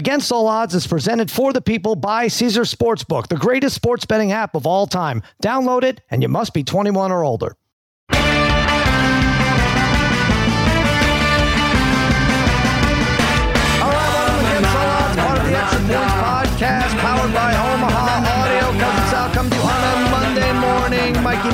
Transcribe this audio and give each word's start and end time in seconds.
Against 0.00 0.32
All 0.32 0.48
Odds 0.48 0.74
is 0.74 0.86
presented 0.86 1.30
for 1.30 1.52
the 1.52 1.60
people 1.60 1.94
by 1.94 2.26
Caesar 2.28 2.62
Sportsbook, 2.62 3.28
the 3.28 3.36
greatest 3.36 3.74
sports 3.74 4.06
betting 4.06 4.32
app 4.32 4.54
of 4.54 4.66
all 4.66 4.86
time. 4.86 5.22
Download 5.42 5.82
it, 5.82 6.00
and 6.10 6.22
you 6.22 6.28
must 6.30 6.54
be 6.54 6.64
21 6.64 7.12
or 7.12 7.22
older. 7.22 7.54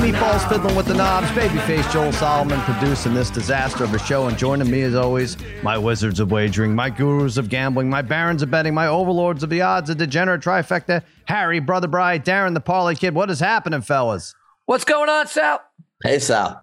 Meatballs 0.07 0.49
fiddling 0.49 0.77
with 0.77 0.87
the 0.87 0.95
knobs. 0.95 1.27
Babyface 1.31 1.93
Joel 1.93 2.13
Solomon 2.13 2.61
producing 2.61 3.13
this 3.13 3.29
disaster 3.29 3.83
of 3.83 3.93
a 3.93 3.99
show. 3.99 4.29
And 4.29 4.39
joining 4.39 4.71
me, 4.71 4.83
as 4.83 4.95
always, 4.95 5.37
my 5.65 5.77
wizards 5.77 6.21
of 6.21 6.31
wagering, 6.31 6.77
my 6.77 6.91
gurus 6.91 7.39
of 7.39 7.49
gambling, 7.49 7.91
my 7.91 8.03
barons 8.03 8.41
of 8.41 8.49
betting, 8.49 8.73
my 8.73 8.87
overlords 8.87 9.43
of 9.43 9.51
the 9.51 9.63
odds, 9.63 9.91
a 9.91 9.97
degenerate 9.97 10.43
trifecta, 10.43 11.03
Harry, 11.25 11.59
Brother 11.59 11.89
Bry, 11.89 12.21
Darren, 12.21 12.55
the 12.55 12.61
Parlay 12.61 12.95
Kid. 12.95 13.17
What 13.17 13.31
is 13.31 13.41
happening, 13.41 13.81
fellas? 13.81 14.33
What's 14.67 14.85
going 14.85 15.09
on, 15.09 15.27
Sal? 15.27 15.61
Hey, 16.05 16.21
Sal. 16.21 16.63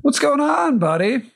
What's 0.00 0.18
going 0.18 0.40
on, 0.40 0.78
buddy? 0.78 1.30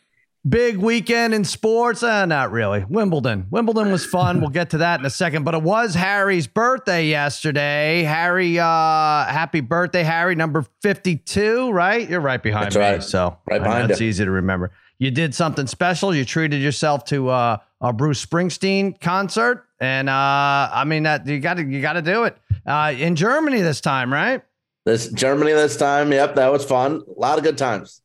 Big 0.48 0.76
weekend 0.76 1.34
in 1.34 1.44
sports? 1.44 2.02
Uh, 2.02 2.26
not 2.26 2.50
really. 2.50 2.84
Wimbledon. 2.88 3.46
Wimbledon 3.50 3.92
was 3.92 4.04
fun. 4.04 4.40
We'll 4.40 4.50
get 4.50 4.70
to 4.70 4.78
that 4.78 4.98
in 4.98 5.06
a 5.06 5.10
second. 5.10 5.44
But 5.44 5.54
it 5.54 5.62
was 5.62 5.94
Harry's 5.94 6.48
birthday 6.48 7.06
yesterday. 7.06 8.02
Harry, 8.02 8.58
uh, 8.58 8.64
happy 8.64 9.60
birthday, 9.60 10.02
Harry, 10.02 10.34
number 10.34 10.66
52, 10.82 11.70
right? 11.70 12.10
You're 12.10 12.20
right 12.20 12.42
behind 12.42 12.66
That's 12.66 12.76
me. 12.76 12.82
right. 12.82 13.02
So 13.04 13.38
Right 13.48 13.62
behind 13.62 13.92
It's 13.92 14.00
easy 14.00 14.24
to 14.24 14.32
remember. 14.32 14.72
You 14.98 15.12
did 15.12 15.32
something 15.32 15.68
special. 15.68 16.12
You 16.12 16.24
treated 16.24 16.60
yourself 16.60 17.04
to 17.06 17.28
uh, 17.28 17.58
a 17.80 17.92
Bruce 17.92 18.24
Springsteen 18.24 19.00
concert. 19.00 19.64
And 19.78 20.08
uh, 20.08 20.70
I 20.72 20.82
mean, 20.84 21.04
that 21.04 21.24
you 21.24 21.38
got 21.38 21.54
to 21.54 21.64
you 21.64 21.80
got 21.80 21.92
to 21.92 22.02
do 22.02 22.24
it 22.24 22.36
uh, 22.66 22.92
in 22.96 23.14
Germany 23.14 23.60
this 23.60 23.80
time, 23.80 24.12
right? 24.12 24.42
This 24.84 25.08
Germany 25.12 25.52
this 25.52 25.76
time. 25.76 26.10
Yep, 26.10 26.34
that 26.34 26.50
was 26.50 26.64
fun. 26.64 27.02
A 27.16 27.20
lot 27.20 27.38
of 27.38 27.44
good 27.44 27.56
times. 27.58 28.01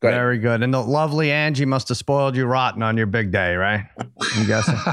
Great. 0.00 0.12
Very 0.12 0.38
good. 0.38 0.62
And 0.62 0.72
the 0.72 0.80
lovely 0.80 1.32
Angie 1.32 1.64
must 1.64 1.88
have 1.88 1.96
spoiled 1.98 2.36
you 2.36 2.46
rotten 2.46 2.82
on 2.82 2.96
your 2.96 3.06
big 3.06 3.32
day, 3.32 3.56
right? 3.56 3.84
I'm 4.36 4.46
guessing. 4.46 4.74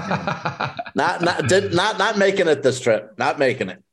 Not 0.96 1.22
not 1.22 1.48
did 1.48 1.74
not 1.74 1.98
not 2.00 2.18
making 2.18 2.48
it 2.48 2.64
this 2.64 2.80
trip. 2.80 3.14
Not 3.18 3.38
making 3.38 3.70
it. 3.70 3.84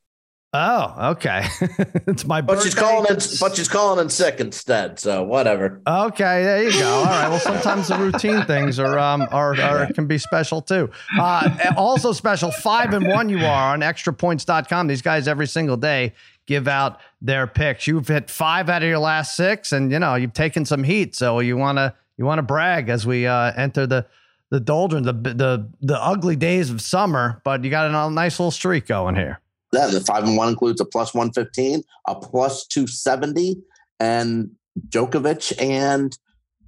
Oh, 0.55 1.11
okay. 1.13 1.45
it's 2.07 2.25
my 2.25 2.39
But 2.41 2.53
birthday. 2.53 2.63
she's 2.65 2.75
calling 2.75 3.05
in. 3.09 3.17
But 3.39 3.55
she's 3.55 3.67
calling 3.67 3.99
in 3.99 4.07
sick 4.09 4.39
instead. 4.39 4.99
So 4.99 5.23
whatever. 5.23 5.81
Okay, 5.87 6.43
there 6.43 6.63
you 6.63 6.71
go. 6.79 6.87
All 6.93 7.05
right. 7.05 7.27
Well, 7.27 7.39
sometimes 7.39 7.87
the 7.87 7.97
routine 7.97 8.45
things 8.45 8.79
are 8.79 8.97
um 8.99 9.27
are, 9.31 9.59
are 9.59 9.91
can 9.93 10.05
be 10.07 10.17
special 10.19 10.61
too. 10.61 10.89
Uh, 11.19 11.49
also 11.75 12.11
special, 12.13 12.51
five 12.51 12.93
and 12.93 13.07
one 13.07 13.29
you 13.29 13.39
are 13.39 13.73
on 13.73 13.81
extrapoints.com. 13.81 14.87
These 14.87 15.01
guys 15.01 15.27
every 15.27 15.47
single 15.47 15.75
day 15.77 16.13
give 16.45 16.67
out 16.67 16.99
their 17.21 17.47
picks. 17.47 17.87
You've 17.87 18.07
hit 18.07 18.29
five 18.29 18.69
out 18.69 18.83
of 18.83 18.89
your 18.89 18.99
last 18.99 19.35
six, 19.35 19.71
and 19.71 19.91
you 19.91 19.99
know 19.99 20.15
you've 20.15 20.33
taken 20.33 20.65
some 20.65 20.83
heat. 20.83 21.15
So 21.15 21.39
you 21.39 21.57
wanna 21.57 21.95
you 22.17 22.25
wanna 22.25 22.43
brag 22.43 22.89
as 22.89 23.05
we 23.05 23.27
uh, 23.27 23.53
enter 23.55 23.87
the 23.87 24.05
the 24.49 24.59
doldrums, 24.59 25.05
the 25.05 25.13
the 25.13 25.67
the 25.81 26.01
ugly 26.01 26.35
days 26.35 26.69
of 26.69 26.81
summer. 26.81 27.41
But 27.43 27.63
you 27.63 27.69
got 27.69 27.89
a 27.89 28.09
nice 28.11 28.39
little 28.39 28.51
streak 28.51 28.87
going 28.87 29.15
here. 29.15 29.39
Yeah, 29.71 29.87
the 29.87 30.01
five 30.01 30.23
and 30.23 30.37
one 30.37 30.49
includes 30.49 30.79
a 30.79 30.85
plus 30.85 31.13
one 31.13 31.31
fifteen, 31.31 31.83
a 32.07 32.15
plus 32.15 32.65
two 32.67 32.85
seventy, 32.85 33.57
and 33.99 34.51
Djokovic 34.89 35.59
and 35.59 36.17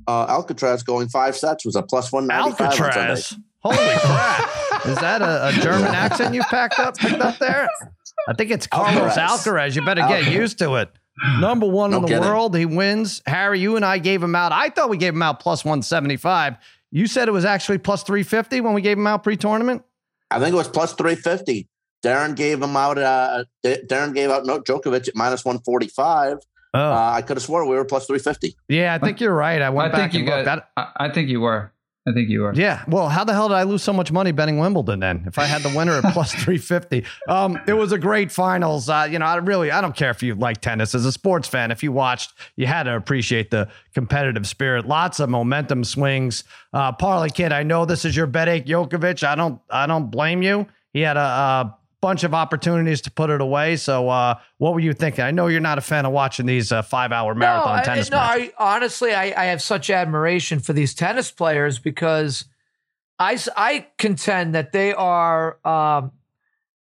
uh, 0.07 0.25
Alcatraz 0.27 0.83
going 0.83 1.09
five 1.09 1.35
sets 1.35 1.65
was 1.65 1.75
a 1.75 1.83
plus 1.83 2.11
one 2.11 2.27
ninety 2.27 2.51
five. 2.51 2.71
Alcatraz. 2.79 3.35
Holy 3.59 3.77
crap! 3.77 4.85
Is 4.85 4.97
that 4.99 5.23
a, 5.23 5.47
a 5.47 5.51
German 5.53 5.87
accent 5.87 6.35
you've 6.35 6.45
packed 6.45 6.77
up 6.77 6.97
picked 6.97 7.21
up 7.21 7.37
there? 7.39 7.67
I 8.27 8.33
think 8.33 8.51
it's 8.51 8.67
Carlos 8.67 9.13
Alcaraz. 9.13 9.27
Alcaraz. 9.45 9.75
You 9.75 9.85
better 9.85 10.01
get 10.01 10.23
Alcaraz. 10.23 10.31
used 10.31 10.59
to 10.59 10.75
it. 10.75 10.89
Number 11.39 11.65
one 11.67 11.91
No 11.91 11.97
in 11.97 12.01
the 12.03 12.07
kidding. 12.09 12.23
world. 12.23 12.55
He 12.57 12.65
wins. 12.65 13.21
Harry, 13.25 13.59
you 13.59 13.75
and 13.77 13.85
I 13.85 13.99
gave 13.99 14.21
him 14.21 14.35
out. 14.35 14.51
I 14.51 14.69
thought 14.69 14.89
we 14.89 14.97
gave 14.97 15.13
him 15.13 15.21
out 15.21 15.39
plus 15.39 15.63
175. 15.63 16.55
You 16.91 17.07
said 17.07 17.27
it 17.27 17.31
was 17.31 17.45
actually 17.45 17.77
plus 17.77 18.03
350 18.03 18.61
when 18.61 18.73
we 18.73 18.81
gave 18.81 18.97
him 18.97 19.07
out 19.07 19.23
pre 19.23 19.37
tournament? 19.37 19.83
I 20.31 20.39
think 20.39 20.53
it 20.53 20.57
was 20.57 20.67
plus 20.67 20.93
three 20.93 21.15
fifty. 21.15 21.67
Darren 22.03 22.35
gave 22.35 22.61
him 22.61 22.75
out. 22.75 22.97
Uh, 22.97 23.45
Darren 23.65 24.13
gave 24.13 24.29
out 24.29 24.45
no 24.45 24.59
Djokovic 24.59 25.07
at 25.07 25.15
minus 25.15 25.45
one 25.45 25.59
forty 25.59 25.87
five. 25.87 26.37
Oh, 26.73 26.79
Uh, 26.79 27.11
I 27.13 27.21
could 27.21 27.37
have 27.37 27.43
swore 27.43 27.65
we 27.65 27.75
were 27.75 27.85
plus 27.85 28.05
three 28.07 28.19
fifty. 28.19 28.55
yeah, 28.67 28.93
I 28.93 28.97
think 28.97 29.21
you're 29.21 29.33
right. 29.35 29.61
I 29.61 29.67
I 29.67 29.69
went 29.69 29.91
back 29.93 30.11
think 30.11 30.25
you 30.25 30.31
and 30.33 30.45
got. 30.45 30.67
I, 30.75 30.87
I 30.97 31.09
think 31.09 31.29
you 31.29 31.41
were. 31.41 31.71
I 32.07 32.11
think 32.13 32.29
you 32.29 32.45
are. 32.45 32.53
Yeah. 32.53 32.83
Well, 32.87 33.09
how 33.09 33.23
the 33.23 33.33
hell 33.33 33.47
did 33.47 33.55
I 33.55 33.63
lose 33.63 33.81
so 33.81 33.91
much 33.91 34.11
money 34.11 34.31
betting 34.31 34.59
Wimbledon 34.59 34.99
then? 34.99 35.23
If 35.25 35.39
I 35.39 35.45
had 35.45 35.63
the 35.63 35.75
winner 35.75 35.93
at 35.93 36.03
plus 36.13 36.31
350. 36.31 37.03
Um, 37.27 37.59
it 37.67 37.73
was 37.73 37.91
a 37.91 37.97
great 37.97 38.31
finals. 38.31 38.89
Uh, 38.89 39.07
you 39.09 39.17
know, 39.17 39.25
I 39.25 39.37
really, 39.37 39.71
I 39.71 39.81
don't 39.81 39.95
care 39.95 40.11
if 40.11 40.21
you 40.21 40.35
like 40.35 40.61
tennis 40.61 40.93
as 40.93 41.05
a 41.05 41.11
sports 41.11 41.47
fan. 41.47 41.71
If 41.71 41.81
you 41.81 41.91
watched, 41.91 42.33
you 42.55 42.67
had 42.67 42.83
to 42.83 42.95
appreciate 42.95 43.49
the 43.49 43.69
competitive 43.95 44.45
spirit. 44.45 44.85
Lots 44.85 45.19
of 45.19 45.29
momentum 45.29 45.83
swings. 45.83 46.43
Uh, 46.73 46.91
Parlay 46.91 47.29
kid, 47.29 47.51
I 47.51 47.63
know 47.63 47.85
this 47.85 48.05
is 48.05 48.15
your 48.15 48.27
bet 48.27 48.45
Djokovic. 48.65 49.23
I 49.23 49.33
don't, 49.33 49.59
I 49.71 49.87
don't 49.87 50.11
blame 50.11 50.43
you. 50.43 50.67
He 50.93 51.01
had 51.01 51.17
a, 51.17 51.19
a 51.19 51.77
bunch 52.05 52.23
of 52.23 52.35
opportunities 52.35 53.01
to 53.01 53.09
put 53.09 53.31
it 53.31 53.41
away. 53.41 53.75
So, 53.75 54.09
uh, 54.09 54.35
what 54.59 54.75
were 54.75 54.79
you 54.79 54.93
thinking? 54.93 55.23
I 55.23 55.31
know 55.31 55.47
you're 55.47 55.59
not 55.59 55.79
a 55.79 55.81
fan 55.81 56.05
of 56.05 56.11
watching 56.11 56.45
these 56.45 56.71
uh, 56.71 56.83
five 56.83 57.11
hour 57.11 57.33
marathon 57.33 57.77
no, 57.77 57.83
tennis 57.83 58.11
I, 58.11 58.15
no. 58.15 58.21
I, 58.21 58.51
honestly, 58.75 59.11
I, 59.11 59.23
I 59.35 59.45
have 59.45 59.59
such 59.59 59.89
admiration 59.89 60.59
for 60.59 60.71
these 60.71 60.93
tennis 60.93 61.31
players 61.31 61.79
because 61.79 62.45
I, 63.17 63.39
I 63.57 63.87
contend 63.97 64.53
that 64.53 64.71
they 64.71 64.93
are 64.93 65.57
um, 65.65 66.11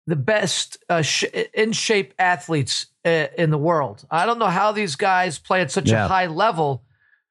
the 0.05 0.15
best 0.15 0.77
uh, 0.87 1.01
sh- 1.01 1.23
in 1.51 1.71
shape 1.71 2.13
athletes 2.19 2.85
uh, 3.03 3.25
in 3.39 3.49
the 3.49 3.57
world. 3.57 4.05
I 4.11 4.27
don't 4.27 4.37
know 4.37 4.45
how 4.45 4.71
these 4.71 4.95
guys 4.95 5.39
play 5.39 5.61
at 5.61 5.71
such 5.71 5.89
Yeah. 5.89 6.05
a 6.05 6.07
high 6.07 6.27
level 6.27 6.83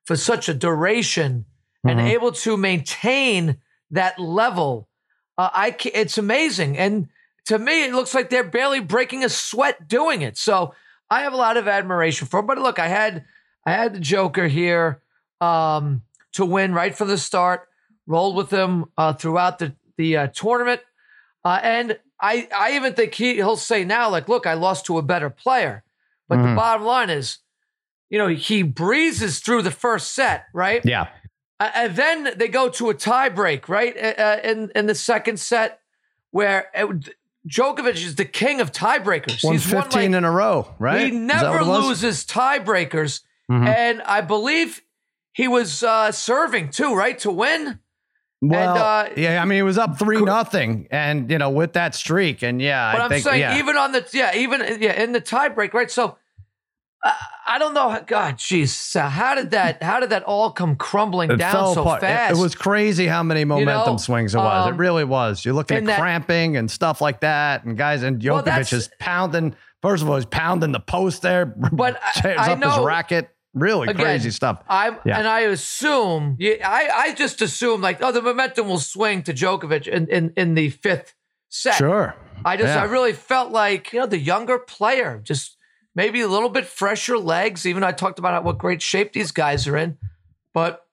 for 0.06 0.16
such 0.16 0.48
a 0.48 0.54
duration 0.54 1.44
and 1.84 2.00
Mhm. 2.00 2.10
able 2.10 2.32
to 2.32 2.56
maintain 2.56 3.58
that 3.92 4.18
level. 4.18 4.88
Uh, 5.38 5.50
I 5.54 5.76
it's 5.94 6.18
amazing, 6.18 6.76
and 6.76 7.08
to 7.46 7.58
me, 7.58 7.84
it 7.84 7.92
looks 7.92 8.14
like 8.14 8.30
they're 8.30 8.44
barely 8.44 8.80
breaking 8.80 9.24
a 9.24 9.28
sweat 9.28 9.88
doing 9.88 10.22
it. 10.22 10.36
So 10.38 10.74
I 11.10 11.22
have 11.22 11.32
a 11.32 11.36
lot 11.36 11.56
of 11.56 11.66
admiration 11.68 12.26
for. 12.26 12.38
'em. 12.40 12.46
But 12.46 12.58
look, 12.58 12.78
I 12.78 12.88
had 12.88 13.24
I 13.64 13.72
had 13.72 13.94
the 13.94 14.00
Joker 14.00 14.46
here 14.48 15.00
um, 15.40 16.02
to 16.32 16.44
win 16.44 16.72
right 16.74 16.94
from 16.96 17.08
the 17.08 17.18
start. 17.18 17.68
Rolled 18.08 18.36
with 18.36 18.50
him 18.52 18.84
uh, 18.96 19.14
throughout 19.14 19.58
the 19.58 19.74
the 19.96 20.16
uh, 20.16 20.26
tournament, 20.28 20.80
uh, 21.44 21.58
and 21.62 21.98
I 22.20 22.48
I 22.56 22.76
even 22.76 22.94
think 22.94 23.14
he 23.14 23.34
he'll 23.34 23.56
say 23.56 23.84
now 23.84 24.08
like, 24.10 24.28
look, 24.28 24.46
I 24.46 24.54
lost 24.54 24.86
to 24.86 24.98
a 24.98 25.02
better 25.02 25.28
player. 25.28 25.82
But 26.28 26.36
the 26.36 26.48
Mhm. 26.48 26.56
bottom 26.56 26.86
line 26.86 27.10
is, 27.10 27.38
you 28.08 28.18
know, 28.18 28.28
he 28.28 28.62
breezes 28.62 29.40
through 29.40 29.62
the 29.62 29.70
first 29.72 30.14
set, 30.14 30.46
right? 30.54 30.84
yeah. 30.84 31.08
Uh, 31.58 31.70
and 31.74 31.96
then 31.96 32.32
they 32.36 32.46
go 32.48 32.68
to 32.68 32.90
a 32.90 32.94
tie 32.94 33.28
break, 33.28 33.68
right? 33.68 33.96
Uh, 33.96 34.38
in 34.44 34.70
in 34.76 34.86
the 34.86 34.94
second 34.94 35.40
set, 35.40 35.80
where 36.30 36.66
uh, 36.76 36.86
Djokovic 37.48 37.94
is 37.94 38.16
the 38.16 38.24
king 38.24 38.60
of 38.60 38.72
tiebreakers. 38.72 39.44
Won 39.44 39.54
He's 39.54 39.72
won 39.72 39.84
15 39.84 40.00
like, 40.12 40.18
in 40.18 40.24
a 40.24 40.30
row, 40.30 40.74
right? 40.78 41.06
he 41.06 41.10
never 41.18 41.50
what 41.50 41.62
it 41.62 41.66
was? 41.66 41.86
loses 42.02 42.24
tiebreakers, 42.24 43.22
Mhm. 43.50 43.66
and 43.66 44.02
I 44.02 44.20
believe 44.20 44.82
he 45.32 45.46
was 45.48 45.82
uh, 45.82 46.10
serving 46.12 46.70
too, 46.70 46.94
right, 46.94 47.18
to 47.20 47.30
win. 47.30 47.78
Well, 48.42 48.76
uh, 48.78 49.08
yeah, 49.16 49.40
I 49.40 49.44
mean, 49.44 49.56
he 49.56 49.62
was 49.62 49.78
up 49.78 49.98
three 49.98 50.20
nothing, 50.20 50.88
and 50.90 51.30
you 51.30 51.38
know, 51.38 51.50
with 51.50 51.72
that 51.74 51.94
streak, 51.94 52.42
and 52.42 52.60
yeah, 52.60 52.92
But 52.92 53.00
I 53.00 53.04
I'm 53.04 53.10
think, 53.10 53.24
saying 53.24 53.40
yeah, 53.40 53.58
even 53.58 53.76
on 53.76 53.92
the 53.92 54.06
yeah, 54.12 54.34
even 54.34 54.60
yeah, 54.80 55.00
in 55.02 55.12
the 55.12 55.20
tiebreak, 55.20 55.72
right? 55.72 55.90
So. 55.90 56.16
Uh, 57.04 57.12
I 57.48 57.58
don't 57.58 57.74
know. 57.74 57.88
how- 57.90 58.00
God, 58.00 58.36
jeez, 58.38 58.68
so 58.68 59.02
how 59.02 59.34
did 59.34 59.50
that? 59.52 59.82
How 59.82 60.00
did 60.00 60.10
that 60.10 60.24
all 60.24 60.50
come 60.50 60.76
crumbling 60.76 61.30
it 61.30 61.36
down 61.36 61.74
so 61.74 61.82
apart. 61.82 62.02
It- 62.02 62.06
fast? 62.06 62.38
It, 62.38 62.42
was 62.42 62.54
crazy 62.54 63.06
how 63.06 63.22
many 63.22 63.44
momentum 63.44 63.92
know, 63.94 63.96
swings 63.98 64.34
it 64.34 64.38
was. 64.38 64.66
um, 64.66 64.74
it 64.74 64.76
really 64.78 65.04
was. 65.04 65.44
You're 65.44 65.54
looking 65.54 65.76
at 65.78 65.84
that- 65.86 66.00
cramping 66.00 66.56
and 66.56 66.70
stuff 66.70 67.00
like 67.00 67.20
that, 67.20 67.64
and 67.64 67.76
guys, 67.76 68.02
and 68.02 68.22
Well, 68.22 68.42
Djokovic 68.42 68.44
that's- 68.44 68.72
is 68.72 68.90
pounding. 68.98 69.54
First 69.82 70.02
of 70.02 70.10
all, 70.10 70.16
he's 70.16 70.24
pounding 70.26 70.72
the 70.72 70.80
post 70.80 71.22
there, 71.22 71.46
But 71.72 72.00
I- 72.02 72.20
tears 72.20 72.38
I 72.40 72.52
up 72.52 72.62
his 72.62 72.76
know- 72.76 72.84
racket. 72.84 73.30
Really 73.54 73.88
Again, 73.88 74.04
crazy 74.04 74.30
stuff. 74.32 74.62
I 74.68 74.98
Yeah. 75.06 75.18
and 75.18 75.26
I 75.26 75.40
assume 75.40 76.36
I 76.42 76.90
I 76.94 77.14
just 77.14 77.40
assume 77.40 77.80
like 77.80 78.02
oh 78.02 78.12
the 78.12 78.20
momentum 78.20 78.68
will 78.68 78.78
swing 78.78 79.22
to 79.22 79.32
Djokovic 79.32 79.86
in 79.86 80.08
in, 80.08 80.32
in 80.36 80.52
the 80.54 80.68
fifth 80.68 81.14
set. 81.48 81.76
Sure. 81.76 82.14
I 82.44 82.58
just 82.58 82.74
Yeah. 82.74 82.82
I 82.82 82.84
really 82.84 83.14
felt 83.14 83.52
like 83.52 83.94
you 83.94 84.00
know 84.00 84.04
the 84.06 84.18
younger 84.18 84.58
player 84.58 85.22
just 85.24 85.55
maybe 85.96 86.20
a 86.20 86.28
little 86.28 86.50
bit 86.50 86.66
fresher 86.66 87.18
legs. 87.18 87.66
Even 87.66 87.82
I 87.82 87.90
talked 87.90 88.20
about 88.20 88.44
what 88.44 88.58
great 88.58 88.80
shape 88.82 89.12
these 89.12 89.32
guys 89.32 89.66
are 89.66 89.76
in, 89.76 89.98
but 90.52 90.86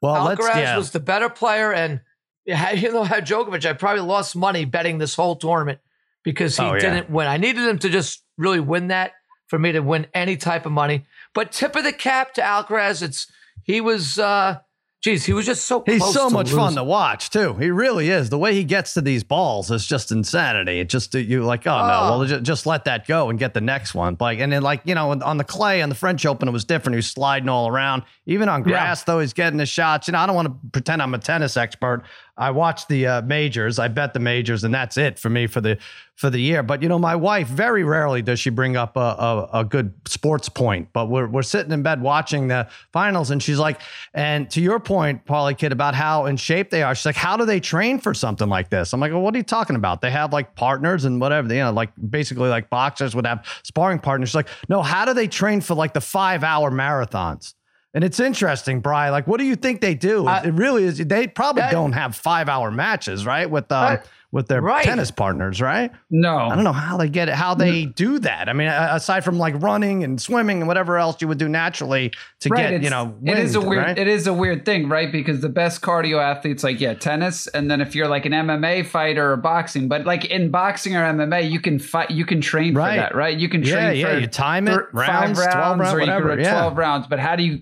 Well, 0.00 0.22
let's 0.24 0.40
Alcaraz 0.40 0.54
yeah. 0.60 0.76
was 0.76 0.92
the 0.92 1.00
better 1.00 1.28
player, 1.28 1.72
and 1.72 2.00
you 2.46 2.92
know 2.92 3.02
how 3.04 3.18
Djokovic, 3.18 3.64
I 3.68 3.72
probably 3.72 4.02
lost 4.02 4.36
money 4.36 4.64
betting 4.64 4.98
this 4.98 5.14
whole 5.16 5.34
tournament 5.34 5.80
because 6.22 6.56
he 6.56 6.62
Oh, 6.62 6.74
yeah. 6.74 6.78
didn't 6.80 7.10
win. 7.10 7.26
I 7.26 7.38
needed 7.38 7.66
him 7.66 7.78
to 7.80 7.88
just 7.88 8.22
really 8.36 8.60
win 8.60 8.88
that 8.88 9.12
for 9.48 9.58
me 9.58 9.72
to 9.72 9.80
win 9.80 10.06
any 10.14 10.36
type 10.36 10.66
of 10.66 10.72
money. 10.72 11.06
But 11.34 11.50
tip 11.52 11.74
of 11.74 11.82
the 11.82 11.92
cap 11.92 12.34
to 12.34 12.42
Alcaraz, 12.42 13.02
it's 13.02 13.26
he 13.64 13.80
was 13.80 14.18
uh 14.18 14.58
geez, 15.00 15.24
he 15.24 15.32
was 15.32 15.46
just 15.46 15.64
so. 15.64 15.82
He's 15.86 16.04
so 16.12 16.28
much 16.28 16.50
fun 16.50 16.74
to 16.74 16.84
watch 16.84 17.30
too. 17.30 17.54
He 17.54 17.70
really 17.70 18.10
is. 18.10 18.30
The 18.30 18.38
way 18.38 18.54
he 18.54 18.64
gets 18.64 18.94
to 18.94 19.00
these 19.00 19.22
balls 19.24 19.70
is 19.70 19.86
just 19.86 20.10
insanity. 20.12 20.80
It 20.80 20.88
just 20.88 21.14
you 21.14 21.44
like, 21.44 21.66
oh, 21.66 21.70
no, 21.86 21.92
Oh. 22.00 22.18
well 22.18 22.24
just, 22.26 22.42
just 22.42 22.66
let 22.66 22.84
that 22.86 23.06
go 23.06 23.30
and 23.30 23.38
get 23.38 23.54
the 23.54 23.60
next 23.60 23.94
one. 23.94 24.16
Like 24.18 24.38
and 24.40 24.52
then 24.52 24.62
like 24.62 24.82
you 24.84 24.94
know 24.94 25.10
on 25.12 25.36
the 25.38 25.44
clay 25.44 25.82
on 25.82 25.88
the 25.88 25.94
French 25.94 26.26
Open 26.26 26.48
it 26.48 26.52
was 26.52 26.64
different. 26.64 26.94
He 26.94 26.98
was 26.98 27.06
sliding 27.10 27.48
all 27.48 27.68
around. 27.68 28.02
Even 28.26 28.48
on 28.48 28.60
Yeah. 28.60 28.68
grass 28.70 29.04
though, 29.04 29.20
he's 29.20 29.32
getting 29.32 29.58
his 29.58 29.68
shots. 29.68 30.08
You 30.08 30.12
know, 30.12 30.18
I 30.18 30.26
don't 30.26 30.36
want 30.36 30.48
to 30.48 30.54
pretend 30.72 31.00
I'm 31.02 31.14
a 31.14 31.18
tennis 31.18 31.56
expert. 31.56 32.02
I 32.38 32.52
watch 32.52 32.86
the 32.86 33.06
uh, 33.06 33.22
majors. 33.22 33.78
I 33.78 33.88
bet 33.88 34.14
the 34.14 34.20
majors, 34.20 34.62
and 34.62 34.72
that's 34.72 34.96
it 34.96 35.18
for 35.18 35.28
me 35.28 35.48
for 35.48 35.60
the 35.60 35.76
for 36.14 36.30
the 36.30 36.40
year. 36.40 36.62
But 36.62 36.82
you 36.82 36.88
know, 36.88 36.98
my 36.98 37.16
wife 37.16 37.48
very 37.48 37.82
rarely 37.82 38.22
does 38.22 38.38
she 38.38 38.50
bring 38.50 38.76
up 38.76 38.96
a, 38.96 39.00
a, 39.00 39.50
a 39.60 39.64
good 39.64 39.92
sports 40.06 40.48
point. 40.48 40.88
But 40.92 41.06
we're 41.06 41.26
we're 41.26 41.42
sitting 41.42 41.72
in 41.72 41.82
bed 41.82 42.00
watching 42.00 42.46
the 42.48 42.68
finals, 42.92 43.30
and 43.32 43.42
she's 43.42 43.58
like, 43.58 43.80
and 44.14 44.48
to 44.50 44.60
your 44.60 44.78
point, 44.78 45.24
Parlay 45.26 45.54
Kid, 45.54 45.72
about 45.72 45.96
how 45.96 46.26
in 46.26 46.36
shape 46.36 46.70
they 46.70 46.82
are. 46.82 46.94
She's 46.94 47.06
like, 47.06 47.16
how 47.16 47.36
do 47.36 47.44
they 47.44 47.58
train 47.58 47.98
for 47.98 48.14
something 48.14 48.48
like 48.48 48.70
this? 48.70 48.92
I'm 48.92 49.00
like, 49.00 49.10
well, 49.10 49.20
what 49.20 49.34
are 49.34 49.38
you 49.38 49.44
talking 49.44 49.76
about? 49.76 50.00
They 50.00 50.12
have 50.12 50.32
like 50.32 50.54
partners 50.54 51.04
and 51.04 51.20
whatever. 51.20 51.52
You 51.52 51.60
know, 51.60 51.72
like 51.72 51.90
basically 52.08 52.48
like 52.48 52.70
boxers 52.70 53.16
would 53.16 53.26
have 53.26 53.44
sparring 53.64 53.98
partners. 53.98 54.30
She's 54.30 54.36
like, 54.36 54.48
no, 54.68 54.80
how 54.80 55.04
do 55.04 55.12
they 55.12 55.26
train 55.26 55.60
for 55.60 55.74
like 55.74 55.92
the 55.92 56.00
five 56.00 56.44
hour 56.44 56.70
marathons? 56.70 57.54
And 57.94 58.04
it's 58.04 58.20
interesting, 58.20 58.80
Bry. 58.80 59.08
Like, 59.10 59.26
what 59.26 59.38
do 59.40 59.44
you 59.46 59.56
think 59.56 59.80
they 59.80 59.94
do? 59.94 60.26
I- 60.26 60.42
it 60.44 60.54
really 60.54 60.84
is. 60.84 60.98
They 60.98 61.26
probably 61.26 61.62
That- 61.62 61.72
don't 61.72 61.92
have 61.92 62.14
five 62.14 62.48
hour 62.48 62.70
matches, 62.70 63.24
right? 63.26 63.48
With 63.50 63.72
um, 63.72 63.82
Right. 63.84 64.00
with 64.30 64.46
their 64.46 64.60
Right. 64.60 64.84
tennis 64.84 65.10
partners, 65.10 65.62
right? 65.62 65.90
No. 66.10 66.36
I 66.36 66.54
don't 66.54 66.62
know 66.64 66.72
how 66.74 66.98
they 66.98 67.08
get 67.08 67.30
it, 67.30 67.34
how 67.34 67.54
they 67.54 67.86
do 67.86 68.18
that. 68.18 68.50
I 68.50 68.52
mean, 68.52 68.68
aside 68.68 69.24
from 69.24 69.38
like 69.38 69.54
running 69.62 70.04
and 70.04 70.20
swimming 70.20 70.58
and 70.58 70.68
whatever 70.68 70.98
else 70.98 71.16
you 71.22 71.28
would 71.28 71.38
do 71.38 71.48
naturally 71.48 72.12
to 72.40 72.50
get, 72.50 72.72
you 72.72 72.76
it's- 72.76 72.90
know, 72.90 73.14
it 73.24 73.38
is 73.38 73.54
a 73.54 73.60
weird 73.62 73.84
right? 73.86 73.98
it 73.98 74.06
is 74.06 74.26
a 74.26 74.34
weird 74.34 74.66
thing, 74.66 74.90
right? 74.90 75.10
Because 75.10 75.40
the 75.40 75.48
best 75.48 75.80
cardio 75.80 76.22
athletes 76.22 76.62
like 76.62 76.78
yeah, 76.78 76.92
tennis, 76.92 77.46
and 77.48 77.70
then 77.70 77.80
if 77.80 77.94
you're 77.96 78.06
like 78.06 78.26
an 78.26 78.32
MMA 78.34 78.82
fighter 78.82 79.32
or 79.32 79.36
boxing, 79.38 79.88
but 79.88 80.04
like 80.04 80.26
in 80.26 80.50
boxing 80.50 80.94
or 80.94 81.04
MMA, 81.04 81.40
you 81.50 81.58
can 81.58 81.78
fight, 81.78 82.10
you 82.10 82.26
can 82.26 82.42
train 82.42 82.74
Right. 82.74 82.90
for 82.96 83.00
that, 83.00 83.14
right? 83.14 83.36
You 83.36 83.48
can 83.48 83.62
train 83.62 83.96
yeah, 83.96 84.12
for 84.12 84.18
you 84.20 84.26
time 84.26 84.68
it, 84.68 84.78
rounds, 84.92 85.38
five 85.40 85.52
12 85.54 85.56
rounds, 85.56 85.80
rounds, 85.80 85.94
or 85.94 85.96
you 85.96 86.00
whatever, 86.06 86.28
can 86.36 86.40
yeah. 86.44 86.50
twelve 86.52 86.76
rounds. 86.76 87.06
But 87.06 87.18
how 87.18 87.34
do 87.34 87.42
you? 87.44 87.60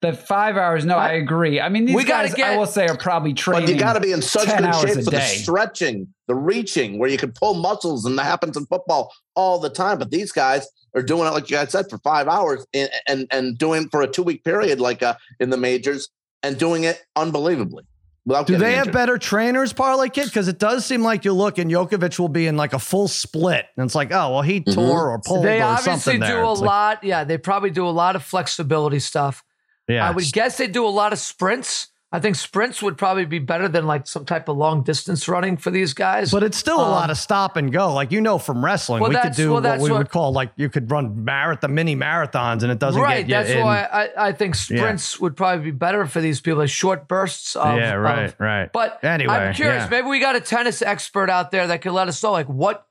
The 0.00 0.12
five 0.12 0.56
hours? 0.56 0.84
No, 0.84 0.96
I, 0.96 1.08
I- 1.08 1.12
agree. 1.14 1.60
I 1.60 1.68
mean, 1.68 1.84
these 1.86 1.96
We 1.96 2.04
gotta 2.04 2.28
guys, 2.28 2.36
get- 2.36 2.50
I 2.50 2.56
will 2.56 2.66
say, 2.66 2.86
are 2.86 2.96
probably 2.96 3.34
training. 3.34 3.66
But 3.66 3.72
you 3.74 3.80
got 3.80 3.94
to 3.94 4.00
be 4.00 4.12
in 4.12 4.22
such 4.22 4.46
good 4.46 4.74
shape 4.74 4.96
a 4.98 5.02
for 5.02 5.10
the 5.10 5.20
stretching, 5.20 6.06
the 6.28 6.34
reaching, 6.36 6.98
where 6.98 7.10
you 7.10 7.18
can 7.18 7.32
pull 7.32 7.54
muscles, 7.54 8.04
and 8.04 8.16
that 8.18 8.24
happens 8.24 8.56
in 8.56 8.64
football 8.66 9.12
all 9.34 9.58
the 9.58 9.70
time. 9.70 9.98
But 9.98 10.10
these 10.10 10.30
guys 10.30 10.68
are 10.94 11.02
doing 11.02 11.26
it, 11.26 11.30
like 11.32 11.50
you 11.50 11.56
guys 11.56 11.72
said, 11.72 11.90
for 11.90 11.98
five 11.98 12.28
hours, 12.28 12.64
and 12.72 12.88
and, 13.08 13.26
and 13.32 13.58
doing 13.58 13.88
for 13.88 14.02
a 14.02 14.06
two 14.06 14.22
week 14.22 14.44
period, 14.44 14.78
like 14.80 15.02
uh, 15.02 15.14
in 15.40 15.50
the 15.50 15.56
majors, 15.56 16.08
and 16.44 16.56
doing 16.58 16.84
it 16.84 17.02
unbelievably. 17.16 17.84
Without 18.24 18.46
Do 18.46 18.52
getting 18.52 18.68
they 18.68 18.74
have 18.74 18.92
better 18.92 19.16
trainers, 19.18 19.72
Parlay 19.72 20.10
Kid? 20.10 20.26
Because 20.26 20.48
it 20.48 20.58
does 20.58 20.84
seem 20.84 21.02
like 21.02 21.24
you 21.24 21.32
look 21.32 21.56
and 21.56 21.70
Djokovic 21.70 22.18
will 22.18 22.28
be 22.28 22.46
in 22.46 22.56
like 22.58 22.74
a 22.74 22.78
full 22.78 23.08
split. 23.08 23.64
And 23.76 23.86
it's 23.86 23.94
like, 23.94 24.12
oh, 24.12 24.32
well, 24.34 24.42
he 24.42 24.60
Mhm. 24.60 24.74
tore 24.74 25.10
or 25.10 25.18
pulled 25.18 25.44
They 25.46 25.62
or 25.62 25.64
obviously 25.64 25.92
something 25.92 26.20
do 26.20 26.26
there. 26.26 26.42
a 26.42 26.52
It's 26.52 26.60
like- 26.60 26.66
lot. 26.68 27.04
Yeah, 27.04 27.24
they 27.24 27.38
probably 27.38 27.70
do 27.70 27.86
a 27.86 27.88
lot 27.88 28.16
of 28.16 28.22
flexibility 28.22 28.98
stuff. 29.00 29.42
Yeah. 29.88 30.06
I 30.08 30.10
would 30.12 30.30
guess 30.32 30.58
they 30.58 30.66
do 30.68 30.84
a 30.86 30.88
lot 30.88 31.12
of 31.12 31.18
sprints. 31.18 31.88
I 32.10 32.20
think 32.20 32.36
sprints 32.36 32.82
would 32.82 32.96
probably 32.96 33.26
be 33.26 33.38
better 33.38 33.68
than 33.68 33.86
like 33.86 34.06
some 34.06 34.24
type 34.24 34.48
of 34.48 34.56
long 34.56 34.82
distance 34.82 35.28
running 35.28 35.58
for 35.58 35.70
these 35.70 35.92
guys. 35.92 36.30
But 36.30 36.42
it's 36.42 36.56
still 36.56 36.80
a 36.80 36.84
Um, 36.86 36.90
lot 36.90 37.10
of 37.10 37.18
stop 37.18 37.56
and 37.58 37.70
go. 37.70 37.92
Like 37.92 38.10
you 38.12 38.22
know 38.22 38.38
from 38.38 38.64
wrestling, 38.64 39.02
Well, 39.02 39.10
we 39.10 39.16
could 39.18 39.34
do 39.34 39.52
well, 39.52 39.60
what 39.62 39.78
we 39.80 39.90
what- 39.90 39.98
would 39.98 40.08
call 40.08 40.32
like 40.32 40.50
you 40.56 40.70
could 40.70 40.90
run 40.90 41.22
marathon 41.22 41.74
mini 41.74 41.94
marathons 41.96 42.62
and 42.62 42.72
it 42.72 42.78
doesn't 42.78 43.02
right, 43.02 43.26
get 43.26 43.44
that's 43.44 43.50
in. 43.58 43.62
why 43.62 43.82
I, 43.82 44.28
I 44.28 44.32
think 44.32 44.54
sprints 44.54 45.20
would 45.20 45.36
probably 45.36 45.66
be 45.66 45.70
better 45.70 46.06
for 46.06 46.22
these 46.22 46.40
people, 46.40 46.60
like 46.60 46.70
short 46.70 47.08
bursts 47.08 47.54
of. 47.56 47.76
yeah, 47.76 47.92
right, 47.92 48.22
of- 48.30 48.36
right. 48.40 48.72
but 48.72 49.04
Anyway, 49.04 49.34
I'm 49.34 49.52
curious. 49.52 49.82
yeah. 49.84 49.88
Maybe 49.90 50.08
we 50.08 50.18
got 50.18 50.34
a 50.34 50.40
tennis 50.40 50.80
expert 50.80 51.28
out 51.28 51.50
there 51.50 51.66
that 51.66 51.82
could 51.82 51.92
let 51.92 52.08
us 52.08 52.22
know, 52.22 52.32
like, 52.32 52.46
what 52.48 52.86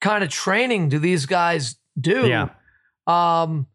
kind 0.00 0.22
of 0.22 0.30
training 0.30 0.90
do 0.90 1.00
these 1.00 1.26
guys 1.26 1.74
do? 2.00 2.28
Yeah. 2.28 2.50
Um, 3.08 3.66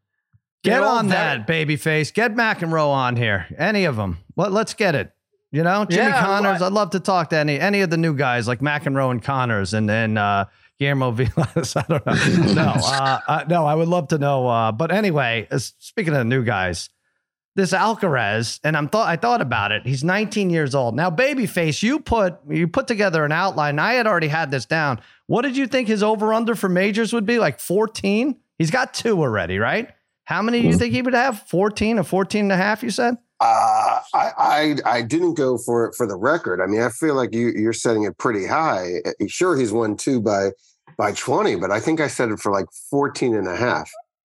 Get 0.65 0.83
on 0.83 1.07
that, 1.09 1.47
babyface. 1.47 2.13
Get 2.13 2.35
McEnroe 2.35 2.89
on 2.89 3.15
here. 3.15 3.45
Any 3.57 3.85
of 3.85 3.95
them. 3.95 4.17
Let, 4.35 4.51
let's 4.51 4.73
get 4.73 4.95
it. 4.95 5.11
You 5.51 5.63
know, 5.63 5.85
Jimmy 5.85 6.07
Yeah, 6.07 6.21
Connors. 6.25 6.61
I'd 6.61 6.73
love 6.73 6.89
to 6.91 6.99
talk 6.99 7.29
to 7.29 7.37
any 7.37 7.59
any 7.59 7.81
of 7.81 7.89
the 7.89 7.97
new 7.97 8.13
guys 8.13 8.47
like 8.47 8.59
McEnroe 8.59 9.11
and 9.11 9.23
Connors 9.23 9.73
and 9.73 9.87
then 9.87 10.17
uh, 10.17 10.45
Guillermo 10.79 11.11
Vilas. 11.11 11.75
I 11.77 11.83
don't 11.87 12.05
know. 12.05 12.53
no, 12.53 12.73
uh, 12.75 13.19
uh, 13.27 13.45
no, 13.47 13.65
I 13.65 13.75
would 13.75 13.87
love 13.87 14.09
to 14.09 14.17
know. 14.17 14.47
Uh, 14.47 14.71
but 14.73 14.91
anyway, 14.91 15.47
speaking 15.57 16.13
of 16.13 16.19
the 16.19 16.25
new 16.25 16.43
guys, 16.43 16.89
this 17.55 17.71
Alcaraz, 17.71 18.59
and 18.65 18.75
I'm 18.75 18.89
thought 18.89 19.07
I 19.07 19.15
thought 19.15 19.39
about 19.41 19.71
it. 19.71 19.85
He's 19.85 20.03
19 20.03 20.49
years 20.49 20.75
old 20.75 20.93
now. 20.93 21.09
Babyface, 21.09 21.81
you 21.81 21.99
put 21.99 22.37
you 22.49 22.67
put 22.67 22.87
together 22.87 23.23
an 23.23 23.31
outline. 23.31 23.79
I 23.79 23.93
had 23.93 24.07
already 24.07 24.27
had 24.27 24.51
this 24.51 24.65
down. 24.65 24.99
What 25.27 25.43
did 25.43 25.55
you 25.55 25.67
think 25.67 25.87
his 25.87 26.03
over 26.03 26.33
under 26.33 26.55
for 26.55 26.67
majors 26.67 27.13
would 27.13 27.25
be? 27.25 27.39
Like 27.39 27.61
14? 27.61 28.35
He's 28.57 28.71
got 28.71 28.93
two 28.93 29.21
already, 29.21 29.57
right? 29.57 29.89
How 30.25 30.41
many 30.41 30.61
do 30.61 30.67
you 30.67 30.77
think 30.77 30.93
he 30.93 31.01
would 31.01 31.13
have? 31.13 31.41
14 31.47 31.99
or 31.99 32.03
14 32.03 32.45
and 32.45 32.51
a 32.51 32.57
half, 32.57 32.83
you 32.83 32.89
said? 32.89 33.15
Uh, 33.39 33.99
I, 34.13 34.31
I 34.37 34.75
I 34.85 35.01
didn't 35.01 35.33
go 35.33 35.57
for 35.57 35.85
it 35.85 35.95
for 35.95 36.07
the 36.07 36.15
record. 36.15 36.61
I 36.61 36.67
mean, 36.67 36.81
I 36.81 36.89
feel 36.89 37.15
like 37.15 37.33
you 37.33 37.49
you're 37.49 37.73
setting 37.73 38.03
it 38.03 38.17
pretty 38.17 38.45
high. 38.47 39.01
Uh, 39.05 39.11
Sure, 39.27 39.57
he's 39.57 39.71
won 39.71 39.97
two 39.97 40.21
by 40.21 40.51
by 40.97 41.11
20, 41.11 41.57
but 41.57 41.71
I 41.71 41.79
think 41.79 41.99
I 41.99 42.07
set 42.07 42.29
it 42.29 42.39
for 42.39 42.51
like 42.51 42.65
14 42.89 43.35
and 43.35 43.47
a 43.47 43.55
half. 43.55 43.91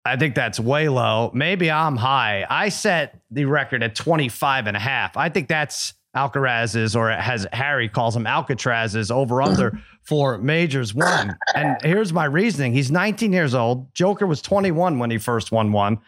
I 0.04 0.16
think 0.16 0.36
that's 0.36 0.60
way 0.60 0.90
low. 0.90 1.32
Maybe 1.34 1.70
I'm 1.70 1.98
high. 1.98 2.46
I 2.50 2.70
set 2.70 3.20
the 3.30 3.46
record 3.46 3.84
at 3.84 3.94
25 3.94 4.66
and 4.68 4.78
a 4.78 4.80
half. 4.80 5.18
I 5.18 5.30
think 5.30 5.48
that's 5.48 5.94
Alcaraz's, 6.18 6.96
or 6.96 7.10
has 7.12 7.46
Harry 7.54 7.88
calls 7.88 8.16
him, 8.16 8.26
Alcatraz's 8.26 9.12
over 9.12 9.42
under 9.42 9.80
for 10.02 10.38
majors 10.38 10.94
one. 10.96 11.38
And 11.54 11.78
here's 11.82 12.12
my 12.12 12.26
reasoning 12.26 12.74
he's 12.74 12.92
19 12.92 13.32
years 13.32 13.54
old. 13.54 13.94
Joker 13.94 14.26
was 14.26 14.42
21 14.42 15.00
when 15.00 15.12
he 15.12 15.18
first 15.18 15.52
won 15.52 15.72
one. 15.72 16.00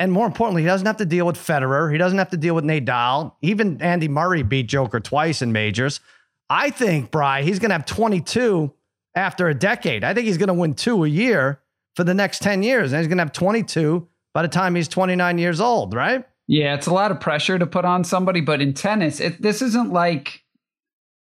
And 0.00 0.12
more 0.12 0.26
importantly, 0.26 0.62
he 0.62 0.66
doesn't 0.66 0.86
have 0.86 0.98
to 0.98 1.06
deal 1.06 1.26
with 1.26 1.36
Federer. 1.36 1.90
He 1.90 1.98
doesn't 1.98 2.18
have 2.18 2.30
to 2.30 2.36
deal 2.36 2.54
with 2.54 2.64
Nadal. 2.64 3.32
Even 3.42 3.82
Andy 3.82 4.08
Murray 4.08 4.42
beat 4.42 4.68
Joker 4.68 5.00
twice 5.00 5.42
in 5.42 5.52
majors. 5.52 6.00
I 6.48 6.70
think, 6.70 7.10
Bry, 7.10 7.42
he's 7.42 7.58
going 7.58 7.70
to 7.70 7.74
have 7.74 7.86
22 7.86 8.72
after 9.14 9.48
a 9.48 9.54
decade. 9.54 10.04
I 10.04 10.14
think 10.14 10.26
he's 10.26 10.38
going 10.38 10.48
to 10.48 10.54
win 10.54 10.74
two 10.74 11.04
a 11.04 11.08
year 11.08 11.60
for 11.96 12.04
the 12.04 12.14
next 12.14 12.42
10 12.42 12.62
years. 12.62 12.92
And 12.92 13.00
he's 13.00 13.08
going 13.08 13.18
to 13.18 13.24
have 13.24 13.32
22 13.32 14.06
by 14.32 14.42
the 14.42 14.48
time 14.48 14.76
he's 14.76 14.88
29 14.88 15.38
years 15.38 15.60
old, 15.60 15.94
right? 15.94 16.24
Yeah, 16.48 16.74
it's 16.74 16.86
a 16.86 16.92
lot 16.94 17.10
of 17.10 17.20
pressure 17.20 17.58
to 17.58 17.66
put 17.66 17.84
on 17.84 18.02
somebody, 18.04 18.40
but 18.40 18.60
in 18.62 18.72
tennis, 18.74 19.20
it, 19.20 19.40
this 19.40 19.60
isn't 19.62 19.92
like 19.92 20.42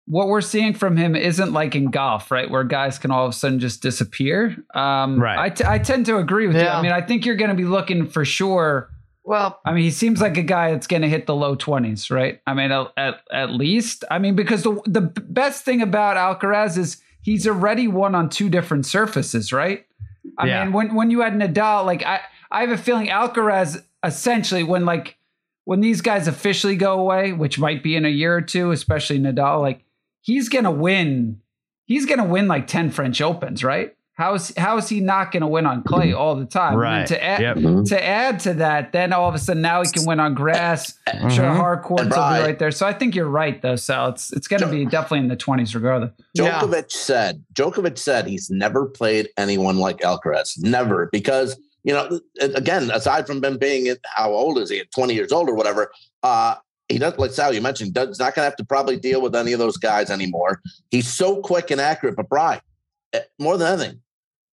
what 0.05 0.27
we're 0.27 0.39
seeing 0.41 0.73
from 0.73 0.95
him 0.95 1.15
isn't 1.15 1.51
like 1.51 1.75
in 1.75 1.87
golf, 1.91 2.31
right? 2.31 2.49
Where 2.49 2.63
guys 2.63 2.97
can 2.97 3.11
all 3.11 3.25
of 3.25 3.31
a 3.31 3.33
sudden 3.33 3.59
just 3.59 3.81
disappear. 3.81 4.56
Um, 4.73 5.19
Right. 5.21 5.37
I, 5.37 5.49
t- 5.49 5.65
I 5.68 5.80
tend 5.80 6.06
to 6.06 6.18
agree 6.18 6.47
with 6.47 6.56
you. 6.56 6.61
I 6.68 6.81
mean, 6.81 6.92
I 6.94 7.01
think 7.01 7.25
you're 7.25 7.35
going 7.35 7.49
to 7.49 7.56
be 7.57 7.65
looking 7.65 8.07
for 8.07 8.23
sure. 8.23 8.89
well, 9.25 9.59
I 9.65 9.73
mean, 9.73 9.83
he 9.83 9.92
seems 9.92 10.21
like 10.21 10.37
a 10.37 10.44
guy 10.44 10.71
that's 10.71 10.87
going 10.87 11.01
to 11.01 11.09
hit 11.09 11.25
the 11.25 11.35
low 11.35 11.57
20s, 11.57 12.09
right? 12.09 12.39
I 12.47 12.53
mean, 12.53 12.71
at, 12.71 12.87
at, 12.95 13.21
at 13.33 13.49
least. 13.51 14.06
I 14.09 14.19
mean, 14.19 14.35
because 14.37 14.63
the, 14.63 14.80
the 14.85 15.01
best 15.01 15.65
thing 15.65 15.81
about 15.81 16.15
Alcaraz 16.15 16.77
is 16.77 17.01
he's 17.21 17.45
already 17.45 17.89
won 17.89 18.15
on 18.15 18.30
two 18.30 18.47
different 18.49 18.85
surfaces, 18.85 19.51
right? 19.51 19.85
I 20.37 20.45
Yeah. 20.47 20.63
mean, 20.63 20.73
when, 20.73 20.95
when 20.95 21.11
you 21.11 21.19
had 21.21 21.33
Nadal, 21.33 21.85
like, 21.85 22.06
I, 22.06 22.21
I 22.49 22.61
have 22.61 22.69
a 22.71 22.77
feeling 22.77 23.07
Alcaraz 23.07 23.83
essentially, 24.07 24.64
when 24.64 24.85
like, 24.85 25.18
when 25.66 25.81
these 25.81 26.02
guys 26.02 26.28
officially 26.28 26.76
go 26.76 26.99
away, 26.99 27.33
which 27.33 27.59
might 27.59 27.83
be 27.83 27.95
in 27.95 28.06
a 28.06 28.09
year 28.09 28.35
or 28.35 28.42
two, 28.42 28.71
especially 28.71 29.19
Nadal, 29.19 29.61
like, 29.61 29.83
he's 30.21 30.49
going 30.49 30.64
to 30.64 30.71
win. 30.71 31.42
He's 31.85 32.06
going 32.06 32.19
to 32.19 32.26
win 32.26 32.47
like 32.47 32.68
10 32.68 32.90
French 32.92 33.21
Opens, 33.21 33.64
right? 33.64 33.94
How 34.14 34.33
is, 34.33 34.52
how 34.57 34.78
is 34.78 34.90
he 34.90 34.99
not 34.99 35.31
going 35.31 35.42
to 35.42 35.47
win 35.47 35.68
on 35.68 35.83
clay 35.83 36.11
all 36.11 36.35
the 36.35 36.45
time? 36.45 36.71
And 36.73 36.81
Right. 36.81 37.07
to 37.07 37.23
add, 37.23 37.40
Yep. 37.42 37.57
Mhm. 37.57 37.90
to 37.90 38.04
add 38.04 38.40
to 38.42 38.54
that, 38.56 38.92
then 38.92 39.14
all 39.14 39.30
of 39.30 39.35
a 39.35 39.37
sudden 39.40 39.61
now 39.61 39.83
he 39.83 39.90
can 39.92 40.06
win 40.06 40.19
on 40.19 40.33
grass. 40.33 40.97
Sure, 41.30 41.45
Mhm. 41.45 41.56
hard 41.56 41.83
courts 41.83 42.04
will 42.06 42.09
be 42.09 42.16
right 42.42 42.57
there. 42.57 42.71
So 42.71 42.87
I 42.87 42.94
think 42.94 43.14
you're 43.14 43.30
right, 43.30 43.61
though. 43.61 43.76
Sal, 43.76 44.09
it's 44.09 44.33
it's 44.33 44.47
going 44.47 44.61
to 44.61 44.68
be 44.68 44.85
definitely 44.85 45.19
in 45.19 45.28
the 45.28 45.35
20s 45.35 45.76
regardless. 45.76 46.11
Yeah. 46.33 46.59
Djokovic 46.59 46.92
said, 46.92 47.44
Djokovic 47.54 47.97
said 47.99 48.26
he's 48.26 48.49
never 48.49 48.85
played 48.87 49.30
anyone 49.37 49.78
like 49.78 49.99
Alcaraz. 49.99 50.57
Never. 50.64 51.09
Because, 51.11 51.56
you 51.87 51.94
know, 51.94 52.19
again, 52.41 52.91
aside 52.91 53.25
from 53.25 53.41
him 53.41 53.57
being 53.57 53.95
how 54.03 54.33
old 54.33 54.57
is 54.57 54.69
he? 54.69 54.83
20 54.94 55.13
years 55.13 55.31
old 55.31 55.47
or 55.47 55.56
whatever, 55.56 55.89
uh, 56.21 56.56
he 56.89 56.97
doesn't 56.97 57.17
like 57.17 57.31
Sal, 57.31 57.53
you 57.53 57.61
mentioned, 57.61 57.94
does 57.94 58.19
not 58.19 58.35
gonna 58.35 58.44
have 58.44 58.57
to 58.57 58.65
probably 58.65 58.97
deal 58.97 59.21
with 59.21 59.33
any 59.33 59.53
of 59.53 59.59
those 59.59 59.77
guys 59.77 60.09
anymore. 60.09 60.61
He's 60.91 61.07
so 61.07 61.41
quick 61.41 61.71
and 61.71 61.79
accurate, 61.79 62.17
but 62.17 62.27
Bry, 62.27 62.59
eh, 63.13 63.21
more 63.39 63.57
than 63.57 63.79
anything, 63.79 64.01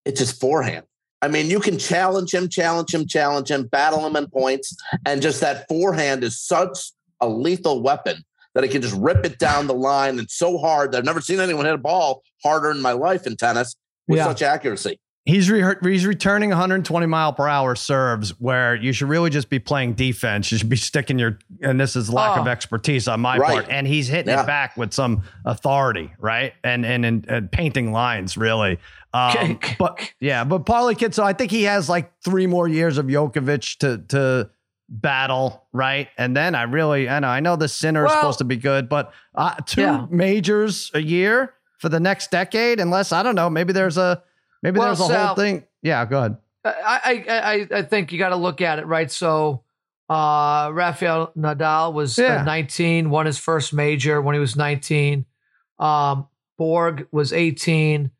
it's 0.04 0.20
his 0.20 0.30
forehand. 0.30 0.86
I 1.22 1.28
mean, 1.28 1.50
you 1.50 1.58
can 1.58 1.76
challenge 1.76 2.32
him, 2.32 2.48
challenge 2.48 2.94
him, 2.94 3.04
challenge 3.04 3.50
him, 3.50 3.66
battle 3.66 4.06
him 4.06 4.14
in 4.14 4.28
points, 4.28 4.76
and 5.04 5.20
just 5.20 5.40
that 5.40 5.66
forehand 5.68 6.22
is 6.22 6.40
such 6.40 6.92
a 7.20 7.28
lethal 7.28 7.82
weapon 7.82 8.22
that 8.54 8.62
he 8.62 8.70
can 8.70 8.80
just 8.80 8.94
rip 8.94 9.26
it 9.26 9.40
down 9.40 9.66
the 9.66 9.74
line 9.74 10.20
and 10.20 10.30
so 10.30 10.56
hard 10.56 10.92
that 10.92 10.98
I've 10.98 11.04
never 11.04 11.20
seen 11.20 11.40
anyone 11.40 11.64
hit 11.64 11.74
a 11.74 11.78
ball 11.78 12.22
harder 12.44 12.70
in 12.70 12.80
my 12.80 12.92
life 12.92 13.26
in 13.26 13.36
tennis 13.36 13.74
with 14.06 14.18
Yeah. 14.18 14.26
such 14.26 14.42
accuracy. 14.42 15.00
He's 15.26 15.50
re- 15.50 15.74
he's 15.82 16.04
returning 16.04 16.50
120 16.50 17.06
mile 17.06 17.32
per 17.32 17.48
hour 17.48 17.74
serves 17.74 18.38
where 18.40 18.74
you 18.74 18.92
should 18.92 19.08
really 19.08 19.30
just 19.30 19.48
be 19.48 19.58
playing 19.58 19.94
defense. 19.94 20.52
You 20.52 20.58
should 20.58 20.68
be 20.68 20.76
sticking 20.76 21.18
your 21.18 21.38
and 21.62 21.80
this 21.80 21.96
is 21.96 22.10
lack 22.10 22.36
Oh. 22.36 22.42
of 22.42 22.46
expertise 22.46 23.08
on 23.08 23.20
my 23.20 23.38
Right. 23.38 23.52
part. 23.54 23.66
And 23.70 23.86
he's 23.86 24.06
hitting 24.08 24.28
Yeah. 24.28 24.42
it 24.42 24.46
back 24.46 24.76
with 24.76 24.92
some 24.92 25.22
authority, 25.46 26.12
right? 26.18 26.52
And 26.62 26.84
and 26.84 27.06
and, 27.06 27.26
and 27.26 27.50
painting 27.50 27.90
lines 27.90 28.36
really. 28.36 28.78
Um, 29.14 29.58
but 29.78 30.12
yeah, 30.20 30.44
but 30.44 30.66
Parlay 30.66 30.94
Kid. 30.94 31.14
So 31.14 31.24
I 31.24 31.32
think 31.32 31.50
he 31.50 31.62
has 31.62 31.88
like 31.88 32.12
three 32.22 32.46
more 32.46 32.68
years 32.68 32.98
of 32.98 33.06
Djokovic 33.06 33.78
to 33.78 33.98
to 34.08 34.50
battle, 34.90 35.64
right? 35.72 36.08
And 36.18 36.36
then 36.36 36.54
I 36.54 36.64
really 36.64 37.08
I 37.08 37.18
know 37.20 37.28
I 37.28 37.40
know 37.40 37.56
the 37.56 37.68
Sinner 37.68 38.04
is 38.04 38.12
supposed 38.12 38.38
to 38.38 38.44
be 38.44 38.56
good, 38.56 38.90
but 38.90 39.10
uh, 39.34 39.54
two 39.64 39.80
Yeah. 39.80 40.06
majors 40.10 40.90
a 40.92 41.00
year 41.00 41.54
for 41.78 41.88
the 41.88 41.98
next 42.00 42.30
decade, 42.30 42.78
unless 42.78 43.10
I 43.10 43.22
don't 43.22 43.34
know, 43.34 43.48
maybe 43.48 43.72
there's 43.72 43.96
a 43.96 44.22
maybe 44.64 44.78
Well, 44.80 44.88
there's 44.88 45.00
a 45.00 45.04
Sal- 45.06 45.26
whole 45.28 45.36
thing. 45.36 45.62
Yeah, 45.82 46.04
go 46.06 46.18
ahead. 46.18 46.36
I 46.64 47.24
I 47.28 47.40
I, 47.72 47.78
I 47.78 47.82
think 47.82 48.10
you 48.10 48.18
got 48.18 48.30
to 48.30 48.36
look 48.36 48.60
at 48.60 48.78
it 48.80 48.86
right. 48.86 49.10
So, 49.12 49.62
uh, 50.08 50.70
Rafael 50.72 51.30
Nadal 51.36 51.92
was 51.92 52.18
Yeah. 52.18 52.40
uh, 52.40 52.44
19, 52.44 53.10
won 53.10 53.26
his 53.26 53.38
first 53.38 53.72
major 53.72 54.20
when 54.20 54.34
he 54.34 54.40
was 54.40 54.56
19. 54.56 55.26
Um, 55.78 56.26
Borg 56.58 57.06
was 57.12 57.32
18. 57.32 58.10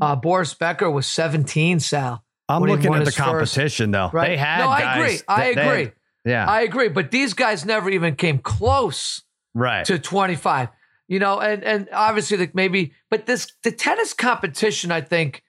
Uh, 0.00 0.16
Boris 0.16 0.52
Becker 0.54 0.90
was 0.90 1.06
17. 1.06 1.78
Sal, 1.80 2.24
I'm 2.48 2.62
looking 2.62 2.86
at 2.86 2.98
the 3.00 3.04
his 3.06 3.08
first- 3.14 3.18
competition 3.18 3.90
though. 3.92 4.10
right? 4.12 4.28
They 4.30 4.36
had 4.36 4.58
no, 4.64 4.68
I 4.68 4.80
guys 4.80 4.96
agree. 4.98 5.20
I 5.28 5.36
that- 5.36 5.54
they 5.54 5.62
had- 5.62 5.72
agree. 5.80 5.92
yeah, 6.24 6.46
I 6.50 6.60
agree. 6.62 6.88
But 6.88 7.10
these 7.10 7.34
guys 7.34 7.64
never 7.64 7.88
even 7.90 8.16
came 8.16 8.38
close 8.38 9.22
right. 9.54 9.84
to 9.84 9.98
25 9.98 10.68
you 11.08 11.18
know 11.18 11.40
and 11.40 11.62
and 11.64 11.88
obviously 11.92 12.38
like 12.38 12.54
maybe 12.54 12.94
but 13.10 13.26
this 13.26 13.48
the 13.64 13.72
tennis 13.72 14.14
competition 14.14 14.90
i 14.92 15.00
think 15.00 15.42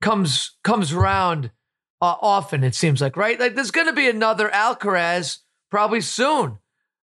comes 0.00 0.56
comes 0.64 0.92
around 0.92 1.50
uh, 2.00 2.14
often 2.20 2.62
it 2.64 2.74
seems 2.74 3.00
like 3.00 3.16
right 3.16 3.38
like 3.40 3.54
there's 3.54 3.70
going 3.70 3.86
to 3.86 3.92
be 3.92 4.08
another 4.08 4.48
alcaraz 4.50 5.38
probably 5.70 6.00
soon 6.00 6.58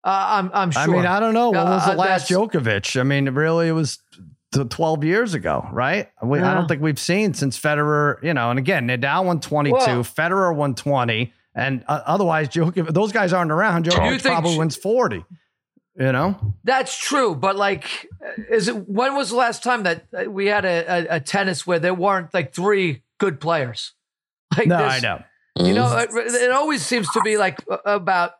uh, 0.03 0.25
i'm 0.29 0.51
i'm 0.53 0.71
sure 0.71 0.81
I 0.81 0.87
mean, 0.87 1.05
I 1.05 1.19
don't 1.19 1.33
know. 1.33 1.51
When 1.51 1.63
was 1.63 1.85
the 1.85 1.93
Uh, 1.93 1.95
last 1.95 2.29
Djokovic? 2.29 2.99
I 2.99 3.03
mean, 3.03 3.29
really, 3.29 3.67
it 3.67 3.73
was 3.73 3.99
t- 4.53 4.63
12 4.63 5.03
years 5.03 5.33
ago, 5.33 5.65
right? 5.71 6.09
We, 6.21 6.39
I 6.39 6.53
don't 6.53 6.67
think 6.67 6.81
we've 6.81 6.99
seen 6.99 7.33
since 7.33 7.57
Federer, 7.59 8.21
you 8.23 8.33
know, 8.33 8.49
and 8.49 8.57
again, 8.59 8.87
Nadal 8.87 9.25
won 9.25 9.39
22, 9.39 9.77
Federer 10.03 10.53
won 10.55 10.73
20, 10.75 11.31
and 11.55 11.83
uh, 11.87 12.01
otherwise, 12.05 12.49
Djokovic, 12.49 12.93
those 12.93 13.11
guys 13.11 13.31
aren't 13.31 13.51
around. 13.51 13.85
Djokovic 13.85 14.23
probably 14.23 14.57
wins 14.57 14.75
40, 14.75 15.23
you 15.99 16.11
know? 16.11 16.55
that's 16.63 16.97
true 16.97 17.35
but 17.35 17.55
like 17.55 18.07
is 18.49 18.67
it 18.67 18.87
when 18.87 19.15
was 19.15 19.29
the 19.29 19.35
last 19.35 19.63
time 19.63 19.83
that 19.83 20.05
uh, 20.17 20.29
we 20.29 20.47
had 20.47 20.63
a, 20.65 20.85
a, 21.13 21.15
a 21.17 21.19
tennis 21.19 21.65
where 21.67 21.79
there 21.79 21.93
weren't 21.93 22.33
like 22.33 22.53
three 22.53 23.03
good 23.19 23.39
players 23.39 23.93
like 24.57 24.67
No, 24.67 24.77
this- 24.77 24.93
I 24.93 24.99
know. 24.99 25.23
You 25.57 25.73
know, 25.73 25.97
it, 25.97 26.09
it 26.13 26.49
always 26.51 26.81
seems 26.81 27.09
to 27.11 27.19
be 27.21 27.35
like 27.37 27.59
about 27.85 28.31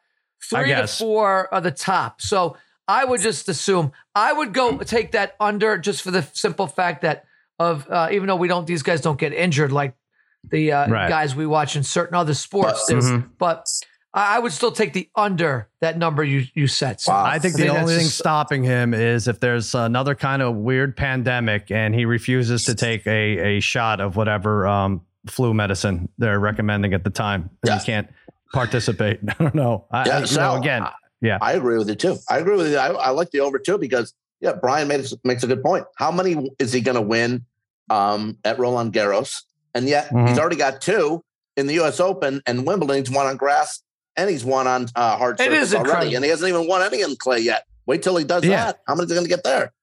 three 0.50 0.70
to 0.70 0.88
four 0.88 1.53
are 1.53 1.60
the 1.60 1.70
top. 1.70 2.22
So 2.22 2.55
I 2.88 3.03
would 3.03 3.20
just 3.20 3.50
assume 3.50 3.91
I 4.15 4.31
would 4.31 4.53
go 4.53 4.77
take 4.77 5.12
that 5.12 5.36
under 5.38 5.77
just 5.77 6.03
for 6.03 6.10
the 6.12 6.22
simple 6.31 6.67
fact 6.67 7.01
that 7.01 7.25
of 7.60 7.86
uh, 7.91 8.08
even 8.13 8.27
though 8.27 8.38
we 8.38 8.48
don't, 8.48 8.65
these 8.65 8.81
guys 8.81 9.01
don't 9.01 9.20
get 9.20 9.34
injured 9.34 9.74
like 9.74 9.93
the 10.50 10.72
uh, 10.72 10.88
Right. 10.89 11.10
guys 11.10 11.36
we 11.36 11.46
watch 11.46 11.75
in 11.75 11.84
certain 11.84 12.15
other 12.15 12.34
sports. 12.34 12.86
But- 12.88 12.93
There's- 12.93 13.12
Mhm. 13.12 13.29
But 13.38 13.67
I 14.13 14.36
I 14.36 14.39
would 14.39 14.51
still 14.51 14.72
take 14.72 14.94
the 14.94 15.10
under 15.15 15.70
that 15.82 15.98
number 15.98 16.24
you 16.24 16.46
you 16.53 16.68
set. 16.68 17.01
So 17.01 17.12
Wow. 17.12 17.24
I 17.25 17.39
think 17.39 17.56
I 17.56 17.58
the 17.58 17.63
think 17.68 17.80
only 17.80 17.96
thing 17.96 18.06
just- 18.06 18.18
stopping 18.18 18.63
him 18.63 18.94
is 18.94 19.27
if 19.27 19.39
there's 19.39 19.74
another 19.75 20.15
kind 20.15 20.41
of 20.41 20.56
weird 20.56 20.96
pandemic 20.98 21.72
and 21.72 21.94
he 21.96 22.06
refuses 22.06 22.63
to 22.65 22.75
take 22.75 23.06
a, 23.08 23.58
a 23.58 23.60
shot 23.60 24.00
of 24.01 24.15
whatever 24.15 24.68
um, 24.68 25.01
flu 25.27 25.53
medicine 25.53 26.10
they're 26.18 26.39
recommending 26.39 26.94
at 26.94 27.03
the 27.03 27.10
time. 27.10 27.50
And 27.63 27.70
Yeah. 27.70 27.80
He 27.80 27.86
can't 27.86 28.08
participate. 28.53 29.20
I 29.27 29.34
don't 29.44 29.56
know. 29.56 29.86
I, 29.91 30.06
Yeah, 30.08 30.18
I- 30.18 30.20
you 30.22 30.25
Sal, 30.27 30.56
know, 30.56 30.62
again, 30.62 30.84
I- 30.84 30.94
yeah. 31.22 31.38
I 31.41 31.53
agree 31.53 31.77
with 31.77 31.88
you 31.88 31.96
too. 31.96 32.18
I 32.30 32.39
agree 32.39 32.58
with 32.58 32.72
you. 32.72 32.77
I, 32.77 32.88
I 32.89 33.10
like 33.12 33.32
the 33.32 33.39
over 33.41 33.60
too 33.60 33.77
because 33.77 34.13
yeah, 34.39 34.53
Brian 34.53 34.88
made, 34.88 35.06
makes 35.24 35.44
a 35.44 35.48
good 35.48 35.62
point. 35.63 35.86
How 35.96 36.12
many 36.12 36.50
is 36.58 36.74
he 36.74 36.82
going 36.82 36.96
to 36.96 37.01
win 37.01 37.46
um, 37.91 38.38
at 38.44 38.58
Roland 38.58 38.91
Garros? 38.94 39.44
And 39.75 39.88
yet 39.88 40.10
Mhm. 40.10 40.27
he's 40.27 40.39
already 40.39 40.56
got 40.56 40.82
two 40.82 41.24
in 41.56 41.68
the 41.68 41.75
U.S. 41.75 42.00
Open 42.00 42.41
and 42.48 42.65
Wimbledon's 42.65 43.08
He's 43.10 43.15
won 43.15 43.27
on 43.27 43.38
grass 43.38 43.82
and 44.18 44.30
he's 44.30 44.44
won 44.46 44.68
on 44.68 44.88
uh, 44.96 45.18
hard 45.18 45.39
It 45.39 45.46
surface 45.46 45.74
already, 45.74 45.89
incredible. 45.89 46.15
and 46.15 46.24
he 46.25 46.30
hasn't 46.32 46.50
even 46.50 46.68
won 46.68 46.82
any 46.82 47.01
in 47.01 47.15
clay 47.15 47.39
yet. 47.39 47.65
Wait 47.86 48.03
till 48.03 48.15
he 48.18 48.24
does 48.24 48.44
Yeah. 48.46 48.65
that. 48.65 48.80
How 48.88 48.96
many 48.96 49.06
is 49.06 49.12
he 49.12 49.15
going 49.15 49.25
to 49.25 49.30
get 49.30 49.44
there? 49.44 49.74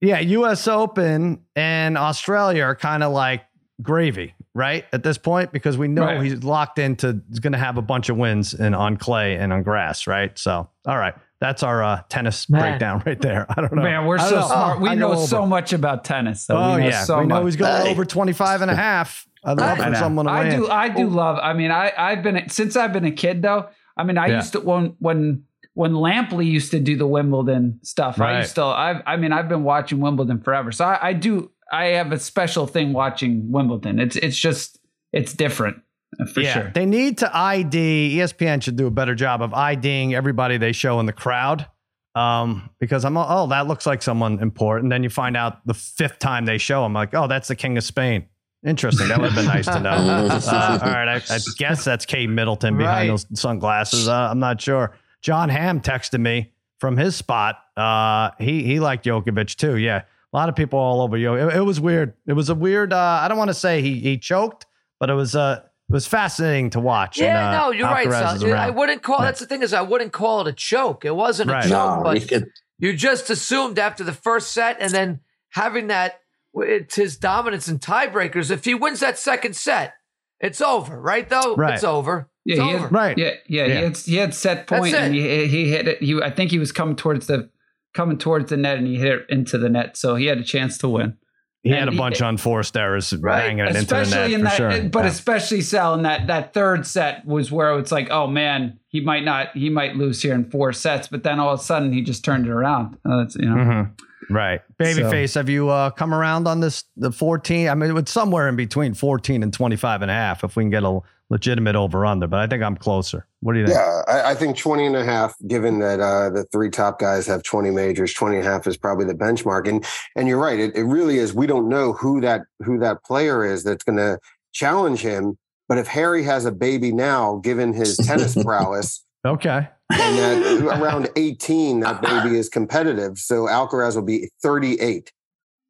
Yeah, 0.00 0.20
U.S. 0.20 0.68
Open 0.68 1.40
and 1.56 1.98
Australia 1.98 2.62
are 2.64 2.76
kind 2.76 3.02
of 3.02 3.12
like 3.12 3.42
gravy, 3.82 4.34
right? 4.54 4.84
At 4.92 5.02
this 5.02 5.18
point, 5.18 5.52
because 5.52 5.76
we 5.76 5.88
know 5.88 6.04
Right. 6.04 6.22
he's 6.22 6.44
locked 6.44 6.78
into 6.78 7.20
he's 7.28 7.40
going 7.40 7.52
to 7.52 7.58
have 7.58 7.78
a 7.78 7.82
bunch 7.82 8.08
of 8.08 8.16
wins 8.16 8.54
in 8.54 8.74
on 8.74 8.96
clay 8.96 9.36
and 9.36 9.52
on 9.52 9.62
grass, 9.64 10.06
right? 10.06 10.36
So, 10.38 10.68
all 10.86 10.98
right, 10.98 11.14
that's 11.40 11.62
our 11.64 11.82
uh, 11.82 12.02
tennis 12.08 12.48
Man. 12.48 12.60
breakdown 12.60 13.02
right 13.06 13.20
there. 13.20 13.46
I 13.56 13.60
don't 13.60 13.74
know, 13.74 13.82
Man, 13.82 14.06
we're 14.06 14.18
so 14.18 14.40
know. 14.40 14.46
smart. 14.46 14.80
We 14.80 14.88
I 14.90 14.94
know 14.94 15.14
go 15.14 15.26
so 15.26 15.44
much 15.46 15.72
about 15.72 16.04
tennis. 16.04 16.46
Though. 16.46 16.56
Oh 16.56 16.76
we 16.76 16.82
know 16.82 16.88
yeah, 16.88 17.04
so 17.04 17.18
we 17.20 17.26
know 17.26 17.36
much. 17.36 17.44
he's 17.46 17.56
going 17.56 17.82
Hey. 17.86 17.90
over 17.90 18.04
25 18.04 18.62
and 18.62 18.70
a 18.70 18.76
half. 18.76 19.26
I'd 19.44 19.56
love 19.58 19.80
I 19.80 19.84
for 19.84 19.90
know. 19.90 19.98
someone 19.98 20.26
to 20.26 20.32
I 20.32 20.44
win. 20.48 20.60
do. 20.60 20.68
I 20.68 20.88
do 20.88 21.06
love. 21.08 21.38
I 21.42 21.52
mean, 21.54 21.70
I 21.70 21.92
I've 21.96 22.22
been 22.24 22.48
since 22.50 22.76
I've 22.76 22.92
been 22.92 23.04
a 23.04 23.12
kid 23.12 23.42
though. 23.42 23.68
I 23.98 24.04
mean, 24.04 24.16
I 24.18 24.28
Yeah. 24.28 24.36
used 24.36 24.52
to 24.52 24.60
when 24.60 24.94
when 25.00 25.44
when 25.74 25.92
Lampley 25.92 26.46
used 26.46 26.70
to 26.72 26.80
do 26.80 26.96
the 26.96 27.06
Wimbledon 27.06 27.78
stuff. 27.82 28.20
I 28.20 28.24
Right. 28.24 28.38
used 28.40 28.54
to. 28.56 28.62
I 28.62 29.02
I 29.06 29.16
mean, 29.16 29.32
I've 29.32 29.48
been 29.48 29.64
watching 29.64 30.00
Wimbledon 30.00 30.40
forever. 30.40 30.72
So 30.72 30.84
I, 30.84 31.08
I 31.08 31.12
do. 31.12 31.50
I 31.70 31.86
have 31.98 32.12
a 32.12 32.18
special 32.18 32.66
thing 32.66 32.92
watching 32.92 33.50
Wimbledon. 33.52 33.98
It's 33.98 34.16
it's 34.16 34.38
just 34.38 34.78
it's 35.12 35.32
different 35.34 35.82
uh, 36.20 36.24
for 36.26 36.40
yeah, 36.40 36.52
sure. 36.54 36.72
they 36.74 36.86
need 36.86 37.18
to 37.18 37.36
ID. 37.36 38.16
ESPN 38.18 38.62
should 38.62 38.76
do 38.76 38.86
a 38.86 38.90
better 38.90 39.14
job 39.14 39.42
of 39.42 39.52
IDing 39.52 40.14
everybody 40.14 40.56
they 40.56 40.72
show 40.72 40.98
in 41.00 41.06
the 41.06 41.12
crowd. 41.12 41.66
Um, 42.14 42.70
because 42.80 43.04
I'm 43.04 43.16
oh, 43.16 43.46
that 43.48 43.68
looks 43.68 43.86
like 43.86 44.02
someone 44.02 44.40
important. 44.40 44.90
Then 44.90 45.02
you 45.04 45.10
find 45.10 45.36
out 45.36 45.64
the 45.66 45.74
fifth 45.74 46.18
time 46.18 46.46
they 46.46 46.58
show 46.58 46.84
him, 46.84 46.92
like, 46.92 47.14
oh, 47.14 47.28
that's 47.28 47.46
the 47.48 47.54
King 47.54 47.76
of 47.78 47.84
Spain. 47.84 48.26
Interesting. 48.66 49.08
That 49.08 49.20
would 49.20 49.30
have 49.32 49.36
been 49.36 49.46
nice 49.46 49.66
to 49.66 49.80
know. 49.80 49.90
Uh, 50.48 50.78
all 50.82 50.90
right, 50.90 51.08
I, 51.08 51.34
I 51.34 51.38
guess 51.58 51.84
that's 51.84 52.04
Kate 52.06 52.28
Middleton 52.28 52.76
behind 52.76 53.08
Right. 53.10 53.18
those 53.30 53.40
sunglasses. 53.40 54.08
Uh, 54.08 54.28
I'm 54.30 54.38
not 54.40 54.60
sure. 54.60 54.96
Jon 55.22 55.48
Hamm 55.48 55.80
texted 55.80 56.20
me 56.20 56.52
from 56.78 56.96
his 56.96 57.14
spot. 57.16 57.56
Uh, 57.76 58.30
he 58.38 58.62
he 58.64 58.80
liked 58.80 59.04
Djokovic 59.04 59.54
too. 59.56 59.76
Yeah, 59.76 59.98
a 60.32 60.36
lot 60.36 60.48
of 60.48 60.56
people 60.56 60.78
all 60.78 61.00
over 61.02 61.16
Yo. 61.16 61.34
It, 61.34 61.56
it 61.56 61.60
was 61.62 61.80
weird. 61.80 62.14
It 62.26 62.32
was 62.32 62.48
a 62.50 62.54
weird. 62.54 62.92
Uh, 62.92 63.20
I 63.22 63.28
don't 63.28 63.38
want 63.38 63.48
to 63.48 63.54
say 63.54 63.80
he 63.82 64.00
he 64.00 64.18
choked, 64.18 64.66
but 64.98 65.08
it 65.10 65.14
was 65.14 65.34
uh 65.36 65.60
it 65.88 65.92
was 65.92 66.06
fascinating 66.06 66.70
to 66.70 66.80
watch. 66.80 67.18
Yeah, 67.18 67.48
and, 67.48 67.56
uh, 67.56 67.60
no, 67.66 67.70
you're 67.72 67.86
right. 67.88 68.06
Alcaraz 68.08 68.40
Sal. 68.40 68.54
I 68.54 68.70
wouldn't 68.70 69.02
call. 69.02 69.18
Right. 69.18 69.26
That's 69.26 69.40
the 69.40 69.46
thing 69.46 69.62
is, 69.62 69.72
I 69.72 69.82
wouldn't 69.82 70.12
call 70.12 70.40
it 70.42 70.46
a 70.48 70.52
choke. 70.52 71.04
It 71.04 71.14
wasn't 71.14 71.50
Right. 71.50 71.64
a 71.64 71.68
choke, 71.68 71.96
No, 71.98 72.02
but 72.04 72.28
could, 72.28 72.50
you 72.78 72.92
just 72.92 73.30
assumed 73.30 73.78
after 73.78 74.04
the 74.04 74.12
first 74.12 74.52
set, 74.52 74.76
and 74.80 74.92
then 74.92 75.20
having 75.50 75.86
that 75.88 76.20
it's 76.54 76.94
his 76.96 77.16
dominance 77.16 77.68
in 77.68 77.78
tiebreakers. 77.78 78.50
If 78.50 78.64
he 78.64 78.74
wins 78.74 79.00
that 79.00 79.18
second 79.18 79.54
set, 79.56 79.94
it's 80.40 80.60
over, 80.60 81.00
right? 81.00 81.28
Though 81.28 81.54
Right. 81.56 81.74
it's 81.74 81.84
over. 81.84 82.28
It's 82.46 82.58
Yeah, 82.58 82.64
he 82.64 82.74
over. 82.74 82.82
had, 82.84 82.92
Right. 82.92 83.18
Yeah, 83.18 83.30
yeah, 83.48 83.64
Yeah. 83.66 83.74
He, 83.76 83.82
had, 83.84 83.96
he 83.98 84.16
had 84.16 84.34
set 84.34 84.66
point 84.66 84.94
and 84.94 85.14
he, 85.14 85.46
he 85.46 85.68
hit 85.68 85.88
it. 85.88 86.02
He, 86.02 86.20
I 86.22 86.30
think 86.30 86.50
he 86.50 86.58
was 86.58 86.72
coming 86.72 86.96
towards 86.96 87.26
the 87.26 87.50
coming 87.94 88.18
towards 88.18 88.50
the 88.50 88.56
net 88.56 88.78
and 88.78 88.86
he 88.86 88.96
hit 88.96 89.12
it 89.12 89.26
into 89.30 89.58
the 89.58 89.68
net, 89.68 89.96
so 89.96 90.14
he 90.14 90.26
had 90.26 90.38
a 90.38 90.44
chance 90.44 90.78
to 90.78 90.88
win. 90.88 91.16
He 91.64 91.70
had 91.70 91.88
a 91.88 91.90
he- 91.90 91.96
bunch 91.98 92.20
of 92.20 92.28
unforced 92.28 92.76
errors 92.76 93.12
Right. 93.12 93.46
banging 93.46 93.58
it 93.66 93.74
into 93.76 93.86
the 93.86 93.94
net 93.96 94.06
especially 94.06 94.34
in 94.34 94.40
for 94.40 94.44
that, 94.44 94.56
sure. 94.56 94.88
but 94.90 95.00
Yeah. 95.04 95.10
especially 95.10 95.60
Sal 95.62 95.94
in 95.94 96.02
that 96.02 96.26
that 96.28 96.54
third 96.54 96.86
set 96.86 97.26
was 97.26 97.50
where 97.50 97.76
it's 97.78 97.90
like, 97.90 98.08
oh 98.10 98.26
man, 98.28 98.78
he 98.88 99.00
might 99.00 99.24
not, 99.24 99.48
he 99.56 99.68
might 99.68 99.96
lose 99.96 100.22
here 100.22 100.34
in 100.34 100.48
four 100.50 100.72
sets, 100.72 101.08
but 101.08 101.24
then 101.24 101.40
all 101.40 101.54
of 101.54 101.60
a 101.60 101.62
sudden 101.62 101.92
he 101.92 102.00
just 102.02 102.24
turned 102.24 102.46
it 102.46 102.50
around. 102.52 102.96
Uh, 103.04 103.24
you 103.36 103.48
know, 103.48 103.56
Mhm. 103.56 103.90
Right. 104.30 104.60
Babyface, 104.78 105.30
So- 105.30 105.40
have 105.40 105.48
you 105.48 105.68
uh, 105.68 105.90
come 105.90 106.12
around 106.14 106.46
on 106.46 106.60
this, 106.60 106.84
the 106.96 107.12
14? 107.12 107.68
I 107.68 107.74
mean, 107.74 107.96
it's 107.96 108.12
somewhere 108.12 108.48
in 108.48 108.56
between 108.56 108.94
14 108.94 109.42
and 109.42 109.52
25 109.52 110.02
and 110.02 110.10
a 110.10 110.14
half 110.14 110.44
if 110.44 110.56
we 110.56 110.62
can 110.64 110.70
get 110.70 110.82
a 110.82 111.00
legitimate 111.30 111.76
over 111.76 112.06
under, 112.06 112.26
but 112.26 112.40
I 112.40 112.46
think 112.46 112.62
I'm 112.62 112.76
closer. 112.76 113.26
What 113.40 113.52
do 113.52 113.60
you 113.60 113.66
think? 113.66 113.76
Yeah, 113.78 114.02
I, 114.08 114.30
I 114.30 114.34
think 114.34 114.56
20 114.56 114.86
and 114.86 114.96
a 114.96 115.04
half, 115.04 115.34
given 115.46 115.78
that 115.80 116.00
uh, 116.00 116.30
the 116.30 116.44
three 116.44 116.70
top 116.70 116.98
guys 116.98 117.26
have 117.26 117.42
20 117.42 117.70
majors, 117.70 118.14
20 118.14 118.38
and 118.38 118.46
a 118.46 118.50
half 118.50 118.66
is 118.66 118.76
probably 118.76 119.04
the 119.04 119.14
benchmark. 119.14 119.68
And 119.68 119.84
and 120.16 120.26
you're 120.26 120.38
right, 120.38 120.58
it, 120.58 120.74
it 120.74 120.84
really 120.84 121.18
is. 121.18 121.34
We 121.34 121.46
don't 121.46 121.68
know 121.68 121.92
who 121.92 122.20
that 122.22 122.42
who 122.60 122.78
that 122.78 123.04
player 123.04 123.44
is 123.44 123.62
that's 123.62 123.84
going 123.84 123.98
to 123.98 124.18
challenge 124.52 125.00
him. 125.00 125.36
But 125.68 125.76
if 125.76 125.86
Harry 125.86 126.22
has 126.22 126.46
a 126.46 126.52
baby 126.52 126.92
now, 126.92 127.36
given 127.44 127.74
his 127.74 127.98
tennis 127.98 128.34
prowess, 128.42 129.04
Okay. 129.26 129.68
And 129.90 130.18
that 130.18 130.78
around 130.80 131.08
18, 131.16 131.80
that 131.80 132.02
baby 132.02 132.36
is 132.36 132.48
competitive. 132.48 133.18
So 133.18 133.46
Alcaraz 133.46 133.94
will 133.94 134.02
be 134.02 134.30
38. 134.42 135.12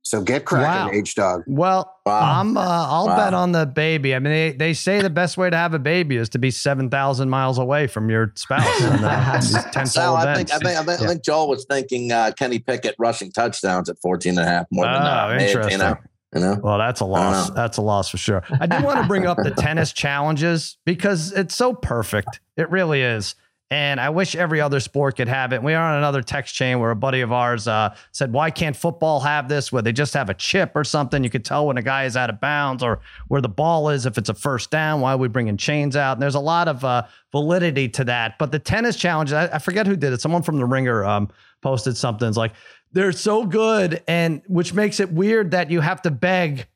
So 0.03 0.23
get 0.23 0.47
cracking, 0.47 0.87
Wow. 0.95 0.99
H 0.99 1.15
dog. 1.17 1.43
Well, 1.47 1.95
Wow. 2.07 2.41
I'm. 2.41 2.57
Uh, 2.57 2.63
I'll 2.63 3.07
Wow. 3.09 3.17
bet 3.17 3.35
on 3.35 3.53
the 3.53 3.67
baby. 3.67 4.15
I 4.15 4.19
mean, 4.21 4.33
they, 4.33 4.53
they 4.53 4.73
say 4.73 5.03
the 5.03 5.11
best 5.11 5.37
way 5.37 5.51
to 5.51 5.57
have 5.57 5.75
a 5.75 5.79
baby 5.79 6.17
is 6.17 6.31
to 6.31 6.39
be 6.39 6.51
seven 6.51 6.89
thousand 6.89 7.29
miles 7.29 7.59
away 7.59 7.87
from 7.89 8.09
your 8.09 8.33
spouse. 8.35 8.81
And, 8.81 9.05
uh, 9.05 9.33
these 9.41 9.55
tentpole 9.57 9.87
Sal, 9.89 10.17
I 10.17 10.35
think. 10.35 10.51
I 10.51 10.59
think, 10.61 10.79
I 10.79 10.83
think, 10.83 11.01
I 11.03 11.07
think 11.09 11.25
Joel 11.25 11.49
was 11.51 11.67
thinking 11.69 12.11
uh, 12.11 12.31
Kenny 12.39 12.59
Pickett 12.59 12.95
rushing 12.99 13.31
touchdowns 13.31 13.91
at 13.91 13.99
14 14.01 14.39
and 14.39 14.47
a 14.47 14.51
half 14.51 14.67
more 14.71 14.87
than 14.87 14.95
Oh, 14.95 14.97
uh, 15.07 15.35
mid, 15.37 15.43
interesting. 15.43 15.73
you 15.73 15.79
know? 15.85 15.97
You 16.35 16.41
know, 16.41 16.61
Well, 16.63 16.79
that's 16.79 17.01
a 17.01 17.07
loss. 17.07 17.51
That's 17.51 17.77
a 17.79 17.83
loss 17.83 18.09
for 18.11 18.17
sure. 18.19 18.43
I 18.61 18.67
do 18.67 18.83
want 18.83 19.01
to 19.03 19.07
bring 19.07 19.27
up 19.27 19.37
the 19.39 19.51
tennis 19.59 19.93
challenges 19.93 20.77
because 20.87 21.33
it's 21.33 21.55
so 21.55 21.73
perfect. 21.75 22.41
It 22.57 22.71
really 22.71 23.03
is. 23.03 23.35
And 23.71 24.01
I 24.01 24.09
wish 24.09 24.35
every 24.35 24.63
other 24.63 24.81
sport 24.81 25.17
could 25.17 25.29
have 25.29 25.53
it. 25.53 25.63
We 25.63 25.75
are 25.75 25.93
on 25.93 25.99
another 25.99 26.23
text 26.23 26.55
chain 26.55 26.81
where 26.81 26.91
a 26.91 26.97
buddy 26.97 27.21
of 27.21 27.33
ours 27.33 27.69
uh, 27.69 27.95
said, 28.13 28.33
Why 28.33 28.51
can't 28.51 28.75
football 28.75 29.21
have 29.21 29.49
this 29.49 29.71
where 29.71 29.83
they 29.83 29.93
just 29.93 30.15
have 30.15 30.31
a 30.31 30.35
chip 30.35 30.73
or 30.75 30.85
something? 30.85 31.23
You 31.23 31.29
could 31.29 31.45
tell 31.45 31.67
when 31.67 31.77
a 31.77 31.83
guy 31.83 32.05
is 32.05 32.17
out 32.17 32.31
of 32.31 32.41
bounds 32.41 32.83
or 32.83 33.01
where 33.29 33.43
the 33.43 33.49
ball 33.49 33.91
is 33.91 34.07
if 34.07 34.17
it's 34.17 34.31
a 34.31 34.35
first 34.35 34.71
down. 34.71 35.03
Why 35.03 35.13
are 35.13 35.19
we 35.19 35.29
bringing 35.29 35.59
chains 35.59 35.97
out? 35.97 36.13
And 36.13 36.23
there's 36.23 36.35
a 36.35 36.41
lot 36.41 36.67
of 36.67 36.83
uh, 36.83 37.03
validity 37.31 37.91
to 37.91 38.05
that. 38.05 38.39
But 38.39 38.53
the 38.53 38.59
tennis 38.59 38.97
challenge, 38.97 39.35
I, 39.35 39.49
I 39.53 39.59
forget 39.59 39.87
who 39.87 39.97
did 39.97 40.15
it. 40.15 40.23
Someone 40.23 40.43
from 40.43 40.57
the 40.57 40.65
Ringer 40.65 41.05
um, 41.05 41.29
posted 41.61 41.97
something. 41.97 42.27
It's 42.27 42.39
like, 42.39 42.53
they're 42.93 43.13
so 43.13 43.45
good, 43.45 44.03
and 44.09 44.41
which 44.47 44.73
makes 44.73 44.99
it 44.99 45.13
weird 45.13 45.51
that 45.51 45.71
you 45.71 45.83
have 45.83 46.01
to 46.03 46.11
beg 46.11 46.67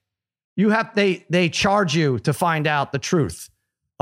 you 0.57 0.71
have 0.71 0.95
they 0.95 1.25
they 1.31 1.49
charge 1.49 1.95
you 1.95 2.19
to 2.21 2.33
find 2.33 2.67
out 2.67 2.93
the 2.93 2.99
truth 2.99 3.49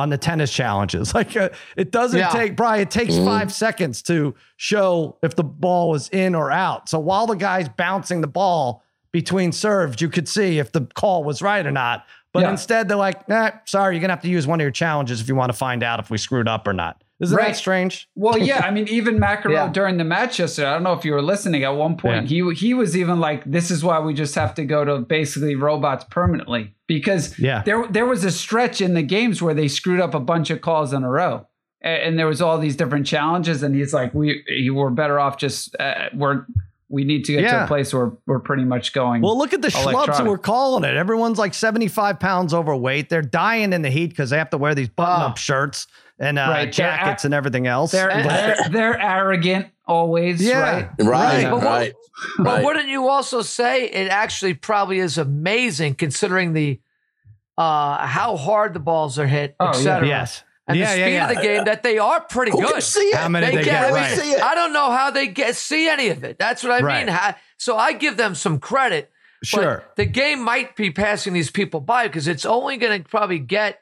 on 0.00 0.08
the 0.10 0.18
tennis 0.18 0.52
challenges 0.52 1.14
like 1.20 1.36
uh, 1.36 1.48
it 1.76 1.92
doesn't 1.92 2.18
Yeah. 2.18 2.30
take 2.30 2.56
brian 2.56 2.82
it 2.82 2.90
takes 2.90 3.14
Mhm. 3.14 3.24
five 3.24 3.52
seconds 3.52 4.02
to 4.02 4.34
show 4.56 5.16
if 5.22 5.36
the 5.36 5.44
ball 5.44 5.90
was 5.90 6.08
in 6.08 6.34
or 6.34 6.50
out 6.50 6.88
so 6.88 6.98
while 6.98 7.26
the 7.26 7.36
guy's 7.36 7.68
bouncing 7.68 8.20
the 8.20 8.26
ball 8.26 8.82
between 9.12 9.52
serves 9.52 10.00
you 10.00 10.08
could 10.08 10.28
see 10.28 10.58
if 10.58 10.72
the 10.72 10.80
call 10.94 11.22
was 11.22 11.40
right 11.42 11.64
or 11.66 11.70
not 11.70 12.04
but 12.32 12.40
Yeah. 12.42 12.50
instead 12.50 12.88
they're 12.88 12.96
like 12.96 13.28
nah, 13.28 13.50
sorry 13.66 13.94
you're 13.94 14.00
gonna 14.00 14.12
have 14.14 14.22
to 14.22 14.28
use 14.28 14.46
one 14.46 14.60
of 14.60 14.62
your 14.64 14.70
challenges 14.72 15.20
if 15.20 15.28
you 15.28 15.34
want 15.36 15.52
to 15.52 15.56
find 15.58 15.82
out 15.82 16.00
if 16.00 16.10
we 16.10 16.18
screwed 16.18 16.48
up 16.48 16.66
or 16.66 16.72
not 16.72 17.02
isn't 17.20 17.36
Right. 17.36 17.48
that 17.48 17.56
strange 17.56 18.08
Well, 18.14 18.38
yeah, 18.50 18.60
I 18.64 18.70
mean, 18.70 18.88
even 18.88 19.18
McEnroe 19.18 19.52
Yeah. 19.52 19.68
during 19.68 19.96
the 19.98 20.04
match 20.04 20.38
yesterday. 20.38 20.68
I 20.68 20.72
don't 20.74 20.82
know 20.82 20.94
if 20.94 21.04
you 21.04 21.12
were 21.12 21.22
listening. 21.22 21.64
At 21.64 21.74
one 21.76 21.96
point, 21.96 22.28
he 22.28 22.42
he 22.54 22.74
was 22.74 22.96
even 22.96 23.20
like, 23.20 23.44
"This 23.44 23.70
is 23.70 23.84
why 23.84 23.98
we 24.00 24.14
just 24.14 24.34
have 24.34 24.54
to 24.54 24.64
go 24.64 24.84
to 24.84 24.98
basically 24.98 25.54
robots 25.54 26.04
permanently," 26.10 26.74
because 26.86 27.38
Yeah. 27.38 27.62
there 27.64 27.84
there 27.90 28.06
was 28.06 28.24
a 28.24 28.30
stretch 28.30 28.80
in 28.80 28.94
the 28.94 29.02
games 29.02 29.40
where 29.42 29.54
they 29.54 29.68
screwed 29.68 30.00
up 30.00 30.14
a 30.14 30.20
bunch 30.20 30.50
of 30.50 30.60
calls 30.60 30.92
in 30.92 31.02
a 31.04 31.10
row, 31.10 31.46
A- 31.84 31.88
and, 32.06 32.18
there 32.18 32.26
was 32.26 32.40
all 32.42 32.58
these 32.58 32.76
different 32.76 33.06
challenges, 33.06 33.62
and 33.62 33.74
he's 33.74 33.92
like, 33.94 34.12
"We 34.14 34.42
we're 34.72 34.90
better 34.90 35.18
off 35.20 35.36
just 35.38 35.74
uh, 35.80 36.08
we're 36.14 36.44
we 36.92 37.04
need 37.04 37.24
to 37.24 37.32
get 37.34 37.48
to 37.50 37.64
a 37.64 37.66
place 37.68 37.94
where 37.94 38.10
we're 38.26 38.40
pretty 38.40 38.64
much 38.64 38.92
going." 38.92 39.22
Well, 39.22 39.38
look 39.38 39.52
at 39.54 39.62
the 39.62 39.68
schlubs 39.68 40.26
were 40.26 40.36
calling 40.38 40.82
it. 40.84 40.96
Everyone's 40.96 41.38
like 41.38 41.54
75 41.54 42.18
pounds 42.18 42.52
overweight. 42.52 43.08
They're 43.10 43.22
dying 43.22 43.72
in 43.72 43.82
the 43.82 43.90
heat 43.90 44.08
because 44.10 44.30
they 44.30 44.38
have 44.38 44.50
to 44.50 44.58
wear 44.58 44.74
these 44.74 44.88
button 44.88 45.22
up 45.22 45.32
Oh. 45.32 45.36
shirts 45.36 45.86
and 46.20 46.38
uh, 46.38 46.42
Right. 46.42 46.64
They're 46.64 46.70
jackets 46.72 47.24
and 47.24 47.34
everything 47.34 47.66
else. 47.66 47.90
they're, 47.92 48.08
they're 48.22 48.56
they're 48.70 49.00
arrogant 49.00 49.68
always, 49.86 50.40
Yeah. 50.40 50.60
right? 50.60 50.90
right, 51.00 51.44
But 51.50 51.54
what- 51.56 51.64
right, 51.64 51.92
But 52.38 52.64
wouldn't 52.64 52.88
you 52.88 53.08
also 53.08 53.42
say 53.42 53.86
it 53.86 54.08
actually 54.10 54.54
probably 54.54 54.98
is 55.00 55.18
amazing 55.18 55.94
considering 55.94 56.52
the 56.52 56.80
uh 57.58 58.06
how 58.06 58.36
hard 58.36 58.74
the 58.74 58.80
balls 58.80 59.18
are 59.18 59.26
hit, 59.26 59.56
Oh, 59.58 59.64
yeah. 59.66 59.70
etc. 59.70 60.06
yes. 60.08 60.44
And 60.68 60.78
yeah, 60.78 60.84
the 60.86 60.92
speed 60.92 61.12
yeah. 61.14 61.28
of 61.30 61.36
the 61.36 61.42
game 61.42 61.64
that 61.64 61.82
they 61.82 61.98
are 61.98 62.20
pretty 62.20 62.52
Who 62.52 62.58
good. 62.60 62.72
can 62.74 62.80
see 62.80 63.00
it? 63.08 63.16
How 63.16 63.28
many 63.28 63.46
They 63.46 63.56
they, 63.56 63.62
get- 63.64 63.70
get 63.82 63.84
I 63.84 63.90
right? 63.92 64.18
see 64.18 64.30
it. 64.32 64.40
I 64.42 64.54
don't 64.54 64.72
know 64.72 64.90
how 64.92 65.10
they 65.10 65.26
get 65.26 65.56
see 65.56 65.88
any 65.88 66.08
of 66.10 66.22
it. 66.22 66.38
That's 66.38 66.62
what 66.62 66.70
I 66.72 66.80
Right. 66.80 67.06
mean. 67.06 67.12
Ha- 67.14 67.36
So 67.56 67.76
I 67.76 67.92
give 67.92 68.16
them 68.16 68.34
some 68.36 68.60
credit. 68.60 69.10
but 69.40 69.46
Sure. 69.48 69.84
the 69.96 70.04
game 70.04 70.44
might 70.44 70.76
be 70.76 70.90
passing 70.90 71.32
these 71.32 71.50
people 71.50 71.80
by 71.80 72.06
because 72.06 72.28
it's 72.28 72.44
only 72.44 72.76
going 72.76 73.02
to 73.02 73.08
probably 73.08 73.38
get. 73.40 73.80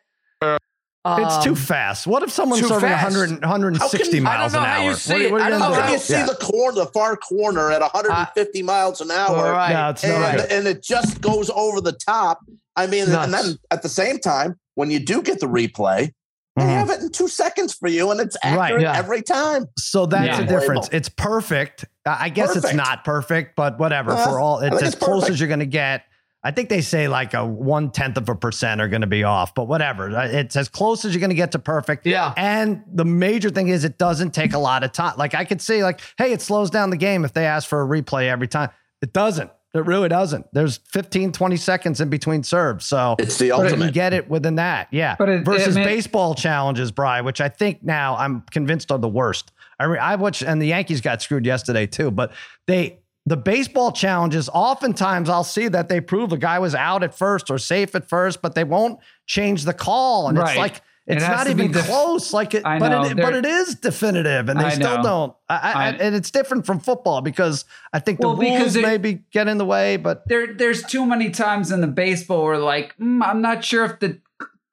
It's 1.06 1.44
too 1.44 1.50
um, 1.50 1.56
fast. 1.56 2.06
What 2.06 2.22
if 2.22 2.30
someone's 2.30 2.60
too 2.62 2.68
serving 2.68 2.90
100, 2.90 3.40
160 3.40 4.10
can- 4.16 4.22
miles 4.24 4.52
an 4.52 4.64
hour? 4.64 4.82
you 4.82 4.90
What- 4.90 4.98
see 4.98 5.12
what 5.12 5.20
it. 5.20 5.24
are 5.24 5.28
you 5.28 5.50
don't 5.50 5.60
gonna 5.60 5.74
know 5.74 5.74
How 5.80 5.82
can 5.84 5.92
you 5.92 5.98
see 5.98 6.12
Yeah. 6.14 6.26
the 6.26 6.34
corner, 6.34 6.74
the 6.74 6.86
far 6.86 7.16
corner 7.16 7.70
at 7.70 7.80
150 7.82 8.62
miles 8.62 9.00
an 9.00 9.10
hour? 9.10 9.36
All 9.36 9.52
right. 9.52 9.72
No, 9.72 9.90
it's 9.90 10.04
and, 10.04 10.20
right. 10.20 10.40
and 10.52 10.66
it 10.66 10.82
just 10.82 11.20
goes 11.20 11.50
over 11.50 11.80
the 11.80 11.92
top. 11.92 12.40
I 12.76 12.86
mean, 12.88 13.04
and 13.10 13.32
then 13.32 13.56
at 13.70 13.82
the 13.82 13.88
same 13.88 14.18
time, 14.18 14.58
when 14.74 14.90
you 14.90 14.98
do 14.98 15.22
get 15.22 15.40
the 15.40 15.46
replay, 15.46 16.12
they 16.56 16.64
Mhm. 16.64 16.68
have 16.68 16.90
it 16.90 17.00
in 17.00 17.10
two 17.10 17.28
seconds 17.28 17.72
for 17.72 17.88
you, 17.88 18.10
and 18.10 18.20
it's 18.20 18.36
Right. 18.44 18.58
accurate 18.58 18.82
Yeah. 18.82 18.96
every 18.98 19.22
time. 19.22 19.66
So 19.78 20.04
that's 20.06 20.26
Yeah. 20.26 20.40
the 20.40 20.46
difference. 20.46 20.88
It's 20.92 21.08
perfect. 21.08 21.84
I 22.04 22.24
I 22.24 22.28
guess 22.28 22.54
it's 22.56 22.74
not 22.74 23.04
perfect, 23.04 23.54
but 23.56 23.78
whatever. 23.78 24.10
Uh, 24.12 24.24
For 24.28 24.40
all, 24.40 24.58
it's 24.60 24.82
as 24.82 24.94
it's 24.94 24.96
close 25.02 25.20
perfect. 25.22 25.34
as 25.34 25.40
you're 25.40 25.48
going 25.48 25.60
to 25.60 25.66
get. 25.66 26.02
I 26.44 26.52
think 26.52 26.68
they 26.68 26.80
say 26.82 27.08
like 27.08 27.34
a 27.34 27.44
one 27.44 27.90
tenth 27.90 28.16
of 28.16 28.28
a 28.28 28.34
percent 28.34 28.80
are 28.80 28.88
going 28.88 29.00
to 29.00 29.06
be 29.08 29.24
off, 29.24 29.54
but 29.54 29.66
whatever. 29.66 30.08
Uh, 30.16 30.26
It's 30.28 30.54
as 30.56 30.68
close 30.68 31.04
as 31.04 31.12
you're 31.12 31.20
going 31.20 31.30
to 31.30 31.36
get 31.36 31.52
to 31.52 31.58
perfect. 31.58 32.06
Yeah. 32.06 32.32
And 32.36 32.84
the 32.92 33.04
major 33.04 33.50
thing 33.50 33.68
is 33.68 33.84
it 33.84 33.98
doesn't 33.98 34.32
take 34.34 34.52
a 34.52 34.58
lot 34.58 34.84
of 34.84 34.92
time. 34.92 35.14
Like 35.18 35.34
I 35.34 35.44
could 35.44 35.60
see, 35.60 35.82
like, 35.82 36.00
hey, 36.16 36.32
it 36.32 36.40
slows 36.40 36.70
down 36.70 36.90
the 36.90 36.96
game 36.96 37.24
if 37.24 37.32
they 37.32 37.44
ask 37.44 37.68
for 37.68 37.82
a 37.82 37.86
replay 37.86 38.28
every 38.28 38.46
time. 38.48 38.70
It 39.02 39.12
doesn't. 39.12 39.50
It 39.74 39.84
really 39.84 40.08
doesn't. 40.08 40.46
There's 40.52 40.78
15, 40.92 41.32
20 41.32 41.56
seconds 41.56 42.00
in 42.00 42.08
between 42.08 42.42
serves. 42.42 42.86
So 42.86 43.16
It's 43.18 43.36
the 43.36 43.50
but 43.50 43.78
you 43.78 43.90
get 43.90 44.14
it 44.14 44.28
within 44.30 44.54
that. 44.54 44.88
Yeah. 44.92 45.16
But 45.18 45.28
it- 45.28 45.44
Versus 45.44 45.76
it 45.76 45.80
may- 45.80 45.84
baseball 45.84 46.34
challenges, 46.34 46.90
Bry, 46.92 47.20
which 47.20 47.40
I 47.40 47.48
think 47.48 47.82
now 47.82 48.16
I'm 48.16 48.42
convinced 48.50 48.90
are 48.92 48.98
the 48.98 49.08
worst. 49.08 49.52
I 49.78 49.84
re- 49.84 49.98
I 49.98 50.14
watched, 50.14 50.42
and 50.42 50.62
the 50.62 50.66
Yankees 50.68 51.00
got 51.00 51.20
screwed 51.20 51.44
yesterday 51.46 51.86
too. 51.86 52.10
But 52.10 52.32
they, 52.66 53.00
the 53.28 53.36
baseball 53.36 53.92
challenges, 53.92 54.48
oftentimes 54.52 55.28
I'll 55.28 55.44
see 55.44 55.68
that 55.68 55.88
they 55.88 56.00
prove 56.00 56.30
the 56.30 56.36
guy 56.38 56.58
was 56.58 56.74
out 56.74 57.02
at 57.02 57.14
first 57.14 57.50
or 57.50 57.58
safe 57.58 57.94
at 57.94 58.08
first, 58.08 58.40
but 58.42 58.54
they 58.54 58.64
won't 58.64 58.98
change 59.26 59.64
the 59.64 59.74
call, 59.74 60.28
and 60.28 60.38
it's 60.38 60.56
like 60.56 60.82
it's 61.06 61.24
has 61.24 61.36
not 61.46 61.46
even 61.48 61.72
def- 61.72 61.86
close. 61.86 62.32
Like 62.32 62.54
it, 62.54 62.66
I 62.66 62.78
but 62.78 63.06
it, 63.12 63.16
but 63.16 63.34
it 63.34 63.46
is 63.46 63.74
definitive, 63.76 64.48
and 64.48 64.60
they 64.60 64.64
I 64.64 64.70
still 64.74 64.98
know. 64.98 65.02
don't. 65.02 65.34
I, 65.48 65.72
I, 65.74 65.88
and 65.92 66.14
it's 66.14 66.30
different 66.30 66.66
from 66.66 66.80
football 66.80 67.22
because 67.22 67.64
I 67.92 67.98
think 67.98 68.20
the 68.20 68.28
Well, 68.28 68.36
rules 68.36 68.76
it- 68.76 68.82
maybe 68.82 69.20
get 69.32 69.48
in 69.48 69.56
the 69.58 69.64
way, 69.64 69.96
but 69.96 70.28
there 70.28 70.52
there's 70.52 70.82
too 70.82 71.06
many 71.06 71.30
times 71.30 71.72
in 71.72 71.80
the 71.80 71.86
baseball 71.86 72.44
where 72.44 72.58
like 72.58 72.94
mm, 72.98 73.22
I'm 73.24 73.40
not 73.40 73.64
sure 73.64 73.84
if 73.86 73.98
the 74.00 74.20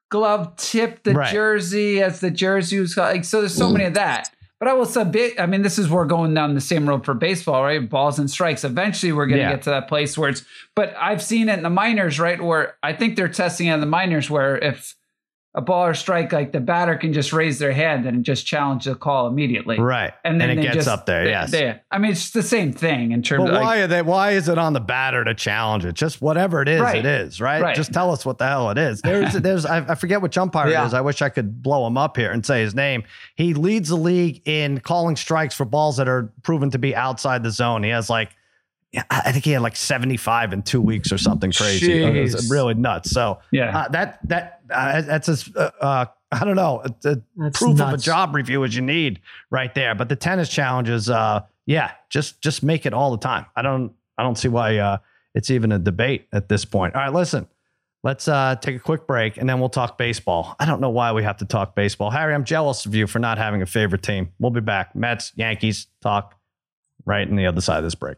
glove 0.09 0.55
tipped 0.57 1.03
the 1.05 1.13
Right. 1.13 1.31
jersey 1.33 2.01
as 2.01 2.19
the 2.19 2.31
jersey 2.31 2.79
was 2.79 2.95
like 2.95 3.25
so 3.25 3.39
there's 3.41 3.55
so 3.55 3.69
many 3.69 3.85
of 3.85 3.93
that. 3.95 4.29
But 4.59 4.69
I 4.69 4.73
will 4.73 4.85
submit 4.85 5.39
I 5.39 5.45
mean 5.45 5.61
this 5.63 5.77
is 5.77 5.89
we're 5.89 6.05
going 6.05 6.33
down 6.33 6.53
the 6.55 6.61
same 6.61 6.87
road 6.87 7.03
for 7.05 7.13
baseball, 7.13 7.63
right? 7.63 7.87
Balls 7.89 8.19
and 8.19 8.29
strikes. 8.29 8.63
Eventually 8.63 9.11
we're 9.11 9.27
going 9.27 9.37
to 9.39 9.43
Yeah. 9.43 9.51
get 9.51 9.63
to 9.63 9.69
that 9.71 9.87
place 9.87 10.17
where 10.17 10.29
it's 10.29 10.43
but 10.75 10.95
I've 10.99 11.21
seen 11.21 11.49
it 11.49 11.57
in 11.57 11.63
the 11.63 11.69
minors, 11.69 12.19
right? 12.19 12.41
Where 12.41 12.75
I 12.81 12.93
think 12.93 13.15
they're 13.15 13.27
testing 13.29 13.67
it 13.67 13.73
in 13.73 13.79
the 13.81 13.85
minors 13.85 14.29
where 14.29 14.57
if 14.57 14.95
a 15.57 15.61
ball 15.61 15.85
or 15.85 15.93
strike 15.93 16.33
like 16.33 16.51
the 16.51 16.59
batter 16.59 16.95
can 16.97 17.13
just 17.13 17.31
raise 17.31 17.59
their 17.59 17.71
hand 17.71 18.05
and 18.05 18.25
just 18.25 18.45
challenge 18.45 18.83
the 18.83 18.93
call 18.93 19.25
immediately. 19.27 19.79
right, 19.79 20.13
And 20.25 20.39
then 20.39 20.49
it 20.49 20.61
gets 20.61 20.75
just- 20.75 20.87
up 20.89 21.05
there. 21.05 21.23
they- 21.23 21.29
yes. 21.29 21.49
they- 21.51 21.79
I 21.89 21.97
mean, 21.97 22.11
it's 22.11 22.31
the 22.31 22.43
same 22.43 22.73
thing 22.73 23.13
in 23.13 23.21
terms 23.21 23.43
But 23.45 23.47
of 23.49 23.55
like, 23.55 23.63
why 23.63 23.77
are 23.79 23.87
they? 23.87 24.01
Why 24.01 24.31
is 24.31 24.49
it 24.49 24.57
on 24.57 24.73
the 24.73 24.81
batter 24.81 25.23
to 25.23 25.33
challenge 25.33 25.85
it? 25.85 25.93
Just 25.95 26.21
whatever 26.21 26.61
it 26.61 26.67
is, 26.67 26.81
Right. 26.81 26.97
it 26.97 27.05
is, 27.05 27.39
right? 27.39 27.61
Right. 27.61 27.75
Just 27.75 27.93
tell 27.93 28.11
us 28.11 28.25
what 28.25 28.37
the 28.37 28.45
hell 28.47 28.69
it 28.69 28.77
is. 28.77 28.99
There's, 29.01 29.33
there's, 29.41 29.65
I, 29.65 29.77
I 29.77 29.95
forget 29.95 30.21
which 30.21 30.37
umpire 30.37 30.69
Yeah. 30.69 30.83
it 30.83 30.87
is. 30.87 30.93
I 30.93 30.99
wish 30.99 31.21
I 31.21 31.29
could 31.29 31.63
blow 31.63 31.87
him 31.87 31.97
up 31.97 32.17
here 32.17 32.31
and 32.31 32.45
say 32.45 32.61
his 32.61 32.75
name. 32.75 33.03
He 33.35 33.53
leads 33.53 33.87
the 33.89 33.95
league 33.95 34.41
in 34.45 34.81
calling 34.81 35.15
strikes 35.15 35.55
for 35.55 35.63
balls 35.63 35.95
that 35.97 36.09
are 36.09 36.33
proven 36.43 36.69
to 36.71 36.77
be 36.77 36.93
outside 36.95 37.43
the 37.43 37.51
zone. 37.51 37.81
He 37.83 37.91
has 37.91 38.09
like, 38.09 38.31
I 39.09 39.33
think 39.33 39.43
he 39.43 39.51
had 39.51 39.61
like 39.61 39.75
75 39.75 40.53
in 40.53 40.61
two 40.61 40.79
weeks 40.81 41.11
or 41.11 41.17
something 41.17 41.51
crazy. 41.51 42.01
It 42.01 42.21
was 42.21 42.49
really 42.49 42.75
nuts. 42.75 43.11
So 43.11 43.39
yeah. 43.51 43.77
uh, 43.77 43.87
that 43.89 44.19
that 44.29 44.54
uh, 44.69 45.01
that's 45.01 45.29
as 45.29 45.49
uh, 45.55 45.71
uh, 45.81 46.05
I 46.31 46.43
don't 46.45 46.55
know. 46.55 46.81
It's 46.85 47.05
a 47.05 47.21
That's 47.37 47.57
proof 47.57 47.79
of 47.79 47.93
a 47.93 47.97
job 47.97 48.35
review 48.35 48.63
as 48.63 48.75
you 48.75 48.81
need 48.81 49.21
right 49.49 49.73
there. 49.73 49.95
But 49.95 50.09
the 50.09 50.15
tennis 50.15 50.49
challenges, 50.49 51.09
uh, 51.09 51.41
yeah, 51.65 51.91
just 52.09 52.41
just 52.41 52.63
make 52.63 52.85
it 52.85 52.93
all 52.93 53.11
the 53.11 53.17
time. 53.17 53.45
I 53.55 53.61
don't 53.61 53.93
I 54.17 54.23
don't 54.23 54.37
see 54.37 54.47
why 54.47 54.77
uh, 54.77 54.97
it's 55.33 55.49
even 55.49 55.71
a 55.71 55.79
debate 55.79 56.27
at 56.33 56.49
this 56.49 56.65
point. 56.65 56.95
All 56.95 57.01
right, 57.01 57.13
listen. 57.13 57.47
Let's 58.03 58.27
uh, 58.27 58.55
take 58.61 58.75
a 58.75 58.79
quick 58.79 59.07
break 59.07 59.37
and 59.37 59.49
then 59.49 59.59
we'll 59.59 59.69
talk 59.69 59.97
baseball. 59.97 60.55
I 60.59 60.65
don't 60.67 60.79
know 60.79 60.91
why 60.91 61.11
we 61.11 61.23
have 61.23 61.37
to 61.37 61.45
talk 61.45 61.73
baseball. 61.73 62.11
Harry, 62.11 62.35
I'm 62.35 62.43
jealous 62.43 62.85
of 62.85 62.93
you 62.93 63.07
for 63.07 63.17
not 63.17 63.39
having 63.39 63.63
a 63.63 63.65
favorite 63.65 64.03
team. 64.03 64.31
We'll 64.37 64.51
be 64.51 64.61
back. 64.61 64.95
Mets, 64.95 65.31
Yankees, 65.35 65.87
talk 66.01 66.35
right 67.05 67.27
in 67.27 67.35
the 67.35 67.47
other 67.47 67.61
side 67.61 67.79
of 67.79 67.83
this 67.83 67.95
break. 67.95 68.17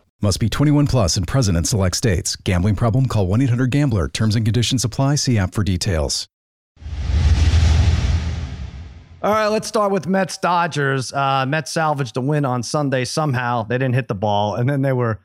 Must 0.23 0.39
be 0.39 0.49
21 0.49 0.85
plus 0.85 1.17
and 1.17 1.27
present 1.27 1.57
in 1.57 1.63
select 1.63 1.95
states. 1.95 2.35
Gambling 2.35 2.75
problem? 2.75 3.07
Call 3.07 3.25
1 3.25 3.41
800 3.41 3.71
Gambler. 3.71 4.07
Terms 4.07 4.35
and 4.35 4.45
conditions 4.45 4.85
apply. 4.85 5.15
See 5.15 5.39
app 5.39 5.55
for 5.55 5.63
details. 5.63 6.27
All 9.23 9.31
right, 9.31 9.47
let's 9.47 9.67
start 9.67 9.91
with 9.91 10.05
Mets 10.05 10.37
Dodgers. 10.37 11.11
Uh, 11.11 11.45
Mets 11.47 11.71
salvaged 11.71 12.17
a 12.17 12.21
win 12.21 12.45
on 12.45 12.61
Sunday 12.61 13.03
somehow. 13.03 13.63
They 13.63 13.79
didn't 13.79 13.95
hit 13.95 14.07
the 14.07 14.15
ball, 14.15 14.55
and 14.55 14.69
then 14.69 14.83
they 14.83 14.93
were 14.93 15.21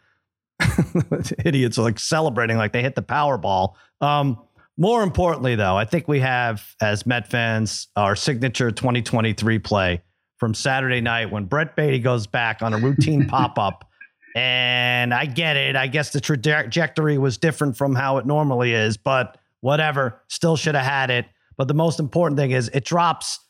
idiots 1.44 1.76
like 1.76 1.98
celebrating 1.98 2.56
like 2.56 2.72
they 2.72 2.82
hit 2.82 2.94
the 2.94 3.02
Powerball. 3.02 3.74
Um, 4.00 4.38
more 4.78 5.02
importantly, 5.02 5.56
though, 5.56 5.76
I 5.76 5.84
think 5.84 6.08
we 6.08 6.20
have 6.20 6.62
as 6.80 7.04
Met 7.04 7.30
fans 7.30 7.88
our 7.96 8.16
signature 8.16 8.70
2023 8.70 9.58
play 9.58 10.02
from 10.38 10.54
Saturday 10.54 11.02
night 11.02 11.30
when 11.30 11.44
Brett 11.44 11.76
Baty 11.76 11.98
goes 11.98 12.26
back 12.26 12.62
on 12.62 12.72
a 12.72 12.78
routine 12.78 13.26
pop 13.28 13.58
up. 13.58 13.90
And 14.36 15.14
I 15.14 15.24
get 15.24 15.56
it. 15.56 15.76
I 15.76 15.86
guess 15.86 16.10
the 16.10 16.20
trajectory 16.20 17.16
was 17.16 17.38
different 17.38 17.78
from 17.78 17.94
how 17.94 18.18
it 18.18 18.26
normally 18.26 18.74
is, 18.74 18.98
but 18.98 19.38
whatever. 19.62 20.20
Still 20.28 20.56
should 20.56 20.74
have 20.74 20.84
had 20.84 21.10
it. 21.10 21.24
But 21.56 21.68
the 21.68 21.74
most 21.74 21.98
important 21.98 22.38
thing 22.38 22.50
is 22.50 22.68
it 22.68 22.84
drops 22.84 23.40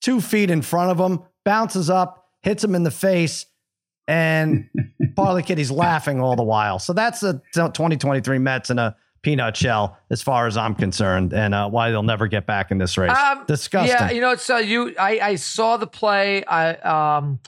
two 0.00 0.20
feet 0.20 0.50
in 0.50 0.62
front 0.62 0.90
of 0.90 0.98
him, 0.98 1.22
bounces 1.44 1.88
up, 1.88 2.26
hits 2.42 2.64
him 2.64 2.74
in 2.74 2.82
the 2.82 2.90
face, 2.90 3.46
and 4.08 4.68
Parlay 5.16 5.42
Kitty's 5.42 5.70
laughing 5.70 6.20
all 6.20 6.34
the 6.34 6.42
while. 6.42 6.80
So 6.80 6.92
that's 6.92 7.20
the 7.20 7.34
2023 7.54 8.38
Mets 8.38 8.70
in 8.70 8.80
a 8.80 8.96
peanut 9.22 9.56
shell, 9.56 9.96
as 10.10 10.22
far 10.22 10.48
as 10.48 10.56
I'm 10.56 10.74
concerned, 10.74 11.32
and 11.32 11.54
uh, 11.54 11.68
why 11.68 11.90
they'll 11.90 12.02
never 12.02 12.26
get 12.26 12.46
back 12.46 12.72
in 12.72 12.78
this 12.78 12.98
race. 12.98 13.16
Um, 13.16 13.44
Disgusting. 13.46 13.96
Yeah, 13.96 14.10
you 14.10 14.20
know, 14.20 14.30
it's 14.30 14.50
uh, 14.50 14.56
you. 14.56 14.92
I 14.98 15.20
I 15.20 15.34
saw 15.36 15.76
the 15.76 15.86
play. 15.86 16.44
I 16.44 16.74
um, 17.18 17.38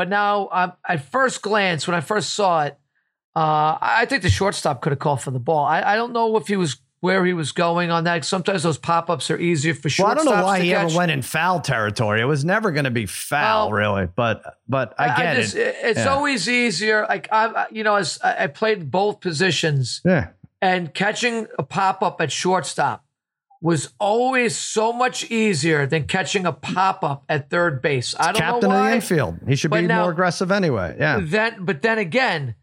but 0.00 0.08
now 0.08 0.48
um, 0.50 0.72
at 0.88 1.04
first 1.04 1.42
glance, 1.42 1.86
when 1.86 1.94
I 1.94 2.00
first 2.00 2.32
saw 2.32 2.62
it, 2.64 2.78
uh, 3.36 3.76
I 3.80 4.06
think 4.08 4.22
the 4.22 4.30
shortstop 4.30 4.80
could 4.80 4.92
have 4.92 4.98
called 4.98 5.20
for 5.20 5.30
the 5.30 5.38
ball. 5.38 5.64
I, 5.66 5.82
I 5.92 5.94
don't 5.96 6.14
know 6.14 6.36
if 6.38 6.46
he 6.48 6.56
was 6.56 6.78
where 7.00 7.24
he 7.26 7.34
was 7.34 7.52
going 7.52 7.90
on 7.90 8.04
that. 8.04 8.24
Sometimes 8.24 8.62
those 8.62 8.78
pop 8.78 9.10
ups 9.10 9.30
are 9.30 9.38
easier 9.38 9.74
for 9.74 9.88
shortstops. 9.90 9.98
well, 9.98 10.10
I 10.10 10.14
don't 10.14 10.24
know 10.26 10.44
why 10.44 10.60
he 10.60 10.70
catch. 10.70 10.86
ever 10.90 10.96
went 10.96 11.10
in 11.10 11.20
foul 11.22 11.60
territory. 11.60 12.20
It 12.22 12.24
was 12.24 12.44
never 12.46 12.70
going 12.72 12.84
to 12.84 12.90
be 12.90 13.04
foul, 13.04 13.70
Well, 13.70 13.78
really. 13.78 14.06
But 14.14 14.42
but 14.68 14.94
I 14.98 15.06
get 15.16 15.36
just- 15.36 15.54
it. 15.54 15.76
It's 15.82 15.98
Yeah. 16.00 16.08
always 16.14 16.48
easier. 16.48 17.06
Like 17.08 17.28
I, 17.30 17.46
I- 17.46 17.66
you 17.70 17.84
know, 17.84 17.96
as 17.96 18.18
I 18.24 18.44
I 18.44 18.46
played 18.46 18.90
both 18.90 19.20
positions, 19.20 20.00
Yeah. 20.04 20.28
and 20.62 20.92
catching 20.94 21.46
a 21.58 21.62
pop 21.62 22.02
up 22.02 22.20
at 22.22 22.32
shortstop 22.32 23.04
was 23.62 23.92
always 23.98 24.56
so 24.56 24.92
much 24.92 25.30
easier 25.30 25.86
than 25.86 26.04
catching 26.04 26.46
a 26.46 26.52
pop 26.52 27.04
up 27.04 27.24
at 27.28 27.50
third 27.50 27.82
base. 27.82 28.14
I 28.18 28.32
don't 28.32 28.36
Captain 28.40 28.70
know 28.70 28.76
of 28.76 28.86
the 28.86 28.92
infield. 28.94 29.38
He 29.46 29.54
should 29.56 29.70
be 29.70 29.82
now- 29.82 30.02
more 30.02 30.12
aggressive 30.12 30.50
anyway. 30.50 30.96
Yeah. 30.98 31.20
Then, 31.22 31.64
but 31.64 31.82
then 31.82 31.98
again, 31.98 32.54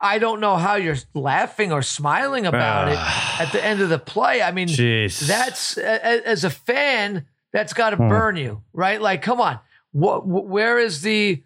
I 0.00 0.20
don't 0.20 0.38
know 0.40 0.56
how 0.56 0.76
you're 0.76 0.94
laughing 1.12 1.72
or 1.72 1.82
smiling 1.82 2.46
about 2.46 2.86
it 2.88 2.98
at 3.40 3.50
the 3.52 3.64
end 3.64 3.80
of 3.80 3.88
the 3.88 3.98
play. 3.98 4.40
I 4.40 4.52
mean, 4.52 4.68
that's 4.68 5.76
as 5.76 6.44
a 6.44 6.50
fan, 6.50 7.26
that's 7.52 7.72
got 7.72 7.90
to 7.90 7.96
Hmm. 7.96 8.08
burn 8.08 8.36
you, 8.36 8.62
right? 8.72 9.00
Like, 9.02 9.22
come 9.22 9.40
on, 9.40 9.58
what? 9.90 10.24
Where 10.24 10.78
is 10.78 11.02
the 11.02 11.42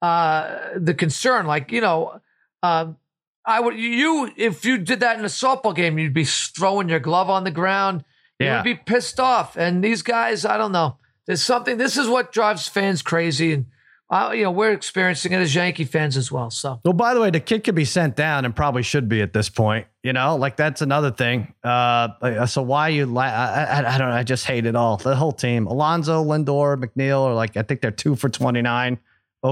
uh 0.00 0.70
the 0.76 0.94
concern? 0.94 1.46
Like, 1.46 1.70
you 1.70 1.80
know, 1.80 2.20
um, 2.64 2.96
I 3.44 3.60
would 3.60 3.76
you 3.78 4.32
if 4.36 4.64
you 4.64 4.78
did 4.78 4.98
that 4.98 5.16
in 5.20 5.24
a 5.24 5.28
softball 5.28 5.74
game, 5.74 5.96
you'd 5.96 6.12
be 6.12 6.24
throwing 6.24 6.88
your 6.88 6.98
glove 6.98 7.30
on 7.30 7.44
the 7.44 7.50
ground. 7.52 8.02
You 8.42 8.48
Yeah. 8.48 8.56
would 8.58 8.64
be 8.64 8.74
pissed 8.74 9.18
off. 9.20 9.56
And 9.56 9.82
these 9.82 10.02
guys, 10.02 10.44
I 10.44 10.56
don't 10.58 10.72
know. 10.72 10.96
There's 11.26 11.42
something. 11.42 11.78
This 11.78 11.96
is 11.96 12.08
what 12.08 12.32
drives 12.32 12.66
fans 12.68 13.00
crazy, 13.02 13.52
and 13.54 13.66
uh, 14.10 14.32
you 14.34 14.42
know 14.42 14.50
we're 14.50 14.72
experiencing 14.72 15.32
it 15.32 15.36
as 15.38 15.54
Yankee 15.54 15.84
fans 15.84 16.16
as 16.16 16.32
well. 16.32 16.50
So. 16.50 16.80
Well, 16.84 16.94
by 16.94 17.14
the 17.14 17.20
way, 17.20 17.30
the 17.30 17.38
kid 17.40 17.62
could 17.62 17.76
be 17.76 17.84
sent 17.84 18.16
down 18.16 18.44
and 18.44 18.54
probably 18.54 18.82
should 18.82 19.08
be 19.08 19.22
at 19.22 19.32
this 19.32 19.48
point. 19.48 19.86
You 20.02 20.12
know, 20.12 20.34
like 20.36 20.56
that's 20.56 20.82
another 20.82 21.12
thing. 21.12 21.54
Uh, 21.62 22.44
so 22.46 22.60
why 22.62 22.88
you? 22.88 23.06
La- 23.06 23.22
I, 23.22 23.64
I, 23.70 23.94
I 23.94 23.98
don't. 23.98 24.08
know. 24.10 24.14
I 24.16 24.24
just 24.24 24.44
hate 24.46 24.66
it 24.66 24.74
all. 24.74 24.96
The 24.96 25.14
whole 25.14 25.30
team. 25.32 25.66
Alonso, 25.68 26.24
Lindor, 26.24 26.76
McNeil 26.84 27.24
are 27.24 27.34
like 27.34 27.56
I 27.56 27.62
think 27.62 27.80
they're 27.80 27.92
two 27.92 28.16
for 28.16 28.28
29, 28.28 28.98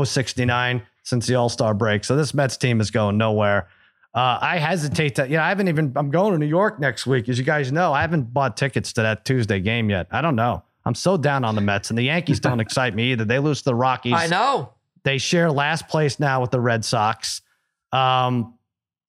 069 0.05 0.83
since 1.03 1.27
the 1.27 1.35
All 1.37 1.49
Star 1.49 1.75
break. 1.75 2.05
So 2.05 2.17
this 2.17 2.35
Mets 2.35 2.57
team 2.57 2.81
is 2.81 2.91
going 2.91 3.17
nowhere. 3.17 3.69
Uh, 4.13 4.39
I 4.41 4.59
hesitate 4.59 5.15
to. 5.17 5.29
You 5.29 5.37
know, 5.37 5.43
I 5.43 5.49
haven't 5.49 5.69
even. 5.69 5.93
I'm 5.97 6.11
going 6.11 6.33
to 6.33 6.39
New 6.39 6.47
York 6.47 6.81
next 6.81 7.07
week, 7.07 7.29
as 7.29 7.39
you 7.39 7.45
guys 7.45 7.71
know. 7.71 7.93
I 7.93 8.01
haven't 8.01 8.33
bought 8.35 8.57
tickets 8.57 8.93
to 8.95 9.03
that 9.03 9.25
Tuesday 9.25 9.61
game 9.61 9.89
yet. 9.89 10.09
I 10.11 10.21
don't 10.21 10.37
know. 10.37 10.65
I'm 10.85 10.95
so 10.95 11.17
down 11.17 11.45
on 11.45 11.55
the 11.55 11.61
Mets, 11.61 11.91
and 11.91 11.99
the 11.99 12.03
Yankees 12.03 12.41
don't 12.41 12.59
excite 12.61 12.95
me 12.95 13.13
either. 13.13 13.25
They 13.25 13.39
lose 13.39 13.59
to 13.61 13.65
the 13.67 13.75
Rockies. 13.75 14.15
I 14.17 14.27
know. 14.27 14.73
They 15.05 15.19
share 15.19 15.51
last 15.51 15.87
place 15.89 16.19
now 16.19 16.41
with 16.41 16.51
the 16.51 16.61
Red 16.61 16.85
Sox. 16.85 17.43
Um, 17.93 18.55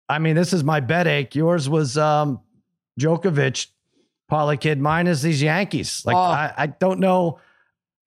I 0.08 0.20
mean, 0.20 0.36
this 0.36 0.54
is 0.54 0.64
my 0.64 0.80
bet 0.82 1.08
ache. 1.08 1.34
Yours 1.36 1.68
was 1.68 1.98
um, 1.98 2.40
Djokovic, 3.00 3.68
Parlay 4.30 4.58
Kid. 4.58 4.80
Mine 4.80 5.08
is 5.08 5.22
these 5.22 5.42
Yankees. 5.42 6.04
Like, 6.06 6.16
Oh. 6.16 6.20
I, 6.20 6.54
I 6.58 6.68
don't 6.68 7.00
know. 7.00 7.40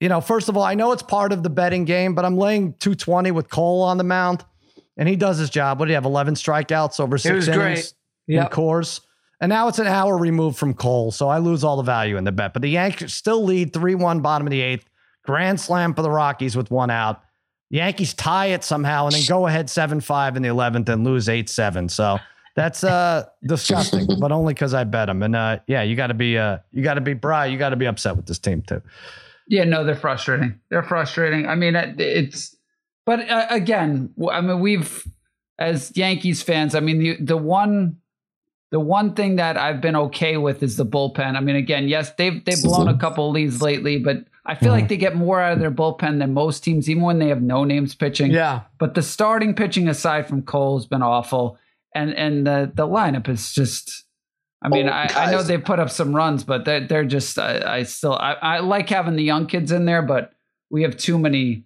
You 0.01 0.09
know, 0.09 0.21
first 0.21 0.49
of 0.49 0.57
all, 0.57 0.63
I 0.63 0.75
know 0.75 0.93
it's 0.93 1.03
part 1.03 1.33
of 1.33 1.43
the 1.43 1.51
betting 1.51 1.85
game, 1.85 2.15
but 2.15 2.25
I'm 2.25 2.37
laying 2.37 2.75
220 2.75 3.31
with 3.31 3.49
Cole 3.51 3.83
on 3.83 3.97
the 3.97 4.05
mound, 4.05 4.45
and 4.97 5.09
he 5.09 5.17
does 5.17 5.39
his 5.39 5.51
job. 5.51 5.79
What 5.79 5.87
do 5.87 5.91
you 5.91 5.95
have? 5.97 6.05
11 6.05 6.35
strikeouts 6.35 7.01
over 7.01 7.19
six 7.19 7.35
was 7.35 7.49
innings 7.49 7.59
great. 7.59 7.93
in 8.37 8.43
Yep. 8.43 8.51
cores. 8.51 9.01
And 9.41 9.51
now 9.51 9.69
it's 9.69 9.79
an 9.79 9.87
hour 9.89 10.17
removed 10.17 10.57
from 10.57 10.73
Cole, 10.75 11.11
so 11.11 11.29
I 11.29 11.39
lose 11.39 11.65
all 11.65 11.77
the 11.77 11.83
value 11.83 12.17
in 12.17 12.25
the 12.25 12.33
bet. 12.33 12.53
But 12.55 12.63
the 12.63 12.69
Yankees 12.69 13.13
still 13.15 13.45
lead 13.45 13.73
3 13.73 13.95
1, 13.97 14.21
bottom 14.21 14.47
of 14.47 14.51
the 14.53 14.61
eighth. 14.61 14.89
Grand 15.25 15.61
slam 15.61 15.93
for 15.95 16.03
the 16.03 16.11
Rockies 16.11 16.57
with 16.57 16.71
one 16.71 16.89
out. 16.91 17.21
Yankees 17.71 18.15
tie 18.15 18.47
it 18.47 18.63
somehow 18.63 19.07
and 19.07 19.15
then 19.15 19.23
go 19.29 19.47
ahead 19.47 19.69
7 19.69 20.01
5 20.01 20.37
in 20.37 20.43
the 20.43 20.49
11th 20.49 20.89
and 20.89 21.05
lose 21.05 21.29
8 21.29 21.49
7. 21.49 21.89
So 21.89 22.19
that's 22.55 22.85
uh, 22.85 23.25
disgusting, 23.47 24.07
but 24.21 24.31
only 24.33 24.55
because 24.55 24.73
I 24.73 24.85
bet 24.85 25.09
them. 25.09 25.23
And 25.23 25.35
uh, 25.35 25.59
yeah, 25.67 25.83
you 25.83 25.97
got 25.97 26.07
to 26.07 26.15
be, 26.15 26.39
uh, 26.39 26.59
you 26.71 26.83
got 26.85 26.95
to 26.95 27.01
be, 27.01 27.15
Bry, 27.15 27.47
you 27.47 27.59
got 27.59 27.71
to 27.71 27.77
be 27.77 27.87
upset 27.87 28.17
with 28.17 28.27
this 28.27 28.39
team 28.39 28.63
too. 28.63 28.81
Yeah, 29.49 29.65
no, 29.65 29.83
they're 29.85 29.97
frustrating. 29.97 30.59
They're 30.71 30.83
frustrating. 30.85 31.47
I 31.47 31.55
mean, 31.55 31.75
it's, 31.75 32.55
but 33.07 33.29
uh, 33.29 33.47
again, 33.51 34.15
I 34.31 34.41
mean, 34.41 34.61
we've, 34.61 35.07
as 35.59 35.93
Yankees 35.97 36.43
fans, 36.43 36.75
I 36.75 36.81
mean, 36.81 36.99
the 36.99 37.17
the 37.21 37.37
one, 37.37 37.99
the 38.71 38.81
one 38.81 39.15
thing 39.15 39.37
that 39.37 39.57
I've 39.57 39.81
been 39.81 39.97
okay 39.97 40.37
with 40.37 40.63
is 40.63 40.77
the 40.77 40.87
bullpen. 40.87 41.37
I 41.37 41.41
mean, 41.41 41.57
again, 41.57 41.89
yes, 41.89 42.13
they've 42.17 42.45
they've 42.45 42.63
blown 42.63 42.89
a 42.89 42.99
couple 42.99 43.31
leads 43.31 43.63
lately, 43.63 43.99
but 43.99 44.25
I 44.47 44.55
feel 44.55 44.73
like 44.73 44.89
they 44.89 44.97
get 44.97 45.17
more 45.17 45.41
out 45.41 45.55
of 45.55 45.59
their 45.59 45.71
bullpen 45.71 46.19
than 46.19 46.35
most 46.35 46.63
teams, 46.63 46.91
even 46.91 47.03
when 47.03 47.19
they 47.19 47.29
have 47.29 47.41
no 47.41 47.65
names 47.65 47.95
pitching. 47.95 48.31
Yeah. 48.31 48.63
But 48.79 48.95
the 48.95 49.03
starting 49.03 49.55
pitching 49.55 49.89
aside 49.89 50.29
from 50.29 50.43
Cole 50.43 50.79
has 50.79 50.87
been 50.87 51.03
awful. 51.03 51.59
And 51.95 52.13
and 52.15 52.47
the 52.47 52.71
the 52.75 52.87
lineup 52.87 53.29
is 53.29 53.53
just 53.53 54.05
I 54.61 54.69
mean, 54.69 54.89
Oh, 54.89 54.93
I, 54.93 55.09
I 55.15 55.31
know 55.31 55.43
they 55.43 55.59
put 55.59 55.79
up 55.79 55.91
some 55.91 56.17
runs, 56.17 56.43
but 56.43 56.65
they're, 56.65 56.87
they're 56.87 57.05
just 57.05 57.39
I, 57.39 57.79
I 57.79 57.83
still 57.85 58.15
I, 58.15 58.33
I 58.33 58.59
like 58.61 58.89
having 58.89 59.17
the 59.17 59.23
young 59.23 59.47
kids 59.47 59.71
in 59.71 59.85
there, 59.85 60.03
but 60.03 60.33
we 60.71 60.83
have 60.83 60.97
too 60.97 61.19
many 61.19 61.65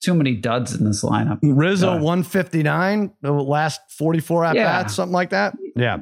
too 0.00 0.14
many 0.14 0.34
duds 0.34 0.74
in 0.74 0.84
this 0.84 1.02
lineup. 1.04 1.38
Rizzo 1.42 1.94
Yeah. 1.94 2.00
159, 2.00 3.12
the 3.22 3.32
last 3.32 3.80
44 3.90 4.44
at 4.44 4.56
Yeah. 4.56 4.64
bats, 4.82 4.94
something 4.94 5.12
like 5.12 5.30
that. 5.30 5.56
Yeah. 5.76 5.98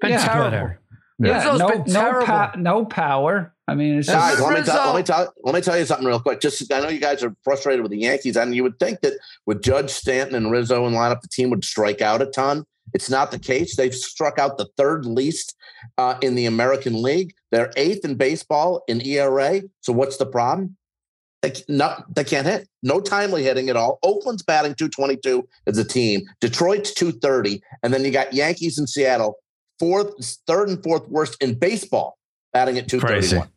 Been 0.00 0.10
Yeah. 0.10 0.26
terrible. 0.26 0.50
Harry. 0.50 0.74
Yeah, 1.18 1.36
Rizzo's 1.38 1.58
no 1.60 1.68
been 1.68 1.78
no, 1.86 2.00
terrible. 2.00 2.26
pa- 2.26 2.52
no 2.58 2.84
power. 2.84 3.54
I 3.68 3.74
mean, 3.74 3.98
it's 3.98 4.06
just 4.06 4.18
Guys, 4.18 4.38
let 4.40 4.50
me, 4.52 4.60
Rizzo- 4.60 4.72
tell, 4.72 4.86
let, 4.92 4.96
me 4.96 5.02
tell, 5.02 5.32
let 5.44 5.54
me 5.54 5.60
tell 5.60 5.78
you 5.78 5.84
something 5.86 6.06
real 6.06 6.20
quick. 6.20 6.40
Just 6.40 6.70
I 6.72 6.80
know 6.80 6.88
you 6.88 7.00
guys 7.00 7.22
are 7.24 7.34
frustrated 7.42 7.82
with 7.82 7.90
the 7.90 7.98
Yankees, 7.98 8.36
and 8.36 8.54
you 8.54 8.62
would 8.62 8.78
think 8.78 9.00
that 9.00 9.14
with 9.46 9.62
Judge 9.62 9.90
Stanton 9.90 10.34
and 10.36 10.50
Rizzo 10.50 10.86
in 10.86 10.92
lineup, 10.92 11.22
the 11.22 11.28
team 11.28 11.48
would 11.50 11.64
strike 11.64 12.02
out 12.02 12.20
a 12.20 12.26
ton. 12.26 12.64
It's 12.94 13.10
not 13.10 13.30
the 13.32 13.38
case. 13.38 13.74
They've 13.76 13.94
struck 13.94 14.38
out 14.38 14.58
the 14.58 14.68
third 14.76 15.06
least 15.06 15.56
uh, 15.98 16.16
in 16.20 16.34
the 16.36 16.46
American 16.46 17.02
League. 17.02 17.32
They're 17.50 17.72
eighth 17.76 18.04
in 18.04 18.14
baseball 18.16 18.82
in 18.86 19.00
ERA. 19.04 19.62
So 19.80 19.92
what's 19.92 20.18
the 20.18 20.26
problem? 20.26 20.76
They, 21.42 21.52
c- 21.54 21.64
no, 21.68 21.94
they 22.14 22.24
can't 22.24 22.46
hit. 22.46 22.68
No 22.82 23.00
timely 23.00 23.42
hitting 23.42 23.68
at 23.68 23.76
all. 23.76 23.98
Oakland's 24.02 24.42
batting 24.42 24.74
222 24.74 25.46
as 25.66 25.78
a 25.78 25.84
team. 25.84 26.22
Detroit's 26.40 26.92
230. 26.94 27.60
And 27.82 27.92
then 27.92 28.04
you 28.04 28.10
got 28.10 28.32
Yankees 28.32 28.78
and 28.78 28.88
Seattle, 28.88 29.36
fourth, 29.78 30.38
third 30.46 30.68
and 30.68 30.82
fourth 30.82 31.08
worst 31.08 31.40
in 31.42 31.58
baseball, 31.58 32.18
batting 32.52 32.78
at 32.78 32.88
231. 32.88 33.40
Crazy. 33.40 33.52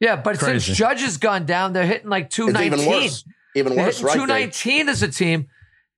Yeah, 0.00 0.16
but 0.16 0.38
Crazy. 0.38 0.66
since 0.66 0.78
Judge 0.78 1.02
has 1.02 1.18
gone 1.18 1.44
down, 1.44 1.74
they're 1.74 1.86
hitting 1.86 2.08
like 2.08 2.26
It's 2.26 2.36
219. 2.36 2.78
even 2.80 2.90
worse. 3.02 3.24
Even 3.54 3.76
worse, 3.76 3.98
hitting 3.98 4.06
right? 4.06 4.12
Dave? 4.14 4.52
219 4.54 4.88
as 4.88 5.02
a 5.02 5.08
team. 5.08 5.46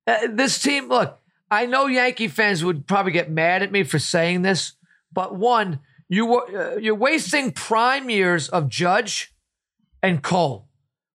Uh, 0.06 0.26
this 0.32 0.61
team, 0.61 0.88
look, 0.88 1.20
I 1.52 1.66
know 1.66 1.87
Yankee 1.87 2.26
fans 2.28 2.64
would 2.64 2.87
probably 2.88 3.12
get 3.12 3.30
mad 3.30 3.62
at 3.62 3.70
me 3.70 3.85
for 3.85 4.00
saying 4.00 4.42
this, 4.42 4.72
but 5.12 5.37
one, 5.37 5.78
you 6.08 6.26
were 6.26 6.72
uh, 6.72 6.76
you're 6.78 6.94
wasting 6.96 7.52
prime 7.52 8.11
years 8.11 8.48
of 8.48 8.68
Judge 8.68 9.32
and 10.02 10.20
Cole, 10.22 10.66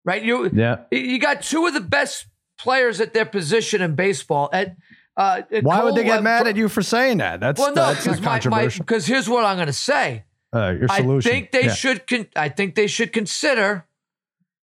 right? 0.07 0.23
You 0.23 0.49
Yeah. 0.55 0.77
you 0.91 1.19
got 1.19 1.43
two 1.43 1.67
of 1.67 1.75
the 1.75 1.81
best 1.83 2.27
players 2.59 3.01
at 3.03 3.13
their 3.13 3.27
position 3.27 3.83
in 3.83 3.95
baseball. 3.95 4.49
At 4.53 4.77
uh, 5.19 5.43
Why 5.63 5.83
would 5.85 5.95
they 5.95 6.05
get 6.05 6.21
uh, 6.21 6.23
mad 6.23 6.47
at 6.47 6.57
you 6.57 6.69
for 6.71 6.81
saying 6.83 7.19
that? 7.19 7.41
That's, 7.41 7.59
Well, 7.61 7.75
no, 7.75 7.87
that's 7.93 8.07
not 8.07 8.17
because 8.17 8.21
my, 8.21 8.27
my 8.27 8.33
controversial. 8.41 8.85
because 8.85 9.07
here's 9.07 9.29
what 9.29 9.45
I'm 9.45 9.57
going 9.57 9.67
to 9.67 9.73
say. 9.73 10.25
uh, 10.55 10.75
your 10.79 10.87
I 10.91 11.21
think 11.21 11.53
they 11.53 11.65
Yeah. 11.67 11.75
should. 11.75 12.07
Con- 12.07 12.29
I 12.37 12.49
think 12.49 12.75
they 12.77 12.87
should 12.87 13.13
consider 13.13 13.85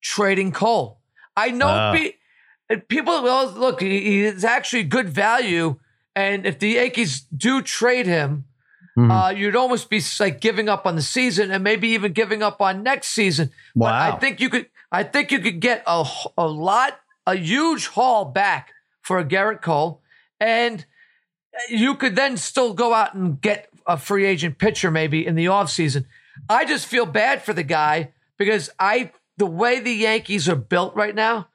trading 0.01 0.51
Cole. 0.51 0.99
I 1.35 1.51
know 1.51 1.93
pe- 1.95 2.13
uh, 2.69 2.79
people. 2.87 3.23
Well, 3.23 3.51
look, 3.51 3.81
he, 3.81 3.99
he 4.25 4.45
actually 4.45 4.83
good 4.83 5.09
value, 5.09 5.79
and 6.15 6.45
if 6.45 6.59
the 6.59 6.69
Yankees 6.69 7.21
do 7.35 7.61
trade 7.61 8.05
him, 8.07 8.45
Mhm. 8.97 9.09
uh, 9.11 9.29
you'd 9.31 9.55
almost 9.55 9.89
be 9.89 10.01
like 10.19 10.41
giving 10.41 10.67
up 10.69 10.85
on 10.85 10.95
the 10.97 11.01
season, 11.01 11.49
and 11.51 11.63
maybe 11.63 11.87
even 11.89 12.11
giving 12.13 12.43
up 12.43 12.61
on 12.61 12.83
next 12.83 13.07
season. 13.09 13.51
But 13.75 13.93
I 13.93 14.11
think 14.17 14.39
you 14.41 14.49
could. 14.49 14.67
I 14.91 15.03
think 15.03 15.31
you 15.31 15.39
could 15.39 15.59
get 15.59 15.83
a, 15.87 16.05
a 16.37 16.47
lot, 16.47 16.99
a 17.25 17.35
huge 17.35 17.87
haul 17.87 18.25
back 18.25 18.73
for 19.01 19.19
a 19.19 19.25
Gerrit 19.25 19.61
Cole, 19.61 20.01
and 20.39 20.85
you 21.69 21.95
could 21.95 22.15
then 22.15 22.37
still 22.37 22.73
go 22.73 22.93
out 22.93 23.13
and 23.13 23.39
get 23.39 23.69
a 23.87 23.97
free 23.97 24.25
agent 24.25 24.57
pitcher 24.57 24.91
maybe 24.91 25.25
in 25.25 25.35
the 25.35 25.45
offseason. 25.45 26.05
I 26.49 26.65
just 26.65 26.85
feel 26.85 27.05
bad 27.05 27.41
for 27.43 27.53
the 27.53 27.63
guy 27.63 28.11
because 28.37 28.69
I 28.79 29.11
the 29.37 29.45
way 29.45 29.79
the 29.79 29.93
Yankees 29.93 30.47
are 30.47 30.55
built 30.55 30.95
right 30.95 31.15
now, 31.15 31.47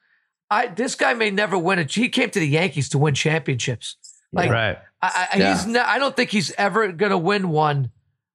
I 0.51 0.69
this 0.69 0.95
guy 0.95 1.15
may 1.15 1.31
never 1.31 1.59
win 1.59 1.79
a 1.79 1.85
he 1.85 2.09
came 2.09 2.31
to 2.31 2.41
the 2.41 2.49
Yankees 2.49 2.89
to 2.91 2.99
win 2.99 3.15
championships. 3.15 3.97
Like 4.33 4.51
right. 4.51 4.79
I, 5.03 5.29
I, 5.33 5.37
Yeah. 5.37 5.55
he's 5.55 5.67
not, 5.67 5.87
I 5.87 5.99
don't 5.99 6.17
think 6.17 6.31
he's 6.31 6.53
ever 6.53 6.91
going 6.93 7.11
to 7.11 7.19
win 7.19 7.51
one 7.51 7.91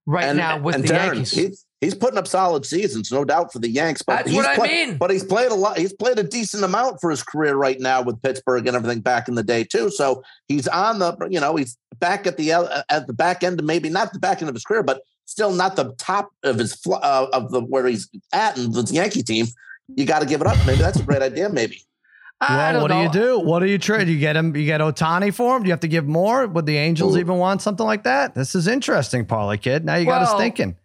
right 0.06 0.36
now 0.36 0.60
with 0.60 0.76
and 0.76 0.84
the 0.84 0.94
Darren, 0.94 1.16
Yankees. 1.16 1.66
He's, 1.82 1.92
he's 1.94 1.96
putting 1.96 2.18
up 2.18 2.28
solid 2.28 2.66
seasons, 2.66 3.12
no 3.12 3.26
doubt 3.26 3.52
for 3.52 3.60
the 3.60 3.70
Yanks. 3.70 4.02
But 4.02 4.18
That's 4.18 4.30
he's 4.30 4.38
what 4.38 4.46
I 4.46 4.56
play- 4.56 4.68
mean. 4.86 4.98
But 4.98 5.12
he's 5.12 5.24
played 5.24 5.52
a 5.52 5.56
lot. 5.56 5.78
He's 5.78 5.94
played 5.94 6.20
a 6.20 6.24
decent 6.24 6.64
amount 6.64 7.02
for 7.02 7.10
his 7.10 7.24
career 7.24 7.56
right 7.56 7.80
now 7.80 8.02
with 8.02 8.22
Pittsburgh 8.22 8.66
and 8.68 8.76
everything 8.76 9.00
back 9.02 9.28
in 9.28 9.36
the 9.36 9.44
day 9.44 9.64
too. 9.64 9.90
So 9.92 10.24
he's 10.48 10.68
on 10.68 11.00
the, 11.00 11.18
you 11.30 11.40
know, 11.40 11.56
he's 11.56 11.78
back 12.00 12.26
at 12.28 12.38
the 12.38 12.52
at 12.90 13.08
the 13.08 13.14
back 13.14 13.44
end, 13.44 13.64
maybe 13.64 13.90
not 13.90 14.14
the 14.14 14.20
back 14.20 14.42
end 14.42 14.50
of 14.50 14.56
his 14.56 14.64
career, 14.64 14.84
but 14.84 15.02
still 15.26 15.52
not 15.54 15.76
the 15.76 15.94
top 15.98 16.32
of 16.44 16.58
his 16.58 16.74
fl- 16.76 16.96
uh, 16.96 17.28
of 17.34 17.52
the 17.52 17.62
where 17.62 17.86
he's 17.88 18.10
at 18.34 18.58
in 18.58 18.72
the 18.72 18.84
Yankee 18.92 19.24
team. 19.24 19.48
You 19.96 20.06
got 20.06 20.20
to 20.20 20.26
give 20.26 20.40
it 20.42 20.48
up. 20.48 20.58
Maybe 20.66 20.80
that's 20.80 21.00
a 21.00 21.04
great 21.04 21.22
idea. 21.22 21.50
Maybe. 21.50 21.82
I 22.40 22.56
Well, 22.56 22.72
don't 22.74 22.82
what 22.82 22.88
know. 22.92 23.12
do 23.12 23.20
you 23.20 23.26
do? 23.26 23.40
What 23.40 23.60
do 23.60 23.68
you 23.68 23.78
trade? 23.78 24.08
You 24.08 24.18
get 24.18 24.36
him. 24.36 24.56
You 24.56 24.66
get 24.66 24.82
Ohtani 24.82 25.34
for 25.34 25.56
him. 25.58 25.64
Do 25.64 25.68
you 25.68 25.74
have 25.74 25.82
to 25.82 25.88
give 25.88 26.08
more? 26.08 26.48
Would 26.48 26.66
the 26.66 26.78
Angels 26.78 27.16
Ooh. 27.16 27.20
even 27.20 27.38
want 27.38 27.62
something 27.62 27.86
like 27.86 28.04
that? 28.04 28.34
This 28.34 28.56
is 28.56 28.68
interesting, 28.68 29.26
Parlay 29.26 29.58
Kid. 29.58 29.86
Now 29.86 29.96
you 29.96 30.06
got 30.06 30.22
us 30.24 30.34
thinking. 30.40 30.76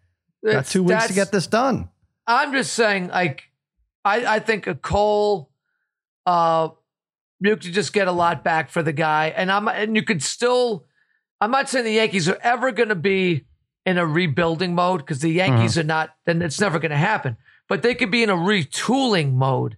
Got 0.44 0.66
two 0.66 0.82
weeks 0.84 1.06
to 1.08 1.12
get 1.12 1.32
this 1.32 1.46
done. 1.46 1.88
I'm 2.26 2.52
just 2.52 2.72
saying, 2.72 3.08
like, 3.08 3.44
I, 4.04 4.36
I 4.36 4.38
think 4.40 4.66
a 4.66 4.74
Cole, 4.74 5.50
uh, 6.24 6.68
you 7.40 7.56
could 7.56 7.72
just 7.72 7.92
get 7.92 8.08
a 8.08 8.12
lot 8.12 8.42
back 8.44 8.70
for 8.70 8.82
the 8.82 8.92
guy, 8.92 9.28
and 9.36 9.50
I'm 9.50 9.68
and 9.68 9.94
you 9.96 10.02
could 10.02 10.22
still. 10.22 10.84
I'm 11.40 11.50
not 11.50 11.68
saying 11.68 11.84
the 11.84 11.92
Yankees 11.92 12.28
are 12.28 12.38
ever 12.42 12.72
going 12.72 12.88
to 12.88 12.94
be 12.94 13.44
in 13.84 13.98
a 13.98 14.06
rebuilding 14.06 14.74
mode 14.74 15.00
because 15.00 15.20
the 15.20 15.30
Yankees 15.30 15.72
Mm-hmm. 15.72 15.80
are 15.80 15.84
not. 15.84 16.14
Then 16.24 16.40
it's 16.42 16.60
never 16.60 16.78
going 16.78 16.90
to 16.92 16.96
happen. 16.96 17.36
But 17.68 17.82
they 17.82 17.94
could 17.94 18.10
be 18.10 18.22
in 18.22 18.30
a 18.30 18.36
retooling 18.36 19.34
mode, 19.34 19.76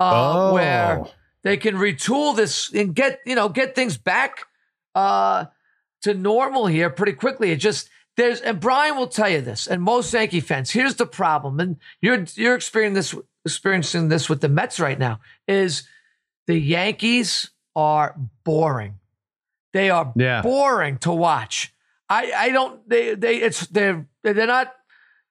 uh, 0.00 0.50
Oh. 0.50 0.54
where 0.54 1.04
they 1.42 1.56
can 1.56 1.76
retool 1.76 2.34
this 2.34 2.72
and 2.74 2.94
get 2.94 3.20
you 3.26 3.34
know 3.34 3.48
get 3.48 3.74
things 3.74 3.96
back 3.98 4.46
uh, 4.94 5.44
to 6.02 6.14
normal 6.14 6.66
here 6.66 6.90
pretty 6.90 7.12
quickly. 7.12 7.50
It 7.52 7.56
just 7.56 7.88
there's 8.16 8.40
and 8.40 8.60
Brian 8.60 8.96
will 8.96 9.06
tell 9.08 9.28
you 9.28 9.40
this, 9.40 9.66
and 9.66 9.82
most 9.82 10.12
Yankee 10.12 10.40
fans. 10.40 10.70
Here's 10.70 10.94
the 10.96 11.06
problem, 11.06 11.60
and 11.60 11.76
you're 12.00 12.24
you're 12.34 12.54
experiencing 12.54 12.94
this 12.94 13.14
experiencing 13.44 14.08
this 14.08 14.28
with 14.28 14.40
the 14.40 14.48
Mets 14.48 14.80
right 14.80 14.98
now. 14.98 15.20
Is 15.46 15.84
the 16.46 16.58
Yankees 16.58 17.50
are 17.74 18.16
boring. 18.44 18.98
They 19.72 19.90
are 19.90 20.12
Yeah. 20.16 20.42
boring 20.42 20.98
to 20.98 21.12
watch. 21.12 21.72
I 22.08 22.32
I 22.34 22.48
don't 22.50 22.88
they 22.88 23.14
they 23.14 23.36
it's 23.36 23.66
they're 23.66 24.06
they're 24.22 24.46
not. 24.46 24.74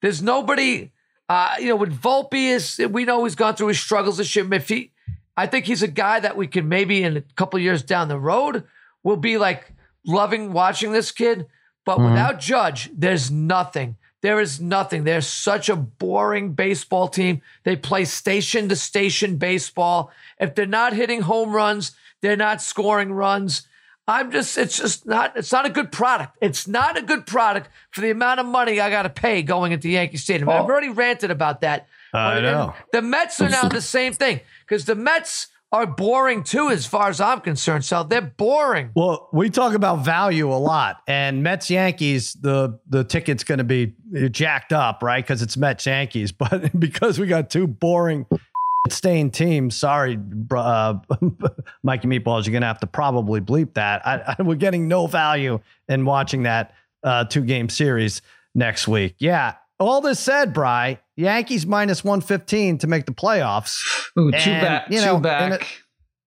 There's 0.02 0.22
nobody. 0.22 0.92
Uh, 1.28 1.56
you 1.60 1.70
know, 1.70 1.76
with 1.76 2.00
Volpe 2.00 2.34
is 2.36 2.80
we 2.92 3.04
know 3.04 3.24
he's 3.24 3.34
gone 3.34 3.56
through 3.56 3.70
his 3.70 3.80
struggles 3.80 4.18
this 4.18 4.36
year. 4.36 4.48
If 4.54 4.70
he, 4.70 4.92
I 5.36 5.48
think 5.48 5.66
he's 5.66 5.82
a 5.82 5.88
guy 5.88 6.20
that 6.20 6.38
we 6.38 6.46
can 6.46 6.70
maybe 6.70 7.02
in 7.02 7.18
a 7.18 7.22
couple 7.36 7.58
years 7.58 7.82
down 7.82 8.10
the 8.10 8.20
road 8.20 8.64
will 9.04 9.18
be 9.18 9.40
like 9.40 9.74
loving 10.06 10.54
watching 10.54 10.92
this 10.92 11.12
kid. 11.12 11.48
But 11.86 12.00
Mhm. 12.00 12.10
without 12.10 12.40
Judge, 12.40 12.90
there's 12.94 13.30
nothing. 13.32 13.96
There 14.22 14.40
is 14.40 14.60
nothing. 14.60 15.04
They're 15.04 15.22
such 15.22 15.70
a 15.70 15.76
boring 15.76 16.54
baseball 16.54 17.08
team. 17.08 17.42
They 17.64 17.76
play 17.76 18.06
station 18.06 18.68
to 18.70 18.76
station 18.76 19.38
baseball. 19.38 20.12
If 20.40 20.56
they're 20.56 20.66
not 20.66 20.94
hitting 20.94 21.22
home 21.22 21.52
runs, 21.54 21.92
they're 22.22 22.36
not 22.36 22.62
scoring 22.62 23.14
runs. 23.14 23.68
I'm 24.08 24.32
just, 24.32 24.58
it's 24.58 24.78
just 24.78 25.06
not, 25.06 25.34
it's 25.36 25.52
not 25.52 25.66
a 25.66 25.70
good 25.70 25.92
product. 25.92 26.38
It's 26.42 26.68
not 26.68 26.98
a 26.98 27.02
good 27.02 27.26
product 27.28 27.70
for 27.92 28.02
the 28.02 28.10
amount 28.12 28.40
of 28.40 28.46
money 28.46 28.80
I 28.80 28.90
got 28.90 29.04
to 29.04 29.10
pay 29.10 29.42
going 29.44 29.72
into 29.72 29.90
Yankee 29.90 30.18
Stadium. 30.18 30.50
I've 30.50 30.62
Oh. 30.62 30.66
already 30.66 30.90
ranted 30.90 31.30
about 31.32 31.62
that. 31.62 31.88
I 32.14 32.40
know. 32.40 32.74
and 32.76 32.84
The 32.94 33.02
Mets 33.02 33.42
are 33.42 33.50
now 33.50 33.68
the 33.68 33.82
same 33.82 34.14
thing 34.14 34.40
because 34.66 34.86
the 34.86 34.96
Mets 34.96 35.48
are 35.72 35.86
boring 35.86 36.44
too, 36.44 36.70
as 36.70 36.86
far 36.86 37.10
as 37.10 37.20
I'm 37.20 37.42
concerned. 37.42 37.86
So 37.86 38.04
they're 38.04 38.22
boring. 38.22 38.92
Well, 38.96 39.30
we 39.34 39.50
talk 39.50 39.74
about 39.74 40.06
value 40.06 40.52
a 40.52 40.56
lot, 40.56 41.02
and 41.08 41.44
Mets 41.44 41.70
Yankees, 41.70 42.34
the 42.34 42.80
the 42.88 43.04
ticket's 43.04 43.44
going 43.44 43.58
to 43.58 43.64
be 43.64 43.94
jacked 44.30 44.74
up, 44.74 45.04
right? 45.04 45.24
Because 45.24 45.42
it's 45.42 45.58
Mets 45.58 45.86
Yankees, 45.86 46.32
but 46.32 46.78
because 46.80 47.20
we 47.20 47.28
got 47.28 47.50
two 47.50 47.68
boring, 47.68 48.26
stained 48.90 49.34
teams. 49.34 49.76
Sorry, 49.76 50.20
uh, 50.52 50.96
Mikey 51.84 52.08
Meatballs, 52.08 52.46
you're 52.46 52.52
going 52.52 52.62
to 52.62 52.68
have 52.68 52.80
to 52.80 52.88
probably 52.88 53.42
bleep 53.42 53.74
that. 53.74 54.06
I, 54.06 54.36
I, 54.38 54.44
we're 54.44 54.56
getting 54.56 54.88
no 54.88 55.08
value 55.08 55.60
in 55.90 56.06
watching 56.06 56.44
that 56.44 56.74
uh, 57.04 57.26
two 57.26 57.42
game 57.42 57.70
series 57.70 58.22
next 58.54 58.88
week. 58.88 59.16
Yeah. 59.20 59.56
All 59.78 60.00
this 60.00 60.20
said, 60.20 60.54
Bry, 60.54 61.00
Yankees 61.18 61.66
minus 61.66 62.04
115 62.04 62.80
to 62.80 62.88
make 62.88 63.06
the 63.06 63.14
playoffs. 63.14 63.82
Ooh, 64.20 64.32
too 64.32 64.38
And, 64.52 64.62
back, 64.62 64.88
you 64.90 65.02
know, 65.02 65.16
in 65.18 65.22
back. 65.22 65.82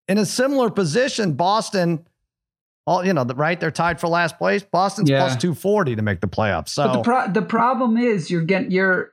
in 0.09 0.19
a 0.19 0.25
similar 0.27 0.71
position, 0.71 1.33
Boston, 1.35 2.07
all 2.87 3.05
you 3.05 3.13
know, 3.13 3.25
the- 3.25 3.35
right? 3.35 3.59
They're 3.59 3.71
tied 3.73 3.99
for 4.01 4.07
last 4.09 4.39
place. 4.39 4.63
Boston's 4.63 5.11
Yeah. 5.11 5.19
plus 5.21 5.37
two 5.37 5.55
forty 5.55 5.97
to 5.97 6.03
make 6.03 6.21
the 6.21 6.29
playoffs. 6.29 6.69
So 6.69 6.87
but 6.87 6.93
the 6.93 7.03
pro- 7.03 7.29
the 7.33 7.43
problem 7.43 7.97
is 7.97 8.31
you're 8.31 8.43
getting 8.45 8.71
you're 8.71 9.11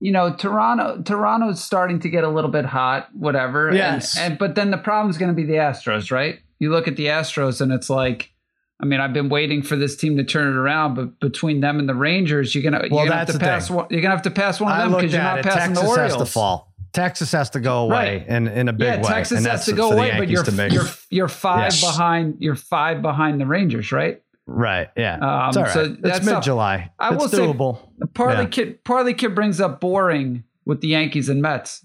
you 0.00 0.10
know 0.10 0.34
Toronto 0.34 1.00
Toronto's 1.02 1.62
starting 1.62 2.00
to 2.00 2.08
get 2.08 2.24
a 2.24 2.28
little 2.28 2.50
bit 2.50 2.64
hot 2.64 3.08
whatever 3.14 3.68
and- 3.68 3.76
Yes. 3.76 4.18
and, 4.18 4.36
but 4.36 4.56
then 4.56 4.72
the 4.72 4.78
problem's 4.78 5.16
going 5.18 5.28
to 5.30 5.34
be 5.34 5.44
the 5.44 5.54
Astros 5.54 6.10
right 6.10 6.40
you 6.58 6.70
look 6.72 6.88
at 6.88 6.96
the 6.96 7.06
Astros 7.06 7.60
and 7.60 7.70
it's 7.72 7.88
like 7.88 8.32
I 8.80 8.84
mean 8.86 9.00
I've 9.00 9.12
been 9.12 9.28
waiting 9.28 9.62
for 9.62 9.76
this 9.76 9.96
team 9.96 10.16
to 10.18 10.24
turn 10.24 10.46
it 10.48 10.56
around 10.56 10.94
but 10.94 11.18
between 11.20 11.60
them 11.60 11.78
and 11.78 11.88
the 11.88 11.94
Rangers 11.94 12.54
you're 12.54 12.62
gonna 12.62 12.78
Well, 12.90 13.00
you're 13.04 13.08
gonna 13.08 13.18
have 13.24 13.28
to 13.32 13.38
pass 13.38 13.68
thing. 13.68 13.76
one 13.76 13.86
you're 13.90 14.00
gonna 14.02 14.14
have 14.14 14.22
to 14.24 14.30
pass 14.30 14.60
one 14.60 14.72
of 14.72 14.78
I 14.78 14.82
them 14.84 14.92
because 14.92 15.12
you're 15.12 15.22
not 15.22 15.42
passing 15.42 15.74
Texas 15.74 15.94
the 15.94 16.00
has 16.00 16.16
to 16.16 16.26
fall. 16.26 16.72
Texas 16.92 17.32
has 17.32 17.50
to 17.50 17.60
go 17.60 17.80
away 17.84 18.18
Right. 18.18 18.26
in, 18.28 18.46
in 18.48 18.68
a 18.68 18.72
big 18.72 18.86
yeah, 18.86 18.96
way. 18.96 19.02
Texas 19.02 19.38
and 19.38 19.46
has 19.46 19.66
to 19.66 19.72
go 19.72 19.92
away, 19.92 20.14
but 20.16 20.28
you're 20.28 20.44
you're 20.68 20.84
you're 21.10 21.28
five 21.28 21.72
Yes. 21.72 21.80
behind. 21.82 22.36
You're 22.38 22.54
five 22.54 23.02
behind 23.02 23.40
the 23.40 23.46
Rangers, 23.46 23.92
right? 23.92 24.22
right. 24.46 24.88
Yeah. 24.96 25.14
Um, 25.16 25.48
it's 25.48 25.56
all 25.58 25.62
right. 25.64 25.72
so 25.72 25.80
it's 25.84 26.00
that's 26.00 26.24
mid 26.24 26.42
July. 26.42 26.90
I 26.98 27.12
It's 27.14 27.22
will 27.22 27.28
say- 27.28 27.38
doable. 27.38 27.78
Parlay 28.14 28.42
Yeah. 28.44 28.46
kid 28.46 28.84
Parlay 28.84 29.12
kid 29.12 29.34
brings 29.34 29.60
up 29.60 29.80
boring 29.80 30.44
with 30.64 30.80
the 30.80 30.88
Yankees 30.88 31.28
and 31.28 31.42
Mets. 31.42 31.84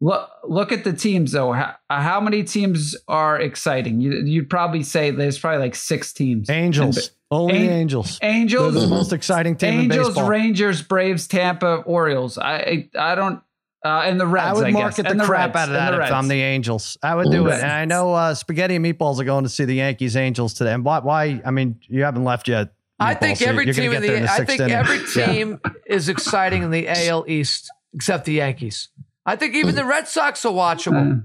Look 0.00 0.28
look 0.44 0.72
at 0.72 0.84
the 0.84 0.92
teams 0.92 1.32
though. 1.32 1.52
How, 1.52 1.74
how 1.88 2.20
many 2.20 2.44
teams 2.44 2.94
are 3.08 3.40
exciting? 3.40 4.00
You, 4.00 4.12
you'd 4.24 4.50
probably 4.50 4.82
say 4.82 5.10
there's 5.10 5.38
probably 5.38 5.60
like 5.60 5.74
six 5.74 6.12
teams. 6.12 6.50
Angels. 6.50 7.10
Only 7.30 7.56
An- 7.56 7.66
the 7.66 7.72
Angels. 7.72 8.18
They're 8.20 8.30
Angels, 8.30 8.74
the 8.74 8.86
most 8.88 9.12
exciting 9.12 9.56
team 9.56 9.72
in 9.74 9.80
Angels, 9.86 10.08
baseball. 10.08 10.28
Rangers, 10.28 10.82
Braves, 10.82 11.26
Tampa, 11.26 11.76
Orioles. 11.86 12.36
I 12.38 12.56
I, 12.56 12.88
I 13.12 13.14
don't. 13.14 13.40
Uh, 13.84 14.02
and 14.04 14.20
the 14.20 14.26
Reds. 14.26 14.46
I 14.46 14.52
would 14.52 14.64
guess. 14.66 14.72
market 14.74 15.06
And 15.06 15.20
the, 15.20 15.24
crap 15.24 15.54
Reds. 15.54 15.56
out 15.56 15.68
of 15.70 15.74
And 15.74 15.76
that 15.76 15.90
the 15.90 15.96
if 15.96 16.00
Reds. 16.00 16.12
I'm 16.12 16.28
the 16.28 16.42
Angels. 16.42 16.98
I 17.02 17.14
would 17.14 17.30
do 17.30 17.46
it. 17.46 17.54
And 17.54 17.70
I 17.70 17.84
know 17.84 18.12
uh, 18.14 18.34
Spaghetti 18.34 18.74
and 18.76 18.84
Meatballs 18.84 19.18
are 19.20 19.24
going 19.24 19.44
to 19.44 19.50
see 19.50 19.64
the 19.64 19.74
Yankees 19.76 20.16
Angels 20.16 20.54
today. 20.54 20.72
And 20.72 20.84
why? 20.84 20.98
Why? 20.98 21.40
I 21.44 21.50
mean, 21.52 21.78
you 21.88 22.02
haven't 22.02 22.24
left 22.24 22.48
yet. 22.48 22.72
I 22.98 23.14
think 23.14 23.38
so 23.38 23.46
every 23.46 23.64
you're 23.64 23.74
gonna 23.74 23.88
team 23.88 23.92
in 23.96 24.02
get 24.02 24.08
there 24.08 24.20
the, 24.26 24.32
I 24.32 24.44
think 24.44 24.60
inning. 24.60 24.72
every 24.72 24.98
Yeah. 25.16 25.26
team 25.32 25.60
is 25.86 26.08
exciting 26.08 26.62
in 26.64 26.70
the 26.70 26.88
AL 26.88 27.26
East 27.28 27.70
except 27.94 28.24
the 28.24 28.32
Yankees. 28.34 28.88
I 29.26 29.36
think 29.36 29.54
even 29.54 29.74
the 29.74 29.84
Red 29.84 30.08
Sox 30.08 30.44
are 30.44 30.52
watchable. 30.52 31.24